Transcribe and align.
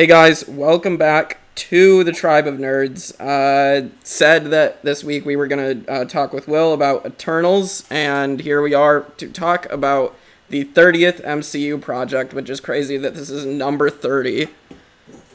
Hey 0.00 0.06
guys, 0.06 0.48
welcome 0.48 0.96
back 0.96 1.40
to 1.56 2.02
the 2.04 2.12
Tribe 2.12 2.46
of 2.46 2.54
Nerds. 2.54 3.12
Uh, 3.20 3.90
said 4.02 4.46
that 4.46 4.82
this 4.82 5.04
week 5.04 5.26
we 5.26 5.36
were 5.36 5.46
going 5.46 5.84
to 5.84 5.92
uh, 5.92 6.04
talk 6.06 6.32
with 6.32 6.48
Will 6.48 6.72
about 6.72 7.04
Eternals, 7.04 7.86
and 7.90 8.40
here 8.40 8.62
we 8.62 8.72
are 8.72 9.02
to 9.18 9.28
talk 9.28 9.70
about 9.70 10.16
the 10.48 10.64
30th 10.64 11.22
MCU 11.22 11.78
project, 11.82 12.32
which 12.32 12.48
is 12.48 12.60
crazy 12.60 12.96
that 12.96 13.14
this 13.14 13.28
is 13.28 13.44
number 13.44 13.90
30. 13.90 14.46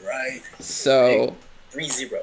Right. 0.04 0.42
So, 0.58 1.36
Three 1.70 1.88
zero. 1.88 2.22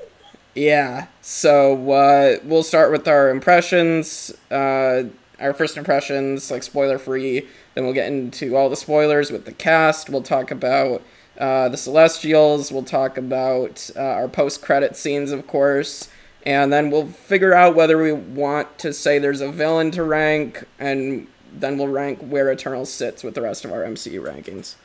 yeah. 0.53 1.07
So, 1.21 1.91
uh, 1.93 2.39
we'll 2.43 2.63
start 2.63 2.91
with 2.91 3.07
our 3.07 3.29
impressions, 3.29 4.33
uh, 4.51 5.03
our 5.39 5.53
first 5.53 5.77
impressions, 5.77 6.51
like 6.51 6.63
spoiler 6.63 6.97
free. 6.97 7.47
Then 7.73 7.85
we'll 7.85 7.93
get 7.93 8.11
into 8.11 8.57
all 8.57 8.69
the 8.69 8.75
spoilers 8.75 9.31
with 9.31 9.45
the 9.45 9.53
cast. 9.53 10.09
We'll 10.09 10.23
talk 10.23 10.51
about 10.51 11.01
uh, 11.43 11.67
the 11.67 11.75
Celestials. 11.75 12.71
We'll 12.71 12.83
talk 12.83 13.17
about 13.17 13.89
uh, 13.97 13.99
our 13.99 14.29
post 14.29 14.61
credit 14.61 14.95
scenes, 14.95 15.33
of 15.33 15.45
course. 15.45 16.07
And 16.45 16.71
then 16.71 16.89
we'll 16.89 17.07
figure 17.07 17.53
out 17.53 17.75
whether 17.75 18.01
we 18.01 18.13
want 18.13 18.79
to 18.79 18.93
say 18.93 19.19
there's 19.19 19.41
a 19.41 19.51
villain 19.51 19.91
to 19.91 20.03
rank, 20.03 20.65
and 20.79 21.27
then 21.51 21.77
we'll 21.77 21.89
rank 21.89 22.19
where 22.19 22.49
Eternal 22.49 22.85
sits 22.85 23.25
with 23.25 23.35
the 23.35 23.41
rest 23.41 23.65
of 23.65 23.73
our 23.73 23.83
MCU 23.83 24.21
rankings. 24.21 24.75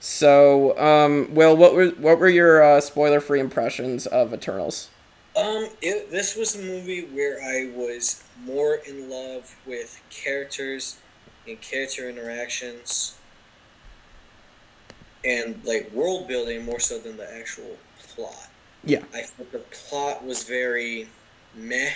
So, 0.00 0.78
um, 0.78 1.34
Will, 1.34 1.54
what 1.54 1.74
were 1.74 1.88
what 1.90 2.18
were 2.18 2.30
your 2.30 2.62
uh, 2.62 2.80
spoiler-free 2.80 3.40
impressions 3.40 4.06
of 4.06 4.32
Eternals? 4.32 4.88
Um, 5.36 5.68
it, 5.82 6.10
this 6.10 6.34
was 6.34 6.54
a 6.54 6.62
movie 6.62 7.04
where 7.04 7.42
I 7.42 7.70
was 7.76 8.24
more 8.42 8.76
in 8.88 9.10
love 9.10 9.54
with 9.66 10.00
characters 10.08 10.98
and 11.46 11.60
character 11.60 12.08
interactions 12.08 13.16
and 15.24 15.60
like 15.64 15.90
world 15.92 16.28
building 16.28 16.64
more 16.64 16.80
so 16.80 16.98
than 16.98 17.16
the 17.16 17.36
actual 17.36 17.76
plot. 17.98 18.48
Yeah. 18.84 19.02
I 19.14 19.22
thought 19.22 19.52
the 19.52 19.58
plot 19.58 20.24
was 20.24 20.44
very 20.44 21.08
meh. 21.54 21.90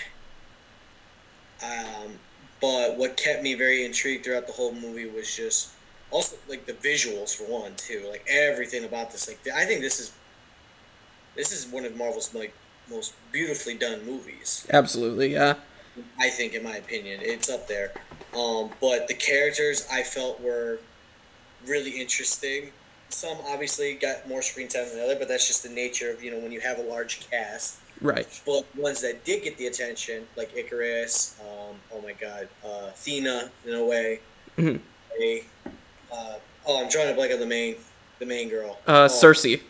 Um, 1.63 2.13
but 2.61 2.97
what 2.97 3.17
kept 3.17 3.43
me 3.43 3.55
very 3.55 3.85
intrigued 3.85 4.25
throughout 4.25 4.47
the 4.47 4.53
whole 4.53 4.73
movie 4.73 5.07
was 5.07 5.35
just 5.35 5.71
also 6.11 6.37
like 6.49 6.67
the 6.67 6.73
visuals 6.73 7.35
for 7.37 7.45
one 7.45 7.75
too. 7.77 8.07
Like 8.11 8.27
everything 8.29 8.85
about 8.85 9.11
this. 9.11 9.29
Like 9.29 9.41
I 9.55 9.65
think 9.65 9.81
this 9.81 10.01
is 10.01 10.13
this 11.37 11.53
is 11.53 11.71
one 11.71 11.85
of 11.85 11.97
Marvel's 11.97 12.35
like 12.35 12.55
most 12.91 13.15
beautifully 13.33 13.75
done 13.75 14.05
movies. 14.05 14.67
Absolutely, 14.73 15.33
yeah. 15.33 15.55
I 16.19 16.29
think, 16.31 16.55
in 16.55 16.63
my 16.63 16.77
opinion, 16.77 17.21
it's 17.23 17.49
up 17.49 17.67
there. 17.69 17.93
Um, 18.37 18.71
but 18.81 19.09
the 19.09 19.15
characters 19.15 19.87
I 19.91 20.03
felt 20.03 20.41
were 20.41 20.79
really 21.67 22.01
interesting. 22.01 22.71
Some 23.11 23.39
obviously 23.47 23.95
got 23.95 24.29
more 24.29 24.43
screen 24.43 24.69
time 24.69 24.87
than 24.89 24.99
the 24.99 25.05
other, 25.05 25.17
but 25.17 25.29
that's 25.29 25.47
just 25.47 25.63
the 25.63 25.69
nature 25.71 26.11
of 26.11 26.23
you 26.23 26.31
know 26.31 26.39
when 26.39 26.53
you 26.53 26.61
have 26.61 26.79
a 26.79 26.83
large 26.83 27.29
cast. 27.31 27.79
Right. 28.01 28.27
But 28.47 28.65
ones 28.77 29.01
that 29.01 29.25
did 29.25 29.43
get 29.43 29.57
the 29.59 29.67
attention, 29.67 30.27
like 30.37 30.55
Ikaris, 30.55 31.41
um, 31.41 31.77
oh 31.93 32.01
my 32.03 32.13
god, 32.13 32.49
uh, 32.65 32.89
Athena 32.91 33.51
in 33.67 33.75
a 33.75 33.85
way. 33.85 34.21
Mhm. 34.57 34.81
A, 35.21 35.43
uh, 36.13 36.35
oh, 36.67 36.83
I'm 36.83 36.89
trying 36.91 37.09
to 37.09 37.15
blank 37.15 37.33
on 37.33 37.41
the 37.41 37.47
main, 37.47 37.77
the 38.21 38.27
main 38.27 38.49
girl. 38.49 38.79
Uh, 38.87 39.05
Oh, 39.05 39.07
Sersi. 39.09 39.63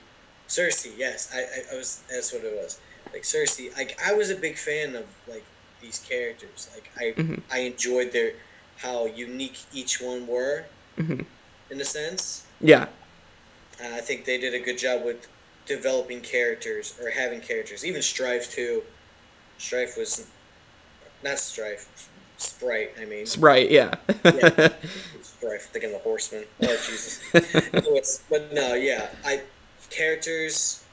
Sersi, 0.48 0.92
yes, 0.96 1.30
I, 1.34 1.38
I, 1.40 1.74
I 1.74 1.76
was. 1.78 2.00
That's 2.10 2.32
what 2.32 2.42
it 2.44 2.52
was. 2.54 2.78
Like 3.12 3.22
Sersi, 3.22 3.74
like 3.76 3.98
I 4.04 4.12
was 4.14 4.30
a 4.30 4.34
big 4.36 4.58
fan 4.58 4.94
of 4.96 5.04
like 5.26 5.44
these 5.80 5.98
characters. 6.00 6.68
Like 6.74 6.90
I, 6.98 7.20
Mhm. 7.20 7.40
I 7.50 7.58
enjoyed 7.60 8.12
their 8.12 8.32
how 8.76 9.06
unique 9.06 9.58
each 9.72 10.00
one 10.00 10.26
were, 10.26 10.64
Mhm. 10.98 11.24
in 11.70 11.80
a 11.80 11.84
sense. 11.84 12.42
Yeah. 12.60 12.86
And 13.82 13.94
I 13.94 14.00
think 14.00 14.24
they 14.24 14.38
did 14.38 14.54
a 14.54 14.60
good 14.60 14.78
job 14.78 15.04
with 15.04 15.28
developing 15.66 16.20
characters 16.20 16.98
or 17.02 17.10
having 17.10 17.40
characters. 17.40 17.84
Even 17.84 18.02
Strife 18.02 18.52
too. 18.52 18.82
Strife 19.58 19.96
was 19.96 20.26
not 21.22 21.38
Strife, 21.38 22.08
Sprite. 22.38 22.92
I 23.00 23.04
mean, 23.04 23.26
Sprite, 23.26 23.70
Yeah. 23.70 23.94
Yeah. 24.24 24.68
Strife. 25.22 25.66
Thinking 25.70 25.92
the 25.92 25.98
Horseman. 25.98 26.44
Oh 26.62 26.76
Jesus. 26.86 28.20
But 28.28 28.52
no, 28.52 28.74
yeah, 28.74 29.08
I 29.24 29.42
characters 29.90 30.84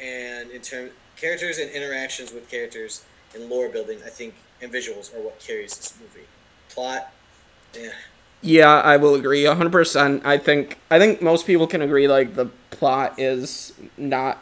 and 0.00 0.50
in 0.50 0.60
term 0.60 0.90
characters 1.16 1.58
and 1.58 1.70
interactions 1.70 2.32
with 2.32 2.48
characters 2.50 3.04
and 3.34 3.48
lore 3.48 3.68
building. 3.68 3.98
I 4.04 4.08
think 4.08 4.34
and 4.60 4.72
visuals 4.72 5.14
are 5.14 5.20
what 5.20 5.38
carries 5.40 5.76
this 5.76 5.94
movie. 6.00 6.26
Plot, 6.70 7.12
yeah, 7.74 7.90
Yeah, 8.44 8.80
I 8.80 8.98
will 8.98 9.14
agree 9.14 9.46
100%. 9.46 10.20
I 10.26 10.36
think 10.36 10.78
I 10.90 10.98
think 10.98 11.22
most 11.22 11.46
people 11.46 11.66
can 11.66 11.80
agree 11.80 12.06
like 12.06 12.34
the 12.34 12.46
plot 12.70 13.18
is 13.18 13.72
not 13.96 14.38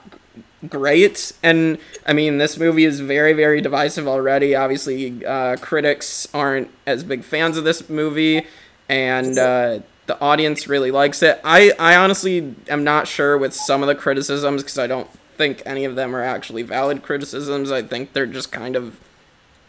great 0.68 1.32
and 1.42 1.76
I 2.06 2.12
mean 2.12 2.38
this 2.38 2.56
movie 2.56 2.84
is 2.84 2.98
very 2.98 3.32
very 3.32 3.60
divisive 3.60 4.08
already. 4.08 4.56
Obviously, 4.56 5.24
uh, 5.24 5.56
critics 5.58 6.26
aren't 6.34 6.68
as 6.84 7.04
big 7.04 7.22
fans 7.22 7.56
of 7.56 7.62
this 7.62 7.88
movie 7.88 8.44
and 8.88 9.38
uh, 9.38 9.78
the 10.06 10.20
audience 10.20 10.66
really 10.66 10.90
likes 10.90 11.22
it. 11.22 11.40
I 11.44 11.72
I 11.78 11.94
honestly 11.94 12.56
am 12.68 12.82
not 12.82 13.06
sure 13.06 13.38
with 13.38 13.54
some 13.54 13.82
of 13.82 13.86
the 13.86 13.94
criticisms 13.94 14.64
cuz 14.64 14.78
I 14.78 14.88
don't 14.88 15.08
think 15.38 15.62
any 15.64 15.84
of 15.84 15.94
them 15.94 16.16
are 16.16 16.24
actually 16.24 16.62
valid 16.62 17.04
criticisms. 17.04 17.70
I 17.70 17.82
think 17.82 18.14
they're 18.14 18.26
just 18.26 18.50
kind 18.50 18.74
of 18.74 18.98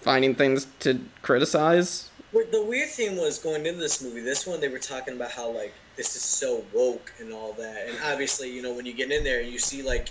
finding 0.01 0.33
things 0.33 0.65
to 0.79 1.01
criticize. 1.21 2.09
The 2.33 2.63
weird 2.65 2.89
thing 2.89 3.17
was 3.17 3.37
going 3.37 3.65
into 3.65 3.79
this 3.79 4.01
movie. 4.01 4.21
This 4.21 4.47
one 4.47 4.59
they 4.59 4.67
were 4.67 4.79
talking 4.79 5.13
about 5.15 5.31
how 5.31 5.51
like 5.51 5.73
this 5.95 6.15
is 6.15 6.23
so 6.23 6.63
woke 6.73 7.13
and 7.19 7.31
all 7.31 7.53
that, 7.53 7.87
and 7.87 7.97
obviously 8.03 8.51
you 8.51 8.61
know 8.61 8.73
when 8.73 8.85
you 8.87 8.93
get 8.93 9.11
in 9.11 9.23
there 9.23 9.41
you 9.41 9.59
see 9.59 9.83
like 9.83 10.09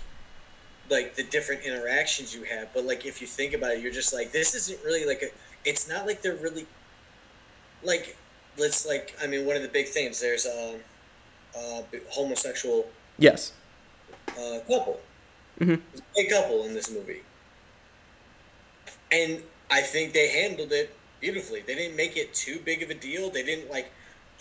like 0.91 1.17
the 1.17 1.25
different 1.25 1.63
interactions 1.63 2.35
you 2.35 2.45
have, 2.45 2.69
but 2.75 2.85
like 2.85 3.05
if 3.07 3.21
you 3.21 3.27
think 3.27 3.55
about 3.55 3.73
it, 3.73 3.81
you're 3.81 3.93
just 3.93 4.13
like 4.13 4.31
this 4.33 4.55
isn't 4.55 4.79
really 4.85 5.05
like 5.07 5.23
a. 5.23 5.27
It's 5.69 5.89
not 5.89 6.07
like 6.07 6.23
they're 6.23 6.37
really 6.37 6.67
like 7.83 8.17
let's 8.57 8.87
like 8.87 9.17
I 9.23 9.27
mean 9.27 9.45
one 9.47 9.57
of 9.57 9.63
the 9.63 9.69
big 9.69 9.89
things 9.89 10.21
there's 10.21 10.47
a, 10.47 10.79
a 11.59 11.85
homosexual 12.11 12.87
Yes. 13.19 13.53
uh, 14.31 14.59
couple. 14.69 15.01
mm-hmm. 15.61 15.75
A 16.17 16.29
couple 16.31 16.65
in 16.65 16.75
this 16.75 16.91
movie. 16.91 17.23
And 19.11 19.43
I 19.71 19.81
think 19.83 20.13
they 20.13 20.29
handled 20.29 20.73
it 20.73 20.95
beautifully. 21.23 21.63
They 21.67 21.75
didn't 21.75 21.97
make 21.97 22.19
it 22.19 22.35
too 22.35 22.61
big 22.63 22.83
of 22.83 22.91
a 22.91 22.95
deal. 22.95 23.31
They 23.31 23.43
didn't 23.43 23.71
like 23.71 23.91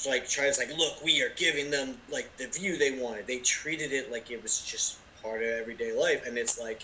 like 0.06 0.28
try 0.28 0.52
to 0.52 0.60
like 0.60 0.76
look, 0.78 1.02
we 1.06 1.22
are 1.22 1.30
giving 1.38 1.72
them 1.72 1.96
like 2.12 2.36
the 2.36 2.48
view 2.48 2.76
they 2.76 3.00
wanted. 3.00 3.28
They 3.28 3.38
treated 3.38 3.94
it 3.94 4.12
like 4.12 4.30
it 4.32 4.44
was 4.44 4.62
just 4.62 4.98
part 5.22 5.42
of 5.44 5.48
everyday 5.48 5.94
life 5.94 6.26
and 6.28 6.38
it's 6.38 6.60
like 6.60 6.84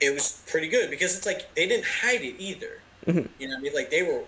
it 0.00 0.12
was 0.12 0.42
pretty 0.46 0.68
good 0.68 0.90
because 0.90 1.16
it's 1.16 1.26
like 1.26 1.52
they 1.54 1.66
didn't 1.66 1.86
hide 1.86 2.20
it 2.20 2.34
either. 2.38 2.80
Mhm. 3.06 3.28
You 3.38 3.48
know 3.48 3.54
what 3.54 3.58
I 3.58 3.62
mean? 3.62 3.74
Like 3.74 3.90
they 3.90 4.02
were 4.02 4.22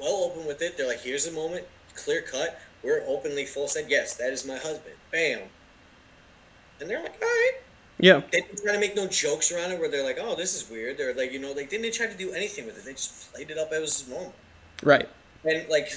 well 0.00 0.24
open 0.24 0.46
with 0.46 0.62
it. 0.62 0.76
They're 0.76 0.88
like, 0.88 1.02
here's 1.02 1.26
a 1.26 1.32
moment, 1.32 1.66
clear 1.94 2.22
cut. 2.22 2.60
We're 2.82 3.04
openly 3.06 3.44
full 3.44 3.68
said, 3.68 3.86
yes, 3.88 4.14
that 4.16 4.32
is 4.32 4.44
my 4.46 4.56
husband. 4.56 4.96
Bam. 5.12 5.42
And 6.80 6.90
they're 6.90 7.02
like, 7.02 7.14
all 7.22 7.28
right. 7.28 7.58
Yeah. 7.98 8.22
They 8.32 8.40
didn't 8.40 8.62
try 8.62 8.72
to 8.72 8.80
make 8.80 8.96
no 8.96 9.06
jokes 9.06 9.52
around 9.52 9.70
it 9.70 9.78
where 9.78 9.88
they're 9.88 10.04
like, 10.04 10.18
oh, 10.20 10.34
this 10.34 10.54
is 10.60 10.68
weird. 10.70 10.98
They're 10.98 11.14
like, 11.14 11.32
you 11.32 11.38
know, 11.38 11.52
like, 11.52 11.70
they 11.70 11.78
didn't 11.78 11.94
try 11.94 12.06
to 12.06 12.16
do 12.16 12.32
anything 12.32 12.66
with 12.66 12.78
it. 12.78 12.84
They 12.84 12.92
just 12.92 13.32
played 13.32 13.50
it 13.50 13.58
up 13.58 13.72
as 13.72 14.08
normal. 14.08 14.34
Right. 14.82 15.08
And, 15.44 15.68
like, 15.68 15.92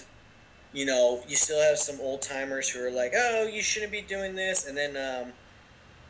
you 0.74 0.86
know, 0.86 1.24
you 1.28 1.36
still 1.36 1.62
have 1.62 1.78
some 1.78 2.00
old 2.02 2.22
timers 2.22 2.70
who 2.70 2.86
are 2.86 2.92
like, 2.92 3.14
oh, 3.16 3.48
you 3.48 3.62
shouldn't 3.62 3.92
be 3.92 4.02
doing 4.02 4.36
this. 4.36 4.68
And 4.68 4.78
then 4.78 4.96
um, 4.98 5.32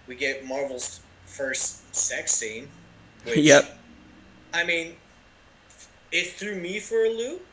we 0.07 0.15
get 0.15 0.45
Marvel's 0.45 1.01
first 1.25 1.95
sex 1.95 2.33
scene. 2.33 2.68
Which, 3.25 3.38
Yep. 3.38 3.77
I 4.54 4.63
mean, 4.63 4.95
it 6.12 6.31
threw 6.31 6.56
me 6.56 6.80
for 6.80 7.06
a 7.06 7.09
loop 7.09 7.45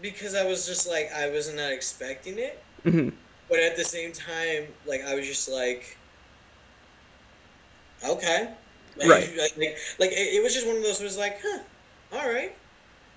because 0.00 0.34
I 0.34 0.44
was 0.44 0.66
just 0.66 0.88
like, 0.88 1.10
I 1.12 1.28
was 1.30 1.52
not 1.54 1.72
expecting 1.72 2.38
it. 2.38 2.62
hmm 2.84 3.10
But 3.48 3.60
at 3.60 3.76
the 3.76 3.84
same 3.84 4.12
time, 4.12 4.66
like 4.86 5.02
I 5.04 5.14
was 5.14 5.26
just 5.26 5.48
like, 5.48 5.96
okay, 8.04 8.48
like, 8.96 9.08
Right. 9.08 9.30
Like, 9.36 9.76
like 9.98 10.10
it, 10.12 10.34
it 10.34 10.42
was 10.42 10.54
just 10.54 10.66
one 10.66 10.76
of 10.76 10.82
those. 10.82 11.00
Was 11.02 11.18
like, 11.18 11.38
huh, 11.42 11.60
all 12.12 12.28
right. 12.28 12.56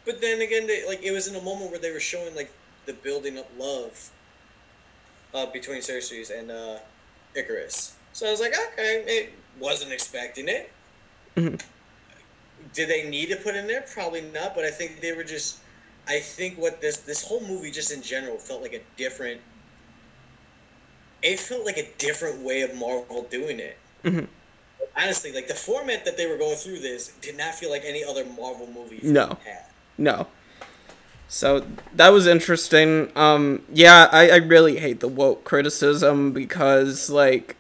But 0.06 0.22
then 0.22 0.42
again, 0.42 0.68
they, 0.68 0.86
like 0.88 1.02
it 1.04 1.12
was 1.12 1.28
in 1.28 1.36
a 1.36 1.42
moment 1.42 1.72
where 1.72 1.80
they 1.80 1.92
were 1.92 2.00
showing 2.00 2.36
like 2.36 2.52
the 2.86 2.94
building 2.94 3.38
up 3.38 3.50
love 3.58 4.10
uh, 5.34 5.46
between 5.48 5.82
Sersi 5.82 6.38
and 6.38 6.52
uh, 6.52 6.80
Ikaris. 7.36 7.94
So 8.14 8.28
I 8.28 8.32
was 8.32 8.40
like, 8.40 8.54
okay, 8.74 9.04
it 9.08 9.34
wasn't 9.60 9.92
expecting 9.92 10.48
it. 10.48 10.72
Mhm. 11.36 11.62
Did 12.74 12.90
they 12.90 13.10
need 13.10 13.30
to 13.30 13.36
put 13.38 13.56
in 13.56 13.68
there? 13.68 13.86
Probably 13.94 14.22
not. 14.22 14.56
But 14.56 14.66
I 14.66 14.72
think 14.72 15.02
they 15.02 15.14
were 15.14 15.24
just. 15.24 15.60
I 16.08 16.20
think 16.20 16.58
what 16.58 16.82
this 16.82 16.98
this 16.98 17.24
whole 17.24 17.42
movie 17.42 17.72
just 17.72 17.92
in 17.92 18.02
general 18.02 18.38
felt 18.38 18.62
like 18.62 18.74
a 18.74 18.82
different. 18.98 19.42
It 21.22 21.40
felt 21.40 21.66
like 21.66 21.78
a 21.78 21.88
different 21.98 22.42
way 22.42 22.62
of 22.62 22.76
Marvel 22.76 23.24
doing 23.30 23.60
it. 23.60 23.78
Mhm. 24.04 24.28
Honestly, 25.02 25.32
like 25.32 25.48
the 25.48 25.54
format 25.56 26.04
that 26.06 26.18
they 26.18 26.28
were 26.28 26.38
going 26.38 26.56
through 26.58 26.80
this 26.80 27.14
did 27.22 27.38
not 27.38 27.56
feel 27.56 27.70
like 27.70 27.84
any 27.86 28.04
other 28.04 28.26
Marvel 28.26 28.68
movie 28.74 29.00
No. 29.04 29.38
had. 29.46 29.66
No. 29.98 30.28
So 31.28 31.66
that 31.96 32.10
was 32.10 32.26
interesting. 32.28 33.12
Um, 33.16 33.64
yeah, 33.72 34.10
I, 34.12 34.30
I 34.32 34.36
really 34.38 34.78
hate 34.80 35.00
the 35.00 35.08
woke 35.08 35.44
criticism 35.44 36.32
because 36.32 37.10
like 37.10 37.56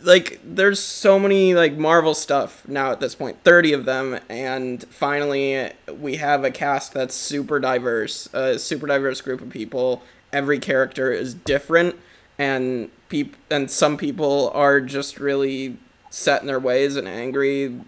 like 0.00 0.40
there's 0.42 0.80
so 0.80 1.18
many 1.18 1.54
like 1.54 1.76
Marvel 1.76 2.14
stuff 2.14 2.66
now 2.66 2.90
at 2.90 2.98
this 3.00 3.14
point, 3.14 3.44
30 3.44 3.72
of 3.72 3.84
them 3.84 4.18
and 4.28 4.82
finally 4.84 5.70
we 6.00 6.16
have 6.16 6.44
a 6.44 6.50
cast 6.50 6.92
that's 6.94 7.14
super 7.14 7.60
diverse, 7.60 8.28
a 8.32 8.58
super 8.58 8.86
diverse 8.86 9.20
group 9.20 9.40
of 9.40 9.50
people. 9.50 10.02
Every 10.32 10.58
character 10.58 11.12
is 11.12 11.34
different 11.34 11.96
and 12.38 12.90
peop- 13.12 13.36
and 13.50 13.70
some 13.70 13.96
people 13.98 14.50
are 14.54 14.80
just 14.80 15.20
really 15.20 15.76
set 16.10 16.40
in 16.40 16.46
their 16.46 16.58
ways 16.58 16.96
and 16.96 17.06
angry 17.06 17.78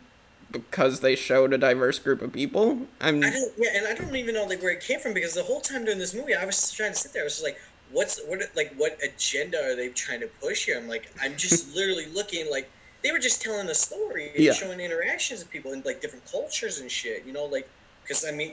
because 0.53 1.00
they 1.00 1.17
showed 1.17 1.53
a 1.55 1.59
diverse 1.59 1.99
group 1.99 2.21
of 2.23 2.31
people. 2.32 2.87
I'm 3.00 3.25
I 3.25 3.31
don't, 3.31 3.53
yeah, 3.59 3.71
and 3.75 3.87
I 3.88 3.94
don't 3.94 4.15
even 4.15 4.35
know 4.35 4.44
like 4.44 4.62
where 4.62 4.71
it 4.73 4.81
came 4.82 5.00
from 5.00 5.15
because 5.15 5.35
the 5.35 5.43
whole 5.43 5.61
time 5.61 5.85
during 5.85 5.99
this 5.99 6.15
movie, 6.15 6.35
I 6.35 6.44
was 6.44 6.71
trying 6.73 6.93
to 6.93 6.99
sit 6.99 7.12
there. 7.15 7.23
I 7.23 7.25
was 7.25 7.32
just 7.35 7.43
like, 7.44 7.59
what's 7.91 8.21
what 8.26 8.41
like 8.55 8.75
what 8.76 8.99
agenda 9.03 9.59
are 9.65 9.75
they 9.75 9.88
trying 9.88 10.21
to 10.21 10.29
push 10.43 10.67
here? 10.67 10.76
I'm 10.79 10.88
like, 10.88 11.11
I'm 11.21 11.37
just 11.37 11.75
literally 11.75 12.06
looking 12.06 12.50
like 12.50 12.70
they 13.03 13.11
were 13.12 13.19
just 13.19 13.43
telling 13.43 13.69
a 13.69 13.75
story 13.75 14.29
and 14.35 14.44
Yeah. 14.44 14.53
showing 14.53 14.79
interactions 14.81 15.43
of 15.43 15.50
people 15.50 15.73
in 15.73 15.82
like 15.85 16.00
different 16.03 16.31
cultures 16.31 16.79
and 16.81 16.91
shit. 16.91 17.25
You 17.27 17.32
know, 17.32 17.47
like 17.47 17.69
because 18.03 18.25
I 18.27 18.31
mean, 18.31 18.53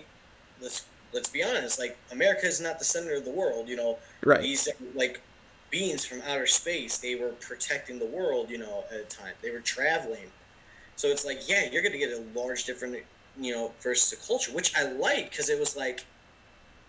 let's 0.62 0.86
let's 1.14 1.30
be 1.30 1.44
honest, 1.44 1.78
like 1.80 1.98
America 2.12 2.46
is 2.48 2.62
not 2.62 2.80
the 2.80 2.86
center 2.86 3.14
of 3.14 3.26
the 3.26 3.32
world. 3.32 3.68
You 3.68 3.76
know, 3.76 4.00
right. 4.24 4.42
these 4.42 4.68
like 4.96 5.22
beings 5.72 6.06
from 6.06 6.22
outer 6.28 6.46
space 6.46 6.98
they 6.98 7.16
were 7.16 7.30
protecting 7.30 7.98
the 7.98 8.06
world 8.06 8.50
you 8.50 8.58
know 8.58 8.84
at 8.92 9.00
a 9.00 9.04
time. 9.04 9.34
They 9.42 9.52
were 9.52 9.60
traveling. 9.60 10.28
So 10.98 11.08
it's 11.08 11.26
like 11.26 11.50
yeah 11.50 11.70
you're 11.72 11.82
gonna 11.82 11.98
get 11.98 12.12
a 12.12 12.24
large 12.38 12.66
different 12.66 12.98
you 13.40 13.54
know 13.54 13.72
versus 13.82 14.12
a 14.12 14.28
culture 14.28 14.52
which 14.52 14.76
i 14.76 14.84
like 14.92 15.32
because 15.32 15.50
it 15.50 15.58
was 15.58 15.76
like 15.76 16.06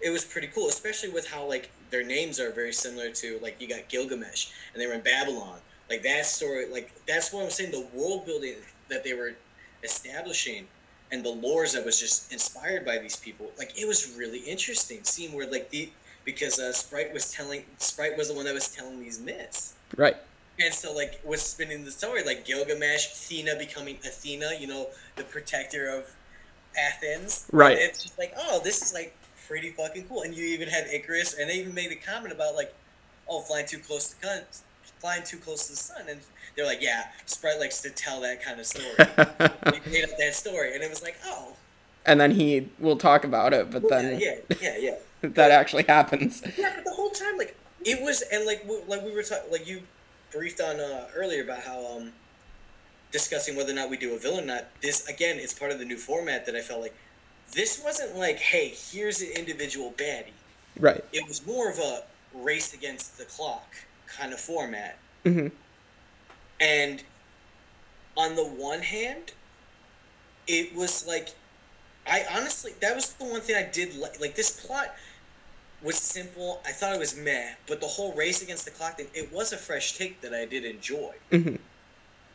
it 0.01 0.11
was 0.11 0.25
pretty 0.25 0.49
cool 0.49 0.69
especially 0.69 1.09
with 1.09 1.29
how 1.29 1.47
like 1.47 1.71
their 1.91 2.03
names 2.03 2.41
are 2.41 2.51
very 2.51 2.73
similar 2.73 3.11
to 3.11 3.39
like 3.41 3.61
you 3.61 3.69
got 3.69 3.89
gilgamesh 3.89 4.51
and 4.73 4.83
they 4.83 4.87
were 4.87 4.95
in 4.95 5.01
babylon. 5.01 5.59
Like 5.89 6.03
that 6.03 6.27
story 6.27 6.69
like 6.69 6.93
that's 7.07 7.33
what 7.33 7.45
i'm 7.45 7.51
saying 7.51 7.71
the 7.71 7.87
world 7.95 8.27
building 8.27 8.57
that 8.89 9.05
they 9.05 9.15
were 9.15 9.35
establishing 9.85 10.67
and 11.13 11.25
the 11.25 11.29
lores 11.31 11.75
that 11.75 11.85
was 11.85 12.01
just 12.01 12.33
inspired 12.33 12.85
by 12.85 12.99
these 12.99 13.17
people 13.17 13.51
like 13.59 13.79
it 13.79 13.87
was 13.87 14.15
really 14.17 14.41
interesting 14.41 15.01
seeing 15.03 15.33
where 15.33 15.49
like 15.51 15.71
the 15.71 15.91
because 16.25 16.59
uh, 16.59 16.73
sprite 16.73 17.13
was 17.13 17.31
telling 17.33 17.65
sprite 17.79 18.17
was 18.17 18.29
the 18.29 18.35
one 18.35 18.45
that 18.45 18.55
was 18.55 18.69
telling 18.69 19.01
these 19.01 19.21
myths. 19.21 19.75
Right. 19.97 20.17
and 20.59 20.73
so 20.73 20.93
like 20.95 21.21
was 21.25 21.43
spinning 21.43 21.85
the 21.85 21.91
story 21.91 22.23
like 22.25 22.45
gilgamesh 22.47 23.07
athena 23.07 23.57
becoming 23.59 23.97
athena 24.05 24.51
you 24.59 24.67
know 24.67 24.89
the 25.17 25.25
protector 25.25 25.89
of 25.89 26.15
athens. 26.79 27.47
Right. 27.53 27.73
And 27.73 27.81
it's 27.81 28.03
just 28.03 28.19
like 28.19 28.35
oh 28.37 28.61
this 28.63 28.83
is 28.83 28.95
like 28.95 29.17
pretty 29.47 29.71
fucking 29.71 30.07
cool. 30.09 30.23
And 30.23 30.35
you 30.35 30.45
even 30.47 30.69
had 30.69 30.87
ikaris 30.87 31.39
and 31.39 31.51
they 31.51 31.55
even 31.55 31.75
made 31.75 31.93
a 31.93 31.97
comment 31.97 32.33
about 32.33 32.55
like 32.55 32.75
oh 33.29 33.41
flying 33.41 33.67
too 33.67 33.79
close 33.79 34.09
to 34.09 34.21
the 34.21 34.27
sun 34.27 34.43
flying 35.01 35.23
too 35.25 35.37
close 35.37 35.67
to 35.67 35.73
the 35.73 35.77
sun. 35.77 36.03
And 36.09 36.21
they're 36.57 36.67
like 36.67 36.83
yeah 36.83 37.09
sprite 37.27 37.59
likes 37.59 37.81
to 37.83 37.91
tell 37.91 38.21
that 38.23 38.43
kind 38.43 38.61
of 38.61 38.67
story. 38.67 38.95
We 39.73 39.93
made 39.93 40.05
up 40.05 40.17
that 40.19 40.35
story. 40.35 40.75
And 40.75 40.83
it 40.83 40.91
was 40.91 41.03
like 41.03 41.17
oh. 41.25 41.57
And 42.05 42.21
then 42.21 42.33
he 42.33 42.69
will 42.81 42.97
talk 42.97 43.25
about 43.25 43.53
it, 43.53 43.71
but 43.71 43.83
well, 43.83 44.03
then 44.03 44.21
yeah 44.21 44.35
yeah 44.49 44.57
yeah 44.61 44.77
yeah 44.79 44.95
that 45.35 45.51
actually 45.51 45.85
happens. 45.85 46.43
Yeah, 46.59 46.73
but 46.75 46.85
the 46.85 46.91
whole 46.91 47.11
time, 47.11 47.39
like 47.39 47.57
it 47.85 48.03
was, 48.03 48.23
and 48.33 48.45
like 48.45 48.65
we, 48.69 48.79
like 48.87 49.03
we 49.03 49.15
were 49.15 49.23
talking, 49.23 49.51
like 49.51 49.67
you 49.67 49.83
briefed 50.33 50.61
on 50.61 50.81
uh, 50.81 51.09
earlier 51.15 51.43
about 51.43 51.61
how 51.61 51.97
um 51.97 52.13
discussing 53.13 53.57
whether 53.57 53.73
or 53.73 53.75
not 53.75 53.91
we 53.91 53.97
do 53.97 54.15
a 54.15 54.19
villain 54.19 54.45
or 54.45 54.47
not. 54.47 54.65
This 54.81 55.07
again, 55.09 55.39
it's 55.39 55.53
part 55.53 55.71
of 55.71 55.79
the 55.79 55.85
new 55.85 55.99
format 55.99 56.47
that 56.47 56.57
I 56.57 56.61
felt 56.61 56.81
like 56.81 56.95
this 57.53 57.83
wasn't 57.85 58.17
like, 58.17 58.39
hey, 58.39 58.69
here's 58.69 59.21
an 59.21 59.29
individual 59.37 59.93
baddie. 59.97 60.33
Right. 60.79 61.05
It 61.13 61.27
was 61.29 61.47
more 61.47 61.71
of 61.71 61.79
a 61.79 62.03
race 62.35 62.73
against 62.73 63.19
the 63.19 63.25
clock 63.25 63.75
kind 64.07 64.33
of 64.33 64.41
format. 64.41 64.99
Mm-hmm. 65.25 65.49
And 66.61 67.03
on 68.17 68.37
the 68.37 68.45
one 68.45 68.81
hand, 68.81 69.33
it 70.47 70.75
was 70.75 71.07
like, 71.07 71.29
I 72.07 72.25
honestly, 72.35 72.73
that 72.81 72.95
was 72.95 73.13
the 73.13 73.25
one 73.25 73.41
thing 73.41 73.57
I 73.57 73.69
did 73.71 73.95
like. 73.97 74.21
Like, 74.21 74.35
this 74.35 74.65
plot 74.65 74.95
was 75.83 75.97
simple. 75.97 76.61
I 76.67 76.73
thought 76.73 76.95
it 76.95 76.99
was 76.99 77.17
meh, 77.17 77.55
but 77.67 77.81
the 77.81 77.87
whole 77.87 78.13
race 78.15 78.43
against 78.43 78.65
the 78.65 78.71
clock 78.71 78.97
thing, 78.97 79.09
it 79.15 79.33
was 79.33 79.53
a 79.53 79.57
fresh 79.57 79.97
take 79.99 80.21
that 80.21 80.33
I 80.33 80.45
did 80.47 80.65
enjoy. 80.65 81.15
hmm 81.31 81.57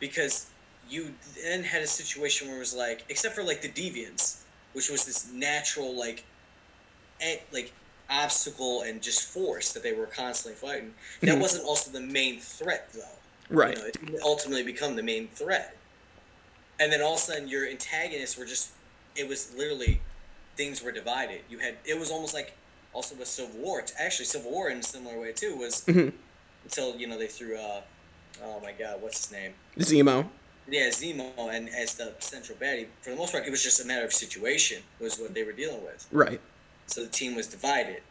Because 0.00 0.46
you 0.88 1.14
then 1.42 1.62
had 1.64 1.82
a 1.82 1.86
situation 1.86 2.48
where 2.48 2.56
it 2.56 2.60
was 2.60 2.74
like, 2.74 3.04
except 3.08 3.34
for 3.34 3.42
like 3.42 3.62
the 3.62 3.68
deviants, 3.68 4.38
which 4.72 4.88
was 4.90 5.04
this 5.04 5.30
natural, 5.32 5.94
like, 5.94 6.24
eh, 7.20 7.36
like, 7.52 7.72
obstacle 8.10 8.82
and 8.82 9.02
just 9.02 9.28
force 9.28 9.72
that 9.72 9.82
they 9.82 9.92
were 9.92 10.06
constantly 10.06 10.58
fighting. 10.58 10.94
That 11.20 11.36
Mhm. 11.36 11.40
wasn't 11.40 11.64
also 11.64 11.90
the 11.90 12.00
main 12.00 12.40
threat, 12.40 12.88
though. 12.94 13.18
Right. 13.50 13.76
You 13.76 13.82
know, 13.82 13.88
it 13.88 14.00
didn't 14.00 14.22
ultimately 14.22 14.62
become 14.62 14.96
the 14.96 15.02
main 15.02 15.28
threat. 15.28 15.76
And 16.80 16.90
then 16.90 17.02
all 17.02 17.14
of 17.14 17.18
a 17.20 17.22
sudden, 17.22 17.48
your 17.48 17.66
antagonists 17.68 18.36
were 18.38 18.46
just, 18.46 18.70
it 19.14 19.28
was 19.28 19.52
literally, 19.54 20.00
things 20.56 20.80
were 20.82 20.92
divided. 20.92 21.42
You 21.50 21.58
had, 21.58 21.76
it 21.84 21.98
was 21.98 22.10
almost 22.10 22.32
like, 22.32 22.54
also 22.92 23.14
with 23.14 23.28
Civil 23.28 23.60
War, 23.60 23.82
actually 23.98 24.24
Civil 24.26 24.50
War 24.50 24.70
in 24.70 24.78
a 24.78 24.82
similar 24.82 25.18
way 25.20 25.32
too, 25.32 25.56
was 25.56 25.82
Mhm. 25.86 26.12
until, 26.64 26.96
you 26.96 27.06
know, 27.06 27.18
they 27.18 27.26
threw, 27.28 27.56
uh, 27.56 27.80
oh 28.42 28.60
my 28.60 28.72
god, 28.72 29.00
what's 29.02 29.24
his 29.26 29.32
name? 29.32 29.54
Zemo. 29.78 30.28
Yeah, 30.70 30.88
Zemo, 30.90 31.32
and 31.50 31.68
as 31.70 31.94
the 31.94 32.12
central 32.18 32.58
baddie, 32.58 32.86
for 33.00 33.10
the 33.10 33.16
most 33.16 33.32
part, 33.32 33.46
it 33.46 33.50
was 33.50 33.62
just 33.62 33.80
a 33.80 33.86
matter 33.86 34.04
of 34.04 34.12
situation, 34.12 34.82
was 35.00 35.18
what 35.18 35.32
they 35.34 35.42
were 35.42 35.52
dealing 35.52 35.82
with. 35.82 36.06
Right. 36.12 36.40
So 36.86 37.02
the 37.02 37.08
team 37.08 37.34
was 37.34 37.46
divided. 37.46 38.02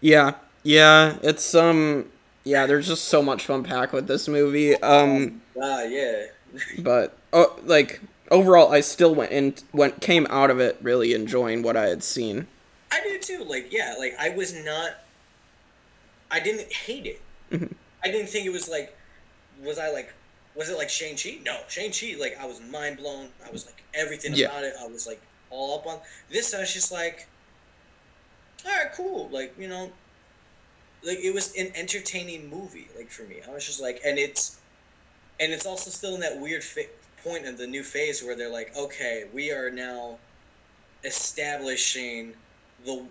Yeah. 0.00 0.34
Yeah. 0.62 1.16
It's 1.22 1.54
um. 1.54 2.10
Yeah. 2.44 2.66
There's 2.66 2.86
just 2.86 3.04
so 3.04 3.22
much 3.22 3.46
to 3.46 3.54
unpack 3.54 3.92
with 3.92 4.06
this 4.06 4.28
movie. 4.28 4.76
Um. 4.82 5.42
Ah, 5.60 5.82
yeah. 5.82 6.26
But 6.78 7.16
oh, 7.32 7.58
like 7.64 8.00
overall, 8.30 8.72
I 8.72 8.80
still 8.80 9.14
went 9.14 9.32
and 9.32 9.62
Went 9.72 10.00
came 10.00 10.26
out 10.30 10.50
of 10.50 10.60
it 10.60 10.78
really 10.80 11.12
enjoying 11.14 11.62
what 11.62 11.76
I 11.76 11.88
had 11.88 12.02
seen. 12.02 12.46
I 12.90 13.00
did 13.02 13.22
too. 13.22 13.44
Like, 13.44 13.72
yeah, 13.72 13.94
like 13.98 14.16
I 14.18 14.30
was 14.30 14.54
not. 14.54 14.92
I 16.30 16.40
didn't 16.40 16.72
hate 16.72 17.06
it. 17.06 17.20
Mhm. 17.50 17.72
I 18.04 18.08
didn't 18.10 18.28
think 18.28 18.46
it 18.46 18.50
was 18.52 18.68
like. 18.68 18.96
Was 19.62 19.78
I 19.78 19.90
like? 19.90 20.12
Was 20.54 20.68
it 20.70 20.76
like 20.78 20.88
Shang 20.90 21.16
Chi? 21.16 21.38
No, 21.44 21.58
Shang 21.68 21.90
Chi. 21.92 22.16
Like 22.18 22.36
I 22.40 22.46
was 22.46 22.60
mind 22.60 22.98
blown. 22.98 23.28
I 23.46 23.50
was 23.50 23.66
like 23.66 23.82
everything 23.94 24.34
Yeah. 24.34 24.46
about 24.48 24.64
it. 24.64 24.74
I 24.80 24.86
was 24.86 25.06
like 25.06 25.20
all 25.50 25.78
up 25.78 25.86
on 25.86 25.98
this. 26.30 26.54
I 26.54 26.60
was 26.60 26.72
just 26.72 26.92
like, 26.92 27.26
all 28.66 28.72
right, 28.72 28.92
cool. 28.92 29.28
Like 29.30 29.54
you 29.58 29.68
know, 29.68 29.90
like 31.02 31.18
it 31.18 31.34
was 31.34 31.54
an 31.56 31.72
entertaining 31.74 32.48
movie. 32.50 32.88
Like 32.96 33.10
for 33.10 33.22
me, 33.22 33.36
I 33.48 33.52
was 33.52 33.64
just 33.66 33.80
like, 33.80 34.00
and 34.04 34.18
it's, 34.18 34.58
and 35.40 35.52
it's 35.52 35.66
also 35.66 35.90
still 35.90 36.14
in 36.14 36.20
that 36.20 36.38
weird 36.40 36.62
fa- 36.64 36.82
point 37.24 37.46
of 37.46 37.56
the 37.58 37.66
new 37.66 37.82
phase 37.82 38.22
where 38.22 38.36
they're 38.36 38.50
like, 38.52 38.76
okay, 38.76 39.24
we 39.32 39.50
are 39.50 39.70
now 39.70 40.18
establishing 41.04 42.34
the 42.84 43.04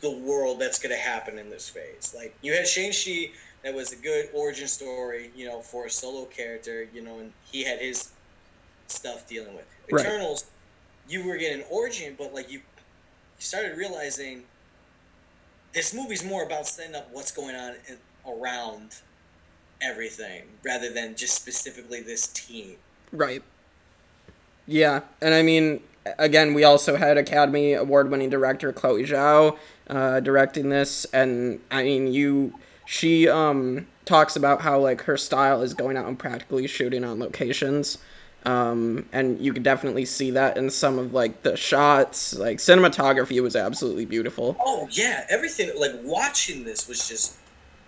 the 0.00 0.10
world 0.10 0.60
that's 0.60 0.78
going 0.78 0.94
to 0.94 1.00
happen 1.00 1.38
in 1.38 1.50
this 1.50 1.68
phase. 1.68 2.14
Like 2.16 2.36
you 2.40 2.52
had 2.52 2.66
Shang 2.68 2.92
Chi, 2.92 3.32
that 3.64 3.74
was 3.74 3.92
a 3.92 3.96
good 3.96 4.28
origin 4.32 4.68
story, 4.68 5.30
you 5.34 5.48
know, 5.48 5.60
for 5.60 5.86
a 5.86 5.90
solo 5.90 6.24
character, 6.26 6.88
you 6.92 7.02
know, 7.02 7.18
and 7.18 7.32
he 7.50 7.64
had 7.64 7.80
his 7.80 8.10
stuff 8.86 9.26
dealing 9.28 9.54
with. 9.54 9.66
Right. 9.90 10.04
Eternals, 10.04 10.46
you 11.08 11.26
were 11.26 11.36
getting 11.36 11.64
origin, 11.64 12.14
but 12.16 12.32
like 12.32 12.50
you, 12.50 12.58
you 12.58 12.62
started 13.40 13.76
realizing 13.76 14.44
this 15.74 15.92
movie's 15.92 16.24
more 16.24 16.44
about 16.44 16.66
setting 16.66 16.94
up 16.94 17.08
what's 17.12 17.32
going 17.32 17.56
on 17.56 17.74
in, 17.88 17.96
around 18.26 18.96
everything 19.80 20.42
rather 20.64 20.92
than 20.92 21.16
just 21.16 21.34
specifically 21.34 22.00
this 22.00 22.28
team. 22.28 22.76
Right. 23.12 23.42
Yeah, 24.66 25.00
and 25.22 25.32
I 25.32 25.42
mean, 25.42 25.80
again, 26.18 26.54
we 26.54 26.64
also 26.64 26.96
had 26.96 27.16
Academy 27.18 27.72
Award-winning 27.74 28.30
director 28.30 28.72
Chloe 28.72 29.04
Zhao 29.04 29.56
uh, 29.88 30.20
directing 30.20 30.68
this, 30.68 31.04
and 31.06 31.60
I 31.70 31.82
mean, 31.82 32.12
you, 32.12 32.54
she 32.86 33.28
um 33.28 33.86
talks 34.04 34.36
about 34.36 34.62
how 34.62 34.78
like 34.78 35.02
her 35.02 35.16
style 35.16 35.62
is 35.62 35.74
going 35.74 35.96
out 35.96 36.06
and 36.06 36.18
practically 36.18 36.66
shooting 36.66 37.04
on 37.04 37.18
locations, 37.18 37.98
um, 38.44 39.06
and 39.12 39.38
you 39.40 39.52
could 39.52 39.62
definitely 39.62 40.04
see 40.04 40.30
that 40.32 40.56
in 40.56 40.70
some 40.70 40.98
of 40.98 41.12
like 41.12 41.42
the 41.42 41.56
shots. 41.56 42.34
Like 42.34 42.58
cinematography 42.58 43.42
was 43.42 43.56
absolutely 43.56 44.06
beautiful. 44.06 44.56
Oh 44.60 44.88
yeah, 44.90 45.26
everything 45.28 45.70
like 45.78 45.92
watching 46.02 46.64
this 46.64 46.88
was 46.88 47.06
just 47.08 47.36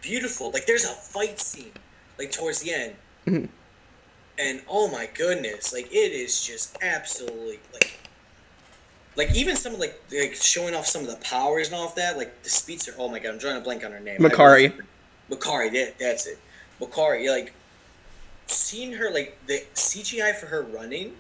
beautiful. 0.03 0.51
Like 0.51 0.67
there's 0.67 0.85
a 0.85 0.89
fight 0.89 1.41
scene 1.41 1.73
like 2.19 2.33
towards 2.33 2.61
the 2.61 2.73
end. 2.73 2.95
Mhm. 3.27 3.49
And 4.39 4.63
oh 4.69 4.91
my 4.91 5.09
goodness, 5.15 5.73
like 5.73 5.87
it 5.93 6.13
is 6.13 6.47
just 6.47 6.77
absolutely 6.83 7.61
like 7.73 7.99
like 9.17 9.35
even 9.35 9.57
some 9.57 9.75
of 9.75 9.81
like 9.81 10.01
like 10.13 10.35
showing 10.35 10.75
off 10.75 10.87
some 10.87 11.03
of 11.03 11.09
the 11.09 11.17
powers 11.17 11.67
and 11.69 11.77
all 11.77 11.87
of 11.89 11.95
that, 11.97 12.17
like 12.17 12.43
the 12.43 12.51
speedster. 12.51 12.95
Oh 12.99 13.09
my 13.09 13.19
god, 13.19 13.31
I'm 13.33 13.39
drawing 13.39 13.57
a 13.57 13.61
blank 13.61 13.85
on 13.85 13.93
her 13.93 14.01
name. 14.01 14.21
Makkari. 14.21 14.73
Makkari, 15.31 15.71
that, 15.73 15.95
that's 15.99 16.27
it. 16.27 16.39
Makkari, 16.81 17.29
like 17.29 17.53
seeing 18.47 18.93
her 18.93 19.11
like 19.11 19.39
the 19.47 19.63
CGI 19.75 20.35
for 20.35 20.47
her 20.47 20.63
running 20.63 21.13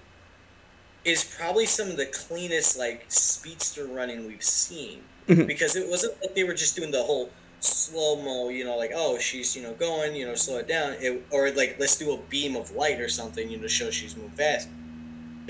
is 1.04 1.24
probably 1.24 1.66
some 1.66 1.88
of 1.88 1.96
the 1.96 2.06
cleanest 2.06 2.78
like 2.78 3.04
speedster 3.08 3.86
running 3.86 4.26
we've 4.26 4.42
seen 4.42 5.00
Mhm. 5.28 5.46
because 5.46 5.76
it 5.76 5.88
wasn't 5.88 6.20
like 6.20 6.34
they 6.34 6.44
were 6.44 6.54
just 6.54 6.74
doing 6.76 6.90
the 6.90 7.02
whole 7.02 7.30
slow 7.60 8.16
mo, 8.16 8.48
you 8.48 8.64
know, 8.64 8.76
like 8.76 8.90
oh 8.94 9.18
she's 9.18 9.54
you 9.56 9.62
know 9.62 9.72
going, 9.74 10.14
you 10.16 10.26
know, 10.26 10.34
slow 10.34 10.58
it 10.58 10.66
down, 10.68 10.94
it, 11.00 11.22
or 11.30 11.50
like 11.52 11.76
let's 11.78 11.96
do 11.96 12.12
a 12.12 12.16
beam 12.28 12.56
of 12.56 12.72
light 12.72 13.00
or 13.00 13.08
something, 13.08 13.48
you 13.50 13.56
know, 13.56 13.62
to 13.64 13.68
show 13.68 13.90
she's 13.90 14.16
moving 14.16 14.30
fast. 14.32 14.68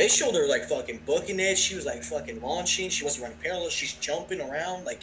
They 0.01 0.09
showed 0.09 0.35
her 0.35 0.49
like 0.49 0.65
fucking 0.65 1.03
booking 1.05 1.39
it. 1.41 1.59
She 1.59 1.75
was 1.75 1.85
like 1.85 2.03
fucking 2.03 2.41
launching. 2.41 2.89
She 2.89 3.05
wasn't 3.05 3.25
running 3.25 3.39
parallel. 3.43 3.69
She's 3.69 3.93
jumping 3.93 4.41
around. 4.41 4.87
Like, 4.87 5.01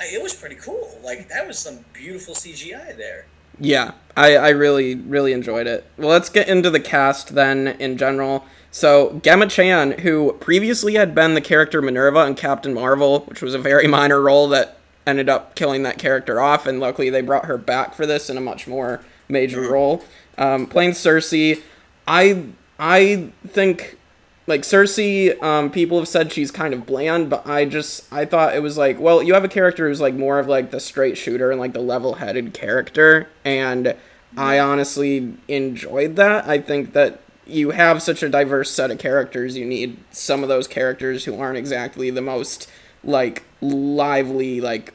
I, 0.00 0.06
it 0.06 0.22
was 0.22 0.32
pretty 0.32 0.54
cool. 0.54 0.98
Like 1.04 1.28
that 1.28 1.46
was 1.46 1.58
some 1.58 1.84
beautiful 1.92 2.32
CGI 2.32 2.96
there. 2.96 3.26
Yeah, 3.60 3.92
I, 4.16 4.36
I 4.38 4.48
really, 4.48 4.94
really 4.94 5.34
enjoyed 5.34 5.66
it. 5.66 5.84
Well, 5.98 6.08
let's 6.08 6.30
get 6.30 6.48
into 6.48 6.70
the 6.70 6.80
cast 6.80 7.34
then 7.34 7.68
in 7.68 7.98
general. 7.98 8.46
So, 8.70 9.20
Gemma 9.22 9.48
Chan, 9.48 9.98
who 9.98 10.32
previously 10.40 10.94
had 10.94 11.14
been 11.14 11.34
the 11.34 11.42
character 11.42 11.82
Minerva 11.82 12.24
in 12.24 12.36
Captain 12.36 12.72
Marvel, 12.72 13.20
which 13.26 13.42
was 13.42 13.52
a 13.52 13.58
very 13.58 13.86
minor 13.86 14.22
role 14.22 14.48
that 14.48 14.78
ended 15.06 15.28
up 15.28 15.54
killing 15.54 15.82
that 15.82 15.98
character 15.98 16.40
off, 16.40 16.66
and 16.66 16.80
luckily 16.80 17.10
they 17.10 17.20
brought 17.20 17.44
her 17.44 17.58
back 17.58 17.92
for 17.92 18.06
this 18.06 18.30
in 18.30 18.38
a 18.38 18.40
much 18.40 18.66
more 18.66 19.04
major 19.28 19.60
role. 19.60 20.02
Um, 20.38 20.66
playing 20.66 20.92
Sersi, 20.92 21.60
I 22.08 22.46
I 22.78 23.30
think 23.46 23.98
like 24.46 24.62
Sersi, 24.62 25.40
um, 25.42 25.70
people 25.70 25.98
have 25.98 26.08
said 26.08 26.32
she's 26.32 26.50
kind 26.50 26.72
of 26.72 26.86
bland, 26.86 27.28
but 27.30 27.46
I 27.46 27.64
just 27.64 28.12
I 28.12 28.24
thought 28.24 28.54
it 28.54 28.62
was 28.62 28.78
like, 28.78 29.00
well, 29.00 29.22
you 29.22 29.34
have 29.34 29.44
a 29.44 29.48
character 29.48 29.88
who's 29.88 30.00
like 30.00 30.14
more 30.14 30.38
of 30.38 30.46
like 30.46 30.70
the 30.70 30.80
straight 30.80 31.18
shooter 31.18 31.50
and 31.50 31.58
like 31.58 31.72
the 31.72 31.80
level-headed 31.80 32.54
character, 32.54 33.28
and 33.44 33.96
I 34.36 34.58
honestly 34.58 35.34
enjoyed 35.48 36.16
that. 36.16 36.46
I 36.46 36.58
think 36.58 36.92
that 36.92 37.20
you 37.46 37.70
have 37.70 38.02
such 38.02 38.22
a 38.22 38.28
diverse 38.28 38.70
set 38.70 38.90
of 38.90 38.98
characters, 38.98 39.56
you 39.56 39.64
need 39.64 39.98
some 40.10 40.42
of 40.42 40.48
those 40.48 40.68
characters 40.68 41.24
who 41.24 41.38
aren't 41.38 41.58
exactly 41.58 42.10
the 42.10 42.22
most 42.22 42.70
like 43.02 43.44
lively, 43.60 44.60
like 44.60 44.94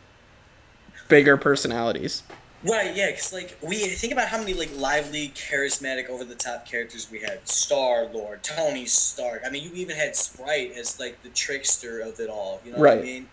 bigger 1.08 1.38
personalities. 1.38 2.24
Right, 2.64 2.96
yeah, 2.96 3.08
because 3.08 3.34
like 3.34 3.58
we 3.62 3.76
think 3.88 4.14
about 4.14 4.28
how 4.28 4.38
many 4.38 4.54
like 4.54 4.70
lively, 4.78 5.30
charismatic, 5.30 6.10
over 6.10 6.24
the 6.24 6.36
top 6.36 6.66
characters 6.66 7.10
we 7.12 7.20
had: 7.20 7.48
Star 7.48 8.08
Lord, 8.14 8.44
Tony 8.44 8.86
Stark. 8.86 9.42
I 9.46 9.50
mean, 9.50 9.64
you 9.64 9.72
even 9.74 9.96
had 9.96 10.16
Sprite 10.16 10.74
as 10.78 11.00
like 11.00 11.22
the 11.24 11.30
trickster 11.30 12.02
of 12.02 12.20
it 12.20 12.30
all. 12.30 12.62
You 12.64 12.74
know 12.74 12.80
what 12.80 13.00
I 13.00 13.02
mean? 13.02 13.30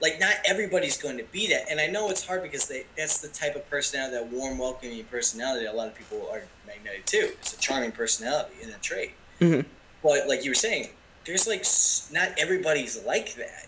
Like, 0.00 0.18
not 0.18 0.32
everybody's 0.46 0.96
going 0.96 1.18
to 1.18 1.24
be 1.24 1.48
that, 1.48 1.70
and 1.70 1.78
I 1.78 1.88
know 1.88 2.08
it's 2.08 2.26
hard 2.26 2.42
because 2.42 2.68
they 2.68 2.86
that's 2.96 3.18
the 3.18 3.28
type 3.28 3.54
of 3.54 3.68
personality, 3.68 4.16
that 4.16 4.28
warm, 4.28 4.56
welcoming 4.56 5.04
personality. 5.04 5.66
A 5.66 5.72
lot 5.72 5.88
of 5.88 5.94
people 5.94 6.26
are 6.32 6.42
magnetic 6.66 7.04
to. 7.06 7.18
It's 7.18 7.52
a 7.52 7.58
charming 7.58 7.92
personality 7.92 8.54
and 8.62 8.72
a 8.72 8.78
trait. 8.78 9.12
Mhm. 9.40 9.66
But 10.02 10.26
like 10.26 10.42
you 10.42 10.52
were 10.52 10.54
saying, 10.54 10.88
there's 11.26 11.46
like 11.46 11.66
not 12.12 12.38
everybody's 12.38 13.04
like 13.04 13.34
that. 13.34 13.66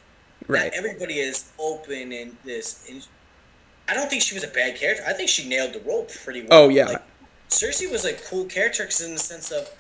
Right. 0.49 0.73
Not 0.73 0.75
everybody 0.75 1.19
is 1.19 1.51
open 1.59 2.13
and 2.13 2.37
this. 2.45 2.87
And 2.91 3.07
I 3.89 3.95
don't 3.95 4.09
think 4.09 4.23
she 4.23 4.35
was 4.35 4.45
a 4.45 4.49
bad 4.49 4.77
character. 4.77 5.03
I 5.07 5.13
think 5.13 5.29
she 5.29 5.49
nailed 5.49 5.73
the 5.73 5.81
role 5.81 6.05
pretty 6.25 6.43
well. 6.43 6.65
Oh, 6.65 6.69
yeah. 6.69 6.87
Like, 6.87 7.03
Sersi 7.49 7.91
was 7.91 8.05
a 8.05 8.15
cool 8.15 8.45
character 8.47 8.85
in 8.85 9.13
the 9.13 9.19
sense 9.19 9.51
of 9.51 9.71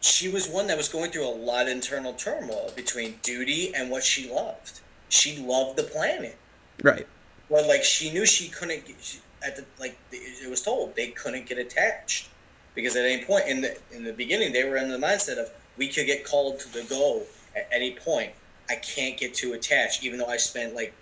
she 0.00 0.28
was 0.28 0.48
one 0.48 0.66
that 0.66 0.76
was 0.76 0.88
going 0.88 1.10
through 1.10 1.26
a 1.26 1.30
lot 1.30 1.62
of 1.66 1.68
internal 1.72 2.12
turmoil 2.12 2.72
between 2.76 3.18
duty 3.22 3.72
and 3.74 3.90
what 3.90 4.02
she 4.02 4.30
loved. 4.30 4.80
She 5.08 5.38
loved 5.38 5.76
the 5.78 5.84
planet, 5.84 6.36
Right. 6.82 7.06
but 7.48 7.66
like 7.66 7.84
she 7.84 8.10
knew 8.12 8.26
she 8.26 8.48
couldn't. 8.48 8.84
Get, 8.86 8.96
she, 9.00 9.18
at 9.42 9.56
the 9.56 9.64
like 9.78 9.96
it 10.10 10.50
was 10.50 10.62
told 10.62 10.96
they 10.96 11.08
couldn't 11.08 11.46
get 11.46 11.58
attached 11.58 12.28
because 12.74 12.96
at 12.96 13.04
any 13.04 13.24
point 13.24 13.46
in 13.46 13.60
the 13.60 13.76
in 13.92 14.04
the 14.04 14.12
beginning 14.12 14.52
they 14.52 14.64
were 14.64 14.76
in 14.76 14.90
the 14.90 14.98
mindset 14.98 15.38
of 15.38 15.50
we 15.78 15.88
could 15.88 16.06
get 16.06 16.24
called 16.24 16.58
to 16.60 16.72
the 16.72 16.82
go 16.84 17.22
at 17.56 17.68
any 17.72 17.92
point. 17.92 18.32
I 18.68 18.76
can't 18.76 19.16
get 19.18 19.34
too 19.34 19.52
attached, 19.52 20.02
even 20.04 20.18
though 20.18 20.26
I 20.26 20.38
spent 20.38 20.74
like 20.74 20.92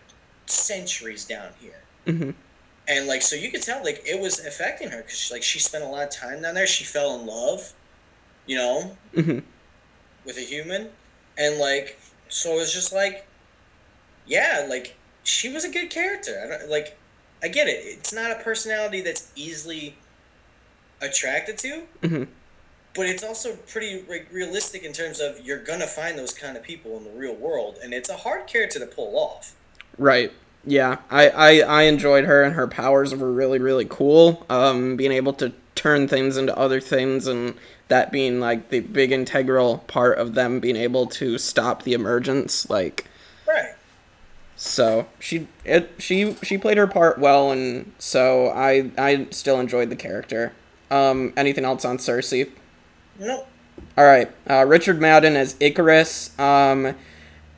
centuries 0.46 1.24
down 1.24 1.50
here. 1.60 1.82
hmm 2.06 2.30
And 2.88 3.06
like, 3.06 3.22
so 3.22 3.36
you 3.36 3.50
could 3.50 3.62
tell 3.62 3.82
like 3.84 4.02
it 4.06 4.20
was 4.20 4.44
affecting 4.44 4.90
her 4.90 4.98
because 4.98 5.30
like 5.30 5.42
she 5.42 5.58
spent 5.58 5.84
a 5.84 5.88
lot 5.88 6.02
of 6.04 6.10
time 6.10 6.42
down 6.42 6.54
there. 6.54 6.66
She 6.66 6.84
fell 6.84 7.18
in 7.18 7.26
love, 7.26 7.72
you 8.46 8.56
know, 8.56 8.96
hmm 9.14 9.38
with 10.24 10.36
a 10.38 10.40
human, 10.42 10.88
and 11.36 11.58
like, 11.58 11.98
so 12.28 12.52
it 12.52 12.56
was 12.56 12.72
just 12.72 12.92
like, 12.92 13.26
yeah, 14.26 14.66
like 14.68 14.96
she 15.24 15.48
was 15.48 15.64
a 15.64 15.70
good 15.70 15.90
character. 15.90 16.40
I 16.44 16.46
don't 16.58 16.70
like, 16.70 16.96
I 17.42 17.48
get 17.48 17.66
it. 17.68 17.80
It's 17.84 18.12
not 18.12 18.30
a 18.30 18.36
personality 18.36 19.00
that's 19.00 19.32
easily 19.34 19.96
attracted 21.00 21.58
to, 21.58 21.82
hmm 22.02 22.24
but 22.94 23.06
it's 23.06 23.24
also 23.24 23.56
pretty 23.56 24.04
like, 24.06 24.28
realistic 24.30 24.82
in 24.82 24.92
terms 24.92 25.18
of 25.18 25.40
you're 25.40 25.62
gonna 25.62 25.86
find 25.86 26.18
those 26.18 26.34
kind 26.34 26.56
of 26.58 26.62
people 26.62 26.96
in 26.98 27.04
the 27.04 27.10
real 27.10 27.34
world, 27.34 27.78
and 27.82 27.94
it's 27.94 28.10
a 28.10 28.18
hard 28.18 28.46
character 28.46 28.78
to 28.78 28.86
pull 28.86 29.16
off. 29.16 29.54
Right. 29.98 30.32
Yeah, 30.64 30.98
I, 31.10 31.28
I, 31.28 31.58
I 31.60 31.82
enjoyed 31.84 32.24
her 32.24 32.42
and 32.44 32.54
her 32.54 32.68
powers 32.68 33.14
were 33.14 33.32
really, 33.32 33.58
really 33.58 33.84
cool. 33.88 34.46
Um, 34.48 34.96
being 34.96 35.10
able 35.12 35.32
to 35.34 35.52
turn 35.74 36.06
things 36.06 36.36
into 36.36 36.56
other 36.56 36.80
things 36.80 37.26
and 37.26 37.54
that 37.88 38.12
being 38.12 38.38
like 38.38 38.68
the 38.70 38.80
big 38.80 39.10
integral 39.10 39.78
part 39.88 40.18
of 40.18 40.34
them 40.34 40.60
being 40.60 40.76
able 40.76 41.06
to 41.06 41.36
stop 41.38 41.82
the 41.82 41.94
emergence. 41.94 42.70
Like, 42.70 43.06
Right. 43.46 43.74
so 44.54 45.06
she 45.18 45.48
it 45.64 45.90
she 45.98 46.34
she 46.42 46.56
played 46.58 46.78
her 46.78 46.86
part 46.86 47.18
well, 47.18 47.50
and 47.50 47.92
so 47.98 48.46
I 48.48 48.90
I 48.96 49.26
still 49.30 49.58
enjoyed 49.58 49.90
the 49.90 49.96
character. 49.96 50.52
Um, 50.90 51.32
anything 51.36 51.64
else 51.64 51.84
on 51.84 51.98
Sersi? 51.98 52.50
No. 53.18 53.46
All 53.98 54.04
right, 54.04 54.30
uh, 54.48 54.64
Richard 54.66 55.00
Madden 55.00 55.34
as 55.36 55.54
Ikaris. 55.54 56.38
Um, 56.38 56.94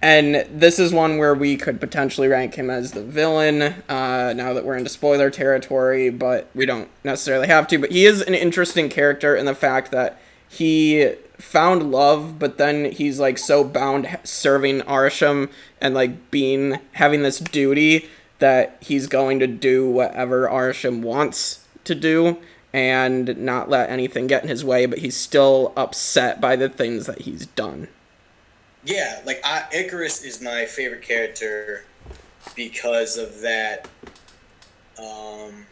and 0.04 0.46
this 0.50 0.78
is 0.78 0.92
one 0.92 1.16
where 1.16 1.34
we 1.34 1.56
could 1.56 1.80
potentially 1.80 2.28
rank 2.28 2.56
him 2.56 2.68
as 2.68 2.92
the 2.92 3.02
villain. 3.02 3.62
Uh, 3.88 4.34
now 4.36 4.52
that 4.52 4.62
we're 4.62 4.76
into 4.76 4.90
spoiler 4.90 5.30
territory, 5.30 6.10
but 6.10 6.50
we 6.54 6.66
don't 6.66 6.90
necessarily 7.04 7.46
have 7.46 7.66
to. 7.68 7.78
But 7.78 7.90
he 7.90 8.04
is 8.04 8.20
an 8.20 8.34
interesting 8.34 8.90
character 8.90 9.34
in 9.34 9.46
the 9.46 9.54
fact 9.54 9.90
that 9.92 10.20
he 10.46 11.14
found 11.38 11.90
love, 11.90 12.38
but 12.38 12.58
then 12.58 12.92
he's 12.92 13.18
like 13.18 13.38
so 13.38 13.64
bound 13.64 14.18
serving 14.24 14.82
Arishem 14.82 15.50
and 15.80 15.94
like 15.94 16.30
being 16.30 16.80
having 16.92 17.22
this 17.22 17.38
duty 17.38 18.06
that 18.40 18.76
he's 18.82 19.06
going 19.06 19.38
to 19.38 19.46
do 19.46 19.88
whatever 19.88 20.46
Arishem 20.46 21.00
wants 21.00 21.66
to 21.84 21.94
do 21.94 22.36
and 22.74 23.38
not 23.38 23.70
let 23.70 23.88
anything 23.88 24.26
get 24.26 24.42
in 24.42 24.50
his 24.50 24.66
way, 24.66 24.84
but 24.84 24.98
he's 24.98 25.16
still 25.16 25.72
upset 25.78 26.42
by 26.42 26.56
the 26.56 26.68
things 26.68 27.06
that 27.06 27.22
he's 27.22 27.46
done. 27.46 27.88
Yeah, 28.84 29.20
like 29.24 29.40
I, 29.44 29.64
Ikaris 29.72 30.24
is 30.24 30.40
my 30.42 30.66
favorite 30.66 31.02
character 31.02 31.84
because 32.54 33.16
of 33.16 33.40
that, 33.40 33.88
um, 34.98 35.66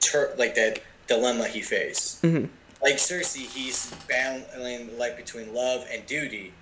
tur- 0.00 0.34
like 0.36 0.54
that 0.56 0.80
dilemma 1.06 1.48
he 1.48 1.62
faced. 1.62 2.22
Mhm. 2.22 2.48
Like 2.82 2.96
Sersi, 2.96 3.46
he's 3.46 3.92
battling 4.08 4.88
the 4.88 4.92
life 4.94 5.16
between 5.16 5.54
love 5.54 5.86
and 5.90 6.04
duty, 6.06 6.52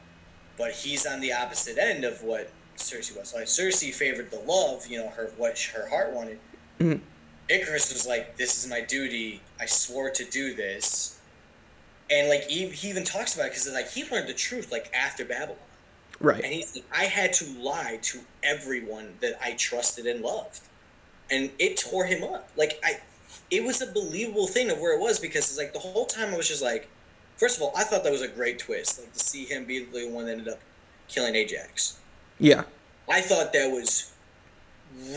but 0.56 0.72
he's 0.72 1.06
on 1.06 1.20
the 1.20 1.32
opposite 1.32 1.78
end 1.78 2.04
of 2.04 2.22
what 2.22 2.50
Sersi 2.76 3.16
was. 3.16 3.34
Like 3.34 3.46
Sersi 3.46 3.92
favored 3.92 4.30
the 4.30 4.38
love, 4.40 4.86
you 4.86 4.98
know, 4.98 5.08
her 5.08 5.32
what 5.36 5.58
her 5.74 5.88
heart 5.88 6.12
wanted. 6.12 6.38
Mm-hmm. 6.78 7.02
Ikaris 7.48 7.92
was 7.92 8.06
like, 8.06 8.36
"This 8.36 8.62
is 8.62 8.70
my 8.70 8.80
duty. 8.80 9.40
I 9.58 9.66
swore 9.66 10.10
to 10.10 10.24
do 10.24 10.54
this." 10.54 11.16
And 12.10 12.28
like 12.28 12.44
he, 12.44 12.66
he 12.68 12.90
even 12.90 13.04
talks 13.04 13.34
about 13.34 13.46
it 13.46 13.50
because 13.50 13.72
like 13.72 13.90
he 13.90 14.04
learned 14.10 14.28
the 14.28 14.34
truth 14.34 14.72
like 14.72 14.90
after 14.92 15.24
Babylon, 15.24 15.58
right? 16.20 16.42
and 16.42 16.52
he's 16.52 16.74
like, 16.74 16.84
I 16.92 17.04
had 17.04 17.32
to 17.34 17.44
lie 17.58 17.98
to 18.02 18.20
everyone 18.42 19.14
that 19.20 19.38
I 19.42 19.52
trusted 19.52 20.06
and 20.06 20.20
loved, 20.20 20.60
and 21.30 21.50
it 21.58 21.76
tore 21.76 22.06
him 22.06 22.24
up. 22.24 22.50
Like 22.56 22.80
I, 22.84 23.00
it 23.50 23.62
was 23.62 23.80
a 23.80 23.86
believable 23.86 24.48
thing 24.48 24.70
of 24.70 24.78
where 24.78 24.96
it 24.96 25.00
was 25.00 25.20
because 25.20 25.48
it's 25.48 25.58
like 25.58 25.72
the 25.72 25.78
whole 25.78 26.06
time 26.06 26.34
I 26.34 26.36
was 26.36 26.48
just 26.48 26.62
like, 26.62 26.88
first 27.36 27.56
of 27.56 27.62
all, 27.62 27.72
I 27.76 27.84
thought 27.84 28.02
that 28.02 28.12
was 28.12 28.22
a 28.22 28.28
great 28.28 28.58
twist, 28.58 28.98
like 28.98 29.12
to 29.12 29.18
see 29.18 29.44
him 29.44 29.64
be 29.64 29.84
the 29.84 30.08
one 30.08 30.26
that 30.26 30.32
ended 30.32 30.48
up 30.48 30.60
killing 31.08 31.34
Ajax. 31.36 32.00
Yeah. 32.40 32.64
I 33.08 33.20
thought 33.20 33.52
that 33.52 33.70
was 33.70 34.12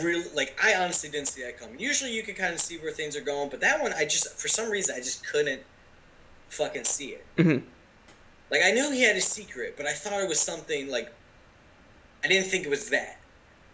really 0.00 0.24
like 0.34 0.56
I 0.62 0.74
honestly 0.76 1.10
didn't 1.10 1.28
see 1.28 1.42
that 1.42 1.58
coming. 1.58 1.78
Usually 1.78 2.12
you 2.12 2.22
can 2.22 2.34
kind 2.34 2.54
of 2.54 2.60
see 2.60 2.78
where 2.78 2.92
things 2.92 3.16
are 3.16 3.20
going, 3.20 3.48
but 3.48 3.60
that 3.60 3.80
one 3.80 3.92
I 3.92 4.04
just 4.04 4.38
for 4.38 4.48
some 4.48 4.70
reason 4.70 4.94
I 4.94 4.98
just 4.98 5.26
couldn't 5.26 5.62
fucking 6.54 6.84
see 6.84 7.16
it. 7.18 7.26
hmm 7.36 7.58
Like 8.50 8.62
I 8.64 8.72
knew 8.72 8.90
he 8.92 9.02
had 9.02 9.16
a 9.16 9.20
secret, 9.20 9.74
but 9.76 9.86
I 9.86 9.92
thought 9.92 10.20
it 10.22 10.28
was 10.28 10.40
something 10.40 10.88
like 10.88 11.12
I 12.24 12.28
didn't 12.28 12.48
think 12.50 12.64
it 12.64 12.70
was 12.70 12.90
that. 12.90 13.18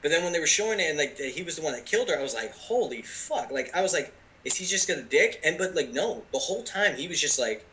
But 0.02 0.10
then 0.10 0.24
when 0.24 0.32
they 0.32 0.40
were 0.40 0.46
showing 0.46 0.80
it 0.80 0.88
and 0.88 0.98
like 0.98 1.16
that 1.18 1.28
he 1.28 1.42
was 1.42 1.56
the 1.56 1.62
one 1.62 1.72
that 1.74 1.86
killed 1.86 2.08
her, 2.08 2.18
I 2.18 2.22
was 2.22 2.34
like, 2.34 2.52
holy 2.52 3.02
fuck! 3.02 3.50
Like 3.50 3.70
I 3.74 3.82
was 3.82 3.92
like, 3.92 4.12
is 4.44 4.56
he 4.56 4.64
just 4.64 4.88
gonna 4.88 5.02
dick? 5.02 5.40
And 5.44 5.58
but 5.58 5.74
like 5.74 5.90
no, 5.90 6.22
the 6.32 6.38
whole 6.38 6.62
time 6.62 6.96
he 6.96 7.06
was 7.06 7.20
just 7.20 7.38
like, 7.38 7.66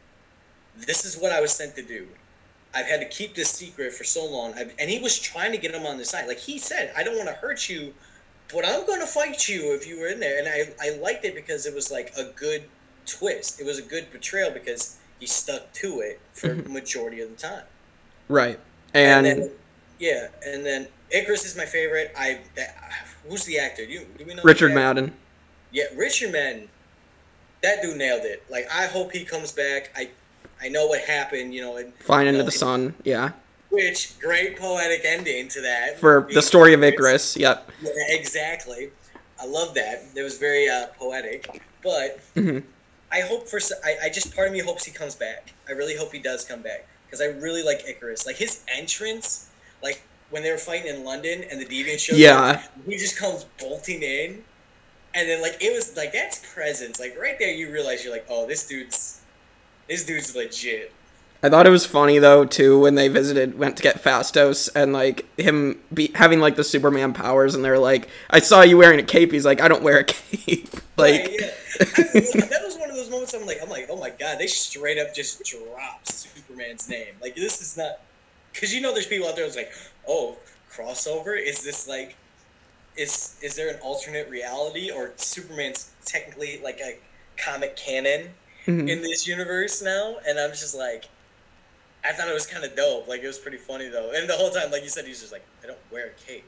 this 0.76 1.06
is 1.06 1.18
what 1.18 1.32
I 1.32 1.42
was 1.42 1.52
sent 1.52 1.76
to 1.76 1.82
do. 1.82 2.08
I've 2.76 2.86
had 2.86 3.00
to 3.00 3.08
keep 3.08 3.34
this 3.34 3.50
secret 3.50 3.94
for 3.94 4.04
so 4.04 4.26
long, 4.26 4.54
I've, 4.54 4.74
and 4.78 4.90
he 4.90 5.00
was 5.00 5.18
trying 5.18 5.52
to 5.54 5.58
get 5.58 5.74
him 5.74 5.86
on 5.86 5.98
the 5.98 6.06
side. 6.06 6.28
Like 6.28 6.38
he 6.38 6.60
said, 6.60 6.92
I 6.96 7.04
don't 7.04 7.16
want 7.16 7.30
to 7.30 7.34
hurt 7.36 7.70
you, 7.70 7.94
but 8.54 8.68
I'm 8.68 8.86
going 8.86 9.00
to 9.00 9.08
fight 9.08 9.48
you 9.48 9.74
if 9.74 9.88
you 9.88 10.00
were 10.00 10.08
in 10.08 10.20
there. 10.20 10.38
And 10.38 10.48
I 10.48 10.86
I 10.86 10.98
liked 10.98 11.24
it 11.26 11.34
because 11.34 11.66
it 11.66 11.74
was 11.74 11.90
like 11.92 12.14
a 12.18 12.26
good 12.36 12.64
twist. 13.08 13.60
It 13.60 13.66
was 13.66 13.80
a 13.80 13.82
good 13.82 14.12
portrayal 14.12 14.52
because 14.52 14.98
he 15.20 15.26
stuck 15.26 15.72
to 15.74 16.02
it 16.02 16.20
for 16.34 16.50
the 16.50 16.70
majority 16.70 17.22
of 17.22 17.30
the 17.30 17.36
time. 17.36 17.64
Right. 18.30 18.60
And, 18.94 19.26
then, 19.26 19.52
yeah, 20.00 20.28
and 20.46 20.66
then 20.66 20.88
Ikaris 21.14 21.46
is 21.46 21.56
my 21.58 21.66
favorite. 21.66 22.14
I 22.18 22.40
that, 22.56 22.78
who's 23.28 23.46
the 23.46 23.60
actor? 23.60 23.86
Do, 23.86 23.92
you, 23.92 24.06
do 24.18 24.26
we 24.26 24.34
know 24.34 24.44
Richard? 24.44 24.74
Madden. 24.74 25.14
Yeah, 25.72 25.86
Richard 25.96 26.32
Madden. 26.32 26.70
That 27.64 27.82
dude 27.82 27.98
nailed 27.98 28.24
it. 28.24 28.44
Like 28.50 28.68
I 28.72 28.86
hope 28.86 29.12
he 29.12 29.24
comes 29.24 29.52
back. 29.52 29.92
I 29.96 30.10
I 30.62 30.70
know 30.70 30.88
what 30.88 31.02
happened. 31.02 31.54
You 31.54 31.62
know, 31.62 31.78
and 31.78 31.94
Flying 31.96 32.28
into 32.28 32.40
know, 32.40 32.46
the 32.46 32.52
sun. 32.52 32.96
Yeah. 33.04 33.32
Which 33.70 34.18
great 34.20 34.58
poetic 34.58 35.02
ending 35.04 35.50
to 35.50 35.62
that 35.62 36.00
For 36.00 36.28
the 36.34 36.42
story 36.42 36.74
of 36.74 36.84
Icarus. 36.84 37.36
Yep. 37.36 37.70
Yeah, 37.82 37.92
exactly. 38.10 38.92
I 39.40 39.46
love 39.46 39.74
that. 39.76 40.04
It 40.16 40.22
was 40.22 40.38
very 40.38 40.70
uh, 40.70 40.88
poetic. 40.98 41.62
But 41.84 42.20
Mhm. 42.36 42.64
I 43.18 43.22
hope 43.22 43.48
for. 43.48 43.60
I, 43.84 43.96
I 44.06 44.10
just 44.10 44.36
part 44.36 44.48
of 44.48 44.54
me 44.54 44.60
hopes 44.60 44.86
he 44.86 44.92
comes 44.92 45.16
back. 45.16 45.54
I 45.68 45.72
really 45.72 45.96
hope 45.98 46.12
he 46.14 46.20
does 46.20 46.46
come 46.46 46.62
back 46.62 46.88
because 47.06 47.20
I 47.22 47.26
really 47.26 47.64
like 47.64 47.86
Ikaris. 47.86 48.26
Like 48.26 48.36
his 48.36 48.64
entrance, 48.74 49.50
like 49.82 50.02
when 50.30 50.44
they 50.44 50.52
were 50.52 50.58
fighting 50.58 50.94
in 50.94 51.04
London 51.04 51.44
and 51.50 51.60
the 51.60 51.66
Deviant 51.66 52.00
shows 52.00 52.20
Yeah. 52.20 52.40
up, 52.40 52.64
he 52.86 52.96
just 52.98 53.18
comes 53.18 53.46
bolting 53.60 54.04
in, 54.04 54.44
and 55.16 55.28
then 55.28 55.42
like 55.42 55.58
it 55.62 55.74
was 55.74 55.96
like 55.98 56.14
that's 56.14 56.54
presence. 56.54 57.00
Like 57.00 57.18
right 57.20 57.40
there, 57.40 57.52
you 57.52 57.72
realize 57.72 58.04
you're 58.04 58.14
like, 58.14 58.26
oh, 58.30 58.46
this 58.46 58.68
dude's, 58.68 59.22
this 59.90 60.06
dude's 60.06 60.36
legit. 60.36 60.92
I 61.48 61.50
thought 61.50 61.66
it 61.66 61.70
was 61.70 61.86
funny 61.86 62.20
though 62.20 62.44
too 62.44 62.78
when 62.82 62.96
they 62.96 63.08
visited, 63.08 63.58
went 63.58 63.78
to 63.78 63.84
get 63.84 64.04
Phastos, 64.04 64.70
and 64.76 64.92
like 64.92 65.26
him 65.40 65.80
be 65.94 66.12
having 66.14 66.42
like 66.42 66.58
the 66.58 66.64
Superman 66.64 67.14
powers, 67.14 67.56
and 67.56 67.64
they're 67.64 67.80
like, 67.80 68.10
"I 68.30 68.40
saw 68.40 68.64
you 68.64 68.78
wearing 68.78 69.00
a 69.00 69.04
cape." 69.04 69.32
He's 69.32 69.46
like, 69.46 69.62
"I 69.62 69.70
don't 69.70 69.82
wear 69.82 70.00
a 70.00 70.04
cape." 70.04 70.70
like, 70.98 71.22
Right, 71.22 71.40
yeah. 71.40 71.48
I- 71.80 71.84
that 71.86 72.62
was 72.66 72.78
one 72.78 72.90
of 72.90 72.98
those 72.98 73.10
moments. 73.10 73.34
I'm 73.34 73.46
like, 73.46 73.60
I'm 73.64 73.70
like, 73.70 73.88
oh 73.90 73.96
my 73.96 74.10
god, 74.10 74.40
they 74.40 74.48
straight 74.48 74.98
up 74.98 75.16
just 75.16 75.42
dropped 75.46 76.10
Superman's 76.10 76.90
name. 76.90 77.16
Like 77.22 77.36
this 77.36 77.62
is 77.62 77.78
not 77.78 78.02
because 78.52 78.74
you 78.76 78.82
know 78.82 78.94
there's 78.94 79.08
people 79.08 79.30
out 79.30 79.38
there 79.38 79.46
that's 79.46 79.56
like, 79.56 79.72
oh, 80.06 80.36
crossover. 80.70 81.42
Is 81.42 81.64
this 81.64 81.88
like, 81.88 82.18
is 82.98 83.38
is 83.42 83.56
there 83.56 83.70
an 83.70 83.80
alternate 83.82 84.30
reality 84.30 84.92
or 84.92 85.14
Superman's 85.16 85.92
technically 86.04 86.60
like 86.62 86.82
a 86.82 86.98
comic 87.38 87.78
canon 87.78 88.32
mhm. 88.66 88.90
in 88.90 89.02
this 89.02 89.26
universe 89.26 89.82
now? 89.82 90.18
And 90.28 90.38
I'm 90.38 90.50
just 90.52 90.76
like. 90.76 91.06
I 92.04 92.14
thought 92.14 92.28
it 92.28 92.34
was 92.34 92.46
kind 92.46 92.64
of 92.64 92.76
dope. 92.76 93.08
Like 93.08 93.22
it 93.22 93.28
was 93.28 93.40
pretty 93.40 93.58
funny 93.58 93.90
though. 93.90 94.12
And 94.16 94.30
the 94.30 94.34
whole 94.34 94.50
time, 94.50 94.72
like 94.72 94.84
you 94.84 94.90
said, 94.90 95.06
he's 95.06 95.20
just 95.20 95.32
like, 95.32 95.46
I 95.64 95.68
don't 95.68 95.80
wear 95.92 96.08
a 96.08 96.28
cape. 96.28 96.46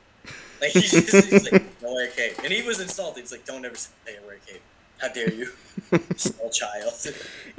Like 0.62 0.72
he's, 0.72 0.92
just, 0.92 1.30
he's 1.30 1.52
like, 1.52 1.80
don't 1.82 1.94
wear 1.94 2.08
a 2.08 2.12
cape. 2.12 2.38
And 2.44 2.52
he 2.52 2.62
was 2.62 2.80
insulted. 2.80 3.22
He's 3.22 3.32
like, 3.32 3.46
don't 3.46 3.66
ever 3.66 3.76
say 3.76 3.90
I 4.08 4.26
wear 4.26 4.36
a 4.36 4.52
cape. 4.52 4.62
How 5.00 5.08
dare 5.08 5.32
you, 5.32 5.48
small 6.18 6.50
child? 6.50 6.94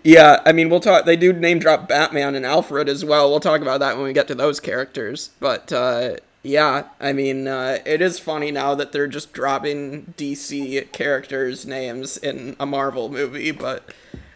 yeah, 0.05 0.43
I 0.45 0.53
mean, 0.53 0.69
we'll 0.69 0.81
talk. 0.81 1.07
They 1.07 1.17
do 1.17 1.33
name 1.33 1.59
drop 1.59 1.89
Batman 1.89 2.35
and 2.35 2.45
Alfred 2.45 2.87
as 2.87 3.03
well. 3.03 3.31
We'll 3.31 3.41
talk 3.41 3.63
about 3.63 3.81
that 3.81 3.97
when 3.97 4.05
we 4.05 4.13
get 4.13 4.29
to 4.29 4.35
those 4.35 4.61
characters. 4.61 5.31
But 5.41 5.73
uh, 5.73 6.17
yeah, 6.43 6.89
I 7.01 7.15
mean, 7.15 7.49
uh, 7.49 7.79
it 7.87 8.03
is 8.03 8.19
funny 8.19 8.51
now 8.51 8.75
that 8.75 8.93
they're 8.93 9.07
just 9.07 9.33
dropping 9.33 10.13
DC 10.19 10.93
characters' 10.93 11.65
names 11.65 12.19
in 12.19 12.57
a 12.61 12.67
Marvel 12.67 13.09
movie. 13.09 13.53
But 13.53 13.91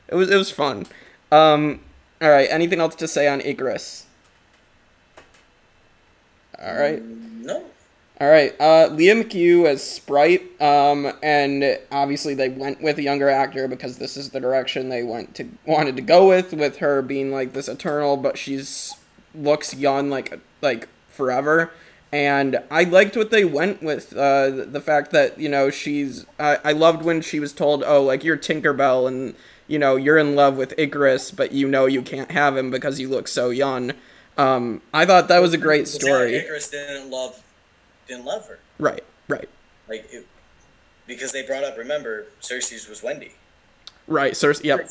it 0.09 0.15
was 0.15 0.31
it 0.31 0.37
was 0.37 0.51
fun. 0.51 0.87
Um, 1.31 1.81
all 2.25 2.31
right, 2.31 2.49
anything 2.51 2.81
else 2.81 2.95
to 2.97 3.07
say 3.07 3.29
on 3.29 3.41
Ikaris? 3.41 4.05
All 6.59 6.75
right. 6.75 7.03
No. 7.03 7.65
All 8.21 8.31
right, 8.31 8.55
uh, 8.61 8.87
Lia 8.93 9.17
McHugh 9.17 9.67
as 9.67 9.83
Sprite, 9.83 10.61
um, 10.63 11.13
and 11.21 11.79
obviously 11.91 12.33
they 12.35 12.49
went 12.49 12.81
with 12.81 12.97
a 12.99 13.03
younger 13.03 13.29
actor 13.29 13.67
because 13.67 13.99
this 13.99 14.17
is 14.17 14.31
the 14.31 14.39
direction 14.39 14.89
they 14.89 15.03
went 15.03 15.35
to 15.35 15.49
wanted 15.67 15.97
to 15.97 16.03
go 16.03 16.29
with, 16.29 16.53
with 16.53 16.77
her 16.77 17.03
being 17.03 17.33
like 17.33 17.55
this 17.55 17.67
eternal, 17.67 18.17
but 18.17 18.39
she's 18.39 18.95
looks 19.35 19.75
young 19.75 20.11
like 20.11 20.39
like 20.63 20.89
forever. 21.09 21.73
And 22.13 22.61
I 22.71 22.85
liked 22.85 23.17
what 23.17 23.33
they 23.33 23.45
went 23.45 23.83
with, 23.83 24.17
uh, 24.17 24.49
the 24.51 24.81
fact 24.81 25.11
that 25.11 25.41
you 25.41 25.49
know 25.49 25.69
she's. 25.71 26.25
I, 26.39 26.59
I 26.63 26.73
loved 26.73 27.03
when 27.03 27.21
she 27.21 27.41
was 27.41 27.53
told, 27.53 27.83
"Oh, 27.85 28.05
like 28.05 28.23
you're 28.23 28.37
Tinkerbell, 28.37 29.09
and 29.09 29.35
you 29.67 29.79
know 29.79 29.97
you're 29.97 30.19
in 30.19 30.35
love 30.35 30.57
with 30.57 30.77
Ikaris, 30.77 31.35
but 31.35 31.53
you 31.53 31.69
know 31.69 31.87
you 31.87 32.03
can't 32.03 32.31
have 32.31 32.57
him 32.57 32.71
because 32.71 33.01
you 33.01 33.09
look 33.09 33.29
so 33.29 33.51
young." 33.51 33.93
Um, 34.37 34.83
I 34.93 35.07
thought 35.07 35.29
that 35.29 35.41
was 35.41 35.53
a 35.53 35.59
great 35.59 35.87
story. 35.87 36.33
Ikaris 36.33 36.71
didn't 36.71 37.11
love, 37.11 37.43
didn't 38.09 38.25
love 38.25 38.47
her. 38.49 38.59
Right, 38.79 39.05
right. 39.29 39.49
Like, 39.89 40.07
it, 40.13 40.27
because 41.07 41.33
they 41.33 41.43
brought 41.43 41.65
up. 41.65 41.77
Remember, 41.79 42.27
Sersi's 42.41 42.89
was 42.89 43.03
Wendy. 43.03 43.33
Right, 44.07 44.33
Sersi. 44.33 44.65
Yep. 44.65 44.91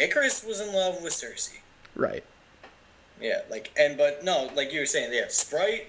Ikaris 0.00 0.46
was 0.46 0.60
in 0.60 0.72
love 0.72 1.02
with 1.02 1.12
Sersi. 1.12 1.58
Right. 1.94 2.24
Yeah, 3.20 3.42
like 3.50 3.70
and 3.78 3.96
but 3.96 4.24
no, 4.24 4.50
like 4.54 4.72
you 4.72 4.80
were 4.80 4.86
saying, 4.86 5.12
yeah, 5.12 5.26
Sprite. 5.28 5.88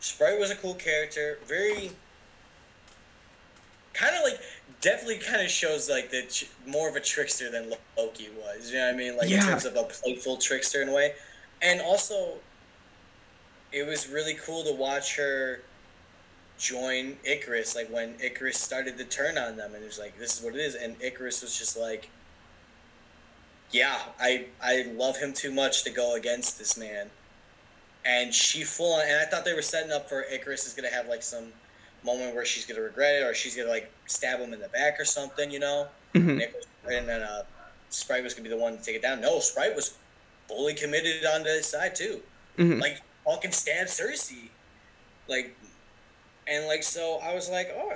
Sprite 0.00 0.38
was 0.38 0.50
a 0.50 0.56
cool 0.56 0.74
character. 0.74 1.38
Very. 1.46 1.92
Kind 3.92 4.16
of 4.16 4.22
like 4.22 4.40
definitely 4.82 5.18
kind 5.18 5.40
of 5.42 5.50
shows 5.50 5.88
like 5.88 6.10
the 6.10 6.22
ch- 6.24 6.50
more 6.66 6.88
of 6.90 6.96
a 6.96 7.00
trickster 7.00 7.50
than 7.50 7.72
Loki 7.96 8.28
was. 8.38 8.70
You 8.70 8.78
know 8.78 8.86
what 8.86 8.94
I 8.94 8.98
mean? 8.98 9.16
Like 9.16 9.30
in 9.30 9.40
terms 9.40 9.64
of 9.64 9.74
a 9.76 9.84
playful 9.84 10.36
trickster 10.36 10.82
in 10.82 10.90
a 10.90 10.92
way, 10.92 11.14
and 11.62 11.80
also. 11.80 12.34
It 13.72 13.86
was 13.86 14.06
really 14.06 14.34
cool 14.34 14.64
to 14.64 14.72
watch 14.74 15.16
her 15.16 15.62
join 16.58 17.16
Ikaris, 17.26 17.74
like 17.74 17.88
when 17.88 18.12
Ikaris 18.18 18.56
started 18.56 18.98
to 18.98 19.04
turn 19.06 19.38
on 19.38 19.56
them, 19.56 19.74
and 19.74 19.82
it 19.82 19.86
was 19.86 19.98
like, 19.98 20.18
"This 20.18 20.38
is 20.38 20.44
what 20.44 20.54
it 20.54 20.60
is," 20.60 20.74
and 20.74 21.00
Ikaris 21.00 21.40
was 21.40 21.58
just 21.58 21.78
like, 21.78 22.10
yeah, 23.72 23.98
I 24.20 24.46
I 24.62 24.82
love 24.94 25.16
him 25.16 25.32
too 25.32 25.50
much 25.50 25.82
to 25.84 25.90
go 25.90 26.14
against 26.14 26.58
this 26.58 26.76
man. 26.76 27.10
And 28.04 28.34
she 28.34 28.64
full 28.64 28.94
on, 28.94 29.02
and 29.06 29.18
I 29.20 29.24
thought 29.24 29.44
they 29.44 29.54
were 29.54 29.62
setting 29.62 29.90
up 29.90 30.08
for 30.08 30.24
Ikaris 30.30 30.66
is 30.66 30.74
gonna 30.74 30.90
have 30.90 31.08
like 31.08 31.22
some 31.22 31.52
moment 32.04 32.34
where 32.34 32.44
she's 32.44 32.66
gonna 32.66 32.80
regret 32.80 33.16
it, 33.22 33.24
or 33.24 33.34
she's 33.34 33.56
gonna 33.56 33.68
like 33.68 33.90
stab 34.06 34.40
him 34.40 34.52
in 34.52 34.60
the 34.60 34.68
back 34.68 34.98
or 35.00 35.04
something, 35.04 35.50
you 35.50 35.58
know. 35.60 35.86
Mhm. 36.14 36.42
And, 36.42 36.92
and 36.94 37.08
then 37.08 37.22
uh, 37.22 37.44
Sprite 37.90 38.22
was 38.24 38.34
gonna 38.34 38.44
be 38.44 38.48
the 38.54 38.60
one 38.60 38.76
to 38.76 38.82
take 38.82 38.96
it 38.96 39.02
down. 39.02 39.20
No, 39.20 39.38
Sprite 39.40 39.74
was 39.76 39.94
fully 40.48 40.74
committed 40.74 41.24
on 41.24 41.44
his 41.44 41.66
side 41.66 41.94
too. 41.94 42.20
Mhm. 42.58 42.80
Like 42.80 43.00
fucking 43.24 43.52
stab 43.52 43.86
Sersi, 43.86 44.48
like, 45.28 45.54
and 46.46 46.66
like 46.66 46.82
so 46.82 47.18
I 47.22 47.34
was 47.34 47.48
like, 47.48 47.70
oh, 47.76 47.94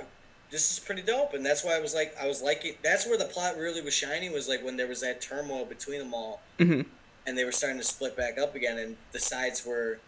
this 0.49 0.71
is 0.71 0.79
pretty 0.79 1.01
dope, 1.01 1.33
and 1.33 1.45
that's 1.45 1.63
why 1.63 1.75
I 1.75 1.79
was 1.79 1.93
like, 1.93 2.15
I 2.19 2.25
was 2.27 2.41
liking. 2.41 2.75
That's 2.81 3.05
where 3.05 3.17
the 3.17 3.25
plot 3.25 3.57
really 3.57 3.81
was 3.81 3.93
shining 3.93 4.31
was 4.31 4.47
like 4.47 4.63
when 4.63 4.77
there 4.77 4.87
was 4.87 5.01
that 5.01 5.19
turmoil 5.21 5.65
between 5.65 5.99
them 5.99 6.13
all, 6.13 6.41
Mhm. 6.59 6.85
and 7.25 7.37
they 7.37 7.43
were 7.43 7.51
starting 7.51 7.77
to 7.79 7.83
split 7.83 8.15
back 8.15 8.37
up 8.37 8.55
again, 8.55 8.77
and 8.77 8.95
the 9.11 9.19
sides 9.19 9.65
were 9.65 9.99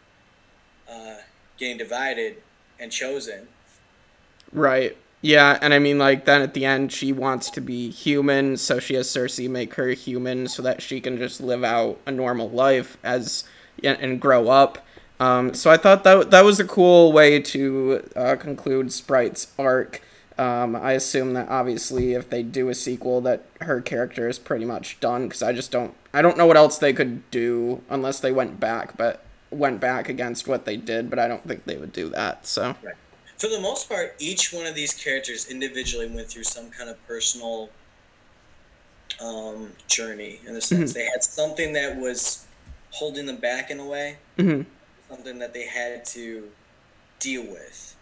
uh, 0.89 1.17
getting 1.57 1.77
divided 1.77 2.41
and 2.79 2.91
chosen. 2.91 3.47
Right. 4.51 4.97
Yeah, 5.21 5.59
and 5.61 5.73
I 5.73 5.79
mean, 5.79 5.97
like, 5.97 6.23
then 6.23 6.41
at 6.41 6.53
the 6.53 6.63
end, 6.65 6.93
she 6.93 7.11
wants 7.11 7.49
to 7.51 7.61
be 7.61 7.89
human, 7.89 8.55
so 8.55 8.79
she 8.79 8.93
has 8.93 9.07
Sersi 9.07 9.49
make 9.49 9.73
her 9.73 9.89
human 9.89 10.47
so 10.47 10.63
that 10.63 10.81
she 10.81 11.01
can 11.01 11.17
just 11.17 11.41
live 11.41 11.63
out 11.63 11.99
a 12.05 12.11
normal 12.11 12.49
life 12.49 12.97
as 13.03 13.43
and, 13.83 14.19
grow 14.21 14.49
up. 14.49 14.77
Um, 15.19 15.53
so 15.53 15.69
I 15.69 15.75
thought 15.75 16.05
that 16.05 16.31
that 16.31 16.45
was 16.45 16.59
a 16.59 16.65
cool 16.65 17.11
way 17.11 17.41
to 17.41 18.09
uh, 18.15 18.35
conclude 18.37 18.93
Sprite's 18.93 19.47
arc. 19.59 20.01
Um, 20.37 20.73
I 20.73 20.93
assume 20.93 21.33
that 21.33 21.49
obviously, 21.49 22.13
if 22.13 22.29
they 22.29 22.41
do 22.41 22.69
a 22.69 22.75
sequel, 22.75 23.19
that 23.21 23.43
her 23.59 23.81
character 23.81 24.29
is 24.29 24.39
pretty 24.39 24.63
much 24.63 25.01
done 25.01 25.23
because 25.27 25.43
I 25.43 25.51
just 25.51 25.69
don't 25.69 25.93
I 26.13 26.21
don't 26.21 26.37
know 26.37 26.45
what 26.45 26.55
else 26.55 26.77
they 26.77 26.93
could 26.93 27.29
do 27.29 27.81
unless 27.89 28.21
they 28.21 28.31
went 28.31 28.57
back, 28.57 28.95
but 28.95 29.21
went 29.51 29.81
back 29.81 30.07
against 30.07 30.47
what 30.47 30.63
they 30.63 30.77
did. 30.77 31.09
But 31.09 31.19
I 31.19 31.27
don't 31.27 31.45
think 31.45 31.65
they 31.65 31.75
would 31.75 31.91
do 31.91 32.07
that. 32.11 32.47
So 32.47 32.75
For 33.39 33.47
the 33.47 33.59
most 33.59 33.87
part, 33.87 34.15
each 34.19 34.51
one 34.51 34.65
of 34.65 34.75
these 34.75 34.93
characters 34.93 35.49
individually 35.49 36.07
went 36.07 36.27
through 36.27 36.43
some 36.43 36.69
kind 36.69 36.89
of 36.89 37.07
personal 37.07 37.69
um, 39.21 39.71
journey. 39.87 40.41
In 40.45 40.53
the 40.53 40.61
sense, 40.61 40.93
they 40.93 41.05
had 41.05 41.23
something 41.23 41.73
that 41.73 41.97
was 41.97 42.45
holding 42.91 43.25
them 43.25 43.37
back 43.37 43.71
in 43.71 43.79
a 43.79 43.85
way, 43.85 44.17
mhm. 44.37 44.65
something 45.09 45.39
that 45.39 45.53
they 45.53 45.65
had 45.65 46.03
to 46.05 46.49
deal 47.19 47.43
with, 47.43 47.95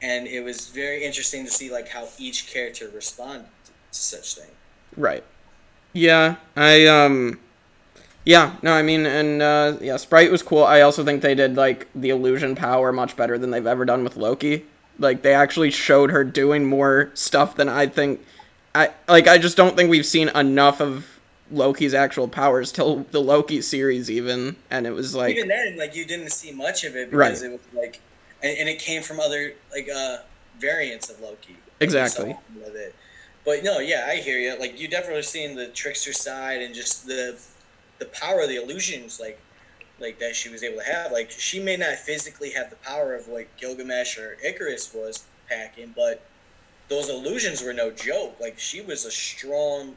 and 0.00 0.28
it 0.28 0.42
was 0.42 0.68
very 0.68 1.04
interesting 1.04 1.44
to 1.44 1.50
see 1.50 1.70
like 1.70 1.88
how 1.88 2.08
each 2.18 2.46
character 2.46 2.88
responded 2.94 3.48
to 3.64 3.98
such 3.98 4.34
thing. 4.34 4.50
Right. 4.96 5.24
Yeah, 5.92 6.36
I 6.54 6.86
um 6.86 7.40
yeah, 8.26 8.56
no, 8.60 8.72
I 8.74 8.82
mean 8.82 9.06
and 9.06 9.40
uh 9.40 9.78
yeah, 9.80 9.96
Sprite 9.96 10.30
was 10.30 10.42
cool. 10.42 10.64
I 10.64 10.82
also 10.82 11.04
think 11.04 11.22
they 11.22 11.34
did 11.34 11.56
like 11.56 11.88
the 11.94 12.10
illusion 12.10 12.54
power 12.54 12.92
much 12.92 13.16
better 13.16 13.38
than 13.38 13.50
they've 13.50 13.66
ever 13.66 13.84
done 13.86 14.04
with 14.04 14.16
Loki. 14.16 14.66
Like 14.98 15.22
they 15.22 15.32
actually 15.34 15.70
showed 15.70 16.10
her 16.10 16.24
doing 16.24 16.66
more 16.66 17.10
stuff 17.14 17.54
than 17.56 17.68
I 17.68 17.86
think 17.86 18.20
I 18.74 18.90
like 19.08 19.28
I 19.28 19.38
just 19.38 19.56
don't 19.56 19.76
think 19.76 19.88
we've 19.90 20.04
seen 20.06 20.28
enough 20.30 20.80
of 20.82 21.06
Loki's 21.50 21.94
actual 21.94 22.26
powers 22.28 22.72
till 22.72 23.06
the 23.12 23.20
Loki 23.22 23.62
series 23.62 24.10
even 24.10 24.56
and 24.70 24.86
it 24.86 24.90
was 24.90 25.14
like 25.14 25.36
Even 25.36 25.48
then, 25.48 25.76
like 25.78 25.94
you 25.96 26.04
didn't 26.04 26.32
see 26.32 26.52
much 26.52 26.84
of 26.84 26.96
it 26.96 27.10
because 27.10 27.42
Right. 27.42 27.50
it 27.50 27.52
was 27.52 27.60
like, 27.74 28.00
and, 28.42 28.58
and 28.58 28.68
it 28.68 28.78
came 28.80 29.02
from 29.02 29.20
other 29.20 29.54
like 29.70 29.88
uh 29.94 30.18
variants 30.58 31.08
of 31.10 31.20
Loki. 31.20 31.56
Exactly. 31.80 32.36
But 33.44 33.62
no, 33.62 33.78
yeah, 33.78 34.06
I 34.08 34.16
hear 34.16 34.38
you. 34.38 34.58
Like 34.58 34.80
you 34.80 34.88
definitely 34.88 35.22
seen 35.22 35.54
the 35.54 35.68
trickster 35.68 36.12
side 36.12 36.60
and 36.62 36.74
just 36.74 37.06
the 37.06 37.38
the 37.98 38.06
power 38.06 38.42
of 38.42 38.48
the 38.48 38.56
illusions, 38.56 39.18
like 39.20 39.40
like 39.98 40.18
that 40.18 40.36
she 40.36 40.48
was 40.48 40.62
able 40.62 40.78
to 40.78 40.84
have. 40.84 41.12
Like 41.12 41.30
she 41.30 41.60
may 41.60 41.76
not 41.76 41.94
physically 41.94 42.50
have 42.50 42.70
the 42.70 42.76
power 42.76 43.14
of 43.14 43.28
like 43.28 43.56
Gilgamesh 43.56 44.18
or 44.18 44.36
Ikaris 44.46 44.94
was 44.94 45.24
packing, 45.48 45.92
but 45.96 46.22
those 46.88 47.08
illusions 47.08 47.62
were 47.62 47.72
no 47.72 47.90
joke. 47.90 48.36
Like 48.40 48.58
she 48.58 48.80
was 48.80 49.04
a 49.04 49.10
strong 49.10 49.96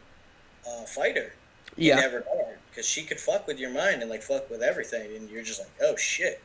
uh, 0.67 0.83
fighter. 0.85 1.33
Yeah. 1.75 1.95
In 1.95 2.01
that 2.01 2.17
regard, 2.17 2.57
because 2.69 2.85
she 2.85 3.03
could 3.03 3.19
fuck 3.19 3.47
with 3.47 3.59
your 3.59 3.69
mind 3.69 4.01
and 4.01 4.09
like 4.09 4.21
fuck 4.21 4.49
with 4.49 4.61
everything, 4.61 5.15
and 5.15 5.29
you're 5.29 5.43
just 5.43 5.59
like, 5.59 5.71
oh 5.81 5.95
shit. 5.95 6.41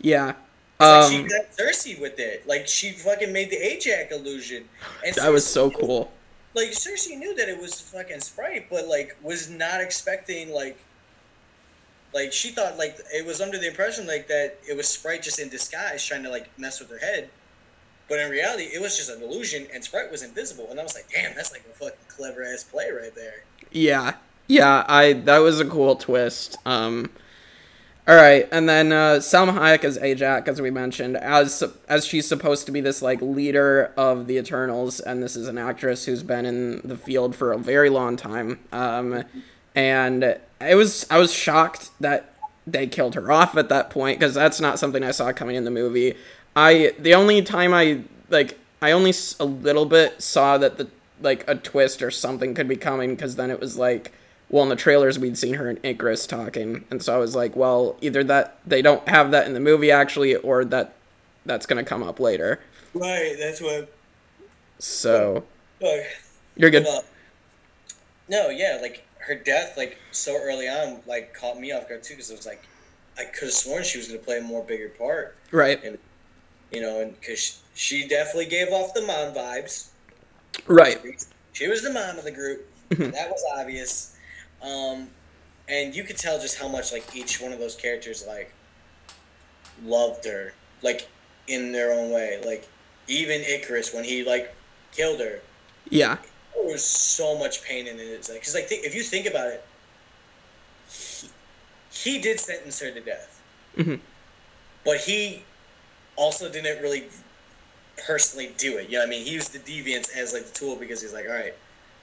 Yeah. 0.00 0.34
Like, 0.80 1.04
Um, 1.04 1.10
she 1.12 1.22
got 1.22 1.52
Sersi 1.56 2.00
with 2.00 2.18
it. 2.18 2.46
Like 2.46 2.66
she 2.66 2.92
fucking 2.92 3.32
made 3.32 3.50
the 3.50 3.56
Ajax 3.56 4.12
illusion. 4.12 4.68
And 5.06 5.14
that 5.14 5.30
was 5.30 5.46
so 5.46 5.70
cool. 5.70 6.12
Like 6.54 6.70
Sersi 6.70 7.16
knew 7.18 7.34
that 7.36 7.48
it 7.48 7.60
was 7.60 7.80
fucking 7.80 8.20
Sprite, 8.20 8.68
but 8.70 8.86
like 8.86 9.16
was 9.22 9.48
not 9.50 9.80
expecting 9.80 10.52
like. 10.52 10.78
Like 12.14 12.30
she 12.30 12.50
thought 12.50 12.76
like 12.76 12.98
it 13.14 13.24
was 13.24 13.40
under 13.40 13.56
the 13.56 13.68
impression 13.68 14.06
like 14.06 14.28
that 14.28 14.58
it 14.68 14.76
was 14.76 14.86
Sprite 14.86 15.22
just 15.22 15.38
in 15.38 15.48
disguise 15.48 16.04
trying 16.04 16.22
to 16.24 16.28
like 16.28 16.50
mess 16.58 16.78
with 16.78 16.90
her 16.90 16.98
head, 16.98 17.30
but 18.06 18.18
in 18.18 18.30
reality 18.30 18.64
it 18.64 18.82
was 18.82 18.98
just 18.98 19.08
an 19.08 19.22
illusion 19.22 19.66
and 19.72 19.82
Sprite 19.82 20.10
was 20.10 20.22
invisible 20.22 20.66
and 20.70 20.78
I 20.78 20.82
was 20.82 20.94
like 20.94 21.08
damn 21.10 21.34
that's 21.34 21.52
like 21.52 21.64
a 21.70 21.72
fucking 21.72 21.96
clever 22.08 22.44
ass 22.44 22.64
play 22.64 22.90
right 22.90 23.14
there. 23.14 23.44
Yeah. 23.70 24.12
Yeah, 24.46 24.84
I 24.86 25.14
that 25.14 25.38
was 25.38 25.58
a 25.58 25.64
cool 25.64 25.96
twist. 25.96 26.58
Um 26.66 27.08
all 28.08 28.16
right, 28.16 28.48
and 28.50 28.68
then 28.68 28.90
uh, 28.90 29.20
Salma 29.20 29.52
Hayek 29.52 29.84
as 29.84 29.96
Ajak, 29.96 30.48
as 30.48 30.60
we 30.60 30.70
mentioned, 30.70 31.16
as 31.16 31.62
as 31.88 32.04
she's 32.04 32.26
supposed 32.26 32.66
to 32.66 32.72
be 32.72 32.80
this 32.80 33.00
like 33.00 33.22
leader 33.22 33.92
of 33.96 34.26
the 34.26 34.38
Eternals, 34.38 34.98
and 34.98 35.22
this 35.22 35.36
is 35.36 35.46
an 35.46 35.56
actress 35.56 36.04
who's 36.04 36.24
been 36.24 36.44
in 36.44 36.80
the 36.82 36.96
field 36.96 37.36
for 37.36 37.52
a 37.52 37.58
very 37.58 37.90
long 37.90 38.16
time. 38.16 38.58
Um, 38.72 39.22
and 39.76 40.24
it 40.60 40.74
was 40.74 41.06
I 41.10 41.18
was 41.18 41.32
shocked 41.32 41.90
that 42.00 42.34
they 42.66 42.88
killed 42.88 43.14
her 43.14 43.30
off 43.30 43.56
at 43.56 43.68
that 43.68 43.90
point 43.90 44.18
because 44.18 44.34
that's 44.34 44.60
not 44.60 44.80
something 44.80 45.04
I 45.04 45.12
saw 45.12 45.32
coming 45.32 45.54
in 45.54 45.64
the 45.64 45.70
movie. 45.70 46.14
I 46.56 46.94
the 46.98 47.14
only 47.14 47.40
time 47.42 47.72
I 47.72 48.02
like 48.30 48.58
I 48.80 48.90
only 48.90 49.14
a 49.38 49.44
little 49.44 49.86
bit 49.86 50.20
saw 50.20 50.58
that 50.58 50.76
the 50.76 50.88
like 51.20 51.48
a 51.48 51.54
twist 51.54 52.02
or 52.02 52.10
something 52.10 52.54
could 52.54 52.66
be 52.66 52.76
coming 52.76 53.14
because 53.14 53.36
then 53.36 53.50
it 53.50 53.60
was 53.60 53.76
like 53.76 54.12
well 54.52 54.62
in 54.62 54.68
the 54.68 54.76
trailers 54.76 55.18
we'd 55.18 55.36
seen 55.36 55.54
her 55.54 55.68
and 55.68 55.82
Ikaris 55.82 56.28
talking 56.28 56.84
and 56.90 57.02
so 57.02 57.12
I 57.14 57.18
was 57.18 57.34
like 57.34 57.56
well 57.56 57.96
either 58.00 58.22
that 58.24 58.58
they 58.66 58.80
don't 58.82 59.06
have 59.08 59.32
that 59.32 59.46
in 59.48 59.54
the 59.54 59.60
movie 59.60 59.90
actually 59.90 60.36
or 60.36 60.64
that 60.66 60.94
that's 61.44 61.66
gonna 61.66 61.82
come 61.84 62.02
up 62.04 62.20
later 62.20 62.60
Right, 62.94 63.34
that's 63.38 63.60
what. 63.60 63.90
so 64.78 65.44
But, 65.80 66.04
you're 66.56 66.70
good 66.70 66.86
uh, 66.86 67.00
no, 68.28 68.50
yeah, 68.50 68.78
like 68.80 69.04
her 69.18 69.34
death, 69.34 69.76
like 69.76 69.98
so 70.10 70.36
early 70.40 70.68
on, 70.68 71.00
like 71.06 71.34
caught 71.34 71.58
me 71.58 71.72
off 71.72 71.88
guard 71.88 72.02
too 72.02 72.14
because 72.14 72.30
it 72.30 72.36
was 72.36 72.46
like 72.46 72.62
I 73.18 73.24
could 73.24 73.44
have 73.48 73.52
sworn 73.52 73.82
she 73.82 73.98
was 73.98 74.08
gonna 74.08 74.20
play 74.20 74.38
a 74.38 74.42
more 74.42 74.62
bigger 74.62 74.88
part. 74.90 75.36
right 75.50 75.82
and 75.82 75.98
you 76.70 76.80
know, 76.80 77.00
and 77.00 77.18
because 77.20 77.60
she 77.74 78.06
definitely 78.08 78.46
gave 78.46 78.68
off 78.68 78.94
the 78.94 79.02
mom 79.02 79.34
vibes. 79.34 79.88
right 80.66 81.00
She 81.52 81.68
was 81.68 81.82
the 81.82 81.92
mom 81.92 82.18
of 82.18 82.24
the 82.24 82.30
group. 82.30 82.66
Mhm. 82.90 83.12
that 83.12 83.30
was 83.30 83.42
obvious. 83.58 84.16
Um, 84.62 85.08
and 85.68 85.94
you 85.94 86.04
could 86.04 86.16
tell 86.18 86.38
just 86.40 86.58
how 86.58 86.68
much 86.68 86.92
like 86.92 87.14
each 87.14 87.40
one 87.40 87.52
of 87.52 87.58
those 87.58 87.74
characters 87.76 88.24
like 88.26 88.52
loved 89.84 90.24
her, 90.26 90.52
like 90.82 91.08
in 91.48 91.72
their 91.72 91.92
own 91.92 92.10
way. 92.12 92.40
Like 92.44 92.68
even 93.08 93.40
Ikaris 93.42 93.94
when 93.94 94.04
he 94.04 94.24
like 94.24 94.54
killed 94.92 95.20
her, 95.20 95.40
yeah 95.90 96.18
there 96.54 96.64
was 96.70 96.84
so 96.84 97.36
much 97.38 97.62
pain 97.64 97.86
in 97.86 97.98
it. 97.98 98.28
Like, 98.28 98.40
because 98.40 98.54
like 98.54 98.66
thi- 98.68 98.76
if 98.76 98.94
you 98.94 99.02
think 99.02 99.26
about 99.26 99.48
it, 99.48 99.64
he, 100.90 101.28
he 101.90 102.20
did 102.20 102.38
sentence 102.38 102.78
her 102.80 102.90
to 102.90 103.00
death, 103.00 103.40
Mhm. 103.76 104.00
but 104.84 104.98
he 104.98 105.42
also 106.16 106.50
didn't 106.50 106.80
really 106.82 107.04
personally 108.06 108.52
do 108.58 108.76
it. 108.78 108.86
You 108.88 108.92
know, 108.94 108.98
what 109.00 109.06
I 109.06 109.10
mean, 109.10 109.24
he 109.24 109.32
used 109.32 109.52
the 109.52 109.58
deviants 109.58 110.14
as 110.16 110.32
like 110.32 110.44
the 110.44 110.52
tool 110.52 110.76
because 110.76 111.00
he's 111.02 111.12
like, 111.12 111.26
all 111.26 111.32
right, 111.34 111.54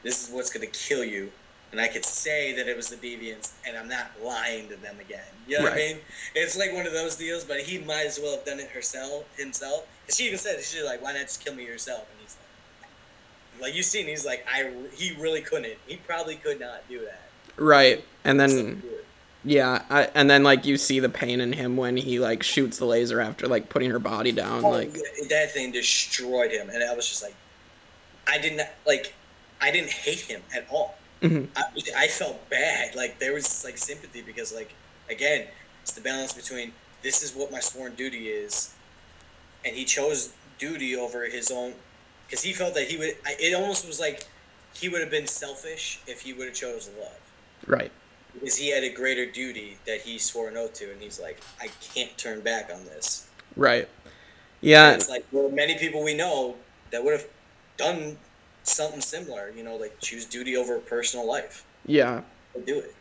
this 0.04 0.28
is 0.28 0.34
what's 0.34 0.50
gonna 0.50 0.66
kill 0.68 1.04
you. 1.04 1.32
And 1.72 1.80
I 1.80 1.88
could 1.88 2.04
say 2.04 2.54
that 2.54 2.68
it 2.68 2.76
was 2.76 2.90
the 2.90 2.96
deviants, 2.96 3.52
and 3.68 3.78
I'm 3.78 3.88
not 3.88 4.12
lying 4.24 4.68
to 4.70 4.76
them 4.76 5.00
again. 5.00 5.22
You 5.48 5.58
know 5.60 5.66
what 5.66 5.74
I 5.74 5.78
mean? 5.78 5.98
It's 6.34 6.58
like 6.58 6.74
one 6.74 6.88
of 6.88 6.94
those 6.94 7.16
deals, 7.16 7.44
but 7.44 7.60
he 7.60 7.78
might 7.80 8.08
as 8.08 8.20
well 8.22 8.36
have 8.36 8.46
done 8.46 8.60
it 8.60 8.70
herself 8.70 9.26
himself. 9.38 9.86
Because 10.02 10.18
she 10.18 10.26
even 10.26 10.40
said, 10.40 10.60
she's 10.64 10.84
like, 10.84 11.02
why 11.04 11.14
not 11.14 11.22
just 11.22 11.44
kill 11.46 11.54
me 11.54 11.66
yourself? 11.66 12.08
And 12.12 12.22
he's 12.22 12.38
like, 13.60 13.62
like 13.70 13.76
you 13.76 13.84
seen, 13.84 14.08
he's 14.08 14.26
like, 14.26 14.46
I 14.52 14.72
he 14.94 15.16
really 15.20 15.42
couldn't. 15.42 15.78
He 15.86 15.98
probably 15.98 16.36
could 16.36 16.60
not 16.60 16.88
do 16.90 17.02
that. 17.02 17.22
right 17.58 18.04
and 18.24 18.40
then 18.40 18.82
yeah 19.44 19.84
I, 19.90 20.10
and 20.16 20.30
then 20.30 20.44
like 20.44 20.66
you 20.66 20.78
see 20.78 21.00
the 21.00 21.10
pain 21.10 21.40
in 21.42 21.54
him 21.54 21.78
when 21.78 21.98
he 21.98 22.20
like 22.20 22.44
shoots 22.44 22.78
the 22.78 22.86
laser 22.86 23.20
after 23.22 23.48
like 23.48 23.70
putting 23.70 23.90
her 23.92 24.00
body 24.00 24.32
down 24.32 24.66
oh, 24.66 24.70
like 24.70 24.94
that 25.30 25.52
thing 25.52 25.72
destroyed 25.72 26.52
him, 26.52 26.70
and 26.70 26.84
I 26.84 26.94
was 26.96 27.08
just 27.08 27.24
like, 27.24 27.36
I 28.28 28.38
didn't 28.40 28.68
like, 28.86 29.14
I 29.62 29.72
didn't 29.72 29.92
hate 29.92 30.22
him 30.22 30.42
at 30.56 30.68
all. 30.70 30.96
Mhm. 31.22 31.48
I, 31.56 31.64
I 31.98 32.08
felt 32.08 32.50
bad. 32.50 32.96
Like 32.96 33.20
there 33.20 33.34
was 33.34 33.64
like 33.64 33.78
sympathy 33.78 34.22
because 34.22 34.54
like 34.54 34.74
again, 35.10 35.48
it's 35.82 35.92
the 35.92 36.02
balance 36.02 36.34
between 36.34 36.72
this 37.02 37.24
is 37.24 37.34
what 37.36 37.52
my 37.52 37.60
sworn 37.60 37.96
duty 37.96 38.30
is, 38.30 38.74
and 39.66 39.76
he 39.76 39.86
chose 39.86 40.32
duty 40.58 40.96
over 40.96 41.26
his 41.26 41.52
own 41.52 41.74
because 42.28 42.44
he 42.44 42.54
felt 42.54 42.74
that 42.76 42.88
he 42.88 42.98
would. 42.98 43.16
I- 43.26 43.36
It 43.40 43.54
almost 43.54 43.86
was 43.88 44.00
like 44.00 44.28
he 44.74 44.88
would 44.90 45.02
have 45.02 45.12
been 45.12 45.28
selfish 45.28 46.00
if 46.08 46.22
he 46.22 46.34
would 46.34 46.48
have 46.48 46.56
chose 46.56 46.90
love 47.00 47.20
right 47.68 47.92
because 48.34 48.56
he 48.56 48.70
had 48.70 48.84
a 48.84 48.90
greater 48.94 49.26
duty 49.26 49.78
that 49.88 50.02
he 50.02 50.18
swore 50.20 50.48
an 50.48 50.56
oath 50.56 50.74
to, 50.76 50.92
and 50.92 51.02
he's 51.02 51.20
like, 51.20 51.42
I 51.60 51.68
can't 51.94 52.16
turn 52.18 52.42
back 52.42 52.70
on 52.74 52.86
this. 52.86 53.28
right 53.56 53.90
yeah 54.62 54.92
It's 54.94 55.10
like 55.10 55.26
are 55.36 55.50
many 55.50 55.78
people 55.78 56.04
we 56.04 56.14
know 56.16 56.56
that 56.92 57.04
would 57.04 57.14
have 57.14 57.28
done 57.78 58.18
something 58.70 59.02
similar. 59.02 59.52
You 59.56 59.64
know, 59.64 59.76
like 59.76 60.00
choose 60.00 60.26
duty 60.26 60.56
over 60.56 60.80
personal 60.80 61.28
life. 61.28 61.66
yeah 61.86 62.22
do 62.66 62.80
it. 62.80 62.96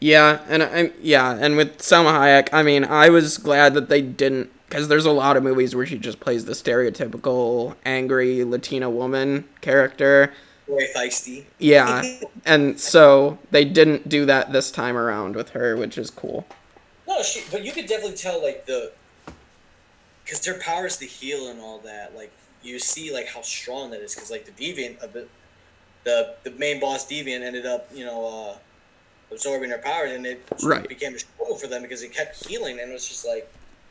Yeah, 0.00 0.42
and 0.48 0.62
I 0.62 0.92
yeah, 1.00 1.36
and 1.40 1.56
with 1.56 1.78
Salma 1.78 2.12
Hayek, 2.12 2.48
I 2.52 2.62
mean, 2.62 2.84
I 2.84 3.08
was 3.08 3.38
glad 3.38 3.74
that 3.74 3.88
they 3.88 4.02
didn't 4.02 4.50
because 4.68 4.88
there's 4.88 5.06
a 5.06 5.12
lot 5.12 5.36
of 5.36 5.42
movies 5.42 5.74
where 5.74 5.86
she 5.86 5.98
just 5.98 6.20
plays 6.20 6.44
the 6.44 6.52
stereotypical 6.52 7.74
angry 7.84 8.44
Latina 8.44 8.90
woman 8.90 9.48
character. 9.60 10.32
Very 10.68 10.88
feisty. 10.94 11.44
Yeah, 11.58 12.02
and 12.44 12.78
so 12.78 13.38
they 13.50 13.64
didn't 13.64 14.08
do 14.08 14.26
that 14.26 14.52
this 14.52 14.70
time 14.70 14.96
around 14.96 15.36
with 15.36 15.50
her, 15.50 15.76
which 15.76 15.96
is 15.96 16.10
cool. 16.10 16.46
No, 17.08 17.22
she. 17.22 17.42
But 17.50 17.64
you 17.64 17.72
could 17.72 17.86
definitely 17.86 18.16
tell 18.16 18.42
like 18.42 18.66
the, 18.66 18.92
because 20.24 20.40
their 20.40 20.58
powers 20.58 20.98
to 20.98 21.06
heal 21.06 21.48
and 21.48 21.60
all 21.60 21.78
that. 21.78 22.14
Like 22.14 22.32
you 22.64 22.78
see 22.78 23.12
like 23.12 23.28
how 23.28 23.42
strong 23.42 23.90
that 23.90 24.00
is. 24.00 24.14
Because 24.14 24.30
like 24.30 24.44
the 24.46 24.52
deviant 24.52 24.98
of 24.98 25.14
it, 25.16 25.28
the 26.04 26.34
the 26.44 26.50
main 26.52 26.80
boss 26.80 27.06
deviant 27.06 27.42
ended 27.42 27.66
up 27.66 27.88
you 27.94 28.04
know 28.04 28.26
uh, 28.26 28.56
absorbing 29.32 29.70
her 29.70 29.78
powers, 29.78 30.12
and 30.12 30.26
it 30.26 30.42
Right. 30.62 30.88
became 30.88 31.14
a 31.14 31.18
struggle 31.18 31.56
for 31.56 31.66
them 31.66 31.82
because 31.82 32.02
it 32.02 32.12
kept 32.12 32.46
healing, 32.46 32.80
and 32.80 32.90
it 32.90 32.92
was 32.92 33.08
just 33.08 33.26
like 33.26 33.50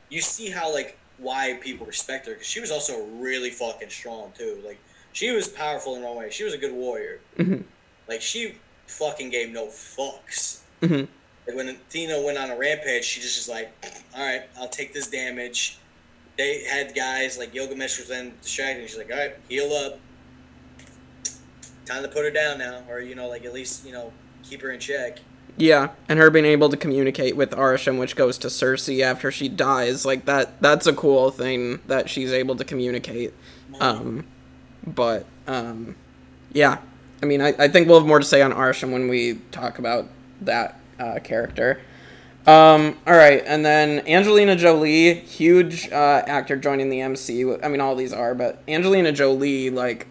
you 0.10 0.22
see 0.22 0.50
how 0.50 0.72
like 0.74 0.98
why 1.20 1.58
people 1.62 1.86
respect 1.86 2.26
her 2.26 2.34
because 2.34 2.48
she 2.48 2.60
was 2.60 2.72
also 2.72 3.06
really 3.20 3.50
fucking 3.52 3.90
strong 3.90 4.32
too. 4.38 4.60
Like 4.66 4.80
she 5.14 5.32
was 5.32 5.48
powerful 5.48 5.96
in 5.96 6.02
her 6.02 6.08
own 6.08 6.18
way. 6.18 6.30
She 6.32 6.44
was 6.44 6.54
a 6.54 6.58
good 6.58 6.74
warrior. 6.74 7.20
Mhm. 7.38 7.64
Like 8.08 8.22
she 8.22 8.56
fucking 8.88 9.30
gave 9.30 9.52
no 9.52 9.68
fucks. 9.68 10.60
Mhm. 10.82 11.08
Like 11.48 11.56
when 11.56 11.70
Athena 11.70 12.22
went 12.22 12.38
on 12.38 12.50
a 12.52 12.56
rampage, 12.58 13.06
she 13.06 13.22
just 13.22 13.38
was 13.38 13.50
like, 13.50 13.72
"All 14.16 14.26
right, 14.26 14.44
I'll 14.58 14.68
take 14.70 14.94
this 14.94 15.08
damage." 15.08 15.78
They 16.38 16.64
had 16.64 16.96
guys 16.96 17.38
like 17.38 17.54
Gilgamesh 17.54 18.00
was 18.00 18.08
then 18.08 18.34
distracting. 18.42 18.88
She's 18.88 18.98
like, 18.98 19.12
"All 19.12 19.18
right, 19.18 19.36
heal 19.48 19.72
up. 19.74 20.00
Time 21.86 22.02
to 22.02 22.10
put 22.10 22.24
her 22.24 22.32
down 22.32 22.60
now, 22.60 22.84
or 22.90 23.00
you 23.00 23.16
know, 23.16 23.28
like 23.28 23.46
at 23.46 23.54
least 23.54 23.86
you 23.86 23.92
know, 23.92 24.12
keep 24.44 24.62
her 24.62 24.72
in 24.72 24.80
check." 24.80 25.20
Yeah, 25.56 25.90
and 26.10 26.18
her 26.18 26.32
being 26.32 26.46
able 26.46 26.70
to 26.70 26.78
communicate 26.78 27.36
with 27.36 27.52
Arishem, 27.52 28.00
which 28.00 28.16
goes 28.16 28.40
to 28.40 28.48
Sersi 28.48 29.02
after 29.02 29.32
she 29.32 29.48
dies, 29.48 30.06
like 30.06 30.26
that. 30.26 30.60
That's 30.62 30.88
a 30.88 30.94
cool 30.94 31.30
thing 31.30 31.80
that 31.88 32.10
she's 32.10 32.34
able 32.34 32.56
to 32.56 32.64
communicate. 32.64 33.34
Um, 33.80 34.26
but 34.86 35.26
um, 35.48 35.96
yeah, 36.54 36.80
I 37.22 37.26
mean, 37.26 37.42
I, 37.42 37.54
I 37.60 37.68
think 37.68 37.88
we'll 37.88 38.00
have 38.00 38.08
more 38.08 38.20
to 38.20 38.26
say 38.26 38.42
on 38.42 38.52
Arishem 38.52 38.92
when 38.92 39.08
we 39.08 39.36
talk 39.52 39.80
about 39.80 40.08
that 40.42 40.80
uh, 41.00 41.20
character. 41.24 41.82
Um, 42.46 42.98
all 43.08 43.16
right, 43.16 43.42
and 43.46 43.66
then 43.66 44.06
Angelina 44.06 44.58
Jolie, 44.58 45.14
huge 45.14 45.90
uh, 45.92 46.24
actor 46.28 46.58
joining 46.58 46.90
the 46.90 47.00
MCU. 47.00 47.64
I 47.64 47.70
mean, 47.70 47.80
all 47.80 47.96
these 47.96 48.12
are, 48.12 48.36
but 48.36 48.62
Angelina 48.68 49.14
Jolie, 49.14 49.70
like, 49.70 50.08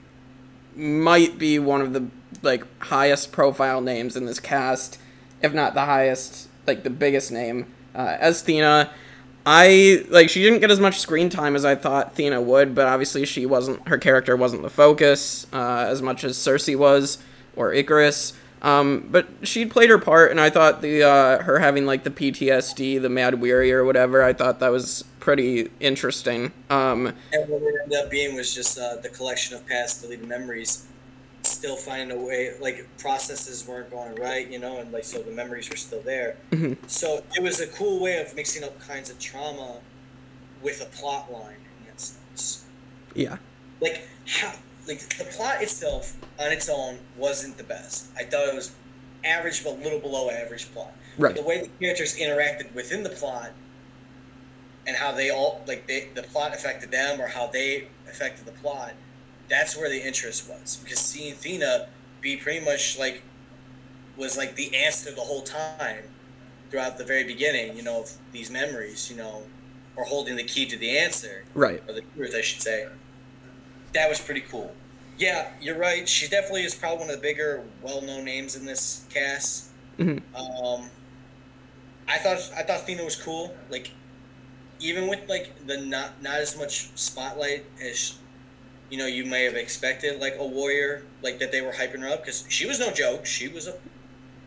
might 0.74 1.38
be 1.38 1.58
one 1.58 1.82
of 1.82 1.92
the 1.92 2.06
like 2.42 2.64
highest 2.82 3.32
profile 3.32 3.80
names 3.80 4.16
in 4.16 4.26
this 4.26 4.40
cast, 4.40 4.98
if 5.42 5.52
not 5.52 5.74
the 5.74 5.84
highest, 5.84 6.48
like 6.66 6.82
the 6.82 6.90
biggest 6.90 7.30
name 7.30 7.66
uh, 7.94 8.16
as 8.18 8.42
Thena. 8.42 8.88
I 9.44 10.04
like 10.08 10.30
she 10.30 10.42
didn't 10.42 10.60
get 10.60 10.70
as 10.70 10.80
much 10.80 11.00
screen 11.00 11.28
time 11.28 11.56
as 11.56 11.64
I 11.64 11.74
thought 11.74 12.14
Thena 12.14 12.42
would, 12.42 12.74
but 12.74 12.86
obviously 12.86 13.26
she 13.26 13.44
wasn't 13.44 13.86
her 13.88 13.98
character 13.98 14.36
wasn't 14.36 14.62
the 14.62 14.70
focus 14.70 15.46
uh, 15.52 15.86
as 15.88 16.00
much 16.00 16.24
as 16.24 16.36
Sersi 16.36 16.76
was 16.76 17.18
or 17.56 17.72
Ikaris. 17.72 18.34
Um, 18.62 19.08
but 19.10 19.26
she'd 19.42 19.70
played 19.70 19.90
her 19.90 19.98
part, 19.98 20.30
and 20.30 20.40
I 20.40 20.48
thought 20.48 20.80
the 20.82 21.02
uh, 21.02 21.42
her 21.42 21.58
having 21.58 21.84
like 21.84 22.04
the 22.04 22.10
PTSD, 22.10 23.02
the 23.02 23.08
Mahd 23.08 23.34
Wy'ry 23.34 23.72
or 23.72 23.84
whatever, 23.84 24.22
I 24.22 24.32
thought 24.32 24.60
that 24.60 24.70
was 24.70 25.02
pretty 25.20 25.68
interesting. 25.80 26.52
Um, 26.70 27.12
and 27.32 27.48
what 27.48 27.62
it 27.62 27.74
ended 27.84 27.98
up 27.98 28.10
being 28.10 28.36
was 28.36 28.54
just 28.54 28.78
uh, 28.78 28.96
the 29.02 29.08
collection 29.08 29.56
of 29.56 29.66
past 29.66 30.02
deleted 30.02 30.26
memories 30.28 30.86
still 31.44 31.74
finding 31.74 32.16
a 32.16 32.20
way 32.20 32.52
like 32.60 32.86
processes 32.98 33.66
weren't 33.66 33.90
going 33.90 34.14
right 34.14 34.48
you 34.48 34.60
know 34.60 34.78
and 34.78 34.92
like 34.92 35.02
so 35.02 35.20
the 35.20 35.30
memories 35.32 35.68
were 35.68 35.74
still 35.76 36.00
there 36.02 36.36
Mhm. 36.52 36.76
so 36.86 37.24
it 37.36 37.42
was 37.42 37.58
a 37.58 37.66
cool 37.66 38.00
way 38.00 38.20
of 38.20 38.32
mixing 38.36 38.62
up 38.62 38.78
kinds 38.78 39.10
of 39.10 39.18
trauma 39.18 39.78
with 40.62 40.80
a 40.80 40.84
plot 40.96 41.32
line 41.32 41.56
in 41.80 41.86
that 41.88 42.00
sense 42.00 42.64
yeah, 43.14 43.38
like 43.80 44.06
how 44.24 44.52
like 44.86 45.00
the 45.18 45.24
plot 45.24 45.62
itself 45.62 46.16
on 46.38 46.52
its 46.52 46.68
own 46.68 46.98
wasn't 47.16 47.56
the 47.56 47.64
best. 47.64 48.06
I 48.16 48.24
thought 48.24 48.48
it 48.48 48.54
was 48.54 48.72
average 49.24 49.62
but 49.62 49.74
a 49.74 49.82
little 49.82 50.00
below 50.00 50.30
average 50.30 50.72
plot. 50.72 50.92
Right, 51.18 51.34
the 51.34 51.42
way 51.42 51.60
the 51.60 51.68
characters 51.80 52.16
interacted 52.16 52.74
within 52.74 53.02
the 53.02 53.10
plot 53.10 53.52
and 54.86 54.96
how 54.96 55.12
they 55.12 55.30
all 55.30 55.62
like 55.66 55.86
they, 55.86 56.08
the 56.14 56.22
plot 56.22 56.54
affected 56.54 56.90
them 56.90 57.20
or 57.20 57.26
how 57.26 57.46
they 57.46 57.88
affected 58.08 58.46
the 58.46 58.52
plot 58.52 58.94
that's 59.52 59.76
where 59.76 59.90
the 59.90 60.04
interest 60.04 60.48
was. 60.48 60.80
Because 60.82 60.98
seeing 60.98 61.34
Thena 61.34 61.88
be 62.20 62.36
pretty 62.36 62.64
much 62.64 62.98
like 62.98 63.22
was 64.16 64.36
like 64.36 64.56
the 64.56 64.74
answer 64.74 65.10
the 65.10 65.20
whole 65.20 65.42
time 65.42 66.04
throughout 66.70 66.96
the 66.96 67.04
very 67.04 67.24
beginning 67.24 67.76
you 67.76 67.82
know 67.82 68.00
of 68.00 68.12
these 68.32 68.50
memories 68.50 69.10
you 69.10 69.16
know 69.16 69.42
or 69.96 70.04
holding 70.04 70.36
the 70.36 70.44
key 70.44 70.64
to 70.66 70.76
the 70.78 70.96
answer. 70.96 71.44
Right, 71.54 71.82
or 71.86 71.94
the 71.94 72.02
truth, 72.16 72.34
I 72.34 72.40
should 72.40 72.62
say. 72.62 72.88
That 73.94 74.08
was 74.08 74.20
pretty 74.20 74.40
cool. 74.42 74.74
Yeah, 75.18 75.50
you're 75.60 75.76
right. 75.78 76.08
She 76.08 76.26
definitely 76.28 76.64
is 76.64 76.74
probably 76.74 76.98
one 77.00 77.10
of 77.10 77.16
the 77.16 77.22
bigger, 77.22 77.62
well-known 77.82 78.24
names 78.24 78.56
in 78.56 78.64
this 78.64 79.04
cast. 79.12 79.66
Mhm. 79.98 80.22
Um, 80.34 80.90
I 82.08 82.18
thought 82.18 82.38
I 82.56 82.62
thought 82.62 82.86
Thena 82.86 83.04
was 83.04 83.16
cool. 83.16 83.54
Like, 83.70 83.90
even 84.80 85.06
with 85.06 85.28
like 85.28 85.66
the 85.66 85.76
not 85.78 86.20
not 86.22 86.40
as 86.40 86.56
much 86.56 86.88
spotlight 86.96 87.64
as 87.80 88.14
you 88.90 88.98
know 88.98 89.06
you 89.06 89.24
may 89.24 89.44
have 89.44 89.54
expected, 89.54 90.18
like 90.20 90.36
a 90.38 90.46
warrior, 90.46 91.04
like 91.22 91.38
that 91.38 91.52
they 91.52 91.60
were 91.60 91.72
hyping 91.72 92.00
her 92.00 92.08
up 92.08 92.24
because 92.24 92.44
she 92.48 92.66
was 92.66 92.78
no 92.80 92.90
joke. 92.90 93.26
She 93.26 93.48
was 93.48 93.66
a 93.68 93.74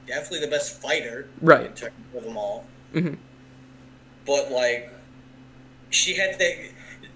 definitely 0.08 0.42
the 0.42 0.48
best 0.48 0.82
fighter 0.82 1.28
right, 1.42 1.66
in 1.68 1.74
terms 1.74 1.94
of 2.16 2.24
them 2.24 2.38
all 2.38 2.64
Mhm. 2.94 3.18
but 4.24 4.52
like 4.52 4.92
she 5.90 6.14
had 6.14 6.38
that 6.38 6.56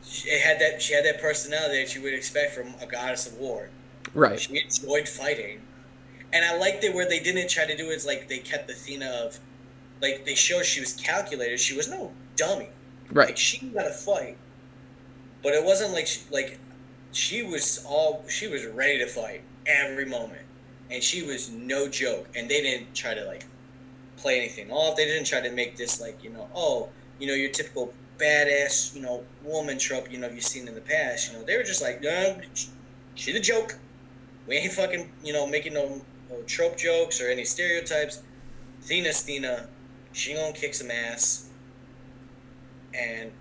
she 0.06 0.40
had 0.40 0.60
that 0.60 0.82
she 0.82 0.94
had 0.94 1.06
that 1.06 1.22
personality 1.22 1.84
that 1.84 1.96
you 1.96 2.02
would 2.02 2.14
expect 2.14 2.54
from 2.54 2.74
a 2.82 2.86
goddess 2.86 3.28
of 3.28 3.38
war. 3.38 3.70
Right, 4.14 4.40
she 4.40 4.62
enjoyed 4.62 5.08
fighting. 5.08 5.62
And 6.32 6.46
i 6.46 6.56
liked 6.58 6.84
it 6.84 6.94
where 6.94 7.10
they 7.10 7.20
didn't 7.20 7.50
try 7.50 7.66
to 7.66 7.76
do 7.76 7.90
it 7.90 8.06
like 8.06 8.28
they 8.28 8.38
kept 8.38 8.68
the 8.68 8.74
Athena 8.74 9.08
of 9.08 9.40
like 10.02 10.26
they 10.26 10.36
showed 10.36 10.66
she 10.66 10.80
was 10.80 10.94
calculated. 10.94 11.60
She 11.60 11.76
was 11.76 11.90
no 11.90 12.12
dummy. 12.36 12.70
Like 13.08 13.16
right, 13.16 13.38
she 13.38 13.68
got 13.68 13.84
to 13.84 13.92
fight. 13.92 14.38
But 15.42 15.54
it 15.54 15.64
wasn't 15.64 15.94
like 15.94 16.08
she, 16.08 16.22
like 16.32 16.60
she 17.12 17.44
was 17.44 17.84
all 17.88 18.24
she 18.28 18.48
was 18.48 18.66
ready 18.66 19.00
to 19.00 19.08
fight 19.08 19.42
every 19.66 20.06
moment. 20.06 20.42
And 20.92 21.04
she 21.04 21.24
was 21.24 21.50
no 21.52 21.88
joke. 21.88 22.28
And 22.36 22.50
they 22.50 22.62
didn't 22.62 22.96
try 22.96 23.14
to 23.14 23.26
like 23.26 23.46
play 24.18 24.38
anything 24.38 24.72
off. 24.72 24.96
They 24.96 25.06
didn't 25.06 25.26
try 25.26 25.42
to 25.42 25.52
make 25.52 25.78
this 25.78 26.00
like 26.00 26.24
you 26.24 26.30
know 26.30 26.48
oh 26.56 26.90
you 27.20 27.28
know 27.28 27.34
your 27.34 27.52
typical 27.52 27.94
badass 28.20 28.94
you 28.96 29.02
know 29.02 29.24
woman 29.44 29.78
trope 29.78 30.12
you 30.12 30.18
know 30.18 30.30
you've 30.30 30.44
seen 30.44 30.68
in 30.68 30.76
the 30.76 30.82
past 30.82 31.32
you 31.32 31.38
know 31.38 31.44
they 31.46 31.56
were 31.58 31.64
just 31.64 31.82
like 31.82 32.02
no 32.02 32.40
she's 33.16 33.36
a 33.36 33.40
joke 33.40 33.76
we 34.48 34.56
ain't 34.58 34.74
fucking 34.74 35.10
you 35.24 35.34
know 35.34 35.48
making 35.48 35.74
no, 35.74 36.02
no 36.30 36.42
trope 36.44 36.78
jokes 36.78 37.22
or 37.22 37.30
any 37.30 37.46
stereotypes 37.46 38.22
Thena's 38.84 39.24
Thena 39.24 39.68
she 40.12 40.34
gonna 40.34 40.54
kick 40.54 40.74
some 40.74 40.92
ass 40.92 41.50
and 42.94 43.32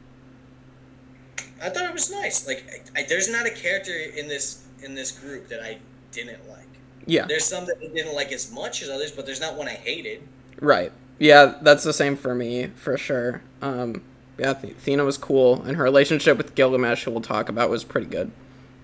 I 1.62 1.70
thought 1.70 1.86
it 1.86 1.92
was 1.92 2.10
nice. 2.10 2.46
Like, 2.46 2.64
I, 2.96 3.00
I, 3.00 3.02
there's 3.04 3.28
not 3.28 3.46
a 3.46 3.50
character 3.50 3.92
in 3.92 4.28
this 4.28 4.64
in 4.82 4.94
this 4.94 5.10
group 5.10 5.48
that 5.48 5.60
I 5.60 5.78
didn't 6.12 6.48
like. 6.48 6.68
yeah, 7.06 7.26
There's 7.26 7.44
some 7.44 7.66
that 7.66 7.78
I 7.82 7.88
didn't 7.92 8.14
like 8.14 8.30
as 8.30 8.52
much 8.52 8.80
as 8.82 8.88
others, 8.88 9.10
but 9.10 9.26
there's 9.26 9.40
not 9.40 9.56
one 9.56 9.66
I 9.66 9.72
hated. 9.72 10.22
right. 10.60 10.92
Yeah, 11.18 11.54
that's 11.62 11.82
the 11.82 11.92
same 11.92 12.14
for 12.14 12.32
me 12.32 12.68
for 12.76 12.96
sure. 12.96 13.42
Um, 13.60 14.02
yeah, 14.38 14.54
Th- 14.54 14.76
Thena 14.76 15.04
was 15.04 15.18
cool, 15.18 15.62
and 15.62 15.76
her 15.76 15.82
relationship 15.82 16.38
with 16.38 16.54
Gilgamesh, 16.54 17.04
who 17.04 17.10
we'll 17.10 17.20
talk 17.20 17.48
about, 17.48 17.70
was 17.70 17.84
pretty 17.84 18.06
good. 18.06 18.30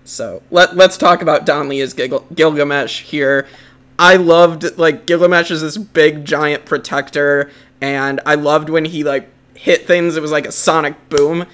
So 0.03 0.43
let 0.51 0.75
let's 0.75 0.97
talk 0.97 1.21
about 1.21 1.45
Don 1.45 1.67
Lee 1.67 1.81
as 1.81 1.93
Gil- 1.93 2.25
Gilgamesh 2.33 3.01
here. 3.01 3.47
I 3.97 4.17
loved 4.17 4.77
like 4.77 5.05
Gilgamesh 5.05 5.49
is 5.51 5.61
this 5.61 5.77
big 5.77 6.25
giant 6.25 6.65
protector, 6.65 7.49
and 7.81 8.21
I 8.25 8.35
loved 8.35 8.69
when 8.69 8.85
he 8.85 9.03
like 9.03 9.29
hit 9.55 9.87
things. 9.87 10.15
It 10.15 10.21
was 10.21 10.31
like 10.31 10.45
a 10.45 10.51
sonic 10.51 11.09
boom, 11.09 11.45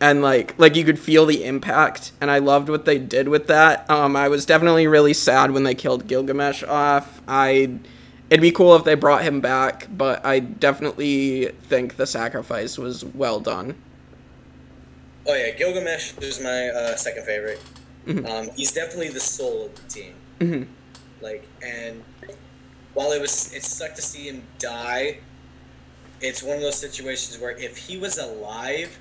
and 0.00 0.22
like 0.22 0.58
like 0.58 0.74
you 0.74 0.84
could 0.84 0.98
feel 0.98 1.26
the 1.26 1.44
impact. 1.44 2.12
And 2.20 2.30
I 2.30 2.38
loved 2.38 2.68
what 2.68 2.84
they 2.84 2.98
did 2.98 3.28
with 3.28 3.46
that. 3.46 3.88
Um, 3.90 4.16
I 4.16 4.28
was 4.28 4.46
definitely 4.46 4.86
really 4.86 5.14
sad 5.14 5.52
when 5.52 5.62
they 5.62 5.74
killed 5.74 6.08
Gilgamesh 6.08 6.64
off. 6.64 7.20
I 7.28 7.78
it'd 8.30 8.40
be 8.40 8.52
cool 8.52 8.74
if 8.76 8.84
they 8.84 8.94
brought 8.94 9.22
him 9.22 9.40
back, 9.40 9.88
but 9.90 10.24
I 10.24 10.38
definitely 10.38 11.46
think 11.46 11.96
the 11.96 12.06
sacrifice 12.06 12.78
was 12.78 13.04
well 13.04 13.40
done. 13.40 13.74
Oh 15.26 15.34
yeah, 15.34 15.50
Gilgamesh 15.50 16.16
is 16.18 16.40
my 16.40 16.68
uh, 16.68 16.96
second 16.96 17.24
favorite. 17.26 17.60
Mhm. 18.06 18.28
Um, 18.28 18.50
he's 18.56 18.72
definitely 18.72 19.08
the 19.08 19.20
soul 19.20 19.66
of 19.66 19.74
the 19.74 19.82
team. 19.82 20.14
Mhm. 20.38 20.66
Like, 21.20 21.46
and 21.62 22.02
while 22.94 23.12
it 23.12 23.20
was 23.20 23.52
it 23.52 23.62
sucked 23.62 23.96
to 23.96 24.02
see 24.02 24.28
him 24.28 24.42
die, 24.58 25.18
it's 26.20 26.42
one 26.42 26.56
of 26.56 26.62
those 26.62 26.78
situations 26.78 27.38
where 27.38 27.50
if 27.56 27.76
he 27.76 27.98
was 27.98 28.16
alive, 28.16 28.98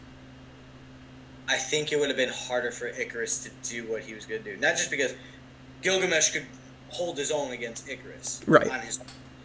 I 1.48 1.58
think 1.58 1.92
it 1.92 2.00
would 2.00 2.10
have 2.10 2.18
been 2.18 2.30
harder 2.30 2.72
for 2.72 2.92
Ikaris 2.92 3.44
to 3.44 3.50
do 3.70 3.89
what 3.89 4.04
he 4.04 4.13
was 4.13 4.26
going 4.26 4.44
to 4.44 4.54
do. 4.56 4.60
Not 4.60 4.76
just 4.76 4.92
because 4.92 5.13
Gilgamesh 5.82 6.32
could 6.32 6.46
hold 6.89 7.17
his 7.17 7.32
own 7.32 7.52
against 7.52 7.88
Ikaris 7.88 8.41
Right. 8.47 8.67
on 8.69 8.80
his 8.82 8.99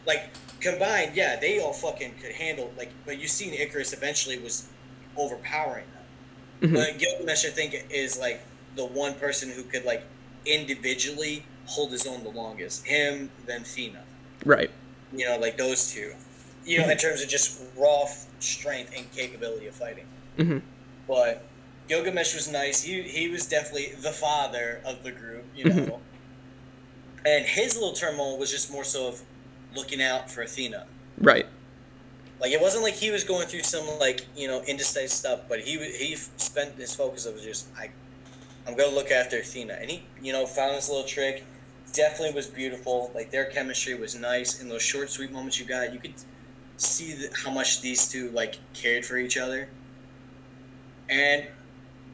like 0.07 0.31
combined. 0.61 1.15
Yeah, 1.15 1.37
they 1.39 1.61
all 1.61 1.73
fucking 1.73 2.15
could 2.21 2.33
handle 2.33 2.73
like, 2.77 2.91
but 3.07 3.19
you 3.19 3.29
seen 3.29 3.53
Ikaris 3.55 3.93
eventually 3.93 4.39
was 4.39 4.67
overpowering 5.17 5.85
them. 5.93 6.71
Mhm. 6.71 6.75
But 6.75 6.99
Gilgamesh, 6.99 7.45
I 7.45 7.51
think, 7.51 7.87
is 7.91 8.19
like 8.19 8.41
the 8.77 8.85
one 8.85 9.15
person 9.15 9.51
who 9.51 9.63
could 9.63 9.85
like 9.85 10.03
individually 10.47 11.45
hold 11.67 11.91
his 11.93 12.07
own 12.07 12.23
the 12.23 12.31
longest. 12.31 12.87
Him, 12.87 13.31
then 13.47 13.65
Thena. 13.65 14.01
Right. 14.45 14.71
You 15.13 15.27
know, 15.27 15.39
like 15.39 15.57
those 15.57 15.93
two. 15.93 16.15
You 16.67 16.79
know, 16.79 16.89
in 16.89 16.97
terms 16.97 17.21
of 17.23 17.29
just 17.29 17.61
raw 17.77 18.07
strength 18.41 18.93
and 18.97 19.11
capability 19.13 19.67
of 19.67 19.75
fighting. 19.75 20.07
Mhm. 20.39 20.63
But 21.07 21.45
Gilgamesh 21.89 22.35
was 22.35 22.49
nice. 22.49 22.83
He 22.83 23.03
he 23.03 23.29
was 23.29 23.47
definitely 23.47 23.93
the 24.01 24.13
father 24.13 24.81
of 24.85 25.03
the 25.03 25.13
group. 25.13 25.45
You 25.55 25.65
Mhm. 25.67 25.89
know. 25.89 26.01
And 27.25 27.45
his 27.45 27.75
little 27.75 27.93
turmoil 27.93 28.39
was 28.39 28.51
just 28.51 28.71
more 28.71 28.85
so 28.85 29.09
of 29.09 29.23
looking 29.75 30.03
out 30.03 30.31
for 30.31 30.43
Athena. 30.43 30.87
Right. 31.19 31.47
Like 32.41 32.53
it 32.53 32.61
wasn't 32.61 32.85
like 32.85 32.95
he 32.95 33.11
was 33.11 33.25
going 33.25 33.47
through 33.47 33.63
some 33.63 33.87
like 33.99 34.27
you 34.37 34.49
know 34.49 34.63
indecisive 34.67 35.11
stuff, 35.11 35.41
but 35.49 35.61
he 35.61 35.79
he 35.79 36.17
spent 36.17 36.75
his 36.77 36.95
focus 36.95 37.27
of 37.27 37.41
just 37.41 37.69
I, 37.79 37.91
I'm 38.67 38.77
gonna 38.77 38.95
look 38.95 39.11
after 39.11 39.39
Athena, 39.39 39.79
and 39.81 39.91
he 39.91 40.03
you 40.21 40.33
know 40.33 40.45
found 40.47 40.77
this 40.77 40.89
little 40.89 41.05
trick. 41.05 41.45
Definitely 41.93 42.35
was 42.35 42.49
beautiful. 42.49 43.13
Like 43.15 43.31
their 43.31 43.47
chemistry 43.47 43.95
was 43.95 44.15
nice. 44.15 44.61
In 44.61 44.69
those 44.69 44.83
short, 44.83 45.11
sweet 45.11 45.31
moments 45.31 45.61
you 45.61 45.65
got, 45.65 45.93
you 45.93 46.01
could 46.01 46.15
see 46.77 47.13
the, 47.13 47.31
how 47.45 47.51
much 47.51 47.81
these 47.81 48.09
two 48.09 48.31
like 48.31 48.59
cared 48.75 49.07
for 49.07 49.17
each 49.17 49.39
other. 49.39 49.69
And 51.09 51.47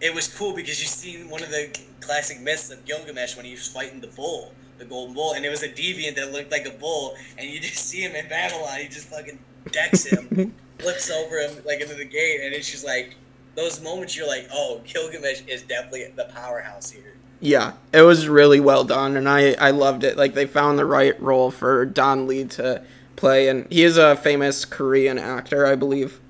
it 0.00 0.14
was 0.14 0.28
cool 0.28 0.54
because 0.54 0.80
you 0.80 0.86
seen 0.86 1.28
one 1.28 1.42
of 1.42 1.50
the 1.50 1.76
classic 2.00 2.40
myths 2.40 2.70
of 2.70 2.84
Gilgamesh 2.84 3.36
when 3.36 3.46
he 3.46 3.52
was 3.52 3.68
fighting 3.68 4.00
the 4.00 4.08
bull, 4.08 4.52
the 4.80 4.86
golden 4.86 5.14
bull, 5.14 5.34
and 5.34 5.44
it 5.44 5.50
was 5.50 5.62
a 5.62 5.68
deviant 5.68 6.16
that 6.16 6.32
looked 6.32 6.50
like 6.50 6.66
a 6.66 6.70
bull, 6.70 7.14
and 7.38 7.48
you 7.48 7.60
just 7.60 7.86
see 7.88 8.00
him 8.00 8.16
in 8.16 8.28
Babylon. 8.28 8.80
He 8.80 8.88
just 8.88 9.08
fucking 9.08 9.38
decks 9.70 10.06
him, 10.06 10.54
flips 10.78 11.10
over 11.10 11.38
him 11.38 11.62
like 11.64 11.80
into 11.80 11.94
the 11.94 12.04
gate, 12.04 12.40
and 12.42 12.52
it's 12.52 12.70
just 12.70 12.84
like 12.84 13.14
those 13.54 13.80
moments 13.82 14.16
you're 14.16 14.26
like, 14.26 14.48
oh, 14.52 14.80
Gilgamesh 14.84 15.42
is 15.46 15.62
definitely 15.62 16.06
the 16.16 16.24
powerhouse 16.34 16.90
here. 16.90 17.14
Yeah, 17.40 17.72
it 17.92 18.02
was 18.02 18.28
really 18.28 18.60
well 18.60 18.84
done, 18.84 19.16
and 19.16 19.28
I 19.28 19.52
I 19.52 19.70
loved 19.70 20.02
it. 20.02 20.16
Like 20.16 20.34
they 20.34 20.46
found 20.46 20.78
the 20.78 20.86
right 20.86 21.20
role 21.20 21.50
for 21.50 21.86
Don 21.86 22.26
Lee 22.26 22.44
to 22.44 22.82
play, 23.16 23.48
and 23.48 23.70
he 23.70 23.84
is 23.84 23.96
a 23.96 24.16
famous 24.16 24.64
Korean 24.64 25.18
actor, 25.18 25.66
I 25.66 25.76
believe. 25.76 26.20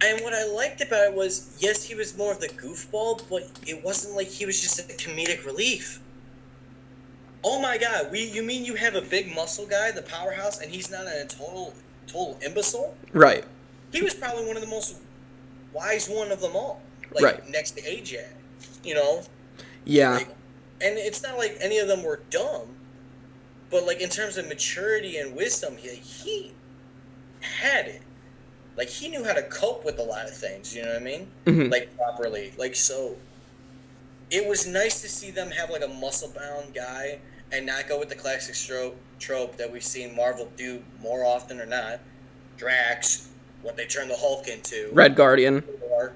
And 0.00 0.22
what 0.22 0.32
I 0.32 0.46
liked 0.46 0.80
about 0.80 1.08
it 1.08 1.14
was, 1.14 1.56
yes, 1.58 1.84
he 1.84 1.94
was 1.94 2.16
more 2.16 2.32
of 2.32 2.40
the 2.40 2.48
goofball, 2.48 3.22
but 3.28 3.50
it 3.66 3.84
wasn't 3.84 4.14
like 4.14 4.28
he 4.28 4.46
was 4.46 4.60
just 4.60 4.78
a 4.78 4.82
comedic 4.94 5.44
relief. 5.44 6.00
Oh 7.50 7.58
my 7.58 7.78
god, 7.78 8.12
we 8.12 8.24
you 8.24 8.42
mean 8.42 8.66
you 8.66 8.74
have 8.74 8.94
a 8.94 9.00
big 9.00 9.34
muscle 9.34 9.64
guy, 9.66 9.90
the 9.90 10.02
powerhouse, 10.02 10.60
and 10.60 10.70
he's 10.70 10.90
not 10.90 11.06
a 11.06 11.24
total 11.26 11.72
total 12.06 12.38
imbecile? 12.44 12.94
Right. 13.14 13.42
He 13.90 14.02
was 14.02 14.12
probably 14.12 14.44
one 14.46 14.56
of 14.56 14.62
the 14.62 14.68
most 14.68 14.96
wise 15.72 16.10
one 16.10 16.30
of 16.30 16.42
them 16.42 16.54
all. 16.54 16.82
Like 17.10 17.24
Right. 17.24 17.48
next 17.48 17.70
to 17.72 17.80
AJ. 17.82 18.26
You 18.84 18.94
know? 18.96 19.22
Yeah. 19.86 20.10
Like, 20.16 20.28
and 20.82 20.98
it's 20.98 21.22
not 21.22 21.38
like 21.38 21.56
any 21.58 21.78
of 21.78 21.88
them 21.88 22.02
were 22.02 22.20
dumb, 22.28 22.76
but 23.70 23.86
like 23.86 24.00
in 24.02 24.10
terms 24.10 24.36
of 24.36 24.46
maturity 24.46 25.16
and 25.16 25.34
wisdom, 25.34 25.78
he 25.78 25.88
he 25.88 26.52
had 27.40 27.86
it. 27.86 28.02
Like 28.76 28.90
he 28.90 29.08
knew 29.08 29.24
how 29.24 29.32
to 29.32 29.42
cope 29.44 29.86
with 29.86 29.98
a 29.98 30.02
lot 30.02 30.26
of 30.26 30.36
things. 30.36 30.76
You 30.76 30.82
know 30.82 30.88
what 30.92 31.00
I 31.00 31.04
mean? 31.04 31.28
Mhm. 31.46 31.70
Like 31.72 31.96
properly. 31.96 32.52
Like 32.58 32.76
so. 32.76 33.16
It 34.30 34.46
was 34.46 34.66
nice 34.66 35.00
to 35.00 35.08
see 35.08 35.30
them 35.30 35.50
have 35.52 35.70
like 35.70 35.82
a 35.82 35.88
muscle 35.88 36.28
bound 36.28 36.74
guy 36.74 37.20
and 37.52 37.66
not 37.66 37.88
go 37.88 37.98
with 37.98 38.08
the 38.08 38.14
classic 38.14 38.54
trope 38.54 38.96
trope 39.18 39.56
that 39.56 39.70
we've 39.70 39.84
seen 39.84 40.14
Marvel 40.14 40.50
do 40.56 40.82
more 41.00 41.24
often 41.24 41.60
or 41.60 41.66
not. 41.66 42.00
Drax, 42.56 43.28
what 43.62 43.76
they 43.76 43.86
turned 43.86 44.10
the 44.10 44.16
Hulk 44.16 44.48
into 44.48 44.90
Red 44.92 45.14
Guardian. 45.14 45.64
or 45.90 46.14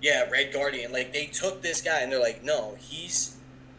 yeah, 0.00 0.28
Red 0.30 0.52
Guardian. 0.52 0.92
Like 0.92 1.12
they 1.12 1.26
took 1.26 1.62
this 1.62 1.80
guy 1.80 2.00
and 2.00 2.12
they're 2.12 2.20
like, 2.20 2.44
no, 2.44 2.76
he's 2.78 3.36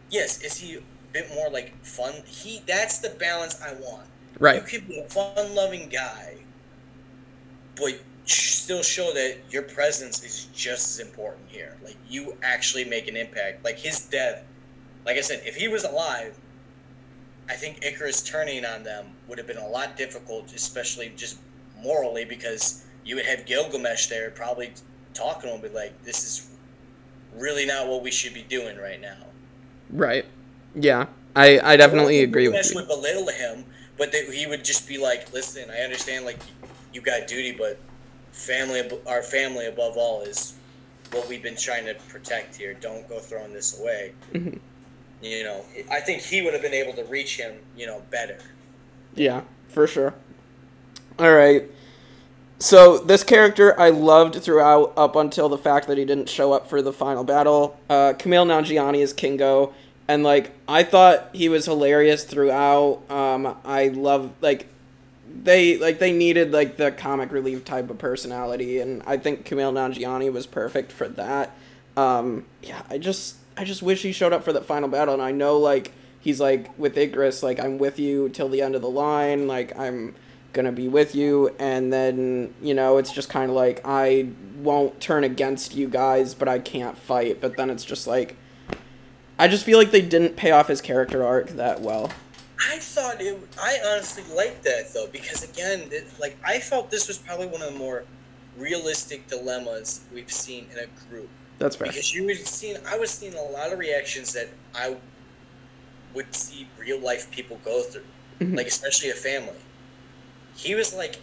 yes, 0.10 0.42
is 0.42 0.58
he 0.58 0.78
a 0.78 0.82
bit 1.14 1.30
more 1.34 1.50
like 1.50 1.74
fun? 1.84 2.14
He 2.26 2.62
that's 2.66 3.00
the 3.00 3.10
balance 3.10 3.62
I 3.62 3.74
want. 3.74 4.08
Right. 4.40 4.56
You 4.56 4.62
could 4.62 4.88
be 4.88 5.00
a 5.00 5.10
fun 5.10 5.56
loving 5.56 5.90
guy, 5.90 6.36
but 7.76 8.00
still 8.26 8.84
show 8.84 9.14
that 9.14 9.38
your 9.50 9.64
presence 9.64 10.24
is 10.24 10.48
just 10.54 11.00
as 11.00 11.08
important 11.08 11.48
here. 11.48 11.78
Like 11.84 11.96
you 12.10 12.36
actually 12.44 12.86
make 12.86 13.08
an 13.08 13.16
impact. 13.16 13.64
Like 13.64 13.80
his 13.80 14.02
death, 14.02 14.44
like 15.06 15.18
I 15.18 15.22
said, 15.22 15.42
if 15.46 15.56
he 15.56 15.68
was 15.68 15.84
alive, 15.84 16.38
I 17.50 17.56
think 17.56 17.82
Ikaris 17.82 18.26
turning 18.26 18.66
on 18.66 18.84
them 18.84 19.08
would 19.28 19.38
have 19.38 19.48
been 19.48 19.58
a 19.58 19.68
lot 19.68 19.96
difficult, 19.96 20.54
especially 20.54 21.12
just 21.16 21.38
morally, 21.82 22.26
because 22.26 22.84
you 23.06 23.16
would 23.16 23.26
have 23.26 23.46
Gilgamesh 23.46 24.08
there 24.08 24.30
probably 24.32 24.74
talking 25.14 25.50
to 25.50 25.56
him, 25.56 25.62
be 25.62 25.70
like, 25.70 26.04
"This 26.04 26.24
is 26.24 26.48
really 27.36 27.66
not 27.66 27.88
what 27.88 28.04
we 28.04 28.12
should 28.12 28.34
be 28.34 28.44
doing 28.44 28.78
right 28.78 29.00
now." 29.00 29.28
Right. 29.90 30.26
Yeah. 30.76 31.08
I, 31.36 31.60
I 31.60 31.78
definitely 31.78 32.22
agree 32.22 32.48
with 32.48 32.56
Gilgamesh 32.56 32.72
you. 32.72 32.76
would 32.78 32.88
belittle 32.88 33.28
him, 33.30 33.66
but 33.98 34.12
that 34.12 34.26
he 34.26 34.46
would 34.48 34.66
just 34.66 34.88
be 34.88 34.98
like, 34.98 35.32
"Listen, 35.32 35.70
I 35.72 35.80
understand. 35.80 36.26
Like, 36.26 36.40
you 36.94 37.02
got 37.02 37.28
duty, 37.28 37.54
but 37.54 37.80
family, 38.32 38.90
our 39.08 39.22
family 39.22 39.68
above 39.68 39.96
all 39.98 40.22
is 40.22 40.54
what 41.12 41.28
we've 41.30 41.44
been 41.44 41.56
trying 41.56 41.86
to 41.86 41.94
protect 42.10 42.58
here. 42.58 42.74
Don't 42.74 43.08
go 43.08 43.20
throwing 43.20 43.54
this 43.54 43.80
away." 43.80 44.14
Mhm. 44.34 44.60
You 45.22 45.44
know, 45.44 45.66
I 45.92 46.00
think 46.00 46.22
he 46.22 46.42
would 46.42 46.54
have 46.54 46.62
been 46.62 46.74
able 46.74 46.94
to 46.94 47.04
reach 47.06 47.38
him, 47.38 47.56
you 47.76 47.88
know, 47.88 48.02
better. 48.12 48.38
Yeah, 49.16 49.42
for 49.68 49.88
sure. 49.88 50.14
All 51.18 51.34
right. 51.34 51.64
So 52.60 52.98
this 52.98 53.24
character 53.24 53.80
I 53.80 53.90
loved 53.90 54.36
throughout 54.42 54.94
up 54.98 55.16
until 55.16 55.50
the 55.50 55.58
fact 55.58 55.88
that 55.88 55.98
he 55.98 56.06
didn't 56.06 56.30
show 56.30 56.54
up 56.54 56.68
for 56.70 56.82
the 56.82 56.94
final 56.94 57.24
battle. 57.24 57.80
Uh, 57.90 58.14
Kumail 58.18 58.46
Nanjiani 58.46 59.00
is 59.00 59.14
Kingo, 59.14 59.74
and 60.08 60.24
like 60.24 60.52
I 60.68 60.84
thought 60.84 61.30
he 61.34 61.50
was 61.50 61.66
hilarious 61.66 62.24
throughout. 62.24 63.02
Um, 63.10 63.58
I 63.64 63.90
love 63.90 64.32
like 64.42 64.68
they 65.44 65.78
like 65.78 66.00
they 66.00 66.12
needed 66.12 66.52
like 66.52 66.78
the 66.78 66.92
comic 66.92 67.32
relief 67.32 67.64
type 67.64 67.90
of 67.90 67.98
personality, 68.00 68.80
and 68.80 69.04
I 69.06 69.18
think 69.18 69.48
Kumail 69.48 69.74
Nanjiani 69.74 70.32
was 70.32 70.48
perfect 70.48 70.92
for 70.92 71.08
that. 71.10 71.56
Um, 71.96 72.46
yeah, 72.64 72.82
I 72.90 72.98
just 72.98 73.38
I 73.58 73.64
just 73.64 73.82
wish 73.82 74.04
he 74.04 74.12
showed 74.12 74.34
up 74.34 74.44
for 74.44 74.54
that 74.54 74.66
final 74.66 74.88
battle, 74.88 75.14
and 75.14 75.24
I 75.24 75.32
know 75.32 75.58
like 75.58 75.92
he's 76.20 76.40
like 76.40 76.78
with 76.78 76.96
Ikaris, 76.96 77.42
like 77.42 77.60
I'm 77.60 77.78
with 77.78 77.98
you 78.00 78.30
till 78.30 78.50
the 78.50 78.62
end 78.62 78.76
of 78.76 78.82
the 78.82 78.90
line, 78.90 79.48
like 79.48 79.78
I'm 79.78 80.16
gonna 80.54 80.72
be 80.72 80.88
with 80.88 81.16
you, 81.16 81.56
and 81.60 81.92
then 81.92 82.54
you 82.62 82.74
know 82.74 82.98
it's 82.98 83.12
just 83.12 83.30
kind 83.30 83.50
of 83.50 83.56
like 83.56 83.82
I 83.84 84.30
won't 84.58 85.00
turn 85.00 85.24
against 85.24 85.76
you 85.76 85.90
guys, 85.90 86.34
but 86.34 86.48
I 86.48 86.60
can't 86.60 86.98
fight. 86.98 87.42
But 87.42 87.58
then 87.58 87.70
it's 87.70 87.84
just 87.84 88.06
like 88.06 88.38
I 89.40 89.48
just 89.48 89.66
feel 89.66 89.78
like 89.78 89.92
they 89.92 90.02
didn't 90.02 90.36
pay 90.36 90.52
off 90.52 90.68
his 90.68 90.82
character 90.82 91.24
arc 91.24 91.50
that 91.50 91.82
well. 91.82 92.12
I 92.60 92.78
thought 92.80 93.22
it. 93.22 93.40
I 93.60 93.80
honestly 93.88 94.24
liked 94.36 94.64
that 94.64 94.94
though, 94.94 95.08
because 95.08 95.44
again, 95.44 95.90
it, 95.92 96.08
like 96.20 96.38
I 96.46 96.60
felt 96.60 96.90
this 96.92 97.08
was 97.08 97.18
probably 97.18 97.48
one 97.48 97.62
of 97.62 97.74
the 97.74 97.80
more 97.80 98.04
realistic 98.58 99.28
dilemmas 99.28 100.02
we've 100.14 100.32
seen 100.32 100.68
in 100.72 100.80
a 100.80 100.88
group. 101.10 101.30
That's 101.60 101.76
fair. 101.76 101.88
Because 101.88 102.14
you 102.14 102.26
were 102.26 102.36
seeing, 102.36 102.78
I 102.88 102.98
was 102.98 103.10
seeing 103.10 103.34
a 103.34 103.42
lot 103.42 103.72
of 103.74 103.80
reactions 103.80 104.34
that 104.34 104.50
I 104.76 104.96
would 106.14 106.34
see 106.36 106.68
real 106.80 107.00
life 107.00 107.30
people 107.32 107.60
go 107.66 107.82
through, 107.84 108.04
Mhm. 108.40 108.56
like 108.58 108.68
especially 108.68 109.10
a 109.10 109.14
family. 109.16 109.58
He 110.56 110.76
was 110.76 110.94
like, 110.94 111.18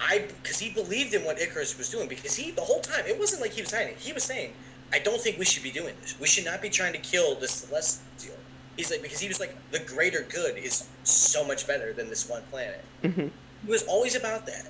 I 0.00 0.26
because 0.42 0.58
he 0.58 0.70
believed 0.70 1.14
in 1.14 1.24
what 1.24 1.38
Ikaris 1.38 1.78
was 1.78 1.88
doing 1.90 2.08
because 2.08 2.34
he 2.34 2.50
the 2.50 2.60
whole 2.62 2.80
time 2.80 3.04
it 3.06 3.18
wasn't 3.18 3.40
like 3.40 3.52
he 3.52 3.62
was 3.62 3.70
hiding. 3.72 3.94
He 3.98 4.12
was 4.12 4.24
saying, 4.24 4.52
I 4.92 4.98
don't 4.98 5.20
think 5.20 5.38
we 5.38 5.44
should 5.44 5.62
be 5.62 5.70
doing 5.70 5.94
this. 6.00 6.18
We 6.20 6.26
should 6.26 6.44
not 6.44 6.60
be 6.60 6.68
trying 6.70 6.92
to 6.92 6.98
kill 6.98 7.34
this 7.36 7.52
celestial. 7.52 8.36
He's 8.76 8.90
like 8.90 9.02
because 9.02 9.20
he 9.20 9.28
was 9.28 9.38
like 9.38 9.54
the 9.70 9.78
greater 9.80 10.22
good 10.28 10.56
is 10.58 10.84
so 11.04 11.44
much 11.44 11.66
better 11.66 11.92
than 11.92 12.08
this 12.08 12.28
one 12.28 12.42
planet. 12.50 12.84
hmm 13.02 13.28
He 13.64 13.70
was 13.70 13.84
always 13.84 14.14
about 14.16 14.46
that. 14.46 14.66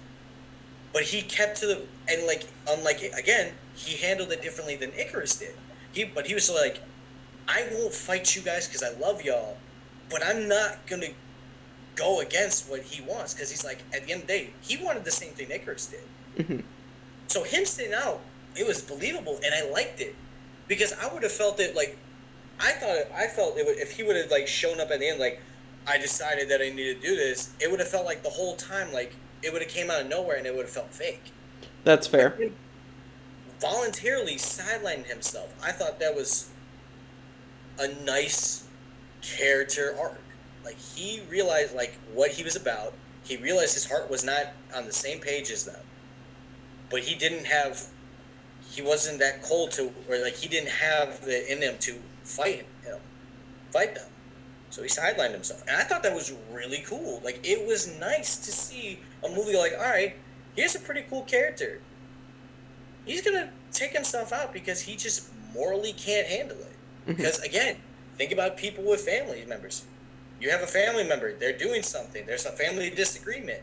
But 0.93 1.05
he 1.05 1.23
kept 1.23 1.59
to 1.59 1.67
the 1.67 1.83
and 2.09 2.27
like 2.27 2.47
unlike 2.69 3.03
again, 3.17 3.53
he 3.75 3.97
handled 3.97 4.33
it 4.33 4.43
differently 4.43 4.77
than 4.77 4.91
Ikaris 4.91 5.39
did. 5.39 5.55
He 5.93 6.05
but 6.05 6.27
he 6.27 6.35
was 6.35 6.51
like, 6.51 6.81
I 7.49 7.67
won't 7.73 7.95
fight 7.95 8.37
you 8.37 8.43
guys 8.43 8.67
because 8.69 8.83
I 8.83 8.99
love 8.99 9.23
y'all, 9.23 9.57
but 10.11 10.25
I'm 10.25 10.49
not 10.49 10.87
gonna 10.87 11.09
go 11.95 12.21
against 12.21 12.71
what 12.71 12.83
he 12.83 13.03
wants 13.03 13.35
because 13.35 13.51
he's 13.51 13.65
like 13.65 13.83
at 13.95 14.07
the 14.07 14.13
end 14.13 14.23
of 14.23 14.29
the 14.29 14.33
day 14.33 14.51
he 14.63 14.83
wanted 14.83 15.05
the 15.05 15.11
same 15.11 15.33
thing 15.33 15.49
Ikaris 15.49 15.91
did. 15.91 16.47
hmm 16.47 16.61
So 17.29 17.43
him 17.43 17.65
sitting 17.65 17.95
out, 17.95 18.21
it 18.57 18.67
was 18.67 18.83
believable, 18.83 19.39
and 19.45 19.55
I 19.55 19.71
liked 19.71 20.01
it 20.01 20.15
because 20.69 20.93
I 20.93 21.13
would 21.13 21.23
have 21.23 21.33
felt 21.33 21.59
it 21.61 21.75
like 21.75 21.97
I 22.61 22.73
thought 22.73 22.97
it, 22.97 23.13
I 23.15 23.27
felt 23.27 23.57
it 23.57 23.67
would, 23.67 23.79
if 23.79 23.93
he 23.93 24.03
would 24.03 24.17
have 24.17 24.31
like 24.31 24.47
shown 24.47 24.81
up 24.81 24.91
at 24.91 25.01
the 25.01 25.09
end 25.09 25.19
like 25.19 25.41
I 25.87 25.99
decided 25.99 26.49
that 26.51 26.61
I 26.61 26.69
needed 26.69 27.01
to 27.01 27.09
do 27.09 27.17
this, 27.17 27.51
it 27.61 27.71
would 27.71 27.81
have 27.81 27.89
felt 27.89 28.05
like 28.05 28.23
the 28.23 28.31
whole 28.31 28.57
time 28.57 28.93
like 28.93 29.15
it 29.43 29.53
would 29.53 29.63
have 29.63 29.71
came 29.71 29.91
out 29.91 30.01
of 30.03 30.09
nowhere 30.09 30.37
and 30.37 30.47
it 30.47 30.55
would 30.55 30.67
have 30.67 30.75
felt 30.75 30.95
fake. 30.95 31.33
That's 31.85 32.07
fair. 32.07 32.37
Voluntarily 33.61 34.37
sidelined 34.37 35.07
himself. 35.07 35.53
I 35.63 35.73
thought 35.73 36.01
that 36.01 36.15
was 36.15 36.51
a 37.79 37.89
nice 38.05 38.65
character 39.21 39.95
arc. 40.01 40.21
Like 40.65 40.79
he 40.79 41.23
realized 41.29 41.75
like 41.75 41.95
what 42.13 42.31
he 42.31 42.43
was 42.45 42.57
about. 42.57 42.95
He 43.25 43.37
realized 43.37 43.75
his 43.75 43.89
heart 43.89 44.11
was 44.11 44.25
not 44.25 44.53
on 44.75 44.87
the 44.87 44.93
same 44.93 45.21
page 45.21 45.51
as 45.51 45.65
them. 45.65 45.81
But 46.91 47.01
he 47.01 47.15
didn't 47.15 47.47
have 47.47 47.87
he 48.71 48.83
wasn't 48.83 49.19
that 49.19 49.43
cold 49.43 49.71
to 49.73 49.93
or 50.09 50.19
like 50.19 50.37
he 50.37 50.49
didn't 50.49 50.71
have 50.71 51.25
the 51.25 51.51
in 51.53 51.63
him 51.63 51.77
to 51.81 51.97
fight 52.25 52.67
him. 52.85 52.99
Fight 53.71 53.95
them. 53.95 54.09
So 54.71 54.83
he 54.83 54.89
sidelined 54.89 55.33
himself. 55.33 55.63
And 55.69 55.77
I 55.77 55.85
thought 55.85 56.03
that 56.03 56.15
was 56.15 56.33
really 56.51 56.83
cool. 56.87 57.21
Like 57.25 57.41
it 57.45 57.67
was 57.67 57.99
nice 57.99 58.37
to 58.39 58.53
see 58.53 59.01
a 59.25 59.29
movie 59.29 59.57
like, 59.57 59.73
alright, 59.75 60.17
here's 60.57 60.75
a 60.75 60.81
pretty 60.81 61.03
cool 61.09 61.23
character. 61.23 61.81
He's 63.05 63.23
gonna 63.23 63.51
take 63.73 63.93
himself 63.93 64.33
out 64.33 64.53
because 64.53 64.83
he 64.83 64.97
just 64.97 65.29
morally 65.55 65.93
can't 65.93 66.27
handle 66.27 66.59
it. 66.59 66.73
Mhm. 67.09 67.17
Because 67.17 67.39
again, 67.41 67.77
think 68.17 68.33
about 68.33 68.57
people 68.57 68.85
with 68.85 69.01
family 69.03 69.45
members. 69.47 69.85
You 70.41 70.51
have 70.51 70.63
a 70.63 70.67
family 70.67 71.05
member, 71.05 71.35
they're 71.35 71.57
doing 71.57 71.83
something, 71.83 72.27
there's 72.27 72.47
a 72.47 72.53
family 72.53 72.91
disagreement. 72.91 73.63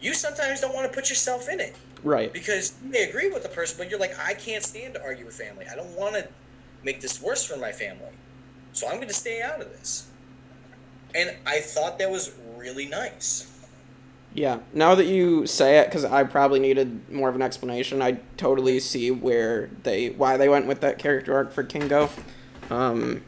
You 0.00 0.14
sometimes 0.14 0.60
don't 0.60 0.74
want 0.74 0.90
to 0.90 0.94
put 0.94 1.08
yourself 1.10 1.48
in 1.48 1.60
it 1.60 1.76
Right. 2.02 2.32
because 2.32 2.72
you 2.82 2.90
may 2.90 3.02
agree 3.08 3.28
with 3.30 3.42
the 3.42 3.48
person, 3.48 3.78
but 3.78 3.88
you're 3.90 4.00
like, 4.00 4.18
I 4.18 4.34
can't 4.34 4.64
stand 4.64 4.94
to 4.94 5.02
argue 5.02 5.24
with 5.26 5.34
family. 5.36 5.66
I 5.70 5.76
don't 5.76 5.96
want 5.96 6.14
to 6.16 6.26
make 6.82 7.00
this 7.00 7.20
worse 7.22 7.44
for 7.44 7.56
my 7.56 7.70
family. 7.72 8.08
So 8.72 8.88
I'm 8.88 8.96
going 8.96 9.08
to 9.08 9.14
stay 9.14 9.42
out 9.42 9.60
of 9.60 9.70
this. 9.70 10.06
And 11.14 11.36
I 11.46 11.60
thought 11.60 11.98
that 11.98 12.10
was 12.10 12.32
really 12.56 12.86
nice. 12.86 13.46
Yeah. 14.34 14.60
Now 14.72 14.94
that 14.94 15.04
you 15.06 15.46
say 15.46 15.78
it, 15.78 15.86
because 15.88 16.04
I 16.04 16.24
probably 16.24 16.58
needed 16.58 17.10
more 17.12 17.28
of 17.28 17.34
an 17.34 17.42
explanation, 17.42 18.00
I 18.00 18.18
totally 18.36 18.80
see 18.80 19.10
where 19.10 19.68
they 19.82 20.08
why 20.10 20.36
they 20.36 20.48
went 20.48 20.66
with 20.66 20.80
that 20.80 20.98
character 20.98 21.34
arc 21.34 21.52
for 21.52 21.62
Kingo. 21.62 22.08
Um, 22.70 23.22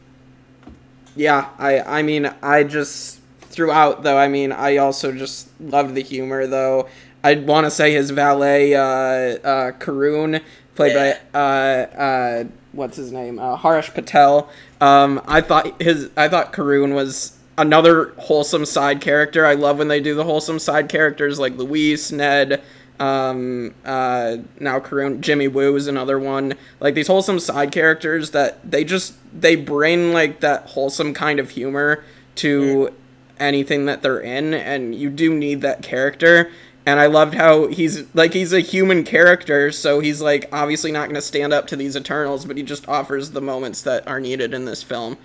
yeah, 1.15 1.49
I 1.59 1.79
I 1.81 2.01
mean 2.01 2.33
I 2.41 2.63
just 2.63 3.19
throughout 3.41 4.03
though 4.03 4.17
I 4.17 4.27
mean 4.27 4.51
I 4.51 4.77
also 4.77 5.11
just 5.11 5.49
loved 5.61 5.95
the 5.95 6.01
humor 6.01 6.47
though. 6.47 6.87
I'd 7.23 7.47
want 7.47 7.65
to 7.65 7.71
say 7.71 7.93
his 7.93 8.11
valet 8.11 8.75
uh, 8.75 8.81
uh, 8.81 9.71
Karun 9.73 10.41
played 10.75 10.93
Yeah. 10.93 11.17
by 11.31 11.39
uh, 11.39 12.01
uh, 12.01 12.43
what's 12.71 12.97
his 12.97 13.11
name 13.11 13.39
uh, 13.39 13.55
Harish 13.57 13.93
Patel. 13.93 14.49
Um, 14.81 15.21
I 15.27 15.41
thought 15.41 15.81
his 15.81 16.09
I 16.17 16.27
thought 16.29 16.51
Karun 16.51 16.93
was 16.93 17.34
another 17.57 18.13
wholesome 18.17 18.65
side 18.65 19.01
character. 19.01 19.45
I 19.45 19.53
love 19.53 19.77
when 19.77 19.87
they 19.87 19.99
do 19.99 20.15
the 20.15 20.23
wholesome 20.23 20.59
side 20.59 20.89
characters 20.89 21.39
like 21.39 21.55
Luis, 21.57 22.11
Ned, 22.11 22.61
um, 22.99 23.73
uh, 23.83 24.37
now 24.59 24.79
Jimmy 25.19 25.47
Woo 25.47 25.75
is 25.75 25.87
another 25.87 26.17
one. 26.17 26.53
Like 26.79 26.95
these 26.95 27.07
wholesome 27.07 27.39
side 27.39 27.71
characters 27.71 28.31
that 28.31 28.69
they 28.69 28.83
just 28.83 29.15
they 29.37 29.55
bring 29.55 30.13
like 30.13 30.39
that 30.39 30.67
wholesome 30.69 31.13
kind 31.13 31.39
of 31.39 31.49
humor 31.51 32.03
to 32.35 32.93
anything 33.39 33.85
that 33.85 34.01
they're 34.01 34.19
in, 34.19 34.53
and 34.53 34.95
you 34.95 35.09
do 35.09 35.33
need 35.33 35.61
that 35.61 35.81
character. 35.81 36.51
and 36.85 36.99
I 36.99 37.07
loved 37.07 37.33
how 37.33 37.67
he's 37.67 38.05
like 38.13 38.33
he's 38.33 38.53
a 38.53 38.59
human 38.59 39.03
character, 39.03 39.71
so 39.71 39.99
he's 39.99 40.21
like 40.21 40.47
obviously 40.51 40.91
not 40.91 41.05
going 41.05 41.15
to 41.15 41.21
stand 41.21 41.51
up 41.51 41.67
to 41.67 41.75
these 41.75 41.95
Eternals, 41.95 42.45
but 42.45 42.57
he 42.57 42.63
just 42.63 42.87
offers 42.87 43.31
the 43.31 43.41
moments 43.41 43.81
that 43.81 44.07
are 44.07 44.19
needed 44.19 44.53
in 44.53 44.65
this 44.65 44.83
film. 44.83 45.17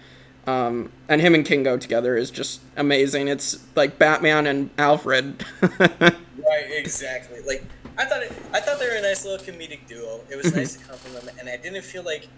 Um, 0.50 0.92
and 1.08 1.20
him 1.20 1.34
and 1.34 1.44
Kingo 1.44 1.76
together 1.76 2.16
is 2.16 2.30
just 2.30 2.60
amazing. 2.76 3.28
It's 3.28 3.58
like 3.76 3.98
Batman 3.98 4.46
and 4.46 4.70
Alfred. 4.78 5.44
right, 5.78 6.66
exactly. 6.70 7.40
Like 7.46 7.64
I 7.96 8.04
thought, 8.04 8.22
it, 8.22 8.32
I 8.52 8.60
thought 8.60 8.78
they 8.78 8.88
were 8.88 8.96
a 8.96 9.02
nice 9.02 9.24
little 9.24 9.44
comedic 9.44 9.86
duo. 9.86 10.20
It 10.30 10.36
was 10.36 10.54
nice 10.54 10.76
to 10.76 10.84
compliment 10.84 11.24
them, 11.24 11.36
and 11.38 11.48
I 11.48 11.56
didn't 11.56 11.82
feel 11.82 12.02
like 12.02 12.28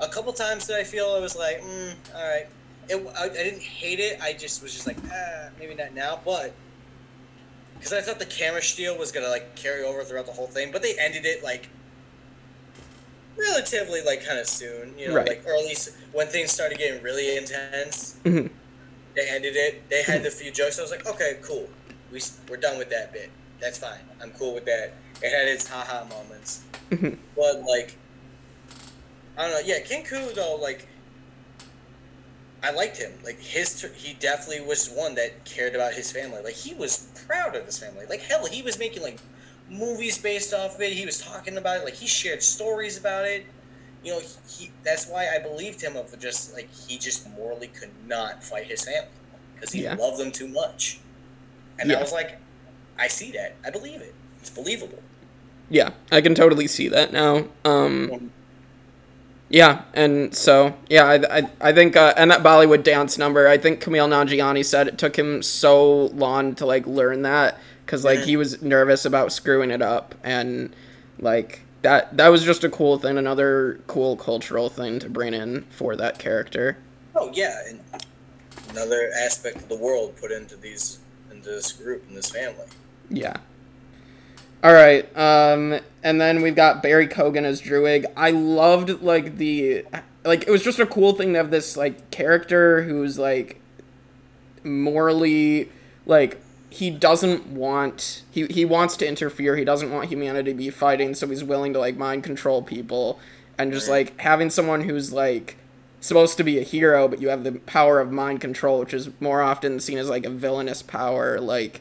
a 0.00 0.08
couple 0.08 0.32
times 0.32 0.66
that 0.68 0.78
I 0.78 0.84
feel 0.84 1.06
I 1.16 1.20
was 1.20 1.36
like, 1.36 1.60
mm, 1.60 1.94
all 2.14 2.28
right. 2.28 2.46
It, 2.88 3.06
I, 3.18 3.24
I 3.24 3.28
didn't 3.28 3.62
hate 3.62 4.00
it. 4.00 4.18
I 4.22 4.32
just 4.32 4.62
was 4.62 4.72
just 4.72 4.86
like, 4.86 4.96
ah, 5.12 5.48
maybe 5.58 5.74
not 5.74 5.92
now, 5.92 6.20
but 6.24 6.54
because 7.74 7.92
I 7.92 8.00
thought 8.00 8.18
the 8.18 8.26
camera 8.26 8.62
steal 8.62 8.96
was 8.98 9.12
gonna 9.12 9.28
like 9.28 9.54
carry 9.56 9.84
over 9.84 10.02
throughout 10.04 10.26
the 10.26 10.32
whole 10.32 10.46
thing, 10.46 10.72
but 10.72 10.82
they 10.82 10.98
ended 10.98 11.26
it 11.26 11.44
like 11.44 11.68
relatively 13.38 14.02
like 14.02 14.24
kind 14.26 14.38
of 14.38 14.46
soon. 14.48 14.94
You 14.98 15.08
know, 15.08 15.14
Right. 15.14 15.28
like 15.28 15.42
early 15.46 15.70
s- 15.72 15.90
when 16.12 16.26
things 16.26 16.50
started 16.52 16.78
getting 16.78 17.02
really 17.02 17.36
intense. 17.36 18.16
Mhm. 18.24 18.50
They 19.14 19.28
ended 19.28 19.56
it. 19.56 19.88
They 19.88 20.02
had 20.02 20.22
the 20.22 20.30
few 20.30 20.50
jokes. 20.50 20.78
I 20.78 20.82
was 20.82 20.90
like, 20.90 21.06
okay, 21.06 21.38
cool. 21.42 21.68
we 22.12 22.20
we're 22.48 22.56
done 22.56 22.78
with 22.78 22.88
that 22.90 23.12
bit. 23.12 23.28
That's 23.60 23.76
fine. 23.78 24.00
I'm 24.22 24.30
cool 24.32 24.54
with 24.54 24.64
that. 24.64 24.94
It 25.22 25.30
had 25.30 25.46
its 25.48 25.66
haha 25.68 26.04
moments, 26.04 26.60
Mhm. 26.90 27.18
but 27.36 27.62
like, 27.64 27.96
I 29.36 29.42
don't 29.42 29.52
know. 29.52 29.58
Yeah, 29.60 29.80
Kingo 29.80 30.30
though, 30.32 30.56
like. 30.56 30.86
I 32.60 32.72
liked 32.72 32.96
him. 32.96 33.12
Like 33.22 33.38
his, 33.40 33.80
he 33.96 34.14
definitely 34.14 34.66
was 34.66 34.88
one 34.90 35.14
that 35.14 35.44
cared 35.44 35.76
about 35.76 35.94
his 35.94 36.10
family. 36.10 36.40
Like 36.42 36.54
he 36.54 36.74
was 36.74 37.06
proud 37.26 37.54
of 37.54 37.64
his 37.66 37.78
family. 37.78 38.04
Like 38.06 38.20
hell, 38.22 38.46
he 38.46 38.62
was 38.62 38.78
making 38.80 39.02
like 39.02 39.18
movies 39.70 40.18
based 40.18 40.52
off 40.54 40.76
of 40.76 40.80
it. 40.80 40.92
He 40.92 41.04
was 41.06 41.20
talking 41.20 41.56
about 41.56 41.78
it. 41.78 41.84
Like 41.84 41.94
he 41.94 42.06
shared 42.06 42.42
stories 42.42 42.96
about 42.98 43.24
it. 43.26 43.46
You 44.04 44.12
know, 44.12 44.20
he, 44.20 44.28
he 44.48 44.70
that's 44.84 45.08
why 45.08 45.28
I 45.34 45.38
believed 45.40 45.80
him 45.82 45.96
of 45.96 46.16
just 46.18 46.54
like 46.54 46.68
he 46.72 46.98
just 46.98 47.28
morally 47.30 47.68
could 47.68 47.90
not 48.06 48.42
fight 48.44 48.66
his 48.66 48.84
family 48.84 49.08
because 49.54 49.72
he 49.72 49.82
Yeah. 49.82 49.94
loved 49.94 50.18
them 50.18 50.30
too 50.32 50.48
much. 50.48 51.00
And 51.78 51.90
Yeah. 51.90 51.98
I 51.98 52.00
was 52.00 52.12
like, 52.12 52.38
I 52.98 53.08
see 53.08 53.30
that. 53.32 53.56
I 53.64 53.70
believe 53.70 54.00
it. 54.00 54.14
It's 54.40 54.50
believable. 54.50 55.02
yeah, 55.70 55.90
I 56.10 56.20
can 56.20 56.34
totally 56.34 56.66
see 56.66 56.88
that 56.88 57.12
now. 57.12 57.44
Um, 57.64 58.30
yeah, 59.50 59.82
and 59.94 60.34
so 60.34 60.74
yeah, 60.88 61.04
I 61.04 61.38
I, 61.38 61.50
I 61.60 61.72
think 61.72 61.96
uh, 61.96 62.12
and 62.16 62.30
that 62.30 62.42
Bollywood 62.42 62.82
dance 62.82 63.16
number, 63.18 63.48
I 63.48 63.56
think 63.58 63.82
Kumail 63.82 64.08
Nanjiani 64.08 64.64
said 64.64 64.88
it 64.88 64.98
took 64.98 65.18
him 65.18 65.42
so 65.42 66.06
long 66.06 66.54
to 66.56 66.66
like 66.66 66.86
learn 66.86 67.22
that 67.22 67.58
because 67.88 68.04
like 68.04 68.20
he 68.20 68.36
was 68.36 68.60
nervous 68.60 69.06
about 69.06 69.32
screwing 69.32 69.70
it 69.70 69.80
up 69.80 70.14
and 70.22 70.76
like 71.18 71.62
that 71.80 72.14
that 72.18 72.28
was 72.28 72.44
just 72.44 72.62
a 72.62 72.68
cool 72.68 72.98
thing, 72.98 73.16
another 73.16 73.80
cool 73.86 74.14
cultural 74.14 74.68
thing 74.68 74.98
to 74.98 75.08
bring 75.08 75.32
in 75.32 75.62
for 75.70 75.96
that 75.96 76.18
character. 76.18 76.76
Oh 77.16 77.30
yeah, 77.32 77.56
and 77.66 77.80
another 78.68 79.10
aspect 79.24 79.56
of 79.56 79.68
the 79.70 79.76
world 79.76 80.14
put 80.20 80.30
into 80.30 80.56
these 80.56 80.98
into 81.30 81.48
this 81.48 81.72
group 81.72 82.06
and 82.08 82.16
this 82.16 82.30
family. 82.30 82.66
Yeah. 83.08 83.38
All 84.62 84.74
right. 84.74 85.04
Um, 85.16 85.80
and 86.02 86.20
then 86.20 86.42
we've 86.42 86.56
got 86.56 86.82
Barry 86.82 87.08
Keoghan 87.08 87.44
as 87.44 87.62
Druig. 87.62 88.04
I 88.16 88.32
loved 88.32 89.00
like 89.00 89.38
the 89.38 89.86
like 90.24 90.42
it 90.42 90.50
was 90.50 90.62
just 90.62 90.78
a 90.78 90.86
cool 90.86 91.14
thing 91.14 91.32
to 91.32 91.38
have 91.38 91.50
this 91.50 91.74
like 91.74 92.10
character 92.10 92.82
who's 92.82 93.18
like 93.18 93.62
morally 94.62 95.70
like 96.04 96.38
he 96.70 96.90
doesn't 96.90 97.46
want 97.46 98.22
he 98.30 98.46
he 98.46 98.64
wants 98.64 98.96
to 98.98 99.08
interfere. 99.08 99.56
He 99.56 99.64
doesn't 99.64 99.90
want 99.90 100.08
humanity 100.08 100.52
to 100.52 100.56
be 100.58 100.70
fighting, 100.70 101.14
so 101.14 101.26
he's 101.28 101.42
willing 101.44 101.72
to 101.72 101.78
like 101.78 101.96
mind 101.96 102.24
control 102.24 102.62
people 102.62 103.18
and 103.56 103.72
just 103.72 103.88
Right. 103.88 104.06
like 104.06 104.20
having 104.20 104.50
someone 104.50 104.82
who's 104.82 105.12
like 105.12 105.56
supposed 106.00 106.36
to 106.36 106.44
be 106.44 106.58
a 106.58 106.62
hero, 106.62 107.08
but 107.08 107.20
you 107.20 107.28
have 107.28 107.42
the 107.42 107.52
power 107.52 107.98
of 108.00 108.12
mind 108.12 108.40
control, 108.40 108.78
which 108.80 108.94
is 108.94 109.08
more 109.18 109.42
often 109.42 109.80
seen 109.80 109.98
as 109.98 110.08
like 110.08 110.24
a 110.26 110.30
villainous 110.30 110.82
power. 110.82 111.40
Like 111.40 111.80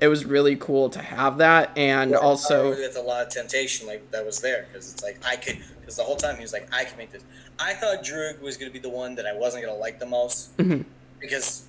it 0.00 0.08
was 0.08 0.24
really 0.24 0.56
cool 0.56 0.90
to 0.90 0.98
have 1.00 1.38
that, 1.38 1.70
and 1.76 2.14
also 2.14 2.70
with 2.70 2.96
a 2.96 3.00
lot 3.00 3.26
of 3.26 3.32
temptation, 3.32 3.86
like 3.86 4.10
that 4.10 4.24
was 4.26 4.40
there 4.40 4.66
because 4.70 4.92
it's 4.92 5.02
like 5.02 5.18
I 5.26 5.36
could 5.36 5.58
because 5.80 5.96
the 5.96 6.02
whole 6.02 6.16
time 6.16 6.36
he 6.36 6.42
was 6.42 6.52
like 6.52 6.68
I 6.72 6.84
can 6.84 6.98
make 6.98 7.12
this. 7.12 7.22
I 7.58 7.72
thought 7.74 8.04
Druig 8.04 8.40
was 8.40 8.56
gonna 8.56 8.70
be 8.72 8.78
the 8.78 8.88
one 8.90 9.14
that 9.14 9.26
I 9.26 9.32
wasn't 9.32 9.64
gonna 9.64 9.76
like 9.78 9.98
the 10.00 10.06
most 10.06 10.56
Mhm. 10.58 10.84
because 11.20 11.62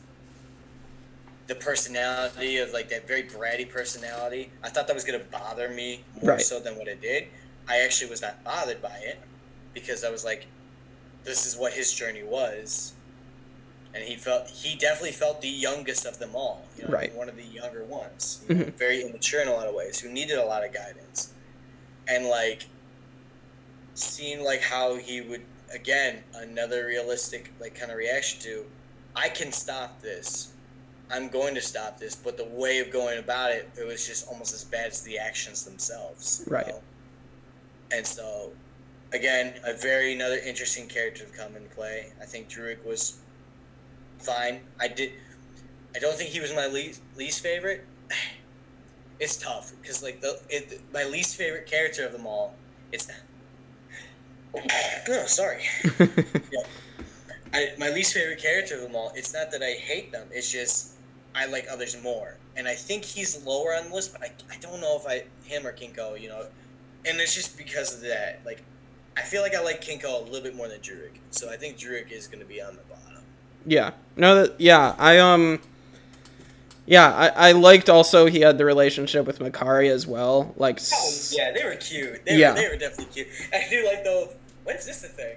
the 1.48 1.56
personality 1.56 2.58
of 2.58 2.72
like 2.72 2.90
that 2.90 3.08
very 3.08 3.24
bratty 3.24 3.70
personality. 3.70 4.52
I 4.64 4.70
thought 4.70 4.88
that 4.88 4.94
was 4.94 5.04
gonna 5.04 5.20
bother 5.20 5.70
me 5.70 6.04
more 6.22 6.32
Right. 6.34 6.42
so 6.42 6.60
than 6.60 6.78
what 6.78 6.88
it 6.88 7.02
did. 7.02 7.28
I 7.68 7.80
actually 7.80 8.10
was 8.10 8.22
not 8.22 8.44
bothered 8.44 8.82
by 8.82 8.98
it 8.98 9.20
because 9.74 10.04
I 10.04 10.10
was 10.10 10.24
like, 10.24 10.46
this 11.24 11.46
is 11.46 11.56
what 11.58 11.74
his 11.74 11.94
journey 11.94 12.24
was. 12.24 12.94
And 13.94 14.04
he 14.04 14.16
felt 14.16 14.50
he 14.50 14.76
definitely 14.76 15.12
felt 15.12 15.42
the 15.42 15.50
youngest 15.50 16.06
of 16.06 16.18
them 16.20 16.36
all. 16.36 16.66
You 16.78 16.84
know, 16.86 16.90
Right. 16.90 17.14
one 17.14 17.30
of 17.30 17.36
the 17.36 17.44
younger 17.44 17.84
ones. 17.84 18.40
you 18.48 18.56
know, 18.56 18.66
Mhm. 18.66 18.74
Very 18.78 19.02
immature 19.02 19.42
in 19.42 19.48
a 19.48 19.54
lot 19.54 19.68
of 19.68 19.76
ways, 19.76 20.00
who 20.00 20.10
needed 20.10 20.38
a 20.38 20.46
lot 20.46 20.64
of 20.66 20.74
guidance. 20.74 21.30
And 22.08 22.26
like 22.28 22.66
seeing 23.94 24.44
like 24.44 24.62
how 24.62 24.96
he 24.96 25.22
would 25.22 25.46
again, 25.72 26.24
another 26.36 26.86
realistic 26.86 27.52
like 27.60 27.76
kind 27.76 27.92
of 27.92 27.98
reaction 27.98 28.40
to 28.42 28.66
I 29.16 29.30
can 29.30 29.52
stop 29.52 30.02
this. 30.02 30.53
I'm 31.12 31.30
going 31.30 31.54
to 31.56 31.62
stop 31.62 32.00
this, 32.00 32.16
but 32.16 32.38
the 32.38 32.46
way 32.46 32.80
of 32.80 32.92
going 32.92 33.20
about 33.20 33.52
it, 33.52 33.70
it 33.80 33.86
was 33.86 34.08
just 34.08 34.28
almost 34.28 34.54
as 34.54 34.64
bad 34.64 34.88
as 34.88 35.02
the 35.02 35.18
actions 35.18 35.64
themselves. 35.64 36.44
Right. 36.48 36.68
know? 36.68 36.82
And 37.92 38.06
so, 38.06 38.52
again, 39.14 39.54
a 39.66 39.74
very 39.74 40.14
another 40.14 40.38
interesting 40.38 40.88
character 40.88 41.26
to 41.26 41.32
come 41.32 41.56
into 41.56 41.70
play. 41.70 42.12
I 42.22 42.26
think 42.26 42.50
Druig 42.50 42.84
was 42.86 43.20
fine. 44.20 44.62
I 44.80 44.88
did. 44.88 45.12
I 45.96 46.00
don't 46.00 46.16
think 46.16 46.32
he 46.32 46.40
was 46.40 46.54
my 46.54 46.68
least 46.68 47.02
least 47.16 47.42
favorite. 47.42 47.86
It's 49.20 49.38
tough 49.38 49.72
because 49.80 50.04
like 50.04 50.20
the 50.20 50.42
it, 50.50 50.82
my 50.92 51.06
least 51.06 51.38
favorite 51.38 51.68
character 51.68 52.06
of 52.06 52.12
them 52.12 52.26
all. 52.26 52.56
It's. 52.92 53.08
Oh, 55.10 55.26
sorry. 55.26 55.64
yeah. 56.00 56.64
I, 57.54 57.74
my 57.78 57.90
least 57.90 58.14
favorite 58.14 58.40
character 58.40 58.76
of 58.76 58.82
them 58.82 58.96
all. 58.96 59.12
It's 59.16 59.34
not 59.34 59.52
that 59.52 59.62
I 59.62 59.72
hate 59.72 60.12
them. 60.12 60.28
It's 60.32 60.52
just 60.52 60.93
I 61.36 61.48
like 61.48 61.66
others 61.72 61.98
more, 62.04 62.38
and 62.56 62.68
I 62.68 62.76
think 62.76 63.04
he's 63.04 63.44
lower 63.46 63.74
on 63.76 63.90
the 63.90 63.96
list. 63.96 64.14
But 64.14 64.22
I, 64.24 64.32
I 64.54 64.58
don't 64.60 64.82
know 64.82 64.96
if 65.00 65.08
I 65.08 65.24
him 65.48 65.66
or 65.66 65.72
Kingo. 65.72 66.16
You 66.16 66.30
know, 66.30 66.46
and 67.06 67.20
it's 67.20 67.34
just 67.34 67.58
because 67.58 67.94
of 67.96 68.02
that. 68.02 68.42
Like, 68.46 68.62
I 69.18 69.22
feel 69.22 69.42
like 69.42 69.56
I 69.56 69.62
like 69.64 69.82
Kingo 69.82 70.20
a 70.20 70.24
little 70.24 70.42
bit 70.42 70.56
more 70.56 70.68
than 70.68 70.80
Druig, 70.80 71.18
so 71.32 71.52
I 71.52 71.58
think 71.58 71.78
Druig 71.78 72.12
is 72.12 72.28
going 72.28 72.40
to 72.40 72.46
be 72.46 72.62
on 72.62 72.76
the 72.76 72.82
bottom. 72.84 73.24
yeah, 73.66 73.92
no, 74.16 74.44
that 74.44 74.60
yeah, 74.60 74.96
I 75.00 75.18
um, 75.20 75.60
yeah, 76.86 77.12
I 77.14 77.50
I 77.50 77.52
liked 77.54 77.90
also 77.90 78.26
he 78.28 78.42
had 78.42 78.58
the 78.58 78.66
relationship 78.66 79.26
with 79.26 79.40
Makkari 79.40 79.90
as 79.90 80.06
well, 80.06 80.54
like 80.58 80.80
Oh 80.94 81.12
yeah, 81.32 81.52
they 81.52 81.64
were 81.66 81.76
cute. 81.76 82.26
They 82.26 82.38
Yeah. 82.38 82.52
were, 82.52 82.56
they 82.60 82.68
were 82.70 82.76
definitely 82.78 83.14
cute. 83.14 83.28
I 83.54 83.66
do 83.70 83.86
like 83.86 84.04
though. 84.04 84.30
When's 84.66 84.86
this 84.86 85.04
a 85.04 85.08
thing? 85.08 85.36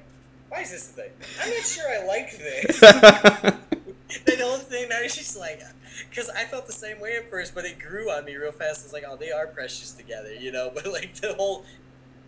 Why 0.50 0.60
is 0.60 0.70
this 0.70 0.90
a 0.90 0.92
thing? 0.92 1.10
I'm 1.42 1.50
not 1.50 1.64
sure 1.64 1.84
I 1.90 2.04
like 2.06 2.38
this. 2.38 2.80
the 4.26 4.36
whole 4.40 4.58
thing 4.58 4.88
now 4.88 5.00
just 5.02 5.36
like 5.36 5.60
because 6.08 6.30
i 6.30 6.44
felt 6.44 6.66
the 6.66 6.72
same 6.72 7.00
way 7.00 7.16
at 7.16 7.28
first 7.30 7.54
but 7.54 7.64
it 7.64 7.78
grew 7.78 8.10
on 8.10 8.24
me 8.24 8.36
real 8.36 8.52
fast 8.52 8.84
it's 8.84 8.92
like 8.92 9.04
oh 9.08 9.16
they 9.16 9.32
are 9.32 9.46
precious 9.46 9.92
together 9.92 10.32
you 10.34 10.52
know 10.52 10.70
but 10.74 10.86
like 10.92 11.14
the 11.16 11.34
whole 11.34 11.64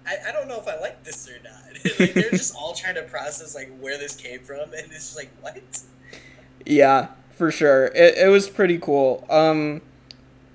i, 0.07 0.17
I 0.29 0.33
don't 0.33 0.49
know 0.49 0.59
if 0.59 0.67
i 0.67 0.79
like 0.81 1.05
this 1.05 1.29
or 1.29 1.39
not 1.45 1.55
like 2.01 2.15
they're 2.15 2.31
just 2.31 2.57
all 2.57 2.75
trying 2.75 2.97
to 2.97 3.03
process 3.03 3.55
like 3.55 3.71
where 3.79 3.99
this 3.99 4.17
came 4.17 4.41
from 4.41 4.73
and 4.73 4.87
it's 4.87 4.95
just 4.95 5.17
like 5.17 5.31
what 5.41 5.63
Yeah, 6.67 7.09
for 7.31 7.51
sure. 7.51 7.87
It, 7.87 8.19
it 8.19 8.29
was 8.29 8.49
pretty 8.49 8.79
cool. 8.79 9.27
Um, 9.31 9.81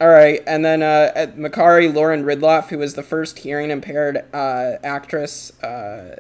all 0.02 0.10
right, 0.10 0.42
and 0.46 0.64
then 0.66 0.84
uh, 0.84 1.12
at 1.16 1.38
Makkari 1.38 1.94
Lauren 1.94 2.24
Ridloff, 2.24 2.68
who 2.68 2.78
was 2.78 2.94
the 2.96 3.04
first 3.04 3.40
hearing 3.40 3.72
impaired 3.72 4.26
uh, 4.34 4.74
actress 4.84 5.58
uh, 5.64 6.18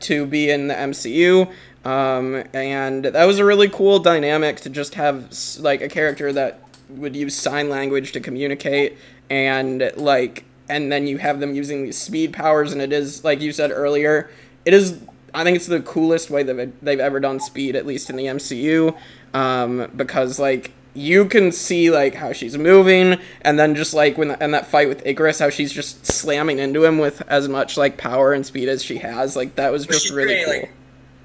to 0.00 0.26
be 0.26 0.50
in 0.50 0.68
the 0.68 0.74
MCU. 0.74 1.50
Um, 1.86 2.42
and 2.52 3.04
that 3.04 3.24
was 3.26 3.38
a 3.38 3.44
really 3.44 3.68
cool 3.68 4.00
dynamic 4.00 4.56
to 4.62 4.70
just 4.70 4.96
have 4.96 5.32
like 5.60 5.82
a 5.82 5.88
character 5.88 6.32
that 6.32 6.58
would 6.88 7.14
use 7.14 7.36
sign 7.36 7.68
language 7.68 8.10
to 8.12 8.20
communicate 8.20 8.98
and 9.30 9.92
like 9.94 10.44
and 10.68 10.90
then 10.90 11.06
you 11.06 11.18
have 11.18 11.38
them 11.38 11.54
using 11.54 11.84
these 11.84 11.96
speed 11.96 12.32
powers 12.32 12.72
and 12.72 12.82
it 12.82 12.92
is 12.92 13.22
like 13.22 13.40
you 13.40 13.52
said 13.52 13.70
earlier 13.70 14.30
it 14.64 14.74
is 14.74 15.00
i 15.34 15.42
think 15.44 15.56
it's 15.56 15.66
the 15.66 15.80
coolest 15.80 16.30
way 16.30 16.42
that 16.44 16.72
they've 16.82 17.00
ever 17.00 17.18
done 17.18 17.40
speed 17.40 17.74
at 17.74 17.84
least 17.86 18.08
in 18.08 18.16
the 18.16 18.26
mcu 18.26 18.96
um, 19.34 19.90
because 19.96 20.38
like 20.38 20.72
you 20.94 21.26
can 21.26 21.52
see 21.52 21.90
like 21.90 22.14
how 22.14 22.32
she's 22.32 22.56
moving 22.56 23.18
and 23.42 23.58
then 23.58 23.74
just 23.74 23.94
like 23.94 24.16
when 24.16 24.30
and 24.32 24.54
that 24.54 24.66
fight 24.66 24.88
with 24.88 25.04
ikaris 25.04 25.38
how 25.38 25.50
she's 25.50 25.72
just 25.72 26.06
slamming 26.06 26.58
into 26.58 26.84
him 26.84 26.98
with 26.98 27.22
as 27.28 27.48
much 27.48 27.76
like 27.76 27.96
power 27.96 28.32
and 28.32 28.46
speed 28.46 28.68
as 28.68 28.82
she 28.82 28.96
has. 28.98 29.36
Like 29.36 29.56
that 29.56 29.70
was 29.70 29.86
just 29.86 30.10
really 30.10 30.42
cool 30.44 30.54
like 30.54 30.70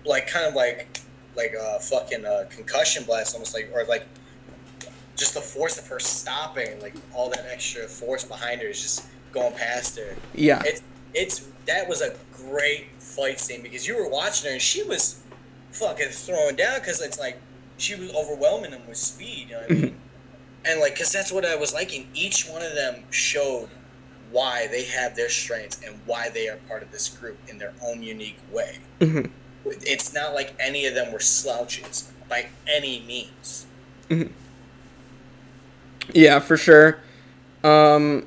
like 0.05 0.27
kind 0.27 0.45
of 0.45 0.55
like 0.55 0.99
like 1.35 1.53
a 1.59 1.79
fucking 1.79 2.25
uh, 2.25 2.45
concussion 2.49 3.03
blast 3.03 3.33
almost 3.33 3.53
like 3.53 3.69
or 3.73 3.85
like 3.85 4.05
just 5.15 5.33
the 5.33 5.41
force 5.41 5.77
of 5.77 5.87
her 5.87 5.99
stopping, 5.99 6.79
like 6.81 6.95
all 7.13 7.29
that 7.29 7.45
extra 7.51 7.83
force 7.87 8.23
behind 8.23 8.61
her 8.61 8.67
is 8.67 8.81
just 8.81 9.05
going 9.31 9.53
past 9.53 9.97
her. 9.97 10.15
Yeah. 10.33 10.61
It's 10.65 10.81
it's 11.13 11.47
that 11.67 11.87
was 11.87 12.01
a 12.01 12.15
great 12.33 12.87
fight 12.99 13.39
scene 13.39 13.61
because 13.61 13.87
you 13.87 13.95
were 13.95 14.09
watching 14.09 14.47
her 14.47 14.53
and 14.53 14.61
she 14.61 14.83
was 14.83 15.21
fucking 15.71 16.09
throwing 16.09 16.55
down 16.55 16.79
because 16.79 17.01
it's 17.01 17.19
like 17.19 17.39
she 17.77 17.95
was 17.95 18.13
overwhelming 18.15 18.71
them 18.71 18.81
with 18.87 18.97
speed. 18.97 19.49
You 19.49 19.55
know 19.55 19.61
what 19.61 19.71
I 19.71 19.73
mean? 19.73 19.95
and 20.65 20.79
like, 20.79 20.97
cause 20.97 21.11
that's 21.11 21.31
what 21.31 21.45
I 21.45 21.55
was 21.55 21.73
liking. 21.73 22.07
Each 22.13 22.47
one 22.47 22.61
of 22.61 22.73
them 22.75 23.03
showed 23.11 23.69
why 24.31 24.67
they 24.67 24.85
have 24.85 25.15
their 25.15 25.29
strengths 25.29 25.81
and 25.85 25.99
why 26.05 26.29
they 26.29 26.47
are 26.47 26.57
part 26.67 26.83
of 26.83 26.91
this 26.91 27.09
group 27.09 27.37
in 27.49 27.57
their 27.57 27.73
own 27.83 28.01
unique 28.01 28.39
way. 28.51 28.77
Mhm. 28.99 29.29
It's 29.65 30.13
not 30.13 30.33
like 30.33 30.53
any 30.59 30.85
of 30.85 30.95
them 30.95 31.11
were 31.11 31.19
slouches 31.19 32.11
by 32.29 32.47
any 32.67 33.01
means. 33.01 33.65
Yeah, 36.13 36.39
for 36.39 36.57
sure. 36.57 36.99
Um, 37.63 38.25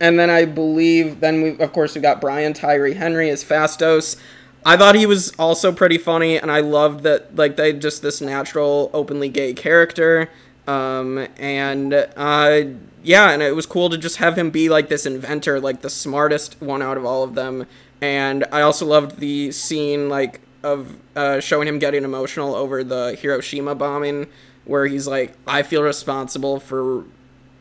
and 0.00 0.18
then 0.18 0.30
I 0.30 0.46
believe 0.46 1.20
then 1.20 1.42
we 1.42 1.58
of 1.58 1.72
course 1.72 1.94
we 1.94 2.00
got 2.00 2.20
Brian 2.20 2.52
Tyree 2.54 2.94
Henry 2.94 3.30
as 3.30 3.44
Phastos. 3.44 4.16
I 4.64 4.76
thought 4.76 4.94
he 4.94 5.06
was 5.06 5.32
also 5.38 5.72
pretty 5.72 5.98
funny, 5.98 6.38
and 6.38 6.50
I 6.50 6.60
loved 6.60 7.02
that 7.04 7.36
like 7.36 7.56
they 7.56 7.72
just 7.72 8.02
this 8.02 8.20
natural, 8.20 8.90
openly 8.92 9.28
gay 9.28 9.52
character. 9.54 10.30
Um, 10.66 11.26
and 11.38 11.94
uh, 12.16 12.62
yeah, 13.02 13.30
and 13.30 13.42
it 13.42 13.54
was 13.54 13.66
cool 13.66 13.90
to 13.90 13.98
just 13.98 14.16
have 14.16 14.36
him 14.36 14.50
be 14.50 14.68
like 14.68 14.88
this 14.88 15.06
inventor, 15.06 15.60
like 15.60 15.82
the 15.82 15.90
smartest 15.90 16.60
one 16.60 16.82
out 16.82 16.96
of 16.96 17.04
all 17.04 17.22
of 17.22 17.34
them. 17.34 17.66
And 18.00 18.44
I 18.52 18.62
also 18.62 18.86
loved 18.86 19.18
the 19.18 19.52
scene 19.52 20.08
like 20.08 20.40
of 20.62 20.96
uh, 21.16 21.40
showing 21.40 21.66
him 21.68 21.78
getting 21.78 22.04
emotional 22.04 22.54
over 22.54 22.84
the 22.84 23.16
Hiroshima 23.20 23.74
bombing, 23.74 24.26
where 24.64 24.86
he's 24.86 25.06
like, 25.06 25.32
"I 25.46 25.62
feel 25.62 25.82
responsible 25.82 26.60
for 26.60 27.04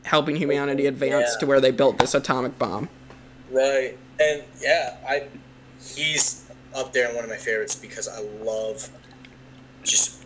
helping 0.04 0.36
humanity 0.36 0.86
advance 0.86 1.32
Yeah. 1.34 1.40
to 1.42 1.46
where 1.46 1.62
they 1.62 1.72
built 1.72 1.98
this 2.00 2.14
atomic 2.14 2.58
bomb." 2.60 2.90
Right. 3.52 3.98
And 4.20 4.44
yeah, 4.62 4.98
I 5.08 5.24
he's 5.96 6.46
up 6.76 6.94
there 6.94 7.10
in 7.10 7.16
one 7.16 7.24
of 7.24 7.30
my 7.30 7.38
favorites 7.38 7.76
because 7.76 8.08
I 8.08 8.20
love 8.44 8.90
just 9.84 10.24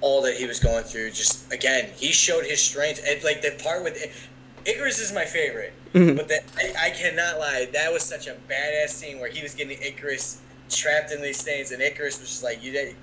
all 0.00 0.22
that 0.22 0.36
he 0.36 0.46
was 0.46 0.60
going 0.60 0.84
through. 0.84 1.10
Just 1.10 1.52
again, 1.52 1.90
he 1.96 2.12
showed 2.12 2.44
his 2.44 2.60
strength 2.60 3.00
and 3.06 3.22
like 3.24 3.42
the 3.42 3.58
part 3.62 3.82
with 3.82 3.98
Ikaris 4.64 5.00
is 5.00 5.12
my 5.12 5.24
favorite. 5.24 5.72
Mhm. 5.92 6.16
But 6.16 6.28
that 6.28 6.44
I, 6.56 6.86
I 6.86 6.90
cannot 6.90 7.38
lie, 7.38 7.68
that 7.72 7.92
was 7.92 8.02
such 8.02 8.26
a 8.26 8.36
badass 8.48 8.90
scene 8.90 9.18
where 9.18 9.28
he 9.28 9.42
was 9.42 9.54
getting 9.54 9.76
Ikaris 9.78 10.36
trapped 10.76 11.12
in 11.12 11.22
these 11.22 11.42
things 11.42 11.70
and 11.72 11.82
Ikaris 11.82 12.20
was 12.20 12.28
just 12.30 12.42
like 12.42 12.62
you 12.62 12.72
did 12.72 12.96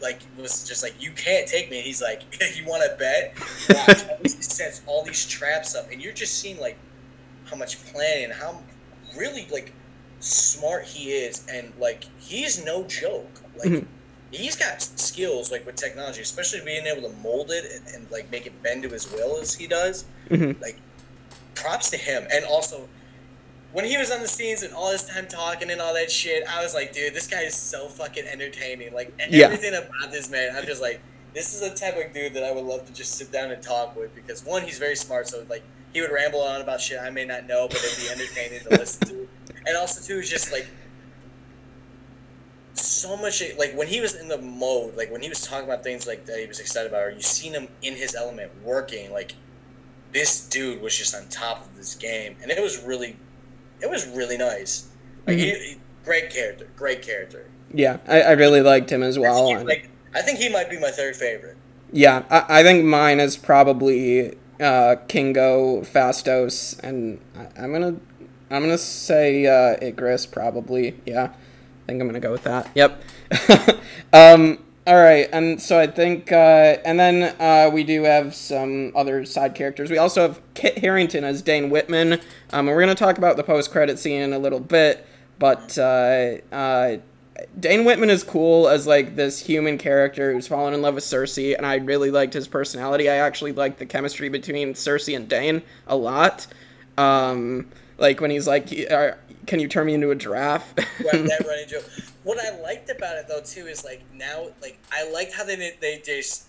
like 0.00 0.20
was 0.36 0.66
just 0.66 0.82
like 0.82 0.94
you 1.00 1.12
can't 1.12 1.46
take 1.46 1.70
me. 1.70 1.76
And 1.78 1.86
he's 1.86 2.02
like, 2.02 2.22
you 2.56 2.66
want 2.66 2.82
to 2.82 2.96
bet? 2.98 3.34
Watch. 3.70 4.02
he 4.22 4.28
sets 4.28 4.82
all 4.86 5.04
these 5.04 5.24
traps 5.26 5.74
up, 5.76 5.92
and 5.92 6.02
you're 6.02 6.12
just 6.12 6.40
seeing 6.40 6.58
like 6.58 6.76
how 7.44 7.54
much 7.56 7.80
planning, 7.92 8.30
how 8.30 8.60
really 9.16 9.46
like 9.52 9.72
smart 10.18 10.84
he 10.86 11.10
is, 11.12 11.46
and 11.48 11.72
like 11.78 12.04
he's 12.18 12.64
no 12.64 12.82
joke. 12.84 13.40
Like 13.56 13.68
Mhm. 13.68 13.86
he's 14.32 14.56
got 14.56 14.82
skills 14.82 15.52
like 15.52 15.64
with 15.64 15.76
technology, 15.76 16.20
especially 16.22 16.62
being 16.64 16.84
able 16.86 17.08
to 17.08 17.14
mold 17.18 17.52
it 17.52 17.64
and, 17.72 17.94
and 17.94 18.10
like 18.10 18.28
make 18.32 18.46
it 18.46 18.60
bend 18.62 18.82
to 18.82 18.88
his 18.88 19.08
will 19.12 19.38
as 19.40 19.54
he 19.54 19.68
does. 19.68 20.04
Mhm. 20.30 20.60
Like 20.60 20.78
props 21.54 21.90
to 21.90 21.96
him, 21.96 22.26
and 22.32 22.44
also. 22.44 22.88
When 23.72 23.84
he 23.86 23.96
was 23.96 24.10
on 24.10 24.20
the 24.20 24.28
scenes 24.28 24.62
and 24.62 24.74
all 24.74 24.90
this 24.92 25.08
time 25.08 25.26
talking 25.26 25.70
and 25.70 25.80
all 25.80 25.94
that 25.94 26.10
shit, 26.10 26.44
I 26.46 26.62
was 26.62 26.74
like, 26.74 26.92
dude, 26.92 27.14
this 27.14 27.26
guy 27.26 27.40
is 27.42 27.54
so 27.54 27.88
fucking 27.88 28.24
entertaining. 28.26 28.92
Like 28.92 29.12
Yeah. 29.30 29.46
everything 29.46 29.74
about 29.74 30.10
this 30.10 30.30
man, 30.30 30.54
I'm 30.54 30.66
just 30.66 30.82
like, 30.82 31.00
this 31.34 31.54
is 31.54 31.62
a 31.62 31.74
type 31.74 31.96
of 31.96 32.12
dude 32.12 32.34
that 32.34 32.44
I 32.44 32.52
would 32.52 32.64
love 32.64 32.84
to 32.86 32.92
just 32.92 33.14
sit 33.14 33.32
down 33.32 33.50
and 33.50 33.62
talk 33.62 33.96
with 33.96 34.14
because 34.14 34.44
one, 34.44 34.62
he's 34.62 34.78
very 34.78 34.96
smart, 34.96 35.28
so 35.28 35.44
like 35.48 35.62
he 35.94 36.00
would 36.02 36.10
ramble 36.12 36.40
on 36.42 36.60
about 36.60 36.80
shit 36.80 36.98
I 37.00 37.08
may 37.10 37.24
not 37.24 37.46
know, 37.46 37.66
but 37.68 37.78
it'd 37.82 37.98
be 37.98 38.10
entertaining 38.10 38.60
to 38.60 38.70
listen 38.70 39.08
to. 39.08 39.28
And 39.66 39.76
also 39.76 40.02
too, 40.02 40.18
it's 40.18 40.28
just 40.28 40.50
like 40.50 40.66
so 42.74 43.16
much 43.16 43.42
like 43.58 43.74
when 43.76 43.86
he 43.86 44.00
was 44.00 44.14
in 44.14 44.28
the 44.28 44.38
mode, 44.38 44.96
like 44.96 45.10
when 45.10 45.22
he 45.22 45.28
was 45.28 45.40
talking 45.40 45.64
about 45.68 45.82
things 45.84 46.06
like 46.06 46.26
that 46.26 46.38
he 46.38 46.46
was 46.46 46.58
excited 46.60 46.88
about, 46.90 47.02
or 47.04 47.10
you 47.10 47.22
seen 47.22 47.52
him 47.52 47.68
in 47.82 47.94
his 47.94 48.14
element 48.14 48.50
working, 48.64 49.12
like 49.12 49.34
this 50.12 50.46
dude 50.48 50.82
was 50.82 50.96
just 50.98 51.14
on 51.14 51.28
top 51.28 51.64
of 51.64 51.76
this 51.76 51.94
game, 51.94 52.36
and 52.42 52.50
it 52.50 52.60
was 52.60 52.82
really, 52.82 53.16
it 53.82 53.90
was 53.90 54.06
really 54.08 54.36
nice. 54.38 54.88
Like 55.26 55.36
he, 55.38 55.50
he- 55.50 55.76
great 56.04 56.30
character, 56.30 56.68
great 56.76 57.02
character. 57.02 57.46
Yeah, 57.74 57.98
I, 58.06 58.20
I 58.22 58.30
really 58.32 58.60
liked 58.60 58.90
him 58.90 59.02
as 59.02 59.18
well. 59.18 59.48
He- 59.48 59.54
and- 59.54 59.66
like, 59.66 59.88
I 60.14 60.20
think 60.22 60.38
he 60.38 60.48
might 60.48 60.68
be 60.70 60.78
my 60.78 60.90
third 60.90 61.16
favorite. 61.16 61.56
Yeah, 61.92 62.24
I, 62.30 62.60
I 62.60 62.62
think 62.62 62.84
mine 62.84 63.20
is 63.20 63.36
probably 63.36 64.36
uh, 64.60 64.96
Kingo, 65.08 65.82
Phastos, 65.82 66.78
and 66.82 67.20
I, 67.36 67.62
I'm 67.64 67.72
gonna 67.72 67.96
I'm 68.50 68.62
gonna 68.62 68.78
say 68.78 69.46
uh, 69.46 69.76
Ikaris 69.80 70.30
probably. 70.30 71.00
Yeah, 71.06 71.24
I 71.24 71.86
think 71.86 72.00
I'm 72.00 72.06
gonna 72.08 72.20
go 72.20 72.32
with 72.32 72.44
that. 72.44 72.70
Yep. 72.74 73.02
um, 74.12 74.58
all 74.84 74.96
right, 74.96 75.28
and 75.32 75.62
so 75.62 75.78
I 75.78 75.86
think, 75.86 76.32
uh, 76.32 76.76
and 76.84 76.98
then 76.98 77.36
uh, 77.40 77.70
we 77.72 77.84
do 77.84 78.02
have 78.02 78.34
some 78.34 78.92
other 78.96 79.24
side 79.24 79.54
characters. 79.54 79.90
We 79.90 79.98
also 79.98 80.22
have 80.22 80.40
Kit 80.54 80.78
Harington 80.78 81.22
as 81.22 81.40
Dane 81.40 81.70
Whitman. 81.70 82.20
Um, 82.52 82.66
we're 82.66 82.80
gonna 82.80 82.96
talk 82.96 83.16
about 83.16 83.36
the 83.36 83.44
post 83.44 83.70
credit 83.70 84.00
scene 84.00 84.20
in 84.20 84.32
a 84.32 84.38
little 84.40 84.58
bit, 84.58 85.06
but 85.38 85.78
uh, 85.78 86.38
uh, 86.50 86.96
Dane 87.58 87.84
Whitman 87.84 88.10
is 88.10 88.24
cool 88.24 88.68
as 88.68 88.86
like 88.86 89.14
this 89.14 89.38
human 89.40 89.78
character 89.78 90.32
who's 90.32 90.48
fallen 90.48 90.74
in 90.74 90.82
love 90.82 90.94
with 90.96 91.04
Sersi, 91.04 91.56
and 91.56 91.64
I 91.64 91.76
really 91.76 92.10
liked 92.10 92.34
his 92.34 92.48
personality. 92.48 93.08
I 93.08 93.16
actually 93.16 93.52
liked 93.52 93.78
the 93.78 93.86
chemistry 93.86 94.28
between 94.28 94.74
Sersi 94.74 95.14
and 95.14 95.28
Dane 95.28 95.62
a 95.86 95.94
lot. 95.96 96.48
Um, 96.98 97.68
like 97.98 98.20
when 98.20 98.32
he's 98.32 98.48
like, 98.48 98.66
"Are- 98.90 99.18
"Can 99.46 99.60
you 99.60 99.68
turn 99.68 99.86
me 99.86 99.94
into 99.94 100.10
a 100.10 100.14
giraffe?" 100.14 100.74
Right, 100.76 100.86
that 101.26 101.44
running 101.46 101.68
joke. 101.68 101.84
What 102.24 102.38
I 102.38 102.58
liked 102.60 102.90
about 102.90 103.16
it 103.16 103.26
though 103.28 103.40
too 103.40 103.66
is 103.66 103.84
like 103.84 104.02
now, 104.14 104.48
like 104.60 104.78
I 104.92 105.10
liked 105.10 105.32
how 105.34 105.44
they 105.44 105.56
did- 105.56 105.80
they 105.80 106.00
just, 106.04 106.44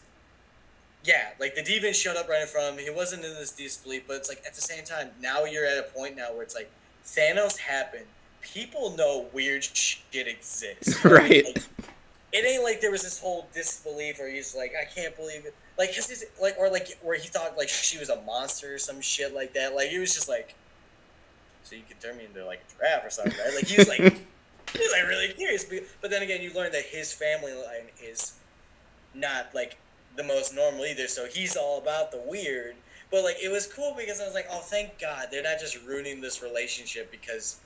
yeah, 1.04 1.30
like 1.40 1.56
the 1.56 1.62
deviant 1.62 1.96
showed 1.96 2.16
up 2.16 2.30
right 2.30 2.42
in 2.42 2.48
front 2.48 2.68
of 2.74 2.78
him. 2.80 2.84
He 2.86 2.92
wasn't 2.92 3.26
in 3.26 3.34
this 3.34 3.52
disbelief, 3.52 4.04
but 4.08 4.18
it's 4.18 4.30
like 4.30 4.44
at 4.46 4.54
the 4.54 4.62
same 4.62 4.84
time, 4.84 5.10
now 5.22 5.46
you're 5.46 5.66
at 5.66 5.78
a 5.78 5.84
point 5.84 6.16
now 6.16 6.32
where 6.34 6.44
it's 6.44 6.56
like 6.56 6.70
Thanos 7.06 7.58
happened. 7.58 8.06
People 8.42 8.96
know 8.98 9.28
weird 9.34 9.64
shit 9.64 10.28
exists. 10.28 11.04
Right. 11.06 11.46
Like, 11.46 11.64
it 12.32 12.46
ain't 12.46 12.64
like 12.64 12.82
there 12.82 12.90
was 12.92 13.04
this 13.04 13.20
whole 13.20 13.48
disbelief 13.54 14.18
where 14.18 14.28
he's 14.30 14.56
like, 14.56 14.74
I 14.80 14.86
can't 14.86 15.16
believe 15.16 15.46
it. 15.46 15.54
Like, 15.78 15.94
cause 15.94 16.10
he's 16.10 16.24
like, 16.42 16.56
or 16.58 16.68
like 16.70 16.98
where 17.04 17.16
he 17.18 17.28
thought 17.28 17.56
like 17.58 17.70
she 17.70 18.00
was 18.00 18.10
a 18.10 18.20
monster 18.22 18.74
or 18.74 18.78
some 18.80 19.02
shit 19.02 19.36
like 19.36 19.54
that. 19.54 19.76
Like, 19.76 19.90
he 19.90 20.00
was 20.00 20.14
just 20.16 20.28
like, 20.28 20.56
so 21.64 21.76
you 21.76 21.84
could 21.88 22.00
turn 22.00 22.18
me 22.18 22.26
into 22.26 22.46
like 22.46 22.62
a 22.70 22.78
giraffe 22.78 23.06
or 23.06 23.10
something, 23.10 23.38
right? 23.44 23.56
Like, 23.56 23.68
he 23.68 23.78
was 23.78 23.88
like, 23.88 24.00
he 24.02 24.80
was 24.80 24.92
like 24.92 25.08
really 25.08 25.34
curious. 25.34 25.64
But, 25.64 25.80
but 26.02 26.12
then 26.12 26.22
again, 26.22 26.42
you 26.42 26.54
learn 26.54 26.72
that 26.72 26.84
his 26.84 27.14
family 27.14 27.54
line 27.54 27.90
is 28.02 28.34
not 29.14 29.54
like 29.54 29.78
the 30.16 30.24
most 30.24 30.54
normal 30.54 30.86
either. 30.86 31.08
So 31.08 31.26
he's 31.26 31.56
all 31.56 31.80
about 31.80 32.12
the 32.12 32.22
weird. 32.26 32.76
But 33.12 33.24
like, 33.24 33.38
it 33.44 33.52
was 33.52 33.68
cool 33.68 33.96
because 33.98 34.20
I 34.20 34.26
was 34.26 34.34
like, 34.34 34.48
oh, 34.52 34.60
thank 34.60 35.00
God 35.00 35.28
they're 35.32 35.44
not 35.44 35.60
just 35.60 35.84
ruining 35.86 36.22
this 36.22 36.42
relationship 36.42 37.12
because 37.12 37.60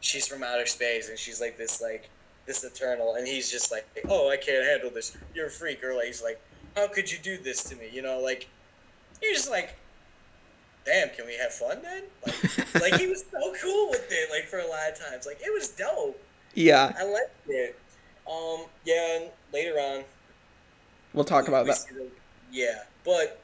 she's 0.00 0.26
from 0.26 0.42
outer 0.42 0.66
space 0.66 1.08
and 1.08 1.18
she's 1.18 1.40
like 1.40 1.56
this 1.56 1.80
like 1.80 2.08
this 2.46 2.62
eternal 2.64 3.14
and 3.14 3.26
he's 3.26 3.50
just 3.50 3.70
like 3.72 3.86
oh 4.08 4.30
i 4.30 4.36
can't 4.36 4.64
handle 4.64 4.90
this 4.90 5.16
you're 5.34 5.46
a 5.46 5.50
freak 5.50 5.82
or 5.82 5.94
like 5.94 6.06
he's 6.06 6.22
like 6.22 6.40
how 6.76 6.86
could 6.86 7.10
you 7.10 7.18
do 7.18 7.36
this 7.38 7.64
to 7.64 7.76
me 7.76 7.88
you 7.92 8.02
know 8.02 8.20
like 8.20 8.48
you're 9.20 9.32
just 9.32 9.50
like 9.50 9.76
damn 10.86 11.08
can 11.10 11.26
we 11.26 11.34
have 11.36 11.52
fun 11.52 11.78
then 11.82 12.02
like, 12.26 12.82
like 12.92 13.00
he 13.00 13.06
was 13.08 13.24
so 13.30 13.54
cool 13.60 13.90
with 13.90 14.06
it 14.10 14.30
like 14.30 14.44
for 14.44 14.58
a 14.60 14.66
lot 14.66 14.88
of 14.90 14.98
times 14.98 15.26
like 15.26 15.38
it 15.44 15.52
was 15.52 15.68
dope 15.68 16.18
yeah, 16.54 16.92
i 16.98 17.04
liked 17.04 17.30
it 17.48 17.78
um 18.30 18.64
yeah 18.84 19.16
and 19.20 19.24
later 19.52 19.74
on 19.78 20.04
we'll 21.12 21.24
talk 21.24 21.44
we- 21.44 21.48
about 21.48 21.64
we 21.66 21.70
that. 21.72 21.84
the- 21.92 22.08
yeah 22.52 22.84
but 23.04 23.42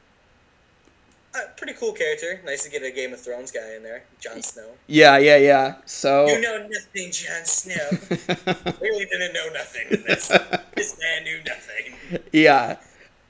uh, 1.35 1.39
pretty 1.57 1.73
cool 1.75 1.93
character 1.93 2.41
nice 2.45 2.63
to 2.63 2.71
get 2.71 2.83
a 2.83 2.91
game 2.91 3.13
of 3.15 3.21
thrones 3.21 3.51
guy 3.51 3.75
in 3.75 3.83
there 3.83 4.03
Jon 4.21 4.43
snow 4.43 4.69
Yeah, 4.87 5.17
yeah, 5.19 5.39
yeah. 5.39 5.75
So. 5.87 6.27
you 6.27 6.41
know 6.41 6.59
nothing 6.69 7.11
Jon 7.11 7.45
snow 7.45 7.89
really 8.81 9.07
didn't 9.07 9.33
know 9.33 9.49
nothing. 9.55 9.87
in 9.91 10.05
This 10.07 10.29
this 10.77 10.99
man 11.01 11.25
knew 11.25 11.41
nothing. 11.47 12.23
yeah. 12.33 12.77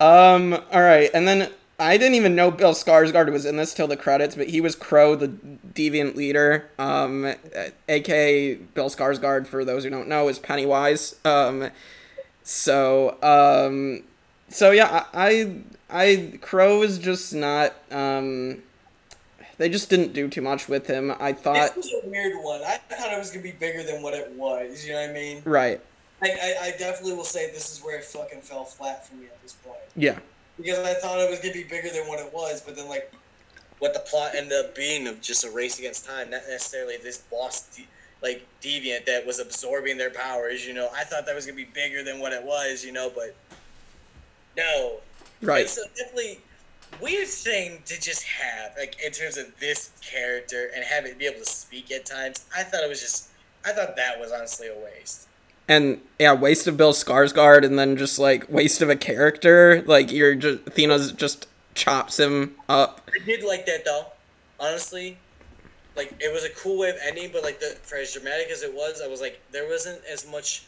Um. 0.00 0.54
All 0.72 0.82
right, 0.82 1.10
and 1.14 1.28
then 1.28 1.52
I 1.82 1.96
didn't 1.96 2.14
even 2.14 2.34
know 2.34 2.50
Bill 2.50 2.72
Skarsgård 2.72 3.30
was 3.32 3.44
in 3.44 3.56
this 3.56 3.74
till 3.74 3.88
the 3.88 3.96
credits, 3.96 4.34
but 4.34 4.48
he 4.48 4.60
was 4.60 4.74
Kro, 4.74 5.14
the 5.14 5.28
deviant 5.28 6.14
leader. 6.14 6.70
Um, 6.78 7.34
aka 7.88 8.54
Bill 8.54 8.88
Skarsgård. 8.88 9.46
For 9.46 9.64
those 9.64 9.84
who 9.84 9.90
don't 9.90 10.08
know, 10.08 10.28
is 10.28 10.38
Pennywise. 10.38 11.16
Um. 11.24 11.70
So. 12.42 13.18
Um. 13.22 14.04
So 14.48 14.70
yeah, 14.70 15.06
I. 15.12 15.62
I, 15.90 16.38
Kro 16.40 16.82
is 16.82 16.98
just 16.98 17.34
not. 17.34 17.74
Um. 17.90 18.62
They 19.58 19.68
just 19.68 19.90
didn't 19.90 20.12
do 20.12 20.28
too 20.28 20.42
much 20.42 20.68
with 20.68 20.86
him. 20.86 21.14
I 21.20 21.32
thought. 21.32 21.74
This 21.74 21.86
was 21.92 22.04
a 22.04 22.08
weird 22.08 22.42
one. 22.42 22.62
I 22.62 22.78
thought 22.78 23.12
it 23.12 23.18
was 23.18 23.30
gonna 23.30 23.42
be 23.42 23.52
bigger 23.52 23.82
than 23.82 24.02
what 24.02 24.14
it 24.14 24.32
was. 24.32 24.84
You 24.84 24.92
know 24.92 25.00
what 25.02 25.10
I 25.10 25.12
mean? 25.12 25.42
Right. 25.44 25.80
I, 26.22 26.28
I, 26.30 26.66
I 26.66 26.70
definitely 26.78 27.14
will 27.14 27.24
say 27.24 27.50
this 27.50 27.72
is 27.72 27.84
where 27.84 27.98
it 27.98 28.04
fucking 28.04 28.42
fell 28.42 28.64
flat 28.64 29.06
for 29.06 29.16
me 29.16 29.26
at 29.26 29.42
this 29.42 29.54
point. 29.54 29.78
Yeah. 29.96 30.18
Because 30.62 30.86
I 30.86 30.94
thought 30.94 31.18
it 31.18 31.30
was 31.30 31.40
gonna 31.40 31.54
be 31.54 31.64
bigger 31.64 31.90
than 31.90 32.06
what 32.08 32.20
it 32.20 32.32
was, 32.32 32.60
but 32.60 32.76
then 32.76 32.88
like 32.88 33.12
what 33.78 33.94
the 33.94 34.00
plot 34.00 34.34
ended 34.34 34.52
up 34.52 34.74
being 34.74 35.06
of 35.08 35.20
just 35.20 35.44
a 35.44 35.50
race 35.50 35.78
against 35.78 36.06
time, 36.06 36.30
not 36.30 36.42
necessarily 36.48 36.96
this 36.96 37.18
boss 37.18 37.76
de- 37.76 37.88
like 38.22 38.46
deviant 38.62 39.04
that 39.06 39.26
was 39.26 39.40
absorbing 39.40 39.98
their 39.98 40.10
powers. 40.10 40.66
You 40.66 40.74
know, 40.74 40.88
I 40.94 41.04
thought 41.04 41.26
that 41.26 41.34
was 41.34 41.46
gonna 41.46 41.56
be 41.56 41.64
bigger 41.64 42.02
than 42.02 42.20
what 42.20 42.32
it 42.32 42.42
was. 42.42 42.84
You 42.84 42.92
know, 42.92 43.10
but 43.14 43.34
no, 44.56 45.00
Right. 45.42 45.68
So 45.68 45.82
it's 45.82 46.00
a 46.00 46.04
definitely 46.04 46.40
weird 47.00 47.26
thing 47.26 47.82
to 47.86 48.00
just 48.00 48.22
have, 48.22 48.72
like 48.78 48.96
in 49.04 49.10
terms 49.12 49.36
of 49.36 49.46
this 49.58 49.90
character 50.00 50.70
and 50.74 50.84
have 50.84 51.04
it 51.04 51.18
be 51.18 51.26
able 51.26 51.40
to 51.40 51.46
speak 51.46 51.90
at 51.90 52.06
times. 52.06 52.46
I 52.56 52.62
thought 52.62 52.84
it 52.84 52.88
was 52.88 53.00
just, 53.00 53.30
I 53.66 53.72
thought 53.72 53.96
that 53.96 54.18
was 54.18 54.30
honestly 54.30 54.68
a 54.68 54.74
waste. 54.74 55.28
And 55.68 56.00
yeah, 56.18 56.32
waste 56.32 56.66
of 56.66 56.76
Bill 56.76 56.92
Skarsgård, 56.92 57.64
and 57.64 57.78
then 57.78 57.96
just 57.96 58.18
like 58.18 58.50
waste 58.50 58.82
of 58.82 58.90
a 58.90 58.96
character. 58.96 59.82
Like 59.86 60.10
you're 60.10 60.34
just 60.34 60.66
Athena's 60.66 61.12
just 61.12 61.46
chops 61.74 62.18
him 62.18 62.56
up. 62.68 63.08
I 63.08 63.24
did 63.24 63.44
like 63.44 63.66
that 63.66 63.84
though, 63.84 64.06
honestly. 64.58 65.18
Like 65.96 66.14
it 66.20 66.32
was 66.32 66.44
a 66.44 66.50
cool 66.50 66.78
way 66.78 66.90
of 66.90 66.96
ending, 67.02 67.30
but 67.32 67.42
like 67.42 67.60
the 67.60 67.76
for 67.82 67.96
as 67.96 68.12
dramatic 68.12 68.50
as 68.50 68.62
it 68.62 68.74
was, 68.74 69.00
I 69.02 69.08
was 69.08 69.20
like 69.20 69.40
there 69.52 69.68
wasn't 69.68 70.02
as 70.10 70.28
much 70.28 70.64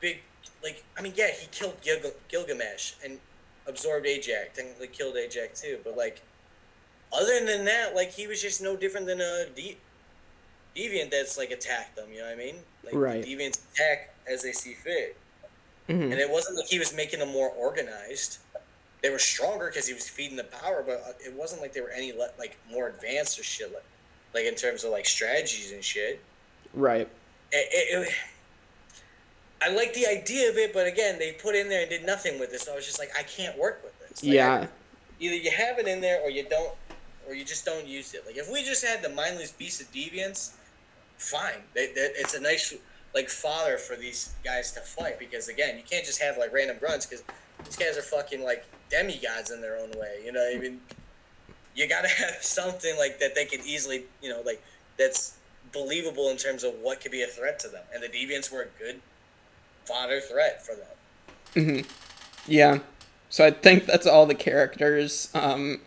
big. 0.00 0.18
Like 0.62 0.84
I 0.98 1.02
mean, 1.02 1.14
yeah, 1.16 1.30
he 1.30 1.46
killed 1.50 1.80
Gil- 1.82 2.12
Gilgamesh 2.28 2.92
and 3.04 3.18
absorbed 3.66 4.06
Ajax, 4.06 4.56
technically 4.56 4.88
killed 4.88 5.16
Ajax 5.16 5.60
too. 5.60 5.78
But 5.84 5.96
like, 5.96 6.22
other 7.12 7.44
than 7.44 7.64
that, 7.64 7.94
like 7.94 8.12
he 8.12 8.26
was 8.26 8.40
just 8.40 8.62
no 8.62 8.76
different 8.76 9.06
than 9.06 9.20
a 9.20 9.46
de- 9.54 9.78
deviant 10.76 11.10
that's 11.10 11.38
like 11.38 11.50
attacked 11.50 11.96
them. 11.96 12.06
You 12.12 12.18
know 12.18 12.24
what 12.24 12.34
I 12.34 12.36
mean? 12.36 12.56
Like 12.84 12.94
Right. 12.94 13.24
deviants 13.24 13.58
attack 13.72 14.10
as 14.26 14.42
they 14.42 14.52
see 14.52 14.74
fit, 14.74 15.16
Mhm. 15.88 16.12
and 16.12 16.14
it 16.14 16.28
wasn't 16.30 16.56
like 16.56 16.66
he 16.66 16.78
was 16.78 16.92
making 16.92 17.20
them 17.20 17.30
more 17.30 17.48
organized. 17.50 18.38
They 19.02 19.10
were 19.10 19.18
stronger 19.18 19.66
because 19.66 19.86
he 19.86 19.92
was 19.94 20.08
feeding 20.08 20.36
the 20.36 20.44
power, 20.44 20.82
but 20.82 21.02
uh, 21.06 21.12
it 21.24 21.32
wasn't 21.34 21.60
like 21.60 21.72
they 21.72 21.80
were 21.82 21.90
any 21.90 22.12
le- 22.12 22.32
like 22.38 22.56
more 22.70 22.88
advanced 22.88 23.38
or 23.38 23.42
shit. 23.44 23.72
Like, 23.72 23.82
like 24.34 24.44
in 24.46 24.54
terms 24.54 24.82
of 24.84 24.90
like 24.92 25.06
strategies 25.06 25.72
and 25.72 25.84
shit. 25.84 26.20
Right. 26.72 27.08
It, 27.52 27.68
it, 27.72 28.08
it- 28.08 28.14
I 29.60 29.68
like 29.70 29.94
the 29.94 30.06
idea 30.06 30.50
of 30.50 30.58
it, 30.58 30.72
but 30.74 30.86
again, 30.86 31.18
they 31.18 31.32
put 31.32 31.54
in 31.54 31.68
there 31.68 31.80
and 31.82 31.88
did 31.90 32.04
nothing 32.04 32.38
with 32.38 32.52
it. 32.52 32.60
So 32.60 32.72
I 32.72 32.76
was 32.76 32.84
just 32.84 32.98
like, 32.98 33.10
I 33.18 33.22
can't 33.22 33.56
work 33.56 33.82
with 33.82 33.98
this. 34.00 34.22
Like, 34.22 34.32
Yeah. 34.32 34.66
Either 35.20 35.34
you 35.36 35.50
have 35.50 35.78
it 35.78 35.86
in 35.86 36.00
there 36.00 36.20
or 36.20 36.28
you 36.28 36.42
don't, 36.48 36.74
or 37.26 37.34
you 37.34 37.44
just 37.44 37.64
don't 37.64 37.86
use 37.86 38.12
it. 38.14 38.26
Like 38.26 38.36
if 38.36 38.50
we 38.50 38.62
just 38.64 38.84
had 38.84 39.00
the 39.02 39.08
mindless 39.10 39.52
beast 39.52 39.80
of 39.80 39.90
deviants, 39.92 40.50
fine. 41.30 41.62
They, 41.74 41.86
they, 41.88 42.10
it's 42.16 42.34
a 42.34 42.40
nice 42.40 42.74
like 43.14 43.28
father 43.28 43.78
for 43.78 43.96
these 43.96 44.34
guys 44.44 44.72
to 44.72 44.80
fight 44.80 45.18
because 45.18 45.48
again, 45.48 45.76
you 45.76 45.82
can't 45.88 46.04
just 46.04 46.20
have 46.20 46.36
like 46.38 46.52
random 46.52 46.76
grunts 46.78 47.06
because 47.06 47.24
these 47.64 47.76
guys 47.76 47.96
are 47.96 48.02
fucking 48.02 48.42
like 48.42 48.64
demigods 48.90 49.50
in 49.50 49.60
their 49.60 49.76
own 49.78 49.90
way. 49.92 50.20
You 50.24 50.32
know, 50.32 50.50
I 50.54 50.58
mean, 50.58 50.80
you 51.76 51.88
gotta 51.88 52.08
have 52.22 52.42
something 52.42 52.96
like 52.98 53.18
that 53.20 53.34
they 53.34 53.44
can 53.44 53.60
easily, 53.64 54.04
you 54.22 54.30
know, 54.30 54.42
like 54.44 54.62
that's 54.98 55.36
believable 55.72 56.28
in 56.30 56.36
terms 56.36 56.62
of 56.64 56.72
what 56.82 57.00
could 57.00 57.12
be 57.12 57.22
a 57.22 57.26
threat 57.26 57.58
to 57.60 57.68
them. 57.68 57.82
And 57.92 58.02
the 58.02 58.08
deviants 58.08 58.52
were 58.52 58.62
a 58.62 58.82
good 58.82 59.00
fodder 59.86 60.20
threat 60.20 60.64
for 60.64 60.74
them. 60.74 61.84
Yeah. 62.46 62.78
So 63.30 63.44
I 63.46 63.50
think 63.50 63.86
that's 63.86 64.06
all 64.06 64.26
the 64.26 64.34
characters. 64.34 65.28
Um, 65.34 65.80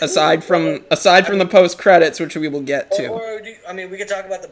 aside 0.00 0.42
from 0.44 0.84
aside 0.90 1.26
from 1.26 1.38
the 1.38 1.46
post 1.46 1.78
credits, 1.78 2.20
which 2.20 2.36
we 2.36 2.48
will 2.48 2.62
get 2.62 2.88
Or, 2.92 2.96
to. 2.98 3.08
or 3.08 3.40
do, 3.40 3.54
I 3.68 3.72
mean, 3.72 3.90
we 3.90 3.98
could 3.98 4.08
talk 4.08 4.24
about 4.24 4.42
the. 4.42 4.50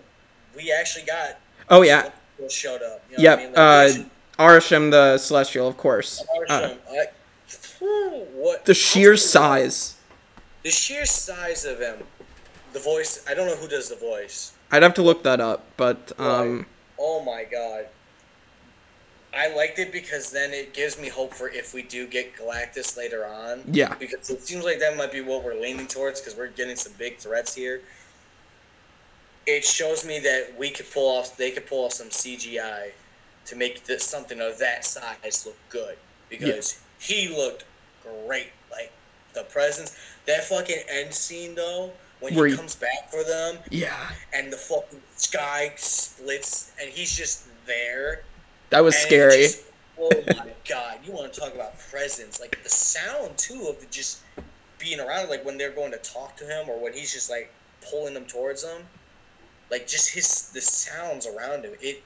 We 0.57 0.73
actually 0.73 1.05
got. 1.07 1.39
Oh 1.69 1.83
yeah. 1.83 2.11
Showed 2.49 2.83
up. 2.83 3.05
You 3.11 3.19
know 3.19 3.23
Yep. 3.23 3.39
I 3.39 3.43
mean? 3.45 3.53
Uh, 3.57 3.89
Like, 3.99 4.07
Arishem 4.39 4.91
the 4.91 5.19
Celestial, 5.19 5.69
of 5.69 5.77
course. 5.77 6.25
Uh, 6.49 6.75
I- 6.91 7.07
what 8.35 8.65
the 8.65 8.75
sheer 8.75 9.17
size. 9.17 9.97
The 10.63 10.71
sheer 10.71 11.05
size 11.05 11.65
of 11.65 11.79
him. 11.81 11.99
The 12.73 12.79
voice. 12.79 13.25
I 13.29 13.35
don't 13.35 13.47
know 13.47 13.57
who 13.57 13.69
does 13.69 13.89
the 13.89 13.97
voice. 13.97 14.53
I'd 14.71 14.83
have 14.83 14.95
to 14.95 15.03
look 15.03 15.23
that 15.25 15.41
up, 15.41 15.65
but 15.77 16.13
um, 16.19 16.57
Right. 16.59 16.67
Oh 16.99 17.23
my 17.25 17.45
god. 17.45 17.87
I 19.35 19.55
liked 19.55 19.79
it 19.79 19.93
because 19.93 20.31
then 20.31 20.53
it 20.53 20.75
gives 20.75 21.01
me 21.01 21.09
hope 21.09 21.33
for 21.33 21.49
if 21.49 21.73
we 21.73 21.83
do 21.83 22.07
get 22.07 22.37
Galactus 22.37 22.97
later 22.99 23.25
on. 23.27 23.63
Yeah. 23.67 23.95
Because 23.95 24.29
it 24.31 24.43
seems 24.43 24.63
like 24.65 24.79
that 24.81 24.97
might 24.97 25.11
be 25.11 25.23
what 25.23 25.43
we're 25.43 25.59
leaning 25.61 25.87
towards 25.87 26.21
because 26.21 26.37
we're 26.37 26.49
getting 26.49 26.77
some 26.77 26.93
big 26.99 27.17
threats 27.19 27.55
here. 27.55 27.81
It 29.47 29.65
shows 29.65 30.07
me 30.07 30.19
that 30.21 30.55
we 30.59 30.71
could 30.71 30.91
pull 30.91 31.09
off, 31.19 31.37
they 31.37 31.51
could 31.51 31.67
pull 31.67 31.85
off 31.87 31.93
some 31.93 32.09
CGI 32.09 32.91
to 33.47 33.57
make 33.57 33.85
this 33.85 34.05
something 34.05 34.41
of 34.41 34.59
that 34.59 34.85
size 34.85 35.45
look 35.47 35.57
good 35.69 35.97
because 36.29 36.81
he 37.01 37.29
looked 37.29 37.65
great. 38.03 38.51
Like 38.71 38.93
the 39.35 39.43
presence, 39.45 39.97
that 40.27 40.45
fucking 40.45 40.83
end 40.89 41.13
scene 41.13 41.55
though, 41.57 41.91
when 42.21 42.35
Where 42.37 42.47
he 42.47 42.53
he- 42.53 42.57
comes 42.57 42.77
back 42.77 43.11
for 43.11 43.25
them 43.25 43.59
yeah, 43.71 44.11
and 44.33 44.53
the 44.53 44.57
fucking 44.57 45.01
sky 45.17 45.73
splits 45.77 46.71
and 46.81 46.89
he's 46.91 47.17
just 47.17 47.47
there. 47.67 48.23
that 48.71 48.81
was 48.85 48.95
scary. 48.97 49.43
just- 49.43 49.63
oh 49.99 50.09
my 50.29 50.47
god! 50.69 50.99
You 51.05 51.13
want 51.13 51.33
to 51.33 51.41
talk 51.41 51.53
about 51.55 51.77
presence? 51.91 52.39
Like 52.41 52.63
the 52.63 52.71
sound 52.71 53.37
too 53.37 53.67
of 53.69 53.91
just 53.91 54.21
being 54.79 55.01
around, 55.01 55.29
like 55.31 55.45
when 55.45 55.59
they're 55.59 55.71
going 55.73 55.91
to 55.93 55.99
talk 55.99 56.37
to 56.37 56.45
him 56.45 56.69
or 56.69 56.79
when 56.81 56.93
he's 56.93 57.13
just 57.13 57.29
like 57.29 57.53
pulling 57.91 58.15
them 58.15 58.25
towards 58.27 58.63
them. 58.63 58.83
Like 59.73 59.89
just 59.89 60.11
his 60.11 60.51
the 60.51 60.61
sounds 60.61 61.27
around 61.27 61.65
him. 61.65 61.73
It 61.81 62.03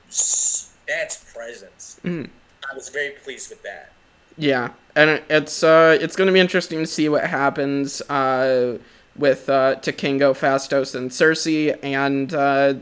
that's 0.86 1.32
presence. 1.34 1.98
Mhm. 2.04 2.30
I 2.70 2.74
was 2.76 2.88
very 2.90 3.10
pleased 3.10 3.50
with 3.50 3.62
that. 3.64 3.90
Yeah, 4.38 4.70
and 4.94 5.20
it's 5.28 5.64
uh, 5.64 5.98
it's 6.00 6.14
gonna 6.14 6.30
be 6.30 6.38
interesting 6.38 6.78
to 6.78 6.86
see 6.86 7.08
what 7.08 7.24
happens 7.24 8.02
uh, 8.02 8.78
with 9.16 9.48
uh, 9.50 9.74
to 9.76 9.92
Kingo, 9.92 10.32
Phastos, 10.32 10.94
and 10.94 11.10
Sersi, 11.10 11.76
and 11.82 12.32
uh, 12.32 12.74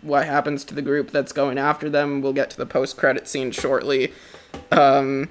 what 0.00 0.24
happens 0.24 0.64
to 0.64 0.74
the 0.74 0.80
group 0.82 1.10
that's 1.10 1.32
going 1.32 1.58
after 1.58 1.90
them. 1.90 2.22
We'll 2.22 2.32
get 2.32 2.48
to 2.50 2.56
the 2.56 2.64
post 2.66 2.96
credit 2.96 3.28
scene 3.28 3.50
shortly. 3.50 4.12
Um, 4.72 5.28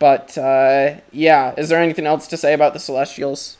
but 0.00 0.36
uh, 0.36 0.96
yeah, 1.12 1.54
is 1.56 1.68
there 1.68 1.80
anything 1.80 2.06
else 2.06 2.26
to 2.26 2.36
say 2.36 2.54
about 2.54 2.72
the 2.72 2.80
Celestials? 2.80 3.56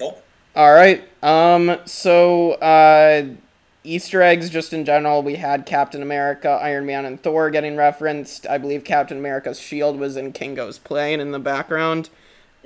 Nope. 0.00 0.24
All 0.56 0.72
right. 0.72 1.06
Um. 1.22 1.78
So, 1.84 2.52
uh, 2.52 3.24
Easter 3.84 4.20
eggs, 4.22 4.50
just 4.50 4.72
in 4.72 4.84
general, 4.84 5.22
we 5.22 5.36
had 5.36 5.64
Captain 5.64 6.02
America, 6.02 6.48
Iron 6.48 6.86
Man, 6.86 7.04
and 7.04 7.22
Thor 7.22 7.50
getting 7.50 7.76
referenced. 7.76 8.46
I 8.46 8.58
believe 8.58 8.84
Captain 8.84 9.18
America's 9.18 9.60
shield 9.60 9.98
was 9.98 10.16
in 10.16 10.32
Kingo's 10.32 10.78
plane 10.78 11.20
in 11.20 11.30
the 11.30 11.38
background. 11.38 12.10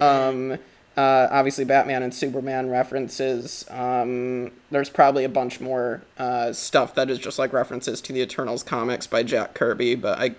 Um. 0.00 0.58
Uh, 0.96 1.26
obviously, 1.32 1.64
Batman 1.64 2.04
and 2.04 2.14
Superman 2.14 2.70
references. 2.70 3.64
Um, 3.68 4.52
there's 4.70 4.88
probably 4.88 5.24
a 5.24 5.28
bunch 5.28 5.60
more 5.60 6.02
uh, 6.18 6.52
stuff 6.52 6.94
that 6.94 7.10
is 7.10 7.18
just 7.18 7.36
like 7.36 7.52
references 7.52 8.00
to 8.02 8.12
the 8.12 8.20
Eternals 8.20 8.62
comics 8.62 9.06
by 9.08 9.24
Jack 9.24 9.54
Kirby, 9.54 9.96
but 9.96 10.18
I, 10.20 10.34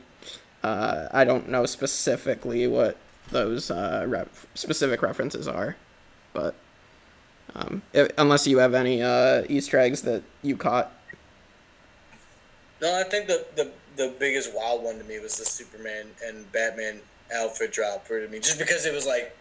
uh, 0.65 1.09
I 1.11 1.25
don't 1.25 1.49
know 1.49 1.65
specifically 1.65 2.67
what 2.67 2.95
those 3.31 3.69
uh, 3.69 4.05
ref- 4.07 4.47
specific 4.53 5.01
references 5.01 5.45
are. 5.45 5.75
But 6.31 6.55
um, 7.55 7.81
if, 7.93 8.09
unless 8.17 8.45
you 8.47 8.57
have 8.59 8.73
any 8.73 9.01
uh, 9.01 9.43
Easter 9.49 9.79
eggs 9.79 10.01
that 10.03 10.23
you 10.41 10.57
caught. 10.57 10.91
No, 12.81 12.99
I 12.99 13.03
think 13.03 13.27
the, 13.27 13.45
the 13.55 13.71
the 13.95 14.13
biggest 14.19 14.53
wild 14.53 14.83
one 14.83 14.97
to 14.97 15.03
me 15.05 15.19
was 15.19 15.37
the 15.37 15.45
Superman 15.45 16.07
and 16.25 16.51
Batman 16.51 16.99
outfit 17.33 17.71
drop 17.71 18.05
for 18.05 18.27
me, 18.27 18.39
just 18.39 18.59
because 18.59 18.85
it 18.85 18.93
was 18.93 19.05
like, 19.05 19.35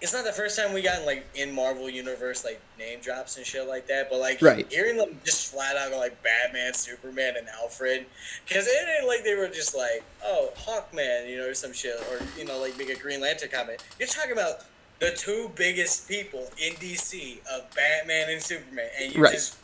it's 0.00 0.12
not 0.12 0.24
the 0.24 0.32
first 0.32 0.58
time 0.58 0.72
we 0.72 0.82
gotten 0.82 1.06
like 1.06 1.24
in 1.36 1.54
Marvel 1.54 1.88
universe 1.88 2.44
like 2.44 2.60
name 2.78 2.98
drops 3.00 3.36
and 3.36 3.46
shit 3.46 3.68
like 3.68 3.86
that, 3.86 4.10
but 4.10 4.18
like 4.18 4.42
Right. 4.42 4.66
hearing 4.70 4.96
them 4.96 5.20
just 5.24 5.52
flat 5.52 5.76
out 5.76 5.96
like 5.96 6.20
Batman, 6.24 6.74
Superman, 6.74 7.34
and 7.38 7.46
Alfred, 7.62 8.06
because 8.46 8.66
it 8.66 8.74
ain't 8.98 9.06
like 9.06 9.22
they 9.22 9.36
were 9.36 9.48
just 9.48 9.76
like 9.76 10.02
oh 10.24 10.50
Hawkman, 10.56 11.28
you 11.30 11.36
know, 11.38 11.48
or 11.48 11.54
some 11.54 11.72
shit, 11.72 11.94
or 12.10 12.20
you 12.36 12.44
know 12.44 12.58
like 12.58 12.76
make 12.76 12.90
a 12.90 12.98
Green 12.98 13.20
Lantern 13.20 13.50
comment. 13.50 13.82
You're 14.00 14.08
talking 14.08 14.32
about 14.32 14.64
the 15.00 15.10
two 15.12 15.50
biggest 15.54 16.08
people 16.08 16.48
in 16.60 16.74
DC 16.74 17.38
of 17.54 17.72
Batman 17.74 18.30
and 18.30 18.42
Superman, 18.42 18.88
and 19.00 19.14
you 19.14 19.22
Right. 19.22 19.32
just 19.32 19.56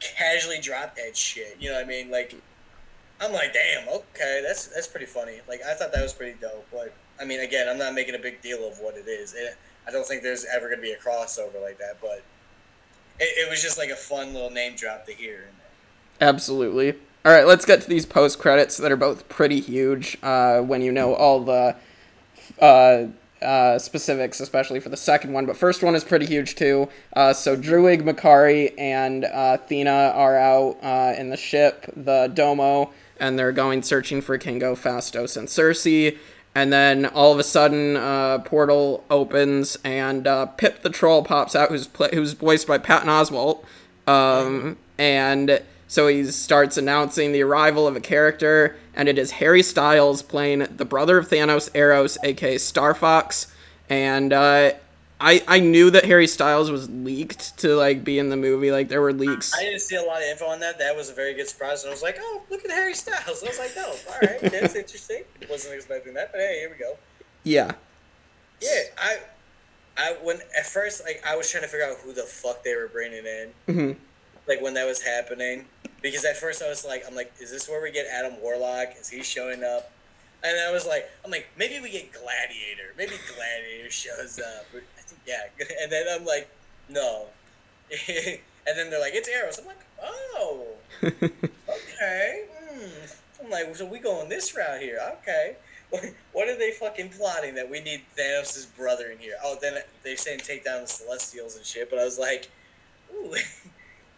casually 0.00 0.60
drop 0.60 0.96
that 0.96 1.16
shit. 1.16 1.56
You 1.58 1.70
know 1.70 1.74
what 1.76 1.84
I 1.84 1.88
mean? 1.88 2.10
Like, 2.10 2.34
I'm 3.20 3.32
like, 3.32 3.52
damn, 3.52 3.88
okay, 3.88 4.42
that's 4.46 4.68
that's 4.68 4.86
pretty 4.86 5.06
funny. 5.06 5.40
Like, 5.48 5.60
I 5.62 5.74
thought 5.74 5.92
that 5.92 6.02
was 6.02 6.12
pretty 6.12 6.38
dope. 6.40 6.66
But 6.72 6.92
I 7.20 7.24
mean, 7.24 7.40
again, 7.40 7.68
I'm 7.68 7.78
not 7.78 7.94
making 7.94 8.14
a 8.14 8.18
big 8.18 8.40
deal 8.42 8.66
of 8.68 8.78
what 8.78 8.96
it 8.96 9.08
is. 9.08 9.34
It, 9.34 9.56
I 9.86 9.90
don't 9.90 10.06
think 10.06 10.22
there's 10.22 10.44
ever 10.54 10.68
gonna 10.70 10.82
be 10.82 10.92
a 10.92 10.98
crossover 10.98 11.60
like 11.60 11.78
that. 11.78 11.98
But 12.00 12.22
it, 13.18 13.46
it 13.46 13.50
was 13.50 13.60
just 13.60 13.78
like 13.78 13.90
a 13.90 13.96
fun 13.96 14.32
little 14.34 14.50
name 14.50 14.76
drop 14.76 15.06
to 15.06 15.12
hear. 15.12 15.48
Absolutely. 16.20 16.94
All 17.24 17.32
right, 17.32 17.46
let's 17.46 17.64
get 17.64 17.80
to 17.82 17.88
these 17.88 18.06
post 18.06 18.38
credits 18.38 18.76
that 18.76 18.92
are 18.92 18.96
both 18.96 19.28
pretty 19.28 19.60
huge. 19.60 20.16
Uh, 20.22 20.60
when 20.60 20.82
you 20.82 20.92
know 20.92 21.14
all 21.14 21.40
the 21.40 21.74
uh, 22.60 23.06
uh, 23.42 23.78
specifics, 23.78 24.40
especially 24.40 24.80
for 24.80 24.88
the 24.88 24.96
second 24.96 25.32
one, 25.32 25.46
but 25.46 25.56
first 25.56 25.82
one 25.82 25.94
is 25.94 26.04
pretty 26.04 26.26
huge 26.26 26.54
too. 26.54 26.88
Uh, 27.14 27.32
so 27.32 27.56
Druig, 27.56 28.02
Makkari, 28.02 28.72
and 28.78 29.24
uh, 29.24 29.58
Athena 29.60 30.12
are 30.14 30.36
out 30.36 30.78
uh, 30.82 31.14
in 31.16 31.30
the 31.30 31.36
ship, 31.36 31.90
the 31.96 32.30
Domo, 32.34 32.90
and 33.20 33.38
they're 33.38 33.52
going 33.52 33.82
searching 33.82 34.20
for 34.20 34.38
Kingo, 34.38 34.74
Phastos, 34.74 35.36
and 35.36 35.48
Sersi. 35.48 36.18
And 36.54 36.72
then 36.72 37.06
all 37.06 37.32
of 37.32 37.38
a 37.38 37.44
sudden, 37.44 37.96
uh, 37.96 38.38
portal 38.38 39.04
opens 39.10 39.76
and 39.84 40.26
uh, 40.26 40.46
Pip 40.46 40.82
the 40.82 40.90
troll 40.90 41.22
pops 41.22 41.54
out, 41.54 41.68
who's 41.68 41.86
pla 41.86 42.08
who's 42.08 42.32
voiced 42.32 42.66
by 42.66 42.78
Patton 42.78 43.08
Oswalt. 43.08 43.64
Um, 44.08 44.76
and 44.98 45.62
so 45.88 46.06
he 46.06 46.24
starts 46.26 46.76
announcing 46.76 47.32
the 47.32 47.42
arrival 47.42 47.86
of 47.86 47.96
a 47.96 48.00
character, 48.00 48.76
and 48.94 49.08
it 49.08 49.18
is 49.18 49.30
Harry 49.32 49.62
Styles 49.62 50.22
playing 50.22 50.66
the 50.76 50.84
brother 50.84 51.18
of 51.18 51.28
Thanos, 51.28 51.74
Eros, 51.74 52.18
aka 52.22 52.58
Star 52.58 52.94
Fox. 52.94 53.52
And 53.88 54.34
uh, 54.34 54.72
I 55.20 55.42
I 55.48 55.60
knew 55.60 55.90
that 55.90 56.04
Harry 56.04 56.26
Styles 56.26 56.70
was 56.70 56.90
leaked 56.90 57.58
to 57.58 57.74
like 57.74 58.04
be 58.04 58.18
in 58.18 58.28
the 58.28 58.36
movie. 58.36 58.70
Like 58.70 58.88
there 58.88 59.00
were 59.00 59.14
leaks. 59.14 59.54
I 59.56 59.64
didn't 59.64 59.80
see 59.80 59.96
a 59.96 60.02
lot 60.02 60.18
of 60.18 60.28
info 60.28 60.44
on 60.46 60.60
that. 60.60 60.78
That 60.78 60.94
was 60.94 61.08
a 61.10 61.14
very 61.14 61.32
good 61.32 61.48
surprise, 61.48 61.82
and 61.82 61.90
I 61.90 61.92
was 61.92 62.02
like, 62.02 62.18
"Oh, 62.20 62.42
look 62.50 62.64
at 62.64 62.70
Harry 62.70 62.94
Styles." 62.94 63.42
I 63.42 63.48
was 63.48 63.58
like, 63.58 63.72
"Oh, 63.78 63.96
all 64.10 64.18
right, 64.20 64.40
that's 64.40 64.74
interesting." 64.76 65.24
Wasn't 65.48 65.74
expecting 65.74 66.14
that, 66.14 66.30
but 66.32 66.40
hey, 66.40 66.58
here 66.60 66.70
we 66.70 66.76
go. 66.76 66.96
Yeah. 67.44 67.72
Yeah, 68.60 68.80
I, 68.98 69.18
I 69.96 70.16
when 70.22 70.38
at 70.58 70.66
first 70.66 71.02
like 71.04 71.22
I 71.26 71.36
was 71.36 71.50
trying 71.50 71.62
to 71.62 71.68
figure 71.68 71.86
out 71.86 71.96
who 72.04 72.12
the 72.12 72.22
fuck 72.22 72.62
they 72.62 72.74
were 72.74 72.88
bringing 72.88 73.24
in, 73.24 73.48
hmm 73.66 73.92
like 74.48 74.62
when 74.62 74.74
that 74.74 74.86
was 74.86 75.02
happening, 75.02 75.66
because 76.02 76.24
at 76.24 76.36
first 76.36 76.62
I 76.62 76.68
was 76.68 76.84
like, 76.84 77.04
I'm 77.06 77.14
like, 77.14 77.32
is 77.40 77.50
this 77.50 77.68
where 77.68 77.82
we 77.82 77.90
get 77.90 78.06
Adam 78.06 78.40
Warlock? 78.40 78.94
Is 78.98 79.08
he 79.08 79.22
showing 79.22 79.62
up? 79.62 79.92
And 80.42 80.58
I 80.60 80.72
was 80.72 80.86
like, 80.86 81.10
I'm 81.24 81.30
like, 81.30 81.48
maybe 81.56 81.80
we 81.80 81.90
get 81.90 82.12
Gladiator. 82.12 82.94
Maybe 82.96 83.12
Gladiator 83.34 83.90
shows 83.90 84.38
up. 84.38 84.66
I 84.74 85.02
think 85.02 85.20
yeah. 85.26 85.46
And 85.82 85.90
then 85.90 86.06
I'm 86.10 86.24
like, 86.24 86.48
no. 86.88 87.26
and 88.08 88.38
then 88.76 88.90
they're 88.90 89.00
like, 89.00 89.14
it's 89.14 89.28
Eros. 89.28 89.58
I'm 89.58 89.66
like, 89.66 89.84
oh, 90.02 90.66
okay. 91.02 92.44
Hmm. 92.70 93.44
I'm 93.44 93.50
like, 93.50 93.74
so 93.74 93.84
we 93.84 93.98
going 93.98 94.28
this 94.28 94.56
route 94.56 94.80
here? 94.80 94.98
Okay. 95.20 95.56
What 96.32 96.48
are 96.48 96.56
they 96.56 96.72
fucking 96.72 97.10
plotting 97.10 97.54
that 97.54 97.70
we 97.70 97.80
need 97.80 98.02
Thanos' 98.16 98.66
brother 98.76 99.06
in 99.06 99.18
here? 99.18 99.36
Oh, 99.42 99.56
then 99.60 99.78
they're 100.04 100.18
saying 100.18 100.40
take 100.40 100.64
down 100.64 100.82
the 100.82 100.86
Celestials 100.86 101.56
and 101.56 101.64
shit. 101.64 101.88
But 101.88 101.98
I 101.98 102.04
was 102.04 102.18
like, 102.18 102.50
ooh, 103.12 103.34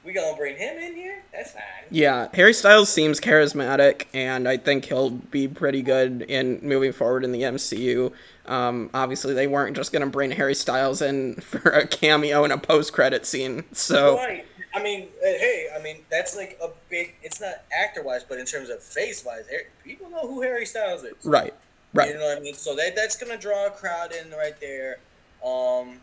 we 0.04 0.12
gonna 0.12 0.36
bring 0.36 0.56
him 0.56 0.78
in 0.78 0.94
here? 0.94 1.22
That's 1.32 1.52
fine. 1.52 1.62
Yeah, 1.90 2.28
Harry 2.34 2.54
Styles 2.54 2.88
seems 2.88 3.20
charismatic, 3.20 4.06
and 4.14 4.48
I 4.48 4.56
think 4.56 4.86
he'll 4.86 5.10
be 5.10 5.46
pretty 5.48 5.82
good 5.82 6.22
in 6.22 6.60
moving 6.62 6.92
forward 6.92 7.24
in 7.24 7.32
the 7.32 7.42
MCU. 7.42 8.12
Um, 8.46 8.90
obviously, 8.94 9.34
they 9.34 9.46
weren't 9.46 9.76
just 9.76 9.92
gonna 9.92 10.06
bring 10.06 10.30
Harry 10.30 10.54
Styles 10.54 11.02
in 11.02 11.34
for 11.40 11.70
a 11.70 11.86
cameo 11.86 12.44
in 12.44 12.50
a 12.50 12.58
post-credit 12.58 13.26
scene. 13.26 13.64
So 13.72 14.16
Right. 14.16 14.46
I 14.72 14.82
mean, 14.82 15.08
uh, 15.20 15.26
hey, 15.26 15.66
I 15.76 15.82
mean 15.82 15.98
that's 16.10 16.36
like 16.36 16.58
a 16.62 16.68
big. 16.88 17.14
It's 17.22 17.40
not 17.40 17.62
actor 17.76 18.02
wise, 18.02 18.22
but 18.24 18.38
in 18.38 18.46
terms 18.46 18.68
of 18.70 18.80
face 18.82 19.24
wise, 19.24 19.44
people 19.84 20.08
know 20.10 20.26
who 20.28 20.42
Harry 20.42 20.64
Styles 20.64 21.02
is. 21.02 21.14
right, 21.24 21.52
right, 21.92 22.08
You 22.08 22.14
know 22.14 22.26
what 22.26 22.38
I 22.38 22.40
mean? 22.40 22.54
So 22.54 22.76
that 22.76 22.94
that's 22.94 23.16
gonna 23.16 23.36
draw 23.36 23.66
a 23.66 23.70
crowd 23.70 24.12
in 24.12 24.30
right 24.30 24.58
there. 24.60 24.98
Um, 25.44 26.00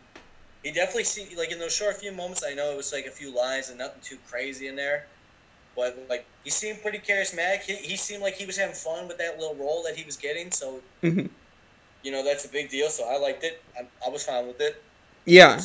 he 0.64 0.70
definitely 0.72 1.04
see 1.04 1.28
like 1.36 1.52
in 1.52 1.58
those 1.58 1.74
short 1.74 1.96
few 1.96 2.12
moments. 2.12 2.42
I 2.46 2.54
know 2.54 2.70
it 2.72 2.76
was 2.76 2.92
like 2.92 3.06
a 3.06 3.10
few 3.10 3.34
lines 3.34 3.68
and 3.68 3.78
nothing 3.78 4.00
too 4.02 4.18
crazy 4.28 4.66
in 4.68 4.76
there, 4.76 5.06
but 5.76 5.98
like 6.08 6.26
he 6.44 6.50
seemed 6.50 6.82
pretty 6.82 6.98
charismatic. 6.98 7.60
He, 7.62 7.74
he 7.76 7.96
seemed 7.96 8.22
like 8.22 8.34
he 8.34 8.46
was 8.46 8.56
having 8.56 8.74
fun 8.74 9.06
with 9.08 9.18
that 9.18 9.38
little 9.38 9.54
role 9.54 9.82
that 9.84 9.96
he 9.96 10.04
was 10.04 10.16
getting. 10.16 10.50
So 10.50 10.80
Mhm. 11.02 11.28
you 12.02 12.12
know 12.12 12.24
that's 12.24 12.44
a 12.44 12.48
big 12.48 12.70
deal. 12.70 12.88
So 12.90 13.04
I 13.08 13.18
liked 13.18 13.44
it. 13.44 13.62
I, 13.78 13.86
I 14.04 14.08
was 14.10 14.24
fine 14.24 14.46
with 14.46 14.60
it. 14.60 14.82
yeah, 15.24 15.60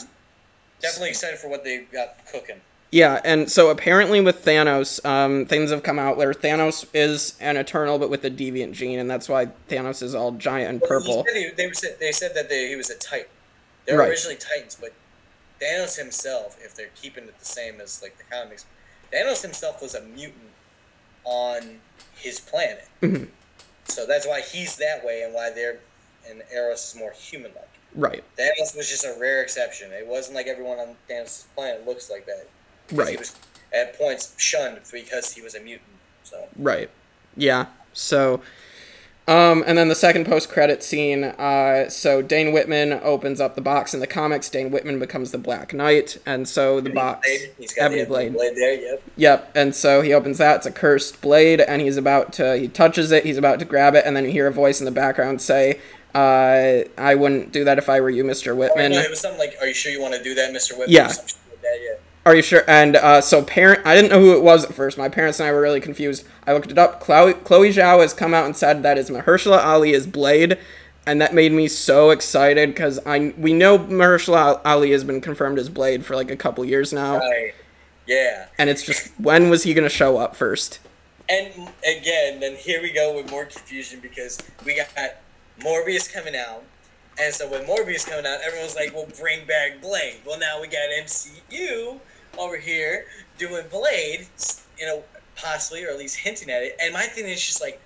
Definitely 0.81 1.09
excited 1.09 1.39
for 1.39 1.47
what 1.47 1.63
they 1.63 1.79
got 1.91 2.17
cooking. 2.31 2.59
yeah. 2.91 3.21
And 3.23 3.49
so 3.49 3.69
apparently 3.69 4.19
with 4.21 4.43
Thanos, 4.43 5.03
um, 5.05 5.45
things 5.45 5.71
have 5.71 5.81
come 5.81 5.97
out 5.97 6.17
where 6.17 6.33
Thanos 6.33 6.85
is 6.93 7.35
an 7.39 7.55
Eternal, 7.57 7.97
but 7.97 8.09
with 8.09 8.25
a 8.25 8.29
deviant 8.29 8.73
gene, 8.73 8.99
and 8.99 9.09
that's 9.09 9.29
why 9.29 9.47
Thanos 9.69 10.03
is 10.03 10.13
all 10.13 10.33
giant 10.33 10.69
and 10.69 10.81
Well, 10.81 10.99
he 10.99 11.05
purple. 11.07 11.25
said 11.25 11.35
he- 11.37 11.49
they, 11.55 11.71
said, 11.71 11.97
they 12.01 12.11
said 12.11 12.35
that 12.35 12.49
they, 12.49 12.67
he 12.67 12.75
was 12.75 12.89
a 12.89 12.95
Titan. 12.97 13.27
They 13.85 13.93
were 13.93 13.99
Right. 13.99 14.09
originally 14.09 14.37
Titans, 14.37 14.75
but 14.79 14.93
Thanos 15.61 15.97
himself, 15.97 16.57
if 16.63 16.73
they're 16.75 16.89
keeping 16.95 17.25
it 17.25 17.37
the 17.39 17.45
same 17.45 17.79
as 17.81 18.01
like 18.01 18.17
the 18.17 18.23
comics, 18.25 18.65
Thanos 19.11 19.41
himself 19.41 19.81
was 19.81 19.93
a 19.95 20.01
mutant 20.01 20.51
on 21.25 21.81
his 22.15 22.39
planet. 22.39 22.87
Mhm. 23.01 23.29
So 23.87 24.05
that's 24.05 24.25
why 24.25 24.41
he's 24.41 24.75
that 24.77 25.03
way, 25.05 25.23
and 25.23 25.33
why 25.33 25.49
they're 25.49 25.79
and 26.25 26.41
Eros 26.53 26.87
is 26.87 26.95
more 26.95 27.11
human-like. 27.11 27.67
Right, 27.95 28.23
Thanos 28.37 28.73
was 28.77 28.89
just 28.89 29.03
a 29.03 29.13
rare 29.19 29.41
exception. 29.41 29.91
It 29.91 30.07
wasn't 30.07 30.35
like 30.35 30.47
everyone 30.47 30.79
on 30.79 30.95
Thanos' 31.09 31.43
planet 31.53 31.85
looks 31.85 32.09
like 32.09 32.25
that. 32.27 32.47
'Cause 32.87 32.91
He 32.91 32.95
right. 32.95 33.19
was 33.19 33.33
at 33.73 33.97
points 33.97 34.31
shunned 34.37 34.79
because 34.89 35.33
he 35.33 35.41
was 35.41 35.53
a 35.53 35.59
mutant. 35.59 35.89
So 36.23 36.47
Right. 36.55 36.89
Yeah. 37.35 37.65
So, 37.91 38.41
um, 39.27 39.63
and 39.65 39.77
then 39.77 39.87
the 39.87 39.95
second 39.95 40.25
post-credit 40.25 40.83
scene. 40.83 41.23
Uh, 41.23 41.89
so 41.89 42.21
Dane 42.21 42.51
Whitman 42.51 42.99
opens 43.03 43.39
up 43.39 43.55
the 43.55 43.61
box 43.61 43.93
in 43.93 43.99
the 43.99 44.07
comics. 44.07 44.49
Dane 44.49 44.71
Whitman 44.71 44.99
becomes 44.99 45.31
the 45.31 45.37
Black 45.37 45.73
Knight, 45.73 46.17
and 46.25 46.47
so 46.47 46.81
the 46.81 46.89
box. 46.89 47.27
Blade, 47.27 47.51
he's 47.57 47.73
got 47.73 47.85
Ebony 47.85 48.01
the 48.01 48.01
Ebony 48.03 48.29
Blade. 48.29 48.33
blade 48.33 48.55
there. 48.55 48.73
Yep. 48.73 49.03
Yep. 49.15 49.51
And 49.55 49.75
so 49.75 50.01
he 50.01 50.13
opens 50.13 50.37
that. 50.39 50.57
It's 50.57 50.65
a 50.65 50.71
cursed 50.71 51.21
blade, 51.21 51.61
and 51.61 51.81
he's 51.81 51.97
about 51.97 52.33
to. 52.33 52.57
He 52.57 52.67
touches 52.67 53.11
it. 53.11 53.25
He's 53.25 53.37
about 53.37 53.59
to 53.59 53.65
grab 53.65 53.95
it, 53.95 54.05
and 54.05 54.15
then 54.15 54.25
you 54.25 54.31
hear 54.31 54.47
a 54.47 54.51
voice 54.53 54.79
in 54.79 54.85
the 54.85 54.91
background 54.91 55.41
say, 55.41 55.79
uh, 56.13 56.83
"I 56.97 57.15
wouldn't 57.15 57.51
do 57.51 57.63
that 57.63 57.77
if 57.77 57.89
I 57.89 58.01
were 58.01 58.09
you, 58.09 58.23
Mister 58.23 58.51
Oh, 58.51 58.55
Whitman." 58.55 58.91
no, 58.91 58.99
it 58.99 59.09
was 59.09 59.19
something 59.19 59.39
like, 59.39 59.55
"Are 59.61 59.67
you 59.67 59.73
sure 59.73 59.91
you 59.91 60.01
want 60.01 60.13
to 60.15 60.23
do 60.23 60.35
that, 60.35 60.51
Mister 60.51 60.75
Whitman?" 60.75 60.93
Yeah. 60.93 61.13
Are 62.25 62.35
you 62.35 62.41
sure? 62.41 62.63
And 62.69 62.95
uh, 62.95 63.19
so 63.21 63.43
parent, 63.43 63.85
I 63.85 63.95
didn't 63.95 64.11
know 64.11 64.19
who 64.19 64.33
it 64.37 64.41
was 64.43 64.63
at 64.63 64.73
first. 64.73 64.97
My 64.97 65.09
parents 65.09 65.39
and 65.39 65.49
I 65.49 65.51
were 65.51 65.59
really 65.61 65.81
confused. 65.81 66.25
I 66.47 66.53
looked 66.53 66.71
it 66.71 66.77
up. 66.77 67.01
Chloe, 67.01 67.33
Chloe 67.33 67.69
Zhao 67.69 68.01
has 68.01 68.13
come 68.13 68.33
out 68.33 68.45
and 68.45 68.55
said 68.55 68.81
that 68.83 68.97
is 68.97 69.09
Mahershala 69.09 69.91
is 69.91 70.07
Blade, 70.07 70.57
and 71.05 71.19
that 71.19 71.33
made 71.33 71.51
me 71.51 71.67
so 71.67 72.11
excited 72.11 72.69
because 72.69 72.97
I 73.05 73.33
we 73.37 73.51
know 73.51 73.77
Mahershala 73.77 74.61
Ali 74.63 74.91
has 74.91 75.03
been 75.03 75.19
confirmed 75.19 75.59
as 75.59 75.67
Blade 75.67 76.05
for 76.05 76.15
like 76.15 76.31
a 76.31 76.37
couple 76.37 76.63
years 76.63 76.93
now, 76.93 77.17
Right. 77.17 77.53
Yeah. 78.07 78.47
and 78.57 78.69
it's 78.69 78.83
just 78.83 79.11
when 79.19 79.49
was 79.49 79.63
he 79.63 79.73
gonna 79.73 79.89
show 79.89 80.17
up 80.17 80.33
first? 80.35 80.79
And 81.29 81.47
again, 81.85 82.39
then 82.39 82.55
here 82.55 82.81
we 82.81 82.91
go 82.93 83.15
with 83.15 83.29
more 83.31 83.45
confusion 83.45 83.99
because 84.01 84.37
we 84.65 84.75
got 84.75 84.87
Morbius 85.59 86.11
coming 86.13 86.35
out. 86.35 86.63
And 87.19 87.33
so 87.33 87.49
when 87.49 87.65
Morbius 87.65 88.07
coming 88.09 88.25
out, 88.25 88.39
everyone's 88.45 88.75
like, 88.75 88.93
well, 88.93 89.07
bring 89.19 89.45
back 89.45 89.81
Blade. 89.81 90.17
Well, 90.25 90.39
now 90.39 90.59
we 90.61 90.67
got 90.67 90.89
MCU 91.01 91.99
over 92.37 92.57
here 92.57 93.05
doing 93.37 93.65
Blade, 93.69 94.27
you 94.77 94.85
know, 94.85 95.03
possibly, 95.35 95.85
or 95.85 95.89
at 95.89 95.97
least 95.97 96.17
hinting 96.17 96.49
at 96.49 96.63
it. 96.63 96.75
And 96.81 96.93
my 96.93 97.03
thing 97.03 97.25
is 97.25 97.43
just 97.43 97.61
like, 97.61 97.79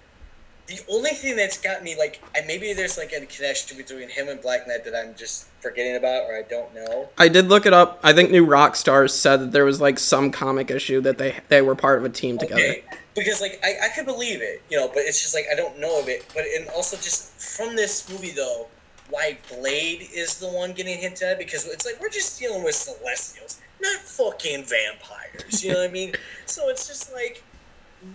the 0.68 0.80
only 0.89 1.12
thing 1.12 1.38
that's 1.38 1.58
got 1.58 1.82
me, 1.82 1.98
like, 1.98 2.22
and 2.36 2.45
maybe 2.45 2.74
there's 2.74 2.98
like 2.98 3.14
a 3.14 3.26
connection 3.26 3.78
between 3.78 4.10
him 4.10 4.28
and 4.28 4.41
Black 4.41 4.68
Knight 4.68 4.84
that 4.84 4.93
I'm 4.93 5.16
just 5.16 5.48
forgetting 5.62 5.95
about 5.95 6.24
or 6.24 6.36
I 6.36 6.41
don't 6.41 6.74
know. 6.76 7.08
I 7.18 7.30
did 7.30 7.48
look 7.48 7.66
it 7.66 7.72
up. 7.72 8.00
I 8.04 8.12
think 8.12 8.32
New 8.32 8.45
Rockstars 8.45 9.12
said 9.12 9.38
that 9.38 9.52
there 9.54 9.64
was 9.64 9.80
like 9.80 9.98
some 9.98 10.30
comic 10.30 10.70
issue 10.70 11.00
that 11.02 11.18
they 11.18 11.39
they 11.48 11.62
were 11.62 11.76
part 11.76 12.00
of 12.00 12.06
a 12.06 12.10
team 12.10 12.38
together. 12.38 12.60
Okay, 12.60 12.84
because 13.16 13.39
like 13.39 13.62
I, 13.64 13.86
I 13.86 13.89
could 13.95 14.06
believe 14.06 14.41
it, 14.41 14.62
you 14.70 14.78
know, 14.78 14.89
but 14.89 15.00
it's 15.00 15.22
just 15.22 15.34
like 15.34 15.45
I 15.50 15.56
don't 15.56 15.80
know 15.80 16.02
of 16.02 16.10
it. 16.10 16.26
But 16.34 16.43
and 16.58 16.68
also 16.70 16.98
just 16.98 17.32
from 17.58 17.78
this 17.78 18.10
movie 18.10 18.32
though, 18.32 18.68
why 19.10 19.38
Blade 19.50 20.10
is 20.14 20.38
the 20.38 20.48
one 20.50 20.74
getting 20.74 20.98
hinted 20.98 21.24
at 21.24 21.38
because 21.38 21.66
it's 21.66 21.86
like 21.86 21.95
we're 22.02 22.10
just 22.10 22.38
dealing 22.39 22.64
with 22.64 22.76
Celestials, 22.76 23.62
not 23.82 23.99
fucking 24.01 24.65
vampires. 24.65 25.63
You 25.63 25.73
know 25.73 25.80
what 25.80 25.89
I 25.89 25.93
mean? 25.93 26.13
So 26.45 26.69
it's 26.69 26.88
just 26.88 27.13
like 27.13 27.43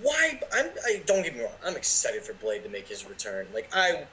why 0.01 0.41
I'm 0.53 0.67
I 0.87 1.03
don't 1.07 1.23
get 1.23 1.37
me 1.37 1.43
wrong, 1.43 1.53
I'm 1.65 1.77
excited 1.77 2.23
for 2.23 2.33
Blade 2.35 2.63
to 2.65 2.69
make 2.71 2.89
his 2.89 3.07
return. 3.09 3.47
Like 3.53 3.69
I 3.75 4.07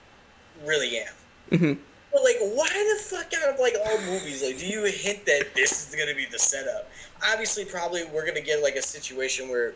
really 0.65 0.97
am. 0.99 1.57
hmm 1.57 1.73
But 2.11 2.23
like, 2.23 2.37
why 2.39 2.67
the 2.67 3.03
fuck 3.03 3.31
out 3.41 3.53
of 3.53 3.59
like 3.59 3.75
all 3.85 3.97
movies? 4.01 4.43
Like, 4.43 4.57
do 4.59 4.67
you 4.67 4.83
hint 4.85 5.25
that 5.25 5.55
this 5.55 5.87
is 5.87 5.95
gonna 5.95 6.15
be 6.15 6.25
the 6.25 6.39
setup? 6.39 6.89
Obviously, 7.31 7.65
probably 7.65 8.03
we're 8.05 8.25
gonna 8.25 8.41
get 8.41 8.61
like 8.61 8.75
a 8.75 8.81
situation 8.81 9.47
where 9.49 9.73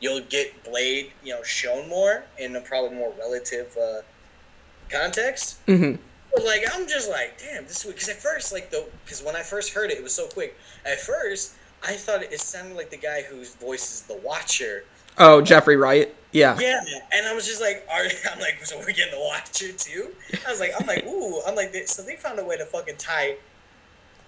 you'll 0.00 0.20
get 0.22 0.62
Blade, 0.64 1.12
you 1.24 1.34
know, 1.34 1.42
shown 1.42 1.88
more 1.88 2.24
in 2.38 2.54
a 2.56 2.60
probably 2.60 2.96
more 2.96 3.12
relative 3.18 3.76
uh, 3.76 4.02
context. 4.90 5.58
hmm 5.66 5.94
But 6.36 6.44
like, 6.44 6.64
I'm 6.74 6.86
just 6.86 7.08
like, 7.08 7.40
damn, 7.40 7.64
this 7.64 7.84
week. 7.84 7.94
because 7.94 8.10
at 8.10 8.20
first, 8.20 8.52
like, 8.52 8.70
the 8.70 8.86
because 9.04 9.22
when 9.22 9.34
I 9.34 9.42
first 9.42 9.72
heard 9.72 9.90
it, 9.90 9.96
it 9.96 10.02
was 10.02 10.12
so 10.12 10.26
quick. 10.26 10.56
At 10.84 11.00
first, 11.00 11.54
I 11.82 11.94
thought 11.94 12.22
it, 12.22 12.32
it 12.32 12.40
sounded 12.40 12.76
like 12.76 12.90
the 12.90 12.98
guy 12.98 13.22
whose 13.22 13.54
voice 13.54 13.94
is 13.94 14.02
the 14.02 14.16
Watcher. 14.16 14.84
Oh, 15.18 15.40
Jeffrey 15.40 15.76
Wright. 15.76 16.14
Yeah. 16.32 16.58
Yeah, 16.60 16.82
and 17.14 17.26
I 17.26 17.34
was 17.34 17.46
just 17.46 17.62
like, 17.62 17.86
are, 17.90 18.02
I'm 18.30 18.38
like, 18.38 18.64
so 18.64 18.78
we're 18.78 18.86
getting 18.86 19.12
the 19.12 19.20
Watcher 19.20 19.72
too? 19.72 20.14
I 20.46 20.50
was 20.50 20.60
like, 20.60 20.72
I'm 20.78 20.86
like, 20.86 21.06
ooh, 21.06 21.40
I'm 21.46 21.54
like, 21.54 21.74
so 21.86 22.02
they 22.02 22.16
found 22.16 22.38
a 22.38 22.44
way 22.44 22.58
to 22.58 22.66
fucking 22.66 22.96
tie 22.98 23.36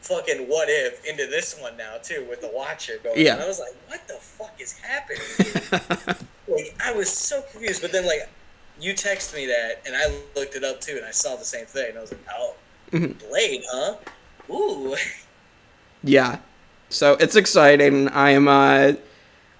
fucking 0.00 0.48
what 0.48 0.68
if 0.70 1.04
into 1.04 1.26
this 1.26 1.58
one 1.60 1.76
now 1.76 1.96
too 2.02 2.24
with 2.30 2.40
the 2.40 2.50
Watcher 2.52 2.98
going. 3.02 3.20
Yeah. 3.20 3.34
on. 3.34 3.42
I 3.42 3.48
was 3.48 3.58
like, 3.58 3.74
what 3.88 4.08
the 4.08 4.14
fuck 4.14 4.58
is 4.58 4.78
happening? 4.78 6.16
like, 6.48 6.74
I 6.82 6.92
was 6.92 7.10
so 7.10 7.42
confused, 7.52 7.82
but 7.82 7.92
then 7.92 8.06
like, 8.06 8.30
you 8.80 8.92
texted 8.94 9.34
me 9.36 9.46
that, 9.46 9.82
and 9.86 9.94
I 9.96 10.10
looked 10.38 10.54
it 10.56 10.64
up 10.64 10.80
too, 10.80 10.96
and 10.96 11.04
I 11.04 11.10
saw 11.10 11.36
the 11.36 11.44
same 11.44 11.66
thing, 11.66 11.90
and 11.90 11.98
I 11.98 12.00
was 12.00 12.12
like, 12.12 12.20
oh, 12.36 12.54
Mhm. 12.92 13.28
Blade, 13.28 13.62
huh? 13.70 13.96
Ooh, 14.50 14.96
Yeah. 16.02 16.38
So 16.88 17.14
it's 17.20 17.36
exciting. 17.36 18.08
I'm 18.10 18.48
uh 18.48 18.92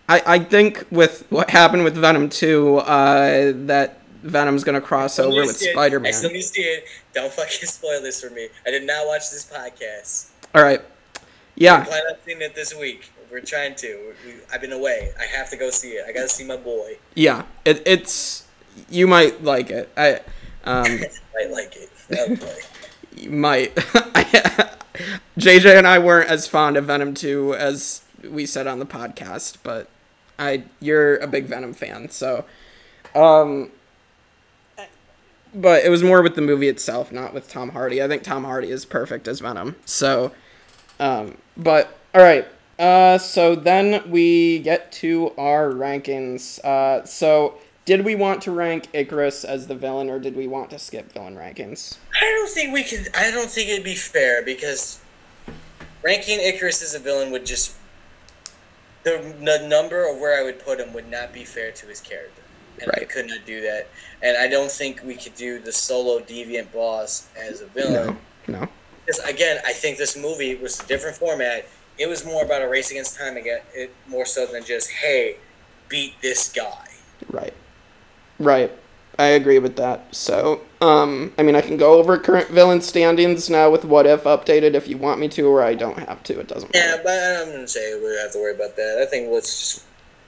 I 0.09 0.23
I 0.27 0.39
think 0.39 0.87
with 0.91 1.27
what 1.31 1.51
happened 1.51 1.85
with 1.85 1.95
Venom 1.97 2.29
2, 2.31 2.79
uh 2.79 3.53
that 3.67 4.01
Venom's 4.23 4.65
gonna 4.65 4.81
cross 4.81 5.19
over 5.19 5.43
with 5.45 5.59
Spider 5.59 6.01
Man. 6.01 6.09
I 6.09 6.17
still 6.17 6.31
need 6.31 6.41
to 6.43 6.49
see 6.49 6.63
it. 6.63 6.85
Don't 7.13 7.33
fucking 7.33 7.69
spoil 7.69 8.01
this 8.01 8.23
for 8.23 8.31
me. 8.31 8.49
I 8.67 8.71
did 8.71 8.85
not 8.85 9.07
watch 9.07 9.31
this 9.31 9.45
podcast. 9.45 10.29
All 10.55 10.63
right. 10.63 10.81
Yeah. 11.55 11.75
I 11.75 11.79
Yeah. 11.79 11.85
plan 11.85 12.03
on 12.11 12.15
seeing 12.25 12.41
it 12.41 12.55
this 12.55 12.75
week. 12.75 13.11
We're 13.31 13.41
trying 13.41 13.75
to. 13.77 14.15
We, 14.25 14.35
I've 14.53 14.63
been 14.63 14.73
away. 14.73 15.13
I 15.21 15.25
have 15.25 15.51
to 15.51 15.57
go 15.59 15.69
see 15.69 15.91
it. 15.91 16.07
I 16.09 16.13
gotta 16.13 16.31
see 16.31 16.45
my 16.45 16.57
boy. 16.57 16.97
Yeah. 17.15 17.43
It, 17.67 17.83
it's 17.85 18.45
you 18.89 19.07
might 19.07 19.43
like 19.43 19.71
it. 19.71 19.91
I 19.97 20.21
um 20.65 20.87
I 21.39 21.47
like 21.51 21.77
it. 21.77 21.91
You 23.17 23.31
might. 23.31 23.75
JJ 25.39 25.79
and 25.79 25.87
I 25.87 25.99
weren't 25.99 26.29
as 26.29 26.47
fond 26.47 26.77
of 26.77 26.87
Venom 26.87 27.15
2 27.15 27.55
as 27.55 28.03
we 28.29 28.47
said 28.47 28.67
on 28.67 28.79
the 28.79 28.87
podcast, 28.87 29.59
but 29.63 29.89
I 30.39 30.65
you're 30.81 31.17
a 31.17 31.27
big 31.27 31.47
Venom 31.47 31.75
fan, 31.75 32.11
so 32.11 32.45
um 33.15 33.71
but 35.55 35.85
it 35.85 35.89
was 35.89 36.03
more 36.03 36.23
with 36.23 36.35
the 36.35 36.43
movie 36.43 36.69
itself, 36.69 37.11
not 37.11 37.33
with 37.33 37.49
Tom 37.49 37.71
Hardy. 37.71 38.03
I 38.03 38.09
think 38.09 38.23
Tom 38.23 38.45
Hardy 38.45 38.71
is 38.71 38.85
perfect 38.85 39.27
as 39.29 39.41
Venom. 39.41 39.77
So 39.85 40.33
um 41.01 41.39
but 41.57 41.99
all 42.15 42.23
right. 42.23 42.47
Uh 42.79 43.19
so 43.19 43.55
then 43.55 44.09
we 44.11 44.59
get 44.61 44.93
to 44.93 45.33
our 45.39 45.71
rankings. 45.71 46.59
Uh 46.65 47.05
so 47.05 47.59
did 47.89 48.05
we 48.05 48.15
want 48.15 48.43
to 48.43 48.51
rank 48.51 48.93
Ikaris 48.93 49.47
as 49.47 49.67
the 49.67 49.75
villain 49.75 50.11
or 50.11 50.19
did 50.19 50.37
we 50.37 50.47
want 50.47 50.69
to 50.69 50.79
skip 50.79 51.11
villain 51.11 51.35
rankings? 51.37 51.97
I 52.21 52.27
don't 52.27 52.51
think 52.51 52.75
we 52.75 52.85
could. 52.85 53.09
I 53.17 53.31
don't 53.31 53.49
think 53.49 53.71
it'd 53.71 53.83
be 53.83 53.95
fair 53.95 54.43
because 54.43 55.01
ranking 56.03 56.39
Ikaris 56.39 56.83
as 56.83 56.95
a 56.95 56.99
villain 56.99 57.31
would 57.33 57.47
just 57.47 57.75
the, 59.05 59.35
the 59.43 59.67
number 59.67 60.07
of 60.07 60.19
where 60.21 60.39
I 60.39 60.45
would 60.45 60.59
put 60.63 60.79
him 60.81 60.93
would 60.93 61.11
not 61.11 61.33
be 61.33 61.45
fair 61.45 61.73
to 61.73 61.87
his 61.87 62.03
character, 62.03 62.43
and 62.83 62.91
I 62.91 62.99
Right. 63.01 63.09
could 63.09 63.27
not 63.27 63.47
do 63.47 63.63
that. 63.63 63.89
And 64.21 64.37
I 64.37 64.49
don't 64.49 64.71
think 64.71 65.01
we 65.03 65.15
could 65.15 65.35
do 65.35 65.59
the 65.59 65.73
solo 65.73 66.19
deviant 66.21 66.71
boss 66.71 67.29
as 67.41 67.63
a 67.63 67.67
villain. 67.69 68.19
No. 68.49 68.61
No. 68.61 68.69
Because 69.07 69.21
again, 69.21 69.63
I 69.65 69.73
think 69.73 69.97
this 69.97 70.15
movie 70.15 70.57
was 70.57 70.79
a 70.79 70.87
different 70.87 71.17
format. 71.17 71.67
It 71.97 72.07
was 72.07 72.27
more 72.27 72.45
about 72.45 72.61
a 72.61 72.69
race 72.69 72.91
against 72.91 73.17
time 73.19 73.39
again, 73.39 73.61
it 73.73 73.95
more 74.07 74.27
so 74.27 74.45
than 74.45 74.63
just 74.63 74.91
hey, 74.91 75.37
beat 75.89 76.21
this 76.21 76.53
guy. 76.53 76.89
Right. 77.31 77.55
Right. 78.39 78.73
I 79.19 79.27
agree 79.27 79.59
with 79.59 79.75
that. 79.77 80.15
So, 80.15 80.61
um, 80.81 81.33
I 81.37 81.43
mean, 81.43 81.57
I 81.57 81.61
can 81.61 81.77
go 81.77 81.95
over 81.99 82.17
current 82.19 82.49
villain 82.51 82.81
standings 82.81 83.51
now 83.51 83.69
with 83.69 83.85
what 83.85 84.07
if 84.07 84.23
updated 84.25 84.75
if 84.75 84.87
you 84.87 84.97
want 84.97 85.19
me 85.19 85.27
to, 85.31 85.43
or 85.43 85.61
I 85.61 85.75
don't 85.75 85.99
have 85.99 86.23
to. 86.25 86.39
It 86.39 86.47
doesn't 86.47 86.73
matter. 86.73 86.87
Yeah, 86.97 87.01
but 87.03 87.49
I'm 87.49 87.53
gonna 87.53 87.67
say 87.67 87.95
we 87.97 88.03
don't 88.09 88.19
have 88.23 88.33
to 88.35 88.39
worry 88.39 88.55
about 88.55 88.77
that. 88.77 89.01
I 89.03 89.07
think 89.07 89.31
let's 89.33 89.59
just 89.59 89.85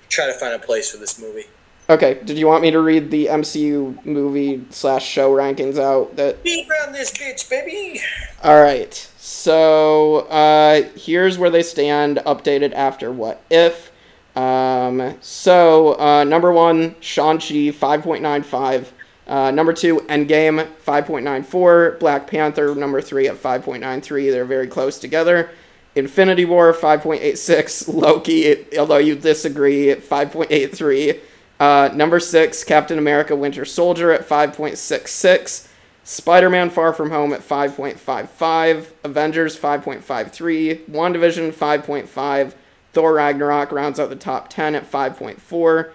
try 0.09 0.27
to 0.27 0.33
find 0.33 0.55
a 0.55 0.59
place 0.59 0.91
for 0.91 0.97
this 0.97 1.21
movie. 1.21 1.45
Okay. 1.89 2.21
Did 2.25 2.37
you 2.39 2.47
want 2.49 2.63
me 2.63 2.71
to 2.73 2.81
read 2.81 3.11
the 3.13 3.27
MCU 3.27 4.05
movie 4.05 4.65
slash 4.71 5.07
show 5.07 5.33
rankings 5.33 5.79
out? 5.79 6.17
That 6.17 6.43
Beat 6.43 6.69
around 6.69 6.93
this 6.93 7.13
bitch, 7.13 7.49
baby. 7.49 8.01
all 8.43 8.61
right. 8.61 8.93
So, 9.19 10.21
uh, 10.29 10.83
here's 10.97 11.39
where 11.39 11.51
they 11.51 11.63
stand, 11.63 12.19
updated 12.27 12.73
after 12.75 13.13
what 13.13 13.41
if. 13.51 13.90
Um, 14.37 15.17
so, 15.21 15.99
uh, 15.99 16.25
number 16.25 16.53
one, 16.53 16.95
Shang-Chi, 17.01 17.73
5.95. 17.73 18.93
Uh, 19.27 19.51
number 19.51 19.73
two, 19.73 19.99
Endgame, 20.09 20.67
5.94. 20.85 21.99
Black 22.01 22.27
Panther, 22.27 22.75
number 22.75 23.01
three, 23.01 23.29
at 23.29 23.37
5.93. 23.37 24.31
They're 24.31 24.45
very 24.45 24.67
close 24.67 24.99
together. 24.99 25.51
Infinity 25.95 26.45
War, 26.45 26.73
5.86. 26.73 27.93
Loki, 27.95 28.77
although 28.77 28.99
you 28.99 29.15
disagree, 29.15 29.91
at 29.91 30.01
5.83. 30.01 31.21
Uh, 31.59 31.91
number 31.95 32.19
six, 32.19 32.65
Captain 32.65 32.99
America 32.99 33.37
Winter 33.37 33.65
Soldier 33.65 34.11
at 34.13 34.27
5.66. 34.27 35.69
Spider 36.03 36.49
Man 36.51 36.71
Far 36.71 36.93
From 36.93 37.11
Home 37.11 37.33
at 37.33 37.41
5.55. 37.41 38.87
Avengers 39.05 39.59
5.53. 39.59 40.87
WandaVision 40.89 41.53
5.5. 41.53 42.55
Thor 42.93 43.15
Ragnarok 43.15 43.73
rounds 43.73 44.01
out 44.01 44.11
the 44.11 44.17
top 44.17 44.49
10 44.49 44.75
at 44.75 44.91
5.4. 44.91 45.91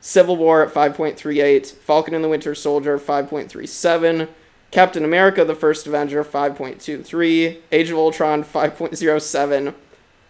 Civil 0.00 0.36
War 0.36 0.64
at 0.64 0.72
5.38. 0.72 1.72
Falcon 1.72 2.14
and 2.14 2.24
the 2.24 2.28
Winter 2.28 2.54
Soldier 2.54 2.98
5.37. 2.98 4.28
Captain 4.70 5.04
America 5.04 5.44
the 5.44 5.54
First 5.54 5.86
Avenger 5.86 6.24
5.23. 6.24 7.58
Age 7.72 7.90
of 7.90 7.98
Ultron 7.98 8.44
5.07. 8.44 9.74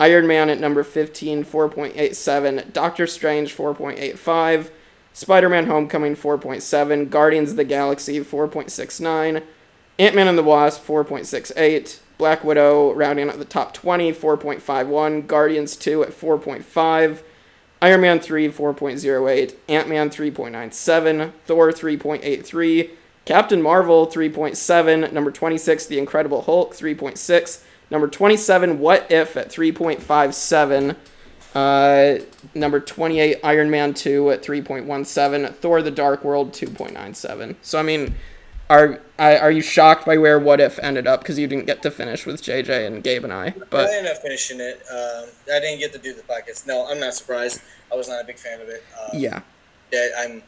Iron 0.01 0.27
Man 0.27 0.49
at 0.49 0.59
number 0.59 0.83
15, 0.83 1.45
4.87. 1.45 2.73
Doctor 2.73 3.07
Strange, 3.07 3.55
4.85. 3.55 4.71
Spider 5.13 5.49
Man 5.49 5.67
Homecoming, 5.67 6.17
4.7. 6.17 7.11
Guardians 7.11 7.51
of 7.51 7.57
the 7.57 7.65
Galaxy, 7.65 8.19
4.69. 8.21 9.43
Ant 9.99 10.15
Man 10.15 10.29
and 10.29 10.39
the 10.39 10.43
Wasp, 10.43 10.87
4.68. 10.87 11.99
Black 12.21 12.45
Widow 12.45 12.93
rounding 12.93 13.31
out 13.31 13.39
the 13.39 13.47
top 13.47 13.73
20, 13.73 14.13
4.51. 14.13 15.27
Guardians 15.27 15.75
2 15.75 16.03
at 16.03 16.11
4.5. 16.11 17.23
Iron 17.81 18.01
Man 18.03 18.21
3, 18.21 18.49
4.08. 18.51 19.55
Ant 19.71 19.89
Man, 19.89 20.11
3.97. 20.11 21.33
Thor, 21.47 21.73
3.83. 21.73 22.91
Captain 23.25 23.63
Marvel, 23.63 24.07
3.7. 24.07 25.13
Number 25.13 25.31
26, 25.31 25.87
The 25.87 25.99
Incredible 25.99 26.43
Hulk, 26.43 26.75
3.6. 26.75 27.63
Number 27.91 28.07
27, 28.07 28.79
What 28.79 29.11
If 29.11 29.37
at 29.39 29.49
3.57. 29.49 30.97
Uh, 31.55 32.23
number 32.55 32.81
28, 32.81 33.41
Iron 33.43 33.71
Man 33.71 33.95
2 33.95 34.31
at 34.31 34.43
3.17. 34.43 35.55
Thor 35.55 35.81
the 35.81 35.91
Dark 35.91 36.23
World, 36.23 36.53
2.97. 36.53 37.57
So, 37.63 37.79
I 37.79 37.83
mean, 37.83 38.15
are 38.71 39.01
are 39.19 39.51
you 39.51 39.61
shocked 39.61 40.07
by 40.07 40.17
where 40.17 40.39
What 40.39 40.61
If 40.61 40.79
ended 40.79 41.07
up? 41.07 41.21
Because 41.21 41.39
you 41.39 41.47
didn't 41.47 41.67
get 41.67 41.83
to 41.83 41.91
finish 41.91 42.25
with 42.25 42.41
JJ 42.43 42.87
and 42.87 43.03
Gabe 43.03 43.25
and 43.25 43.33
I. 43.33 43.55
But 43.69 43.91
I 43.91 43.97
ended 43.97 44.13
up 44.13 44.23
finishing 44.23 44.61
it. 44.61 44.83
Um, 44.91 45.29
I 45.53 45.61
didn't 45.61 45.81
get 45.81 45.93
to 45.93 45.99
do 45.99 46.15
the 46.15 46.23
podcast. 46.23 46.67
No, 46.67 46.87
I'm 46.89 47.01
not 47.01 47.13
surprised. 47.15 47.61
I 47.93 47.97
was 47.97 48.09
not 48.09 48.23
a 48.23 48.25
big 48.25 48.39
fan 48.39 48.61
of 48.61 48.69
it. 48.69 48.83
Um, 48.99 49.21
yeah. 49.21 49.41
yeah, 49.93 50.09
I'm. 50.19 50.43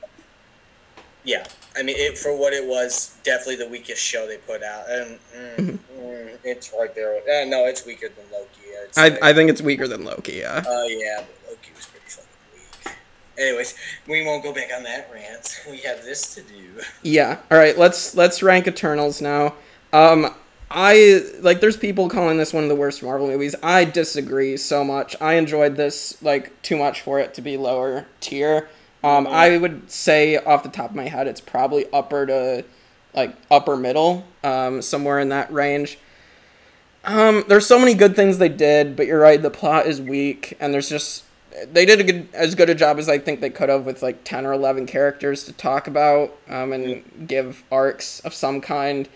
Yeah, 1.24 1.46
I 1.76 1.84
mean, 1.84 1.94
it 1.96 2.18
for 2.18 2.36
what 2.36 2.52
it 2.52 2.66
was, 2.66 3.16
definitely 3.22 3.56
the 3.56 3.68
weakest 3.68 4.02
show 4.02 4.26
they 4.26 4.38
put 4.38 4.64
out, 4.64 4.90
and 4.90 5.18
mm, 5.56 5.78
mm, 5.96 6.38
it's 6.42 6.72
right 6.76 6.92
there. 6.96 7.18
Uh, 7.18 7.44
no, 7.44 7.66
it's 7.66 7.86
weaker 7.86 8.08
than 8.08 8.24
Loki. 8.32 8.48
I, 8.96 9.30
I 9.30 9.32
think 9.32 9.48
it's 9.48 9.62
weaker 9.62 9.86
than 9.86 10.04
Loki, 10.04 10.34
yeah. 10.34 10.64
Oh 10.66 10.86
yeah, 10.88 11.18
but 11.18 11.50
Loki 11.50 11.70
was 11.76 11.86
pretty 11.86 12.06
fucking 12.08 12.28
weak. 12.54 12.96
Anyways, 13.38 13.74
we 14.06 14.24
won't 14.24 14.42
go 14.42 14.52
back 14.52 14.70
on 14.76 14.82
that 14.84 15.10
rant. 15.12 15.60
We 15.70 15.78
have 15.78 16.04
this 16.04 16.34
to 16.34 16.42
do. 16.42 16.82
Yeah. 17.02 17.38
All 17.50 17.58
right. 17.58 17.76
Let's 17.78 18.14
let's 18.14 18.42
rank 18.42 18.66
Eternals 18.66 19.20
now. 19.22 19.54
Um, 19.92 20.34
I 20.70 21.22
like. 21.40 21.60
There's 21.60 21.76
people 21.76 22.08
calling 22.08 22.36
this 22.36 22.52
one 22.52 22.62
of 22.62 22.68
the 22.68 22.76
worst 22.76 23.02
Marvel 23.02 23.26
movies. 23.26 23.54
I 23.62 23.84
disagree 23.84 24.56
so 24.56 24.84
much. 24.84 25.16
I 25.20 25.34
enjoyed 25.34 25.76
this 25.76 26.22
like 26.22 26.60
too 26.62 26.76
much 26.76 27.00
for 27.00 27.18
it 27.18 27.34
to 27.34 27.42
be 27.42 27.56
lower 27.56 28.06
tier. 28.20 28.68
Um, 29.04 29.26
I 29.26 29.56
would 29.56 29.90
say 29.90 30.36
off 30.36 30.62
the 30.62 30.68
top 30.68 30.90
of 30.90 30.96
my 30.96 31.08
head, 31.08 31.26
it's 31.26 31.40
probably 31.40 31.86
upper 31.92 32.26
to 32.26 32.64
like 33.14 33.36
upper 33.50 33.76
middle, 33.76 34.24
um, 34.44 34.80
somewhere 34.80 35.18
in 35.18 35.28
that 35.30 35.52
range. 35.52 35.98
Um, 37.04 37.44
there's 37.48 37.66
so 37.66 37.78
many 37.78 37.94
good 37.94 38.14
things 38.14 38.38
they 38.38 38.48
did, 38.48 38.94
but 38.96 39.06
you're 39.06 39.20
right. 39.20 39.40
The 39.42 39.50
plot 39.50 39.86
is 39.86 40.00
weak, 40.00 40.56
and 40.60 40.72
there's 40.72 40.88
just 40.88 41.24
they 41.70 41.84
did 41.84 42.00
a 42.00 42.04
good 42.04 42.28
as 42.32 42.54
good 42.54 42.70
a 42.70 42.74
job 42.74 42.98
as 42.98 43.08
I 43.08 43.18
think 43.18 43.40
they 43.40 43.50
could 43.50 43.68
have 43.68 43.86
with 43.86 44.02
like 44.02 44.24
ten 44.24 44.46
or 44.46 44.52
eleven 44.52 44.86
characters 44.86 45.44
to 45.44 45.52
talk 45.52 45.86
about, 45.86 46.36
um, 46.48 46.72
and 46.72 47.26
give 47.26 47.62
arcs 47.70 48.20
of 48.20 48.34
some 48.34 48.60
kind. 48.60 49.08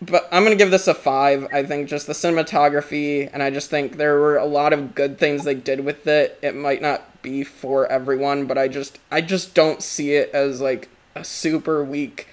But 0.00 0.28
I'm 0.30 0.42
gonna 0.44 0.56
give 0.56 0.70
this 0.70 0.88
a 0.88 0.94
five. 0.94 1.46
I 1.52 1.62
think 1.62 1.88
just 1.88 2.06
the 2.06 2.12
cinematography, 2.12 3.30
and 3.32 3.42
I 3.42 3.50
just 3.50 3.70
think 3.70 3.96
there 3.96 4.18
were 4.18 4.36
a 4.36 4.44
lot 4.44 4.72
of 4.72 4.94
good 4.94 5.18
things 5.18 5.44
they 5.44 5.54
did 5.54 5.84
with 5.84 6.06
it. 6.06 6.38
It 6.42 6.54
might 6.54 6.82
not 6.82 7.22
be 7.22 7.44
for 7.44 7.90
everyone, 7.90 8.46
but 8.46 8.58
I 8.58 8.68
just 8.68 8.98
I 9.10 9.20
just 9.20 9.54
don't 9.54 9.82
see 9.82 10.14
it 10.14 10.30
as 10.34 10.60
like 10.60 10.88
a 11.14 11.24
super 11.24 11.84
weak 11.84 12.28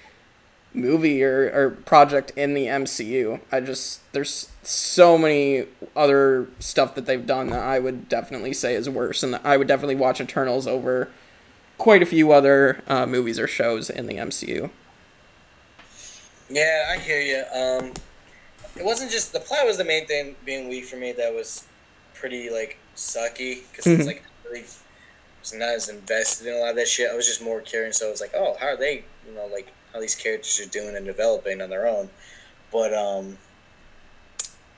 movie 0.74 1.22
or, 1.22 1.50
or 1.52 1.70
project 1.70 2.32
in 2.36 2.54
the 2.54 2.66
MCU. 2.66 3.40
I 3.50 3.60
just 3.60 4.00
there's 4.12 4.48
so 4.62 5.18
many 5.18 5.66
other 5.96 6.48
stuff 6.58 6.94
that 6.94 7.06
they've 7.06 7.26
done 7.26 7.48
that 7.50 7.60
I 7.62 7.78
would 7.78 8.08
definitely 8.08 8.52
say 8.52 8.74
is 8.74 8.88
worse, 8.88 9.22
and 9.22 9.36
I 9.44 9.56
would 9.56 9.68
definitely 9.68 9.96
watch 9.96 10.20
Eternals 10.20 10.66
over 10.66 11.08
quite 11.78 12.02
a 12.02 12.06
few 12.06 12.32
other 12.32 12.82
uh, 12.86 13.06
movies 13.06 13.38
or 13.38 13.46
shows 13.46 13.90
in 13.90 14.06
the 14.06 14.14
MCU. 14.14 14.70
Yeah, 16.48 16.90
I 16.94 16.98
hear 16.98 17.20
you. 17.20 17.44
Um, 17.54 17.92
it 18.76 18.84
wasn't 18.84 19.10
just 19.10 19.32
the 19.32 19.40
plot 19.40 19.66
was 19.66 19.78
the 19.78 19.84
main 19.84 20.06
thing 20.06 20.36
being 20.44 20.68
weak 20.68 20.84
for 20.84 20.96
me. 20.96 21.12
That 21.12 21.34
was 21.34 21.64
pretty 22.14 22.50
like 22.50 22.78
sucky 22.96 23.62
because 23.70 23.86
it's 23.86 24.02
Mhm. 24.04 24.06
like 24.06 24.22
really 24.44 24.64
was 25.40 25.52
not 25.54 25.70
as 25.70 25.88
invested 25.88 26.46
in 26.46 26.54
a 26.54 26.58
lot 26.58 26.70
of 26.70 26.76
that 26.76 26.88
shit. 26.88 27.10
I 27.10 27.14
was 27.14 27.26
just 27.26 27.42
more 27.42 27.60
curious. 27.60 27.96
So 27.98 28.08
I 28.08 28.10
was 28.10 28.20
like, 28.20 28.32
oh, 28.34 28.56
how 28.60 28.68
are 28.68 28.76
they? 28.76 29.04
You 29.26 29.34
know, 29.34 29.46
like 29.46 29.72
how 29.92 30.00
these 30.00 30.14
characters 30.14 30.60
are 30.60 30.68
doing 30.68 30.96
and 30.96 31.04
developing 31.04 31.60
on 31.60 31.70
their 31.70 31.86
own. 31.86 32.08
But 32.72 32.94
um, 32.94 33.36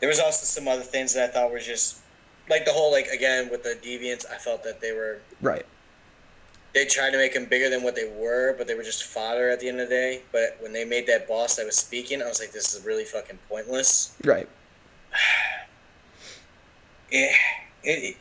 there 0.00 0.08
was 0.08 0.18
also 0.20 0.44
some 0.44 0.68
other 0.68 0.82
things 0.82 1.14
that 1.14 1.30
I 1.30 1.32
thought 1.32 1.50
were 1.52 1.58
just 1.60 1.98
like 2.50 2.64
the 2.64 2.72
whole 2.72 2.90
like 2.92 3.06
again 3.06 3.48
with 3.50 3.62
the 3.62 3.78
deviants. 3.82 4.24
I 4.30 4.36
felt 4.36 4.64
that 4.64 4.80
they 4.80 4.92
were 4.92 5.20
Right. 5.40 5.64
they 6.74 6.84
tried 6.86 7.12
to 7.12 7.16
make 7.18 7.34
them 7.34 7.46
bigger 7.46 7.70
than 7.70 7.82
what 7.82 7.94
they 7.94 8.08
were, 8.16 8.54
but 8.58 8.66
they 8.66 8.74
were 8.74 8.82
just 8.82 9.04
fodder 9.04 9.48
at 9.50 9.60
the 9.60 9.68
end 9.68 9.80
of 9.80 9.88
the 9.88 9.94
day. 9.94 10.22
But 10.32 10.56
when 10.60 10.72
they 10.72 10.84
made 10.84 11.06
that 11.06 11.28
boss 11.28 11.56
that 11.56 11.66
was 11.66 11.76
speaking, 11.76 12.20
I 12.22 12.26
was 12.26 12.40
like, 12.40 12.52
this 12.52 12.74
is 12.74 12.84
really 12.84 13.04
fucking 13.04 13.38
pointless. 13.48 14.16
Right. 14.24 14.48
Yeah, 17.12 17.30
it, 17.84 18.04
it, 18.04 18.16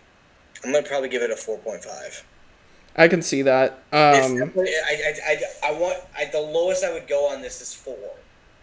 I'm 0.63 0.71
gonna 0.71 0.85
probably 0.85 1.09
give 1.09 1.23
it 1.23 1.31
a 1.31 1.35
four 1.35 1.57
point 1.57 1.83
five. 1.83 2.23
I 2.95 3.07
can 3.07 3.21
see 3.21 3.41
that. 3.43 3.71
Um, 3.91 4.51
I, 4.57 4.63
I, 4.87 5.13
I, 5.27 5.41
I 5.69 5.71
want 5.73 5.97
I, 6.17 6.25
the 6.25 6.39
lowest 6.39 6.83
I 6.83 6.93
would 6.93 7.07
go 7.07 7.27
on 7.27 7.41
this 7.41 7.59
is 7.61 7.73
four. 7.73 7.97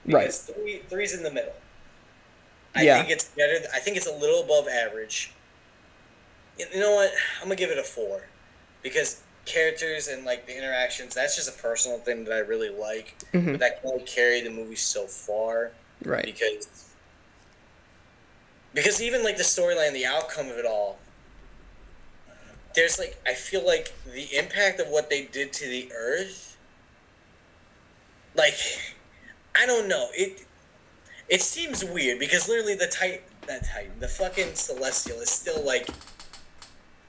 Right. 0.07 0.33
Three 0.33 0.83
three's 0.89 1.15
in 1.15 1.23
the 1.23 1.31
middle. 1.33 1.53
I 2.75 2.83
Yeah. 2.83 2.99
think 2.99 3.11
it's 3.11 3.25
better. 3.25 3.59
I 3.75 3.81
think 3.81 3.97
it's 3.97 4.07
a 4.07 4.13
little 4.15 4.43
above 4.43 4.69
average. 4.69 5.33
You 6.59 6.79
know 6.79 6.95
what? 6.95 7.11
I'm 7.41 7.45
gonna 7.45 7.57
give 7.57 7.71
it 7.71 7.79
a 7.79 7.83
four, 7.83 8.23
because 8.83 9.23
characters 9.47 10.07
and 10.09 10.25
like 10.25 10.47
the 10.47 10.57
interactions. 10.57 11.15
That's 11.15 11.35
just 11.35 11.49
a 11.49 11.61
personal 11.63 11.99
thing 11.99 12.25
that 12.25 12.33
I 12.33 12.39
really 12.39 12.69
like. 12.71 13.17
Mhm. 13.33 13.53
But 13.53 13.61
that 13.61 13.81
can 13.83 13.91
only 13.93 14.05
carry 14.05 14.41
the 14.43 14.51
movie 14.51 14.77
so 14.77 15.07
far 15.07 15.73
right. 16.05 16.25
because 16.25 16.69
because 18.75 19.03
even 19.03 19.25
like 19.25 19.37
the 19.37 19.43
storyline, 19.43 19.93
the 19.93 20.07
outcome 20.07 20.49
of 20.49 20.57
it 20.57 20.67
all. 20.67 20.99
There's 22.75 22.99
like 22.99 23.21
I 23.27 23.35
feel 23.35 23.65
like 23.65 23.93
the 24.05 24.37
impact 24.37 24.81
of 24.81 24.89
what 24.89 25.11
they 25.11 25.25
did 25.25 25.53
to 25.55 25.67
the 25.67 25.91
Earth. 25.93 26.57
Like, 28.35 28.55
I 29.57 29.67
don't 29.67 29.89
know 29.89 30.09
it. 30.13 30.47
It 31.29 31.43
seems 31.43 31.85
weird 31.85 32.19
because 32.19 32.49
literally 32.49 32.75
the 32.75 32.87
Titan, 32.87 33.21
that 33.47 33.65
Titan, 33.65 33.93
the 34.01 34.09
fucking 34.09 34.55
Celestial 34.55 35.19
is 35.19 35.31
still 35.31 35.65
like, 35.65 35.89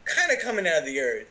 kind 0.06 0.32
of 0.32 0.40
coming 0.40 0.68
out 0.68 0.80
of 0.80 0.86
the 0.86 1.00
Earth. 1.00 1.28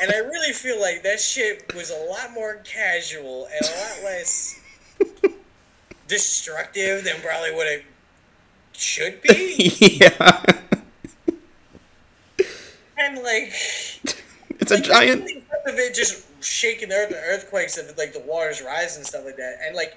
And 0.00 0.10
I 0.10 0.18
really 0.18 0.52
feel 0.52 0.80
like 0.80 1.02
that 1.02 1.20
shit 1.20 1.74
was 1.74 1.90
a 1.90 2.04
lot 2.10 2.32
more 2.32 2.60
casual 2.64 3.46
and 3.46 3.60
a 3.62 3.78
lot 3.78 4.04
less 4.04 4.60
destructive 6.08 7.04
than 7.04 7.20
probably 7.20 7.52
what 7.52 7.66
it 7.66 7.84
should 8.72 9.20
be. 9.22 9.98
yeah. 10.00 10.42
And 13.02 13.22
like, 13.22 13.52
It's 14.60 14.70
a 14.70 14.80
giant. 14.80 15.22
of 15.22 15.74
it 15.78 15.94
just 15.94 16.24
shaking 16.42 16.88
the 16.90 16.94
earth, 16.94 17.08
the 17.10 17.16
earthquakes 17.16 17.78
of 17.78 17.96
like 17.98 18.12
the 18.12 18.20
waters 18.20 18.62
rising 18.62 19.00
and 19.00 19.06
stuff 19.06 19.24
like 19.24 19.36
that, 19.36 19.58
and 19.64 19.74
like, 19.74 19.96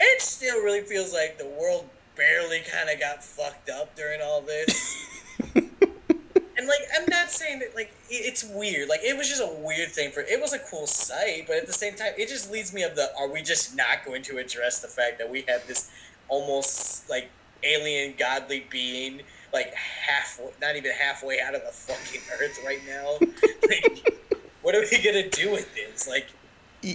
it 0.00 0.20
still 0.22 0.62
really 0.62 0.80
feels 0.82 1.12
like 1.12 1.38
the 1.38 1.46
world 1.60 1.88
barely 2.16 2.60
kind 2.60 2.90
of 2.90 3.00
got 3.00 3.24
fucked 3.24 3.70
up 3.70 3.94
during 3.96 4.20
all 4.22 4.40
this. 4.40 5.06
and 5.54 6.66
like, 6.68 6.80
I'm 6.96 7.06
not 7.08 7.30
saying 7.30 7.60
that 7.60 7.74
like 7.74 7.92
it- 8.10 8.26
it's 8.26 8.44
weird. 8.44 8.88
Like, 8.88 9.00
it 9.02 9.16
was 9.16 9.28
just 9.28 9.42
a 9.42 9.52
weird 9.60 9.90
thing 9.90 10.10
for. 10.12 10.20
It 10.20 10.40
was 10.40 10.52
a 10.52 10.58
cool 10.58 10.86
sight, 10.86 11.44
but 11.46 11.56
at 11.56 11.66
the 11.66 11.72
same 11.72 11.94
time, 11.96 12.12
it 12.18 12.28
just 12.28 12.50
leads 12.52 12.72
me 12.72 12.82
of 12.82 12.94
the. 12.96 13.08
Are 13.18 13.28
we 13.28 13.42
just 13.42 13.76
not 13.76 14.04
going 14.04 14.22
to 14.22 14.38
address 14.38 14.80
the 14.80 14.88
fact 14.88 15.18
that 15.18 15.28
we 15.30 15.42
have 15.48 15.66
this 15.66 15.90
almost 16.28 17.08
like 17.10 17.30
alien 17.64 18.14
godly 18.18 18.66
being 18.70 19.22
like 19.52 19.74
half 19.74 20.40
not 20.60 20.76
even 20.76 20.92
halfway 20.92 21.40
out 21.40 21.54
of 21.54 21.62
the 21.62 21.72
fucking 21.72 22.20
earth 22.40 22.58
right 22.64 22.80
now. 22.86 23.18
Like, 23.68 24.20
what 24.62 24.74
are 24.74 24.80
we 24.80 25.02
gonna 25.02 25.28
do 25.30 25.50
with 25.50 25.72
this? 25.74 26.06
Like 26.08 26.26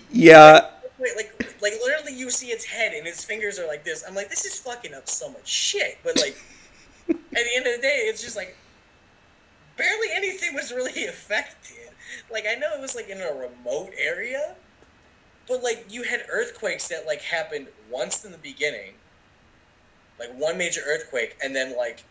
Yeah. 0.09 0.69
wait 0.99 1.15
like 1.15 1.55
like 1.61 1.73
literally 1.83 2.13
you 2.17 2.29
see 2.29 2.47
its 2.47 2.65
head 2.65 2.93
and 2.93 3.07
its 3.07 3.23
fingers 3.23 3.57
are 3.59 3.67
like 3.67 3.83
this. 3.83 4.03
I'm 4.07 4.15
like 4.15 4.29
this 4.29 4.45
is 4.45 4.59
fucking 4.59 4.93
up 4.93 5.07
so 5.09 5.29
much 5.29 5.47
shit. 5.47 5.97
But 6.03 6.17
like 6.17 6.37
at 7.09 7.15
the 7.31 7.55
end 7.55 7.67
of 7.67 7.75
the 7.75 7.81
day 7.81 8.05
it's 8.07 8.21
just 8.21 8.35
like 8.35 8.55
barely 9.77 10.07
anything 10.13 10.53
was 10.53 10.71
really 10.71 11.05
affected. 11.05 11.89
Like 12.31 12.45
i 12.49 12.55
know 12.55 12.73
it 12.75 12.81
was 12.81 12.95
like 12.95 13.09
in 13.09 13.21
a 13.21 13.33
remote 13.33 13.91
area 13.97 14.55
but 15.47 15.63
like 15.63 15.85
you 15.89 16.03
had 16.03 16.25
earthquakes 16.29 16.87
that 16.89 17.05
like 17.05 17.21
happened 17.21 17.67
once 17.89 18.25
in 18.25 18.31
the 18.31 18.37
beginning. 18.37 18.93
Like 20.19 20.29
one 20.37 20.57
major 20.57 20.81
earthquake 20.85 21.37
and 21.43 21.55
then 21.55 21.75
like 21.77 22.03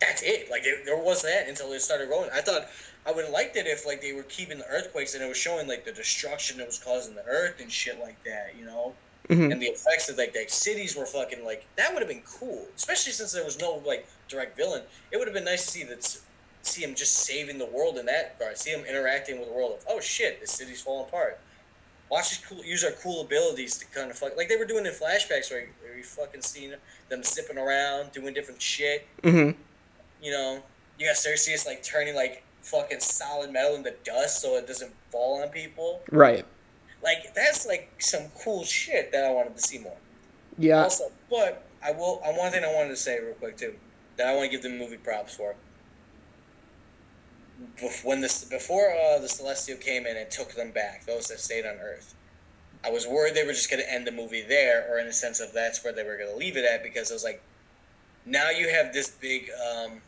that's 0.00 0.22
it. 0.22 0.50
Like 0.50 0.62
there, 0.64 0.76
there 0.84 0.96
was 0.98 1.22
that 1.22 1.48
until 1.48 1.72
it 1.72 1.80
started 1.80 2.08
rolling. 2.08 2.30
I 2.34 2.40
thought 2.40 2.68
i 3.06 3.12
would 3.12 3.24
have 3.26 3.34
liked 3.34 3.54
it 3.56 3.66
if 3.66 3.84
like 3.84 4.00
they 4.00 4.14
were 4.14 4.22
keeping 4.24 4.56
the 4.58 4.66
earthquakes 4.68 5.14
and 5.14 5.22
it 5.22 5.28
was 5.28 5.36
showing 5.36 5.68
like 5.68 5.84
the 5.84 5.92
destruction 5.92 6.56
that 6.56 6.66
was 6.66 6.78
causing 6.78 7.14
the 7.14 7.24
earth 7.26 7.60
and 7.60 7.70
shit 7.70 8.00
like 8.00 8.16
that 8.24 8.54
you 8.58 8.64
know? 8.64 8.94
Mhm. 9.28 9.52
and 9.52 9.60
the 9.60 9.66
effects 9.66 10.08
of 10.08 10.16
like 10.16 10.32
the 10.32 10.46
cities 10.48 10.96
were 10.96 11.04
fucking 11.04 11.44
like 11.44 11.66
that 11.76 11.92
would 11.92 12.00
have 12.02 12.08
been 12.08 12.22
cool. 12.22 12.66
Especially 12.76 13.12
since 13.12 13.32
there 13.32 13.44
was 13.44 13.58
no 13.60 13.82
like 13.86 14.06
direct 14.28 14.56
villain. 14.56 14.82
It 15.12 15.18
would 15.18 15.26
have 15.26 15.34
been 15.34 15.44
nice 15.44 15.64
to 15.66 15.70
see 15.72 15.84
that 15.84 16.18
see 16.62 16.82
him 16.82 16.94
just 16.94 17.14
saving 17.14 17.58
the 17.58 17.66
world 17.66 17.98
in 17.98 18.06
that 18.06 18.36
regard. 18.38 18.56
See 18.58 18.70
him 18.70 18.84
interacting 18.86 19.38
with 19.38 19.48
the 19.48 19.54
world 19.54 19.72
of 19.78 19.84
oh 19.88 20.00
shit 20.00 20.40
the 20.40 20.46
city's 20.46 20.80
falling 20.82 21.06
apart. 21.08 21.38
Watch 22.10 22.32
us 22.32 22.42
cool, 22.46 22.62
use 22.64 22.84
our 22.84 22.90
cool 22.92 23.22
abilities 23.22 23.76
to 23.78 23.86
kind 23.86 24.10
of 24.10 24.16
fuck 24.18 24.34
like 24.36 24.48
they 24.48 24.56
were 24.56 24.66
doing 24.66 24.84
in 24.86 24.92
flashbacks 24.92 25.50
where, 25.50 25.66
where 25.82 25.96
you 25.96 26.04
fucking 26.04 26.42
seen 26.42 26.74
them 27.08 27.22
zipping 27.22 27.58
around 27.58 28.12
doing 28.12 28.32
different 28.34 28.60
shit. 28.62 29.06
Mhm. 29.22 29.54
You 30.24 30.30
know 30.32 30.62
you 30.98 31.06
got 31.06 31.16
Sersi 31.16 31.54
like 31.66 31.82
turning 31.82 32.14
like 32.16 32.42
fucking 32.62 33.00
solid 33.00 33.52
metal 33.52 33.76
into 33.76 33.92
dust 34.04 34.40
so 34.40 34.56
it 34.56 34.66
doesn't 34.66 34.92
fall 35.12 35.42
on 35.42 35.48
people 35.50 36.00
Right. 36.10 36.46
like 37.02 37.34
that's 37.34 37.66
like 37.66 37.90
some 37.98 38.22
cool 38.42 38.64
shit 38.64 39.12
that 39.12 39.22
I 39.24 39.30
wanted 39.30 39.54
to 39.56 39.62
see 39.62 39.78
more 39.78 39.98
Yeah. 40.58 40.84
also, 40.84 41.10
but 41.30 41.62
I 41.86 41.92
will. 41.92 42.22
I 42.24 42.30
one 42.32 42.50
thing 42.50 42.64
I 42.64 42.72
wanted 42.74 42.88
to 42.88 42.96
say 42.96 43.20
real 43.20 43.34
quick 43.34 43.58
too 43.58 43.74
that 44.16 44.26
I 44.28 44.34
want 44.34 44.50
to 44.50 44.56
give 44.56 44.62
the 44.62 44.70
movie 44.70 44.96
props 44.96 45.34
for. 45.36 45.54
When 48.02 48.20
this 48.20 48.44
before 48.44 48.90
uh, 48.94 49.18
the 49.18 49.28
Celestial 49.28 49.76
came 49.78 50.06
in 50.06 50.16
and 50.16 50.30
took 50.30 50.52
them 50.54 50.70
back, 50.70 51.06
those 51.06 51.26
that 51.28 51.38
stayed 51.40 51.64
on 51.66 51.76
Earth, 51.76 52.14
I 52.84 52.90
was 52.90 53.06
worried 53.06 53.34
they 53.34 53.44
were 53.44 53.52
just 53.52 53.70
going 53.70 53.82
to 53.82 53.92
end 53.92 54.06
the 54.06 54.12
movie 54.12 54.42
there, 54.42 54.86
or 54.90 54.98
in 54.98 55.06
the 55.06 55.12
sense 55.12 55.40
of 55.40 55.52
that's 55.52 55.84
where 55.84 55.92
they 55.92 56.02
were 56.04 56.16
going 56.16 56.30
to 56.30 56.36
leave 56.36 56.56
it 56.56 56.64
at, 56.64 56.82
because 56.82 57.10
it 57.10 57.14
was 57.14 57.22
like, 57.24 57.42
now 58.26 58.50
you 58.50 58.68
have 58.68 58.92
this 58.92 59.08
big, 59.10 59.50
um, 59.70 60.00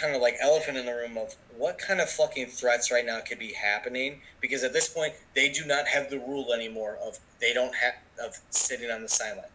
kind 0.00 0.14
of 0.14 0.22
like 0.22 0.36
elephant 0.40 0.78
in 0.78 0.86
the 0.86 0.92
room 0.94 1.16
of 1.18 1.34
what 1.56 1.78
kind 1.78 2.00
of 2.00 2.08
fucking 2.10 2.46
threats 2.46 2.90
right 2.90 3.04
now 3.04 3.20
could 3.20 3.38
be 3.38 3.52
happening, 3.52 4.20
because 4.40 4.64
at 4.64 4.72
this 4.72 4.88
point 4.88 5.14
they 5.34 5.48
do 5.48 5.64
not 5.64 5.86
have 5.86 6.10
the 6.10 6.18
rule 6.18 6.52
anymore 6.52 6.98
of 7.04 7.18
they 7.40 7.52
don't 7.52 7.74
have 7.74 7.94
of 8.22 8.40
sitting 8.50 8.90
on 8.90 9.02
the 9.02 9.08
sideline 9.08 9.46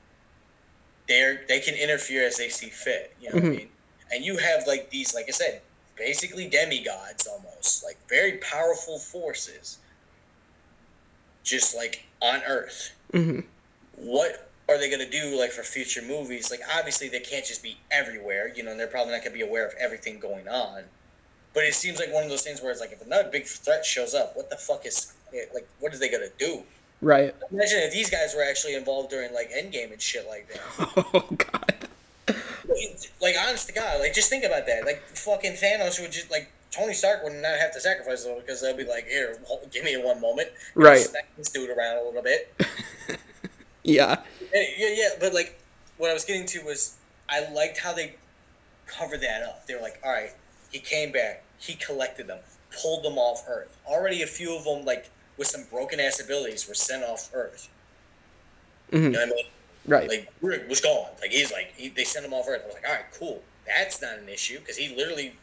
they're 1.07 1.41
they 1.47 1.59
can 1.59 1.73
interfere 1.73 2.25
as 2.27 2.35
they 2.37 2.49
see 2.49 2.69
fit. 2.69 3.15
You 3.21 3.29
know 3.29 3.35
what 3.35 3.45
I 3.45 3.47
Mhm. 3.47 3.57
mean? 3.57 3.69
And 4.11 4.25
you 4.25 4.37
have 4.37 4.67
like 4.67 4.89
these, 4.89 5.13
like 5.15 5.25
I 5.27 5.31
said, 5.31 5.61
basically 5.95 6.47
demigods 6.49 7.25
almost, 7.27 7.83
like 7.83 7.97
very 8.09 8.33
powerful 8.39 8.99
forces, 8.99 9.77
just 11.43 11.75
like 11.75 12.03
on 12.21 12.41
Earth. 12.43 12.91
Mhm. 13.13 13.45
What 13.95 14.46
are 14.69 14.77
they 14.77 14.89
gonna 14.89 15.09
do 15.09 15.37
like 15.39 15.51
for 15.51 15.63
future 15.63 16.01
movies? 16.01 16.51
Like 16.51 16.61
obviously 16.77 17.09
they 17.09 17.19
can't 17.19 17.45
just 17.45 17.63
be 17.63 17.77
everywhere, 17.91 18.51
you 18.55 18.63
know, 18.63 18.71
and 18.71 18.79
they're 18.79 18.87
probably 18.87 19.13
not 19.13 19.23
gonna 19.23 19.35
be 19.35 19.41
aware 19.41 19.65
of 19.65 19.73
everything 19.79 20.19
going 20.19 20.47
on. 20.47 20.83
But 21.53 21.63
it 21.63 21.73
seems 21.73 21.99
like 21.99 22.13
one 22.13 22.23
of 22.23 22.29
those 22.29 22.43
things 22.43 22.61
where 22.61 22.71
it's 22.71 22.81
like 22.81 22.91
if 22.91 23.01
another 23.05 23.29
big 23.29 23.45
threat 23.45 23.85
shows 23.85 24.13
up, 24.13 24.35
what 24.35 24.49
the 24.49 24.57
fuck 24.57 24.85
is 24.85 25.13
eh, 25.33 25.45
like 25.53 25.67
what 25.79 25.93
are 25.93 25.97
they 25.97 26.09
gonna 26.09 26.27
do? 26.37 26.63
Right. 27.01 27.33
Imagine 27.51 27.79
if 27.79 27.93
these 27.93 28.09
guys 28.09 28.33
were 28.35 28.43
actually 28.43 28.75
involved 28.75 29.09
during 29.09 29.33
like 29.33 29.51
Endgame 29.51 29.91
and 29.91 30.01
shit 30.01 30.27
like 30.27 30.47
that. 30.49 31.05
Oh 31.13 31.27
God. 31.35 31.73
like 33.21 33.35
honest 33.47 33.67
to 33.67 33.73
God, 33.73 34.01
like 34.01 34.13
just 34.13 34.29
think 34.29 34.43
about 34.43 34.65
that. 34.67 34.85
Like 34.85 35.01
fucking 35.01 35.53
Thanos 35.53 36.01
would 36.01 36.11
just 36.11 36.29
like 36.29 36.51
Tony 36.71 36.93
Stark 36.93 37.23
would 37.23 37.33
not 37.33 37.57
have 37.57 37.73
to 37.73 37.79
sacrifice 37.79 38.23
them 38.23 38.37
because 38.39 38.61
they'll 38.61 38.75
be 38.75 38.83
like, 38.83 39.07
here, 39.07 39.37
give 39.71 39.83
me 39.83 39.95
one 39.97 40.19
moment, 40.19 40.49
Right. 40.75 40.99
Smack 40.99 41.27
this 41.37 41.49
dude 41.49 41.69
around 41.69 41.97
a 41.97 42.03
little 42.03 42.21
bit. 42.21 42.53
Yeah. 43.87 44.17
Yeah, 44.53 44.63
yeah, 44.77 45.09
but 45.19 45.33
like 45.33 45.57
what 45.97 46.09
I 46.09 46.13
was 46.13 46.25
getting 46.25 46.45
to 46.47 46.59
was 46.65 46.97
I 47.29 47.49
liked 47.53 47.77
how 47.77 47.93
they 47.93 48.15
covered 48.85 49.21
that 49.21 49.43
up. 49.43 49.65
They 49.65 49.75
were 49.75 49.81
like, 49.81 49.99
all 50.03 50.11
right, 50.11 50.31
he 50.71 50.79
came 50.79 51.11
back, 51.11 51.43
he 51.57 51.73
collected 51.75 52.27
them, 52.27 52.39
pulled 52.81 53.03
them 53.03 53.17
off 53.17 53.45
Earth. 53.47 53.75
Already 53.87 54.21
a 54.23 54.27
few 54.27 54.55
of 54.55 54.65
them 54.65 54.83
like 54.85 55.09
with 55.37 55.47
some 55.47 55.63
broken 55.71 55.99
ass 55.99 56.19
abilities 56.19 56.67
were 56.67 56.73
sent 56.73 57.03
off 57.03 57.29
Earth. 57.33 57.69
You 58.91 58.99
Mhm. 58.99 59.11
know 59.13 59.19
what 59.19 59.27
I 59.29 59.31
mean? 59.31 59.45
Right. 59.85 60.09
Like 60.09 60.29
Druig 60.41 60.67
was 60.67 60.81
gone. 60.81 61.09
Like 61.21 61.31
he's 61.31 61.51
like 61.51 61.73
he, 61.75 61.87
they 61.89 62.03
sent 62.03 62.25
him 62.25 62.33
off 62.33 62.45
Earth. 62.47 62.61
I 62.63 62.65
was 62.65 62.73
like, 62.75 62.87
all 62.87 62.93
right, 62.93 63.05
cool. 63.17 63.41
That's 63.65 64.01
not 64.01 64.17
an 64.17 64.27
issue 64.29 64.59
because 64.59 64.75
he 64.77 64.95
literally, 64.95 65.33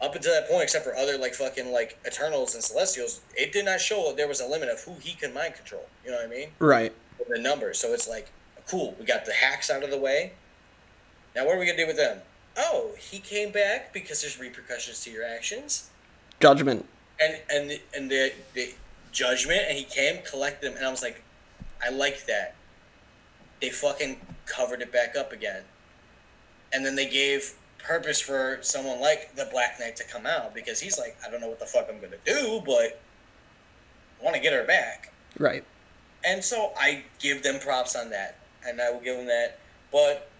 up 0.00 0.14
until 0.14 0.32
that 0.32 0.48
point, 0.48 0.62
except 0.64 0.84
for 0.84 0.94
other 0.96 1.16
like 1.18 1.34
fucking 1.34 1.70
like 1.72 1.98
Eternals 2.06 2.54
and 2.54 2.62
Celestials, 2.64 3.20
it 3.36 3.52
did 3.52 3.64
not 3.66 3.80
show 3.80 4.06
that 4.08 4.16
there 4.16 4.28
was 4.28 4.40
a 4.40 4.46
limit 4.46 4.68
of 4.68 4.80
who 4.82 4.94
he 5.00 5.14
could 5.14 5.32
mind 5.34 5.54
control. 5.54 5.86
You 6.04 6.10
know 6.10 6.16
what 6.18 6.26
I 6.26 6.30
mean? 6.30 6.48
Right. 6.58 6.92
The 7.30 7.40
numbers. 7.40 7.78
So 7.78 7.92
it's 7.92 8.08
like, 8.08 8.30
cool. 8.66 8.94
We 8.98 9.06
got 9.06 9.24
the 9.24 9.32
hacks 9.32 9.70
out 9.70 9.82
of 9.82 9.90
the 9.90 9.98
way. 9.98 10.32
Now 11.34 11.46
what 11.46 11.56
are 11.56 11.60
we 11.60 11.66
gonna 11.66 11.78
do 11.78 11.86
with 11.86 11.96
them? 11.96 12.18
Oh, 12.56 12.90
he 12.98 13.18
came 13.20 13.52
back 13.52 13.92
because 13.92 14.20
there's 14.20 14.38
repercussions 14.38 15.02
to 15.04 15.10
your 15.10 15.24
actions, 15.24 15.88
Judgment. 16.40 16.84
and 17.20 17.36
and 17.48 17.80
and 17.94 18.10
the 18.10 18.32
the 18.54 18.74
judgment, 19.12 19.62
and 19.68 19.78
he 19.78 19.84
came, 19.84 20.22
collected 20.28 20.68
them, 20.68 20.76
and 20.76 20.84
I 20.84 20.90
was 20.90 21.02
like, 21.02 21.22
I 21.82 21.90
like 21.90 22.26
that 22.26 22.56
they 23.60 23.70
fucking 23.70 24.20
covered 24.46 24.80
it 24.80 24.92
back 24.92 25.16
up 25.16 25.32
again. 25.32 25.62
And 26.72 26.84
then 26.84 26.96
they 26.96 27.08
gave 27.08 27.54
purpose 27.78 28.20
for 28.20 28.58
someone 28.62 29.00
like 29.00 29.34
the 29.36 29.48
Black 29.50 29.78
Knight 29.78 29.96
to 29.96 30.04
come 30.04 30.26
out 30.26 30.54
because 30.54 30.80
he's 30.80 30.98
like, 30.98 31.16
I 31.26 31.30
don't 31.30 31.40
know 31.40 31.48
what 31.48 31.60
the 31.60 31.66
fuck 31.66 31.86
I'm 31.88 32.00
gonna 32.00 32.16
do, 32.24 32.62
but 32.64 33.00
I 34.20 34.24
want 34.24 34.36
to 34.36 34.42
get 34.42 34.52
her 34.52 34.64
back. 34.64 35.12
Right. 35.38 35.64
And 36.24 36.44
so 36.44 36.72
I 36.78 37.04
give 37.18 37.42
them 37.42 37.58
props 37.60 37.96
on 37.96 38.10
that, 38.10 38.38
and 38.66 38.80
I 38.80 38.90
will 38.90 39.00
give 39.00 39.16
them 39.16 39.26
that. 39.26 39.58
But 39.90 40.30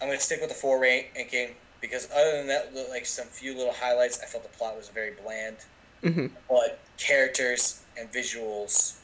I'm 0.00 0.08
gonna 0.08 0.20
stick 0.20 0.40
with 0.40 0.50
the 0.50 0.54
four 0.54 0.80
ranking 0.80 1.50
because 1.80 2.08
other 2.14 2.32
than 2.32 2.46
that, 2.48 2.72
like 2.90 3.06
some 3.06 3.26
few 3.26 3.56
little 3.56 3.72
highlights, 3.72 4.20
I 4.22 4.26
felt 4.26 4.42
the 4.42 4.56
plot 4.56 4.76
was 4.76 4.88
very 4.88 5.12
bland. 5.22 5.56
hmm 6.02 6.26
But 6.48 6.78
characters 6.98 7.82
and 7.98 8.10
visuals 8.12 8.96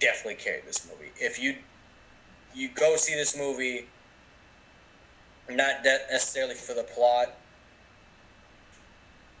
definitely 0.00 0.36
carried 0.42 0.64
this 0.66 0.88
movie. 0.88 1.12
If 1.16 1.38
you 1.40 1.56
you 2.54 2.68
go 2.68 2.96
see 2.96 3.14
this 3.14 3.36
movie, 3.36 3.86
not 5.50 5.84
necessarily 5.84 6.54
for 6.54 6.74
the 6.74 6.82
plot, 6.82 7.34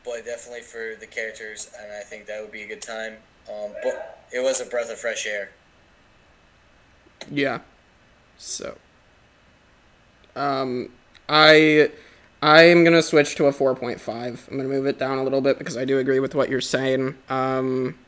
but 0.04 0.24
definitely 0.24 0.62
for 0.62 0.94
the 0.98 1.06
characters, 1.06 1.70
and 1.80 1.92
I 1.92 2.00
think 2.00 2.26
that 2.26 2.40
would 2.42 2.52
be 2.52 2.62
a 2.62 2.66
good 2.68 2.82
time. 2.82 3.16
Um, 3.50 3.70
but 3.82 4.26
it 4.32 4.40
was 4.40 4.60
a 4.60 4.64
breath 4.64 4.90
of 4.90 4.98
fresh 4.98 5.26
air. 5.26 5.50
Yeah. 7.30 7.60
So. 8.36 8.76
Um, 10.36 10.90
I. 11.28 11.90
I 12.40 12.62
am 12.64 12.84
gonna 12.84 13.02
switch 13.02 13.34
to 13.36 13.46
a 13.46 13.52
4.5. 13.52 14.48
I'm 14.48 14.56
gonna 14.56 14.68
move 14.68 14.86
it 14.86 14.96
down 14.96 15.18
a 15.18 15.24
little 15.24 15.40
bit 15.40 15.58
because 15.58 15.76
I 15.76 15.84
do 15.84 15.98
agree 15.98 16.20
with 16.20 16.36
what 16.36 16.48
you're 16.48 16.60
saying. 16.60 17.16
Um, 17.28 17.98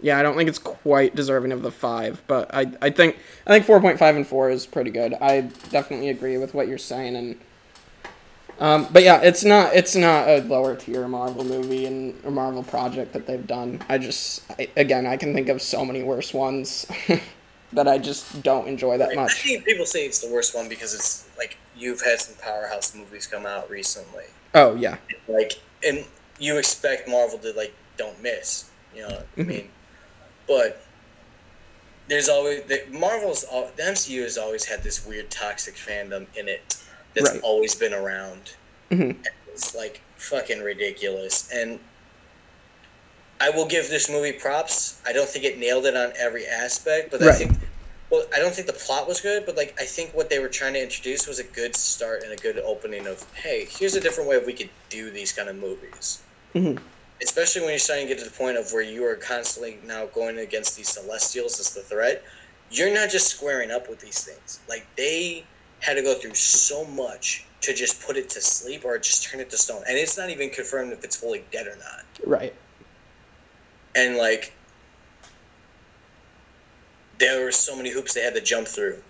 yeah, 0.00 0.18
I 0.18 0.22
don't 0.22 0.36
think 0.36 0.48
it's 0.48 0.58
quite 0.58 1.14
deserving 1.14 1.52
of 1.52 1.62
the 1.62 1.70
five, 1.70 2.22
but 2.26 2.54
I, 2.54 2.70
I 2.82 2.90
think 2.90 3.18
I 3.46 3.50
think 3.50 3.66
4.5 3.66 4.16
and 4.16 4.26
4 4.26 4.50
is 4.50 4.66
pretty 4.66 4.90
good. 4.90 5.14
I 5.20 5.42
definitely 5.70 6.10
agree 6.10 6.38
with 6.38 6.54
what 6.54 6.68
you're 6.68 6.78
saying, 6.78 7.16
and 7.16 7.38
um, 8.58 8.88
but 8.90 9.02
yeah, 9.02 9.20
it's 9.22 9.44
not 9.44 9.74
it's 9.74 9.94
not 9.94 10.28
a 10.28 10.38
lower 10.40 10.76
tier 10.76 11.06
Marvel 11.08 11.44
movie 11.44 11.86
and 11.86 12.14
a 12.24 12.30
Marvel 12.30 12.62
project 12.62 13.12
that 13.12 13.26
they've 13.26 13.46
done. 13.46 13.82
I 13.88 13.98
just 13.98 14.42
I, 14.58 14.68
again 14.76 15.06
I 15.06 15.16
can 15.16 15.34
think 15.34 15.48
of 15.48 15.60
so 15.60 15.84
many 15.84 16.02
worse 16.02 16.32
ones 16.32 16.86
that 17.72 17.86
I 17.88 17.98
just 17.98 18.42
don't 18.42 18.66
enjoy 18.68 18.98
that 18.98 19.10
I 19.10 19.14
much. 19.14 19.42
think 19.42 19.64
people 19.64 19.84
say 19.86 20.06
it's 20.06 20.20
the 20.20 20.32
worst 20.32 20.54
one 20.54 20.68
because 20.68 20.94
it's 20.94 21.28
like 21.36 21.56
you've 21.76 22.00
had 22.02 22.20
some 22.20 22.34
powerhouse 22.42 22.94
movies 22.94 23.26
come 23.26 23.44
out 23.44 23.68
recently, 23.70 24.24
Oh 24.54 24.74
yeah, 24.74 24.96
like 25.28 25.60
and 25.86 26.04
you 26.38 26.56
expect 26.58 27.08
Marvel 27.08 27.38
to 27.38 27.52
like 27.52 27.74
don't 27.98 28.22
miss, 28.22 28.70
you 28.94 29.02
know. 29.02 29.08
what 29.08 29.26
I 29.38 29.42
mean, 29.42 29.68
but 30.48 30.82
there's 32.08 32.28
always 32.28 32.62
the 32.64 32.82
Marvel's 32.90 33.42
the 33.42 33.82
MCU 33.82 34.22
has 34.22 34.38
always 34.38 34.64
had 34.66 34.82
this 34.82 35.04
weird 35.06 35.30
toxic 35.30 35.74
fandom 35.74 36.26
in 36.36 36.48
it 36.48 36.76
that's 37.16 37.30
Right. 37.32 37.40
always 37.42 37.74
been 37.74 37.92
around. 37.92 38.52
Mhm. 38.92 39.16
It's 39.52 39.74
like 39.74 40.00
fucking 40.16 40.60
ridiculous, 40.62 41.48
and 41.52 41.80
I 43.40 43.50
will 43.50 43.66
give 43.66 43.88
this 43.90 44.08
movie 44.08 44.32
props. 44.32 44.94
I 45.04 45.12
don't 45.12 45.28
think 45.28 45.44
it 45.44 45.58
nailed 45.58 45.86
it 45.86 45.96
on 45.96 46.12
every 46.16 46.46
aspect, 46.46 47.10
but 47.10 47.22
I 47.22 47.32
think. 47.32 47.52
Well, 48.08 48.24
I 48.32 48.38
don't 48.38 48.54
think 48.54 48.68
the 48.68 48.72
plot 48.72 49.08
was 49.08 49.20
good, 49.20 49.44
but 49.44 49.56
like 49.56 49.74
I 49.80 49.84
think 49.84 50.14
what 50.14 50.30
they 50.30 50.38
were 50.38 50.48
trying 50.48 50.74
to 50.74 50.80
introduce 50.80 51.26
was 51.26 51.40
a 51.40 51.44
good 51.44 51.74
start 51.74 52.22
and 52.22 52.32
a 52.32 52.36
good 52.36 52.56
opening 52.60 53.06
of, 53.08 53.24
hey, 53.34 53.66
here's 53.68 53.96
a 53.96 54.00
different 54.00 54.30
way 54.30 54.38
we 54.38 54.52
could 54.52 54.70
do 54.90 55.10
these 55.10 55.32
kind 55.32 55.48
of 55.48 55.56
movies. 55.56 56.18
Mhm. 56.54 56.80
Especially 57.20 57.62
when 57.62 57.70
you're 57.70 57.78
starting 57.80 58.06
to 58.06 58.14
get 58.14 58.22
to 58.22 58.28
the 58.30 58.36
point 58.36 58.56
of 58.58 58.72
where 58.72 58.82
you 58.82 59.04
are 59.04 59.16
constantly 59.16 59.78
now 59.84 60.06
going 60.06 60.38
against 60.38 60.76
these 60.76 60.88
Celestials 60.88 61.58
as 61.58 61.70
the 61.70 61.82
threat. 61.82 62.22
You're 62.70 62.90
not 62.94 63.10
just 63.10 63.26
squaring 63.26 63.72
up 63.72 63.88
with 63.88 63.98
these 63.98 64.20
things. 64.22 64.60
Like 64.68 64.86
they 64.96 65.44
had 65.86 65.94
to 65.94 66.02
go 66.02 66.14
through 66.14 66.34
so 66.34 66.84
much 66.84 67.46
to 67.60 67.72
just 67.72 68.02
put 68.04 68.16
it 68.16 68.28
to 68.30 68.40
sleep 68.40 68.84
or 68.84 68.98
just 68.98 69.24
turn 69.24 69.40
it 69.40 69.48
to 69.50 69.56
stone, 69.56 69.82
and 69.88 69.96
it's 69.96 70.18
not 70.18 70.30
even 70.30 70.50
confirmed 70.50 70.92
if 70.92 71.04
it's 71.04 71.16
fully 71.16 71.44
dead 71.52 71.66
or 71.66 71.76
not. 71.76 72.04
right. 72.24 72.54
And 73.94 74.16
like 74.16 74.52
there 77.18 77.42
were 77.42 77.52
so 77.52 77.74
many 77.76 77.90
hoops 77.90 78.12
they 78.14 78.20
had 78.20 78.34
to 78.34 78.42
jump 78.42 78.66
through 78.68 79.02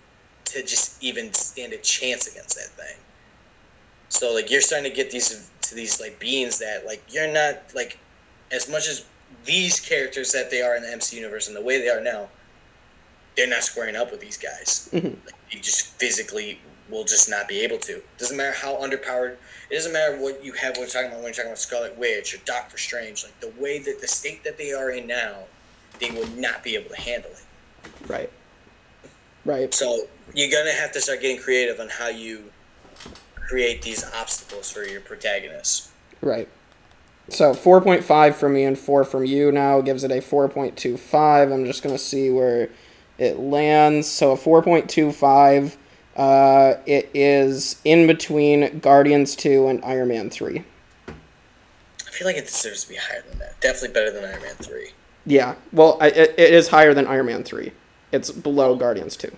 to 0.45 0.61
just 0.61 1.03
even 1.03 1.33
stand 1.33 1.73
a 1.73 1.77
chance 1.77 2.27
against 2.27 2.55
that 2.55 2.69
thing. 2.69 2.95
So 4.09 4.33
like 4.33 4.49
you're 4.49 4.61
starting 4.61 4.89
to 4.89 4.95
get 4.95 5.11
these 5.11 5.49
to 5.63 5.75
these 5.75 5.99
like 5.99 6.19
beings 6.19 6.59
that 6.59 6.85
like 6.85 7.03
you're 7.09 7.31
not 7.31 7.57
like 7.75 7.99
as 8.51 8.69
much 8.69 8.87
as 8.87 9.05
these 9.43 9.79
characters 9.79 10.31
that 10.31 10.49
they 10.49 10.61
are 10.61 10.75
in 10.77 10.83
the 10.83 10.91
MC 10.91 11.17
universe 11.17 11.47
and 11.47 11.57
the 11.57 11.61
way 11.61 11.79
they 11.79 11.89
are 11.89 11.99
now, 11.99 12.29
they're 13.37 13.47
not 13.47 13.63
squaring 13.63 13.95
up 13.95 14.11
with 14.11 14.19
these 14.19 14.37
guys. 14.37 14.89
Mhm. 14.91 15.15
Like, 15.25 15.35
you 15.51 15.59
just 15.59 15.85
physically 15.99 16.59
will 16.89 17.03
just 17.03 17.29
not 17.29 17.47
be 17.47 17.61
able 17.61 17.77
to. 17.77 18.01
Doesn't 18.17 18.35
matter 18.35 18.51
how 18.51 18.75
underpowered. 18.77 19.37
It 19.69 19.75
doesn't 19.75 19.93
matter 19.93 20.17
what 20.17 20.43
you 20.43 20.53
have 20.53 20.73
when 20.73 20.81
you're 20.81 20.89
talking 20.89 21.07
about 21.07 21.17
when 21.17 21.25
you're 21.25 21.33
talking 21.33 21.51
about 21.51 21.59
Scarlet 21.59 21.97
Witch 21.97 22.33
or 22.33 22.39
Doctor 22.45 22.77
Strange. 22.77 23.23
Like 23.23 23.39
the 23.39 23.61
way 23.61 23.79
that 23.79 24.01
the 24.01 24.07
state 24.07 24.43
that 24.43 24.57
they 24.57 24.73
are 24.73 24.89
in 24.89 25.05
now, 25.07 25.43
they 25.99 26.11
will 26.11 26.27
not 26.29 26.63
be 26.63 26.75
able 26.75 26.89
to 26.89 27.01
handle 27.01 27.31
it. 27.31 27.91
Right. 28.07 28.31
Right. 29.45 29.73
So 29.73 30.07
you're 30.33 30.51
gonna 30.51 30.73
have 30.73 30.91
to 30.93 31.01
start 31.01 31.21
getting 31.21 31.37
creative 31.37 31.79
on 31.79 31.89
how 31.89 32.07
you 32.07 32.51
create 33.35 33.81
these 33.81 34.03
obstacles 34.13 34.71
for 34.71 34.83
your 34.83 35.01
protagonists. 35.01 35.89
Right. 36.21 36.49
So 37.29 37.53
4.5 37.53 38.35
from 38.35 38.53
me 38.53 38.63
and 38.63 38.79
4 38.79 39.03
from 39.03 39.25
you 39.25 39.51
now 39.51 39.81
gives 39.81 40.03
it 40.05 40.11
a 40.11 40.21
4.25. 40.21 41.51
I'm 41.51 41.65
just 41.65 41.83
going 41.83 41.93
to 41.93 42.01
see 42.01 42.29
where 42.29 42.69
it 43.17 43.39
lands. 43.39 44.07
So 44.07 44.31
a 44.31 44.37
4.25. 44.37 45.77
Uh, 46.15 46.79
it 46.85 47.09
is 47.13 47.79
in 47.85 48.07
between 48.07 48.79
Guardians 48.79 49.35
2 49.35 49.67
and 49.67 49.83
Iron 49.85 50.07
Man 50.07 50.29
3. 50.29 50.63
I 51.07 52.09
feel 52.09 52.25
like 52.27 52.37
it 52.37 52.45
deserves 52.45 52.83
to 52.85 52.89
be 52.89 52.95
higher 52.95 53.23
than 53.29 53.37
that. 53.39 53.59
Definitely 53.61 53.93
better 53.93 54.11
than 54.11 54.25
Iron 54.25 54.41
Man 54.41 54.55
three. 54.55 54.89
Yeah. 55.27 55.53
Well, 55.71 55.97
I, 56.01 56.07
it, 56.07 56.33
it 56.37 56.53
is 56.53 56.69
higher 56.69 56.95
than 56.95 57.05
Iron 57.05 57.27
Man 57.27 57.43
3. 57.43 57.71
It's 58.11 58.31
below 58.31 58.75
Guardians 58.75 59.15
2. 59.17 59.29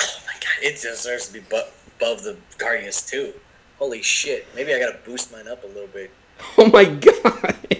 Oh 0.00 0.06
my 0.26 0.32
god, 0.34 0.62
it 0.62 0.80
deserves 0.80 1.26
to 1.26 1.32
be 1.34 1.40
bu- 1.40 1.56
above 1.98 2.22
the 2.22 2.38
Guardians 2.56 3.02
too. 3.04 3.34
Holy 3.78 4.00
shit! 4.00 4.46
Maybe 4.54 4.72
I 4.72 4.78
gotta 4.78 4.98
boost 5.04 5.30
mine 5.32 5.48
up 5.48 5.64
a 5.64 5.66
little 5.66 5.88
bit. 5.88 6.10
Oh 6.56 6.66
my 6.70 6.84
god. 6.84 7.56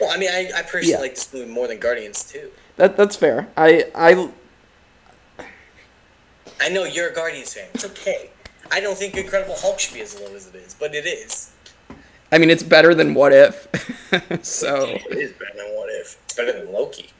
Well, 0.00 0.10
I 0.10 0.16
mean, 0.16 0.30
I, 0.30 0.50
I 0.56 0.62
personally 0.62 0.92
Yeah. 0.92 0.98
like 1.00 1.14
this 1.14 1.32
movie 1.32 1.50
more 1.52 1.68
than 1.68 1.78
Guardians 1.78 2.24
too. 2.24 2.50
That 2.76 2.96
that's 2.96 3.16
fair. 3.16 3.48
I 3.56 3.84
I 3.94 4.30
I 6.60 6.68
know 6.68 6.84
you're 6.84 7.08
a 7.10 7.14
Guardians 7.14 7.54
fan. 7.54 7.68
It's 7.74 7.84
okay. 7.84 8.30
I 8.70 8.80
don't 8.80 8.96
think 8.96 9.16
Incredible 9.16 9.56
Hulk 9.56 9.80
should 9.80 9.94
be 9.94 10.00
as 10.00 10.18
low 10.20 10.34
as 10.34 10.46
it 10.46 10.54
is, 10.54 10.74
but 10.78 10.94
it 10.94 11.06
is. 11.06 11.52
I 12.32 12.38
mean 12.38 12.50
it's 12.50 12.62
better 12.62 12.94
than 12.94 13.14
What 13.14 13.32
If. 13.32 13.66
so 14.44 14.84
It 14.84 15.18
is 15.18 15.32
better 15.32 15.56
than 15.56 15.66
What 15.74 15.90
If. 15.90 16.18
It's 16.24 16.34
better 16.34 16.52
than 16.52 16.72
Loki. 16.72 17.10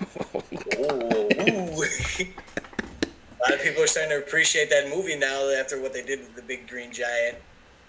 Ooh. 0.78 1.84
A 3.40 3.48
lot 3.48 3.54
of 3.54 3.62
people 3.62 3.82
are 3.82 3.86
starting 3.86 4.10
to 4.10 4.18
appreciate 4.18 4.68
that 4.68 4.90
movie 4.90 5.16
now 5.16 5.48
after 5.58 5.80
what 5.80 5.94
they 5.94 6.02
did 6.02 6.20
with 6.20 6.36
the 6.36 6.42
big 6.42 6.68
green 6.68 6.92
giant. 6.92 7.38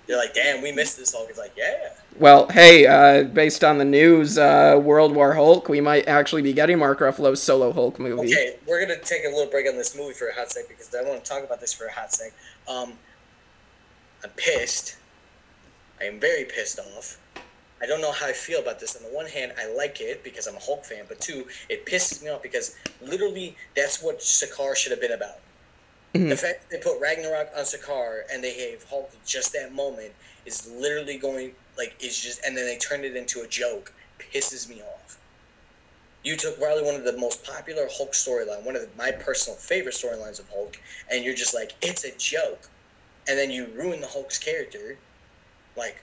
They're 0.08 0.18
like, 0.18 0.34
damn, 0.34 0.62
we 0.62 0.72
missed 0.72 0.98
this 0.98 1.14
Hulk. 1.14 1.28
It's 1.30 1.38
like, 1.38 1.54
yeah. 1.56 1.90
Well, 2.20 2.48
hey, 2.50 2.86
uh, 2.86 3.24
based 3.24 3.64
on 3.64 3.78
the 3.78 3.86
news, 3.86 4.38
uh, 4.38 4.80
World 4.82 5.16
War 5.16 5.34
Hulk, 5.34 5.70
we 5.70 5.80
might 5.80 6.08
actually 6.08 6.42
be 6.42 6.54
getting 6.54 6.80
Mark 6.80 7.00
Ruffalo's 7.00 7.42
solo 7.42 7.72
Hulk 7.72 8.00
movie. 8.00 8.34
Okay, 8.34 8.58
we're 8.68 8.82
gonna 8.82 9.00
take 9.00 9.24
a 9.26 9.30
little 9.30 9.50
break 9.50 9.68
on 9.68 9.78
this 9.78 9.96
movie 9.96 10.14
for 10.14 10.28
a 10.28 10.34
hot 10.34 10.52
sec 10.52 10.68
because 10.68 10.94
I 10.94 11.04
want 11.08 11.24
to 11.24 11.30
talk 11.30 11.44
about 11.44 11.62
this 11.62 11.74
for 11.74 11.86
a 11.86 11.92
hot 11.92 12.14
sec. 12.14 12.34
Um, 12.68 12.94
I'm 14.24 14.30
pissed. 14.36 14.98
I 16.00 16.06
am 16.06 16.20
very 16.20 16.46
pissed 16.46 16.80
off. 16.80 17.18
I 17.82 17.88
don't 17.88 18.02
know 18.02 18.12
how 18.12 18.28
I 18.28 18.34
feel 18.34 18.60
about 18.60 18.80
this. 18.80 18.96
On 18.96 19.04
the 19.04 19.10
one 19.10 19.26
hand, 19.26 19.54
I 19.60 19.74
like 19.74 20.02
it 20.02 20.24
because 20.24 20.46
I'm 20.46 20.56
a 20.56 20.60
Hulk 20.60 20.86
fan, 20.86 21.06
but 21.08 21.20
two, 21.20 21.48
it 21.70 21.86
pisses 21.86 22.24
me 22.24 22.30
off 22.30 22.44
because 22.44 22.76
literally 23.02 23.56
that's 23.76 24.04
what 24.04 24.20
Sakaar 24.20 24.76
should 24.76 24.92
have 24.92 25.02
been 25.02 25.14
about. 25.14 25.40
Mm-hmm. 26.14 26.30
The 26.30 26.36
fact 26.36 26.70
that 26.70 26.70
they 26.70 26.84
put 26.84 27.00
Ragnarok 27.00 27.52
on 27.56 27.64
Sakaar 27.64 28.22
and 28.32 28.44
they 28.44 28.72
have 28.72 28.84
Hulk 28.84 29.12
just 29.26 29.54
that 29.54 29.74
moment 29.74 30.12
is 30.46 30.70
literally 30.70 31.18
going 31.18 31.54
like 31.78 31.96
is 32.02 32.20
just, 32.20 32.44
and 32.46 32.56
then 32.56 32.66
they 32.66 32.78
turned 32.78 33.06
it 33.06 33.16
into 33.16 33.42
a 33.42 33.48
joke. 33.48 33.94
Pisses 34.20 34.70
me 34.70 34.82
off. 34.82 35.18
You 36.24 36.36
took 36.36 36.60
probably 36.60 36.84
one 36.84 36.96
of 36.96 37.04
the 37.04 37.18
most 37.18 37.44
popular 37.44 37.88
Hulk 37.92 38.12
storyline, 38.12 38.64
one 38.64 38.76
of 38.76 38.82
the, 38.82 38.90
my 38.96 39.12
personal 39.12 39.58
favorite 39.58 39.96
storylines 39.96 40.40
of 40.40 40.48
Hulk, 40.50 40.80
and 41.10 41.24
you're 41.24 41.34
just 41.34 41.56
like, 41.56 41.72
it's 41.82 42.04
a 42.04 42.16
joke, 42.18 42.70
and 43.28 43.38
then 43.40 43.50
you 43.50 43.68
ruin 43.76 44.02
the 44.02 44.08
Hulk's 44.08 44.38
character, 44.38 44.98
like, 45.76 45.98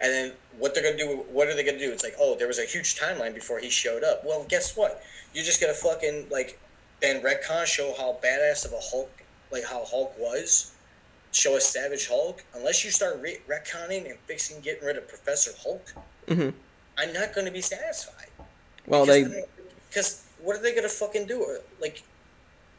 and 0.00 0.12
then 0.12 0.32
what 0.58 0.74
they're 0.74 0.82
gonna 0.82 0.96
do? 0.96 1.24
What 1.30 1.46
are 1.46 1.54
they 1.54 1.62
gonna 1.62 1.78
do? 1.78 1.92
It's 1.92 2.02
like, 2.02 2.16
oh, 2.18 2.34
there 2.36 2.48
was 2.48 2.58
a 2.58 2.64
huge 2.64 2.98
timeline 2.98 3.34
before 3.34 3.60
he 3.60 3.70
showed 3.70 4.02
up. 4.02 4.24
Well, 4.24 4.44
guess 4.48 4.76
what? 4.76 5.02
You're 5.32 5.44
just 5.44 5.60
gonna 5.60 5.74
fucking 5.74 6.26
like, 6.30 6.58
then 7.00 7.22
retcon 7.22 7.64
show 7.66 7.94
how 7.96 8.18
badass 8.22 8.64
of 8.64 8.72
a 8.72 8.80
Hulk, 8.80 9.10
like 9.50 9.64
how 9.64 9.84
Hulk 9.84 10.14
was, 10.18 10.72
show 11.32 11.56
a 11.56 11.60
Savage 11.60 12.08
Hulk. 12.08 12.44
Unless 12.54 12.84
you 12.84 12.90
start 12.90 13.18
re- 13.20 13.40
retconning 13.48 14.10
and 14.10 14.18
fixing, 14.26 14.60
getting 14.60 14.84
rid 14.84 14.96
of 14.96 15.08
Professor 15.08 15.52
Hulk, 15.62 15.94
hmm 16.28 16.50
I'm 17.00 17.12
not 17.12 17.32
gonna 17.32 17.52
be 17.52 17.60
satisfied. 17.60 18.26
Well, 18.86 19.06
they 19.06 19.44
Because 19.88 20.24
what 20.42 20.56
are 20.56 20.62
they 20.62 20.74
gonna 20.74 20.88
fucking 20.88 21.26
do? 21.26 21.58
Like, 21.80 22.02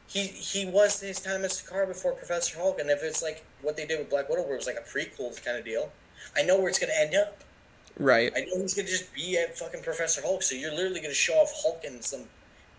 he 0.07 0.23
he 0.27 0.65
was 0.65 0.99
his 0.99 1.21
time 1.21 1.45
as 1.45 1.61
Sakaar 1.61 1.87
before 1.87 2.13
Professor 2.13 2.57
Hulk, 2.57 2.79
and 2.79 2.89
if 2.89 3.01
it's 3.01 3.21
like 3.21 3.45
what 3.61 3.77
they 3.77 3.85
did 3.85 3.99
with 3.99 4.09
Black 4.09 4.27
Widow, 4.27 4.43
where 4.43 4.53
it 4.53 4.57
was 4.57 4.67
like 4.67 4.77
a 4.77 4.81
prequel 4.81 5.43
kind 5.43 5.57
of 5.57 5.63
deal, 5.63 5.91
I 6.35 6.43
know 6.43 6.57
where 6.59 6.67
it's 6.67 6.79
gonna 6.79 6.93
end 6.97 7.15
up. 7.15 7.43
Right. 7.97 8.31
I 8.35 8.41
know 8.41 8.61
he's 8.61 8.73
gonna 8.73 8.87
just 8.87 9.13
be 9.13 9.37
at 9.37 9.57
fucking 9.57 9.83
Professor 9.83 10.21
Hulk, 10.21 10.43
so 10.43 10.55
you're 10.55 10.73
literally 10.73 10.99
gonna 11.01 11.13
show 11.13 11.35
off 11.35 11.51
Hulk 11.61 11.83
in 11.85 12.01
some 12.01 12.25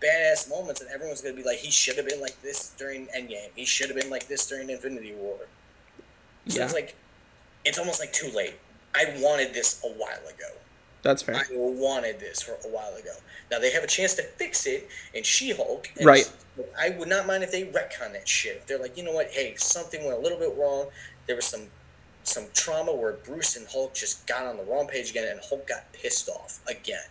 badass 0.01 0.49
moments, 0.49 0.81
and 0.81 0.89
everyone's 0.89 1.21
gonna 1.21 1.35
be 1.35 1.43
like, 1.43 1.59
he 1.59 1.71
should 1.71 1.95
have 1.97 2.07
been 2.07 2.21
like 2.21 2.41
this 2.41 2.71
during 2.77 3.07
Endgame. 3.07 3.49
He 3.55 3.65
should 3.65 3.87
have 3.87 3.97
been 3.97 4.09
like 4.09 4.27
this 4.27 4.47
during 4.47 4.69
Infinity 4.69 5.13
War. 5.13 5.37
So 6.47 6.59
Yeah. 6.59 6.65
it's 6.65 6.73
like, 6.73 6.95
it's 7.63 7.77
almost 7.77 7.99
like 7.99 8.11
too 8.11 8.29
late. 8.31 8.55
I 8.95 9.15
wanted 9.19 9.53
this 9.53 9.81
a 9.83 9.87
while 9.87 10.27
ago. 10.27 10.47
That's 11.03 11.23
fair. 11.23 11.35
I 11.35 11.43
wanted 11.51 12.19
this 12.19 12.41
for 12.41 12.53
a 12.53 12.67
while 12.67 12.93
ago. 12.95 13.13
Now 13.49 13.59
they 13.59 13.71
have 13.71 13.83
a 13.83 13.87
chance 13.87 14.13
to 14.15 14.23
fix 14.23 14.65
it 14.67 14.87
in 15.13 15.23
She-Hulk. 15.23 15.89
Right. 16.03 16.31
I 16.79 16.89
would 16.91 17.07
not 17.07 17.25
mind 17.25 17.43
if 17.43 17.51
they 17.51 17.63
retcon 17.63 18.13
that 18.13 18.27
shit. 18.27 18.57
If 18.57 18.67
they're 18.67 18.79
like, 18.79 18.97
you 18.97 19.03
know 19.03 19.11
what? 19.11 19.31
Hey, 19.31 19.55
something 19.57 20.03
went 20.05 20.17
a 20.17 20.21
little 20.21 20.37
bit 20.37 20.55
wrong. 20.57 20.87
There 21.27 21.35
was 21.35 21.45
some 21.45 21.67
some 22.23 22.45
trauma 22.53 22.93
where 22.93 23.13
Bruce 23.13 23.55
and 23.55 23.67
Hulk 23.67 23.95
just 23.95 24.27
got 24.27 24.45
on 24.45 24.57
the 24.57 24.63
wrong 24.63 24.85
page 24.87 25.09
again, 25.09 25.27
and 25.27 25.39
Hulk 25.43 25.67
got 25.67 25.91
pissed 25.91 26.29
off 26.29 26.59
again 26.67 27.01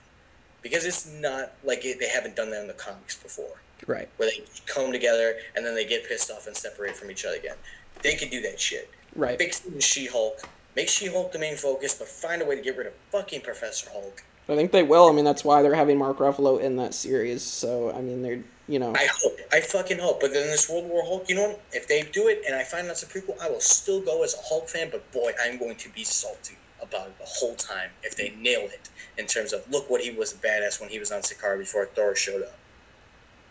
because 0.63 0.85
it's 0.85 1.07
not 1.07 1.53
like 1.65 1.85
it, 1.85 1.99
they 1.99 2.09
haven't 2.09 2.37
done 2.37 2.51
that 2.51 2.61
in 2.63 2.67
the 2.69 2.75
comics 2.75 3.17
before, 3.17 3.61
Right. 3.87 4.09
where 4.17 4.29
they 4.31 4.43
come 4.67 4.93
together 4.93 5.37
and 5.57 5.65
then 5.65 5.75
they 5.75 5.85
get 5.85 6.07
pissed 6.09 6.31
off 6.31 6.47
and 6.47 6.57
separate 6.57 6.97
from 6.97 7.11
each 7.11 7.25
other 7.25 7.37
again. 7.37 7.57
They 8.03 8.15
could 8.17 8.31
do 8.31 8.41
that 8.43 8.61
shit. 8.61 8.91
Right. 9.15 9.39
Fix 9.39 9.63
She-Hulk. 9.81 10.43
Make 10.77 10.89
She-Hulk 10.89 11.33
the 11.33 11.39
main 11.39 11.57
focus, 11.57 11.95
but 11.95 12.09
find 12.09 12.43
a 12.43 12.45
way 12.45 12.57
to 12.57 12.63
get 12.63 12.77
rid 12.77 12.87
of 12.87 12.93
fucking 13.11 13.41
Professor 13.41 13.91
Hulk. 13.91 14.23
I 14.49 14.57
think 14.57 14.73
they 14.73 14.83
will. 14.83 15.09
I 15.09 15.13
mean, 15.13 15.25
that's 15.25 15.45
why 15.45 15.63
they're 15.63 15.75
having 15.75 15.97
Mark 15.99 16.19
Ruffalo 16.19 16.61
in 16.61 16.77
that 16.77 16.93
series. 16.93 17.43
So, 17.43 17.93
I 17.93 18.01
mean, 18.01 18.23
they're, 18.23 18.43
you 18.69 18.79
know, 18.81 18.93
I 18.97 19.09
hope. 19.13 19.37
I 19.53 19.61
fucking 19.61 19.99
hope. 19.99 20.21
But 20.21 20.33
then 20.33 20.47
this 20.49 20.69
World 20.69 20.89
War 20.89 21.05
Hulk, 21.05 21.29
you 21.29 21.37
know 21.37 21.49
what? 21.51 21.61
If 21.73 21.87
they 21.87 22.03
do 22.03 22.27
it 22.29 22.43
and 22.47 22.57
I 22.57 22.65
find 22.65 22.89
that's 22.89 23.03
a 23.03 23.07
prequel, 23.07 23.41
I 23.41 23.49
will 23.49 23.61
still 23.61 24.01
go 24.01 24.25
as 24.25 24.35
a 24.35 24.39
Hulk 24.49 24.69
fan, 24.69 24.89
but 24.91 25.11
boy, 25.13 25.33
I'm 25.41 25.59
going 25.59 25.77
to 25.77 25.89
be 25.91 26.03
salty 26.03 26.57
about 26.83 27.07
it 27.09 27.19
the 27.19 27.27
whole 27.27 27.55
time 27.55 27.91
if 28.03 28.17
they 28.17 28.31
nail 28.41 28.63
it 28.63 28.90
in 29.19 29.27
terms 29.27 29.53
of 29.53 29.69
look 29.71 29.89
what 29.91 30.01
he 30.01 30.11
was 30.11 30.33
a 30.33 30.37
badass 30.37 30.81
when 30.81 30.89
he 30.91 30.99
was 30.99 31.11
on 31.13 31.21
Sakaar 31.23 31.59
before 31.59 31.87
Thor 31.87 32.15
showed 32.17 32.43
up. 32.43 32.55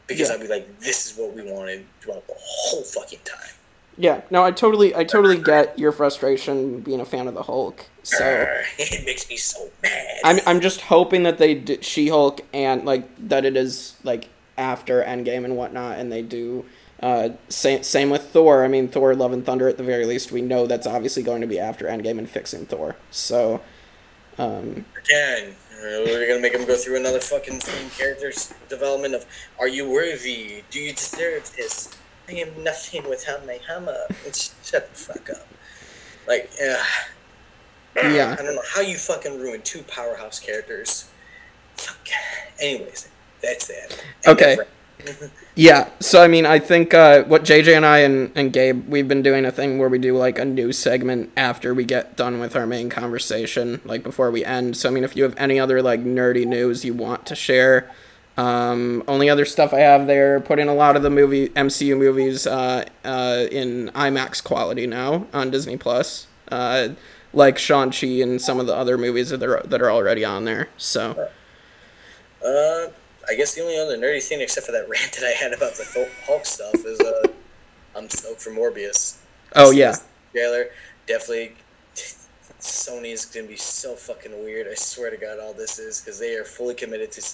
Because 0.07 0.29
Yeah. 0.29 0.35
I'd 0.35 0.41
be 0.41 0.47
like, 0.47 0.79
this 0.79 1.05
is 1.11 1.17
what 1.17 1.33
we 1.35 1.43
wanted 1.51 1.85
throughout 2.01 2.25
the 2.27 2.33
whole 2.37 2.81
fucking 2.83 3.19
time. 3.25 3.53
yeah. 3.97 4.21
No, 4.31 4.43
I 4.43 4.51
totally, 4.51 4.95
I 4.95 5.03
totally 5.03 5.37
get 5.37 5.77
your 5.77 5.91
frustration 5.91 6.79
being 6.79 6.99
a 6.99 7.05
fan 7.05 7.27
of 7.27 7.33
the 7.35 7.43
Hulk. 7.43 7.85
So, 8.03 8.17
it 8.79 9.05
makes 9.05 9.29
me 9.29 9.37
so 9.37 9.69
mad. 9.83 10.17
I'm, 10.23 10.39
I'm 10.47 10.61
just 10.61 10.81
hoping 10.81 11.23
that 11.23 11.37
they 11.37 11.53
d- 11.53 11.79
She-Hulk 11.81 12.41
and 12.53 12.85
like 12.85 13.07
that 13.29 13.45
it 13.45 13.55
is 13.55 13.97
like 14.03 14.29
after 14.57 15.03
Endgame 15.03 15.45
and 15.45 15.55
whatnot, 15.57 15.99
and 15.99 16.11
they 16.11 16.21
do. 16.23 16.65
Uh, 17.01 17.29
same 17.47 17.81
same 17.83 18.09
with 18.09 18.23
Thor. 18.23 18.65
I 18.65 18.67
mean, 18.67 18.87
Thor: 18.89 19.15
Love 19.15 19.31
and 19.31 19.45
Thunder. 19.45 19.69
At 19.69 19.77
the 19.77 19.83
very 19.83 20.05
least, 20.05 20.31
we 20.33 20.41
know 20.41 20.65
that's 20.67 20.85
obviously 20.87 21.23
going 21.23 21.39
to 21.41 21.47
be 21.47 21.57
after 21.59 21.85
Endgame 21.85 22.17
and 22.17 22.29
fixing 22.29 22.65
Thor. 22.65 22.95
So, 23.09 23.61
um, 24.39 24.85
Again, 24.97 25.55
uh, 25.73 26.03
we're 26.05 26.27
gonna 26.27 26.39
make 26.41 26.53
him 26.53 26.65
go 26.65 26.75
through 26.75 26.97
another 26.97 27.19
fucking 27.19 27.59
same 27.61 27.89
character's 27.91 28.53
development 28.67 29.13
of 29.15 29.25
Are 29.59 29.67
you 29.67 29.89
worthy? 29.89 30.63
Do 30.71 30.79
you 30.79 30.93
deserve 30.93 31.51
this? 31.55 31.89
I 32.27 32.33
am 32.33 32.63
nothing 32.63 33.07
without 33.09 33.45
my 33.45 33.59
hammer. 33.67 33.97
It's, 34.25 34.55
shut 34.63 34.89
the 34.93 34.99
fuck 34.99 35.29
up. 35.31 35.47
Like, 36.27 36.49
uh, 36.63 36.83
Yeah. 37.95 38.35
I 38.37 38.43
don't 38.43 38.55
know 38.55 38.61
how 38.73 38.81
you 38.81 38.97
fucking 38.97 39.39
ruined 39.39 39.65
two 39.65 39.83
powerhouse 39.83 40.39
characters. 40.39 41.09
Fuck. 41.75 42.07
Anyways, 42.59 43.09
that's 43.41 43.67
that. 43.67 44.03
Okay. 44.27 44.57
Yeah, 45.59 45.89
so 45.99 46.23
I 46.23 46.29
mean, 46.29 46.45
I 46.45 46.57
think 46.57 46.93
uh, 46.93 47.23
what 47.23 47.43
JJ 47.43 47.75
and 47.75 47.85
I 47.85 47.97
and, 47.97 48.31
and 48.33 48.53
Gabe, 48.53 48.87
we've 48.87 49.09
been 49.09 49.21
doing 49.21 49.43
a 49.43 49.51
thing 49.51 49.77
where 49.77 49.89
we 49.89 49.99
do 49.99 50.15
like 50.17 50.39
a 50.39 50.45
new 50.45 50.71
segment 50.71 51.31
after 51.35 51.73
we 51.73 51.83
get 51.83 52.15
done 52.15 52.39
with 52.39 52.55
our 52.55 52.65
main 52.65 52.89
conversation, 52.89 53.81
like 53.83 54.01
before 54.01 54.31
we 54.31 54.45
end. 54.45 54.77
So, 54.77 54.87
I 54.87 54.93
mean, 54.93 55.03
if 55.03 55.17
you 55.17 55.23
have 55.23 55.35
any 55.35 55.59
other 55.59 55.81
like 55.81 55.99
nerdy 55.99 56.47
news 56.47 56.85
you 56.85 56.93
want 56.93 57.25
to 57.25 57.35
share, 57.35 57.91
um, 58.37 59.03
only 59.05 59.29
other 59.29 59.43
stuff 59.43 59.73
I 59.73 59.79
have 59.79 60.07
there, 60.07 60.39
putting 60.39 60.69
a 60.69 60.73
lot 60.73 60.95
of 60.95 61.03
the 61.03 61.09
movie 61.09 61.49
MCU 61.49 61.97
movies 61.97 62.47
uh, 62.47 62.85
uh, 63.03 63.47
in 63.51 63.91
IMAX 63.93 64.41
quality 64.41 64.87
now 64.87 65.27
on 65.33 65.51
Disney 65.51 65.75
Plus, 65.75 66.27
uh, 66.49 66.87
like 67.33 67.57
Shang 67.57 67.91
Chi 67.91 68.07
and 68.21 68.41
some 68.41 68.61
of 68.61 68.65
the 68.65 68.73
other 68.73 68.97
movies 68.97 69.31
that 69.31 69.43
are 69.43 69.61
that 69.65 69.81
are 69.81 69.91
already 69.91 70.23
on 70.23 70.45
there. 70.45 70.69
So, 70.77 71.27
Uh, 72.41 72.87
I 73.29 73.35
guess 73.35 73.53
the 73.53 73.61
only 73.61 73.77
other 73.77 73.97
nerdy 73.97 74.21
thing, 74.23 74.41
except 74.41 74.65
for 74.65 74.71
that 74.71 74.89
rant 74.89 75.11
that 75.13 75.23
I 75.25 75.31
had 75.31 75.53
about 75.53 75.75
the 75.75 75.83
Thul- 75.83 76.09
Hulk 76.25 76.45
stuff, 76.45 76.73
is 76.85 76.99
uh, 76.99 77.27
I'm 77.95 78.09
stoked 78.09 78.41
for 78.41 78.51
Morbius. 78.51 79.17
oh 79.55 79.71
yeah, 79.71 79.95
Trailer 80.33 80.65
definitely. 81.07 81.53
Sony's 82.59 83.25
gonna 83.25 83.47
be 83.47 83.55
so 83.55 83.95
fucking 83.95 84.31
weird. 84.43 84.67
I 84.67 84.73
swear 84.75 85.09
to 85.09 85.17
God, 85.17 85.39
all 85.39 85.53
this 85.53 85.79
is 85.79 86.01
because 86.01 86.19
they 86.19 86.35
are 86.35 86.43
fully 86.43 86.75
committed 86.75 87.11
to 87.13 87.25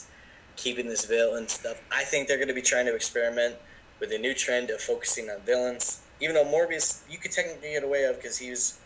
keeping 0.55 0.87
this 0.87 1.05
villain 1.05 1.47
stuff. 1.47 1.81
I 1.91 2.03
think 2.03 2.27
they're 2.27 2.37
gonna 2.37 2.53
be 2.53 2.61
trying 2.61 2.85
to 2.85 2.95
experiment 2.95 3.55
with 3.99 4.11
a 4.11 4.17
new 4.17 4.33
trend 4.35 4.69
of 4.69 4.81
focusing 4.81 5.29
on 5.29 5.41
villains. 5.41 6.01
Even 6.21 6.35
though 6.35 6.45
Morbius, 6.45 7.01
you 7.09 7.17
could 7.17 7.31
technically 7.31 7.71
get 7.71 7.83
away 7.83 8.03
of 8.05 8.17
because 8.17 8.37
he's 8.37 8.77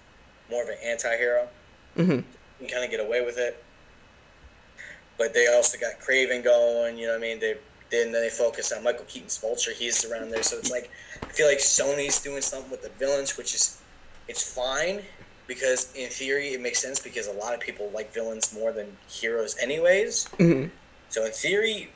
more 0.50 0.64
of 0.64 0.70
an 0.70 0.78
anti-hero. 0.84 1.48
hmm 1.96 2.02
You 2.12 2.24
can 2.60 2.68
kind 2.70 2.84
of 2.86 2.90
get 2.92 3.00
away 3.00 3.24
with 3.24 3.38
it. 3.38 3.62
But 5.20 5.36
they 5.36 5.48
also 5.48 5.78
got 5.78 6.00
Kraven 6.00 6.44
going. 6.44 6.98
You 6.98 7.06
know 7.06 7.14
what 7.14 7.20
I 7.20 7.22
mean? 7.22 7.40
They 7.40 7.58
then 7.92 8.12
they 8.12 8.30
focus 8.30 8.72
on 8.72 8.84
Michael 8.84 9.06
Keaton's 9.08 9.38
Vulture. 9.38 9.72
He's 9.72 10.06
around 10.06 10.32
there, 10.32 10.42
so 10.42 10.58
it's 10.58 10.72
like 10.72 10.90
I 11.22 11.28
feel 11.28 11.48
like 11.48 11.60
Sony's 11.60 12.20
doing 12.22 12.42
something 12.42 12.72
with 12.72 12.82
the 12.82 12.90
villains, 12.98 13.38
which 13.38 13.54
is 13.54 13.82
it's 14.28 14.42
fine 14.56 15.02
because 15.46 15.92
in 15.96 16.10
theory 16.10 16.50
it 16.50 16.62
makes 16.62 16.80
sense 16.80 17.00
because 17.00 17.28
a 17.28 17.34
lot 17.34 17.54
of 17.54 17.60
people 17.60 17.92
like 17.94 18.14
villains 18.14 18.54
more 18.54 18.72
than 18.72 18.96
heroes, 19.08 19.58
anyways. 19.62 20.28
hmm 20.38 20.66
So 21.10 21.26
in 21.26 21.32
theory, 21.32 21.90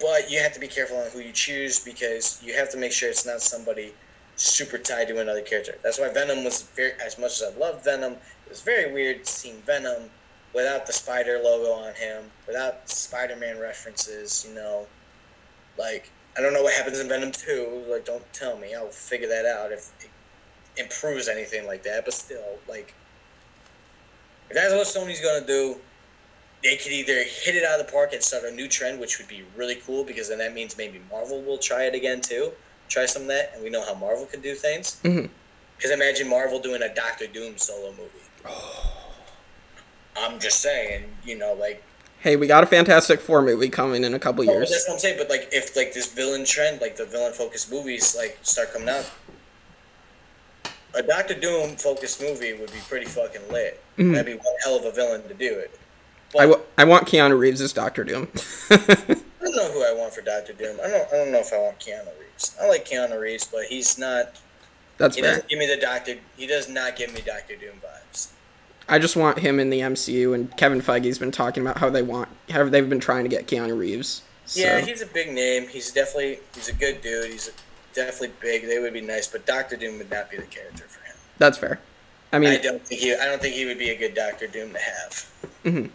but 0.00 0.30
you 0.30 0.40
have 0.40 0.52
to 0.54 0.60
be 0.60 0.68
careful 0.68 0.96
on 0.98 1.10
who 1.10 1.20
you 1.20 1.32
choose 1.32 1.80
because 1.80 2.40
you 2.42 2.54
have 2.54 2.70
to 2.70 2.78
make 2.78 2.92
sure 2.92 3.10
it's 3.10 3.26
not 3.26 3.40
somebody 3.42 3.92
super 4.36 4.78
tied 4.78 5.08
to 5.08 5.20
another 5.20 5.42
character. 5.42 5.74
That's 5.82 5.98
why 5.98 6.10
Venom 6.12 6.44
was 6.44 6.62
very 6.76 6.92
as 7.04 7.18
much 7.18 7.42
as 7.42 7.52
I 7.54 7.58
love 7.58 7.84
Venom, 7.84 8.12
it 8.12 8.48
was 8.48 8.62
very 8.62 8.90
weird 8.92 9.26
seeing 9.26 9.56
Venom 9.66 10.08
without 10.52 10.86
the 10.86 10.92
spider 10.92 11.40
logo 11.42 11.72
on 11.72 11.94
him, 11.94 12.24
without 12.46 12.88
Spider-Man 12.88 13.58
references, 13.58 14.46
you 14.48 14.54
know. 14.54 14.86
Like 15.78 16.10
I 16.36 16.40
don't 16.40 16.52
know 16.52 16.62
what 16.62 16.74
happens 16.74 16.98
in 16.98 17.08
Venom 17.08 17.32
2, 17.32 17.84
like 17.88 18.04
don't 18.04 18.30
tell 18.32 18.56
me. 18.58 18.74
I'll 18.74 18.88
figure 18.88 19.28
that 19.28 19.46
out 19.46 19.72
if 19.72 19.90
it 20.00 20.10
improves 20.76 21.28
anything 21.28 21.66
like 21.66 21.82
that, 21.84 22.04
but 22.04 22.14
still 22.14 22.58
like 22.68 22.94
if 24.48 24.56
that's 24.56 24.74
what 24.74 24.86
Sony's 24.86 25.20
going 25.20 25.40
to 25.40 25.46
do, 25.46 25.76
they 26.62 26.76
could 26.76 26.92
either 26.92 27.22
hit 27.22 27.54
it 27.54 27.64
out 27.64 27.80
of 27.80 27.86
the 27.86 27.92
park 27.92 28.12
and 28.12 28.22
start 28.22 28.44
a 28.44 28.50
new 28.50 28.68
trend, 28.68 29.00
which 29.00 29.18
would 29.18 29.28
be 29.28 29.44
really 29.56 29.76
cool 29.76 30.04
because 30.04 30.28
then 30.28 30.38
that 30.38 30.52
means 30.52 30.76
maybe 30.76 31.00
Marvel 31.10 31.40
will 31.42 31.58
try 31.58 31.84
it 31.84 31.94
again 31.94 32.20
too. 32.20 32.52
Try 32.88 33.06
some 33.06 33.22
of 33.22 33.28
that, 33.28 33.52
and 33.54 33.62
we 33.62 33.70
know 33.70 33.84
how 33.84 33.94
Marvel 33.94 34.26
can 34.26 34.40
do 34.40 34.54
things. 34.54 34.96
Mhm. 35.04 35.30
Because 35.76 35.92
imagine 35.92 36.28
Marvel 36.28 36.58
doing 36.58 36.82
a 36.82 36.92
Doctor 36.92 37.26
Doom 37.28 37.56
solo 37.56 37.92
movie. 37.92 38.52
I'm 40.16 40.38
just 40.40 40.60
saying, 40.60 41.04
you 41.24 41.38
know, 41.38 41.54
like 41.54 41.82
Hey, 42.20 42.36
we 42.36 42.46
got 42.46 42.62
a 42.62 42.66
Fantastic 42.66 43.18
Four 43.20 43.40
movie 43.40 43.70
coming 43.70 44.04
in 44.04 44.12
a 44.12 44.18
couple 44.18 44.44
years. 44.44 44.68
that's 44.70 44.86
what 44.86 44.94
I'm 44.94 45.00
saying. 45.00 45.16
But 45.16 45.30
like, 45.30 45.48
if 45.52 45.74
like 45.74 45.94
this 45.94 46.12
villain 46.12 46.44
trend, 46.44 46.80
like 46.82 46.96
the 46.96 47.06
villain 47.06 47.32
focused 47.32 47.70
movies, 47.72 48.14
like 48.14 48.38
start 48.42 48.72
coming 48.74 48.90
out, 48.90 49.10
a 50.94 51.02
Doctor 51.02 51.34
Doom 51.34 51.76
focused 51.76 52.20
movie 52.20 52.52
would 52.52 52.70
be 52.72 52.78
pretty 52.88 53.06
fucking 53.06 53.40
lit. 53.50 53.82
Mhm. 53.96 54.12
That'd 54.12 54.26
be 54.26 54.34
one 54.34 54.54
hell 54.64 54.76
of 54.76 54.84
a 54.84 54.90
villain 54.90 55.22
to 55.28 55.34
do 55.34 55.54
it. 55.58 55.70
I, 56.38 56.46
w- 56.46 56.60
I 56.78 56.84
want 56.84 57.08
Keanu 57.08 57.38
Reeves 57.38 57.60
as 57.60 57.72
Doctor 57.72 58.04
Doom. 58.04 58.28
I 58.70 58.76
don't 59.40 59.56
know 59.56 59.70
who 59.72 59.82
I 59.84 59.92
want 59.96 60.12
for 60.14 60.20
Doctor 60.20 60.52
Doom. 60.52 60.76
I 60.84 60.88
don't. 60.88 61.08
I 61.12 61.16
don't 61.16 61.32
know 61.32 61.38
if 61.40 61.52
I 61.52 61.58
want 61.58 61.78
Keanu 61.80 62.06
Reeves. 62.20 62.56
I 62.60 62.68
like 62.68 62.84
Keanu 62.86 63.18
Reeves, 63.20 63.48
but 63.50 63.64
he's 63.64 63.98
not. 63.98 64.36
That's 64.98 65.16
He 65.16 65.22
fair. 65.22 65.32
doesn't 65.36 65.48
give 65.48 65.58
me 65.58 65.66
the 65.66 65.78
Doctor. 65.80 66.16
He 66.36 66.46
does 66.46 66.68
not 66.68 66.96
give 66.96 67.12
me 67.14 67.20
Doctor 67.24 67.56
Doom 67.56 67.80
vibes. 67.82 68.28
I 68.90 68.98
just 68.98 69.16
want 69.16 69.38
him 69.38 69.60
in 69.60 69.70
the 69.70 69.80
MCU, 69.80 70.34
and 70.34 70.54
Kevin 70.56 70.80
Feige's 70.80 71.18
been 71.18 71.30
talking 71.30 71.62
about 71.62 71.78
how 71.78 71.88
they 71.88 72.02
want, 72.02 72.28
how 72.50 72.68
they've 72.68 72.88
been 72.88 73.00
trying 73.00 73.24
to 73.24 73.30
get 73.30 73.46
Keanu 73.46 73.78
Reeves. 73.78 74.22
So, 74.46 74.60
Yeah, 74.60 74.80
he's 74.80 75.00
a 75.00 75.06
big 75.06 75.32
name. 75.32 75.68
He's 75.68 75.92
definitely 75.92 76.40
he's 76.54 76.68
a 76.68 76.74
good 76.74 77.00
dude. 77.00 77.30
He's 77.30 77.50
definitely 77.94 78.34
big. 78.40 78.66
They 78.66 78.80
would 78.80 78.92
be 78.92 79.00
nice, 79.00 79.28
but 79.28 79.46
Doctor 79.46 79.76
Doom 79.76 79.98
would 79.98 80.10
not 80.10 80.30
be 80.30 80.38
the 80.38 80.42
character 80.42 80.84
for 80.88 81.04
him. 81.04 81.16
that's 81.38 81.56
fair. 81.56 81.80
I 82.32 82.38
mean, 82.38 82.50
I 82.50 82.58
don't 82.58 82.84
think 82.84 83.00
he. 83.00 83.14
I 83.14 83.26
don't 83.26 83.40
think 83.40 83.54
he 83.54 83.64
would 83.64 83.78
be 83.78 83.90
a 83.90 83.96
good 83.96 84.14
Doctor 84.14 84.46
Doom 84.46 84.72
to 84.72 84.78
have. 84.78 85.90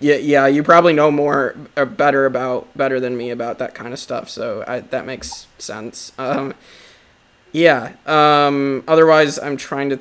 yeah, 0.00 0.16
yeah, 0.16 0.46
you 0.46 0.62
probably 0.62 0.92
know 0.92 1.10
more, 1.10 1.56
or 1.76 1.86
better 1.86 2.26
about 2.26 2.76
better 2.76 3.00
than 3.00 3.16
me 3.16 3.30
about 3.30 3.58
that 3.58 3.74
kind 3.74 3.92
of 3.92 3.98
stuff. 3.98 4.28
So 4.28 4.64
I, 4.66 4.80
that 4.80 5.06
makes 5.06 5.46
sense. 5.58 6.12
Um, 6.18 6.54
yeah. 7.52 7.92
Um, 8.04 8.84
otherwise, 8.86 9.38
I'm 9.38 9.56
trying 9.56 9.90
to 9.90 9.98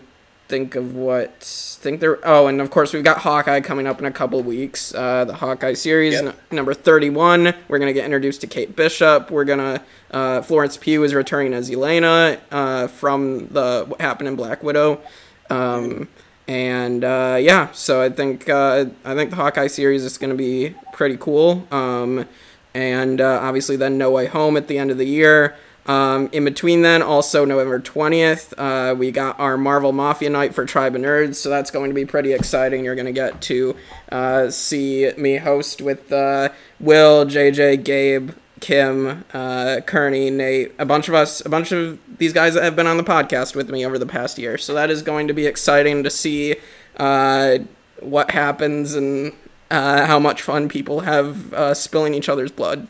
think 0.48 0.76
of 0.76 0.96
what 0.96 1.42
think 1.42 2.00
there. 2.00 2.20
Oh, 2.24 2.48
and 2.48 2.62
of 2.62 2.70
course 2.72 2.94
we've 2.94 3.04
got 3.04 3.18
Hawkeye 3.20 3.62
coming 3.62 3.88
up 3.88 4.00
in 4.00 4.06
a 4.06 4.12
couple 4.12 4.42
weeks. 4.44 4.94
Uh, 4.94 5.26
the 5.26 5.34
Hawkeye 5.34 5.74
series 5.74 6.14
Yep. 6.14 6.26
n- 6.26 6.34
number 6.58 6.74
thirty-one. 6.74 7.54
We're 7.68 7.80
gonna 7.80 7.94
get 7.94 8.06
introduced 8.06 8.42
to 8.42 8.48
Kate 8.48 8.76
Bishop. 8.76 9.32
We're 9.32 9.46
gonna 9.46 9.82
uh, 10.12 10.42
Florence 10.42 10.78
Pugh 10.78 11.04
is 11.04 11.14
returning 11.14 11.54
as 11.54 11.70
Yelena 11.70 12.40
uh, 12.52 12.88
from 12.88 13.48
the 13.48 13.86
what 13.88 14.02
happened 14.02 14.28
in 14.28 14.36
Black 14.36 14.64
Widow. 14.64 15.02
Um, 15.50 16.08
and 16.48 17.04
uh, 17.04 17.38
yeah, 17.40 17.72
so 17.72 18.02
I 18.02 18.10
think 18.10 18.48
uh, 18.50 18.86
I 19.04 19.16
think 19.16 19.32
the 19.32 19.36
Hawkeye 19.36 19.68
series 19.68 20.04
is 20.04 20.18
gonna 20.18 20.36
be 20.36 20.76
pretty 20.94 21.18
cool. 21.18 21.68
Um, 21.72 22.26
and 22.74 23.22
uh, 23.22 23.40
obviously 23.42 23.78
then 23.78 23.98
No 23.98 24.12
Way 24.12 24.26
Home 24.28 24.58
at 24.58 24.68
the 24.68 24.78
end 24.78 24.92
of 24.92 24.98
the 24.98 25.06
year. 25.06 25.56
Um, 25.86 26.30
in 26.32 26.46
between 26.46 26.82
then, 26.82 27.04
also 27.04 27.46
November 27.46 27.80
20th, 27.80 28.54
uh, 28.58 28.96
we 28.96 29.12
got 29.12 29.40
our 29.40 29.56
Marvel 29.56 29.92
Mafia 29.92 30.30
night 30.30 30.56
for 30.56 30.66
Tribe 30.66 30.96
of 30.96 31.02
Nerds, 31.02 31.36
so 31.36 31.50
that's 31.50 31.70
going 31.70 31.92
to 31.92 31.94
be 31.94 32.06
pretty 32.06 32.34
exciting. 32.34 32.84
You're 32.84 32.96
going 32.96 33.06
to 33.06 33.12
get 33.12 33.40
to 33.44 33.76
uh, 34.12 34.50
see 34.50 35.12
me 35.16 35.38
host 35.38 35.82
with 35.82 36.12
uh, 36.12 36.50
Will, 36.80 37.26
JJ, 37.26 37.84
Gabe, 37.84 38.32
Kim, 38.62 39.26
uh, 39.32 39.82
Kearney, 39.86 40.32
Nate, 40.32 40.74
a 40.80 40.86
bunch 40.86 41.08
of 41.08 41.14
us, 41.14 41.46
a 41.46 41.50
bunch 41.50 41.72
of 41.72 42.00
these 42.18 42.34
guys 42.34 42.56
that 42.56 42.64
have 42.64 42.76
been 42.76 42.88
on 42.88 42.98
the 42.98 43.04
podcast 43.04 43.56
with 43.56 43.70
me 43.70 43.86
over 43.86 44.00
the 44.00 44.08
past 44.08 44.40
year. 44.40 44.58
So 44.58 44.74
that 44.74 44.90
is 44.90 45.04
going 45.04 45.28
to 45.28 45.34
be 45.34 45.46
exciting 45.46 46.04
to 46.04 46.10
see 46.10 46.56
uh, 46.98 47.60
what 48.00 48.32
happens 48.32 48.96
and 48.96 49.34
uh, 49.70 50.08
how 50.08 50.18
much 50.18 50.42
fun 50.42 50.68
people 50.68 51.02
have 51.02 51.78
spilling 51.78 52.16
each 52.16 52.28
other's 52.28 52.52
blood. 52.52 52.88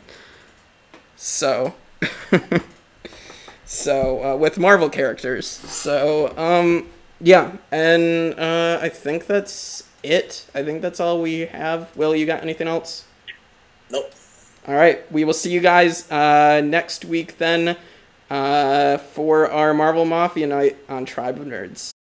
So, 1.14 1.74
so 3.66 4.24
uh, 4.24 4.36
with 4.36 4.58
Marvel 4.58 4.88
characters. 4.88 5.46
So, 5.46 6.32
um, 6.38 6.88
yeah, 7.20 7.56
and 7.70 8.38
uh, 8.38 8.78
I 8.80 8.88
think 8.88 9.26
that's 9.26 9.84
it. 10.02 10.46
I 10.54 10.62
think 10.62 10.80
that's 10.80 11.00
all 11.00 11.20
we 11.20 11.40
have. 11.40 11.94
Will, 11.96 12.14
you 12.14 12.24
got 12.24 12.42
anything 12.42 12.68
else? 12.68 13.04
Nope. 13.90 14.12
All 14.66 14.74
right, 14.74 15.10
we 15.12 15.24
will 15.24 15.34
see 15.34 15.50
you 15.50 15.60
guys 15.60 16.10
uh, 16.10 16.60
next 16.64 17.04
week 17.04 17.38
then 17.38 17.76
uh, 18.30 18.98
for 18.98 19.50
our 19.50 19.74
Marvel 19.74 20.04
Mafia 20.04 20.46
night 20.46 20.76
on 20.88 21.04
Tribe 21.04 21.40
of 21.40 21.46
Nerds. 21.46 21.92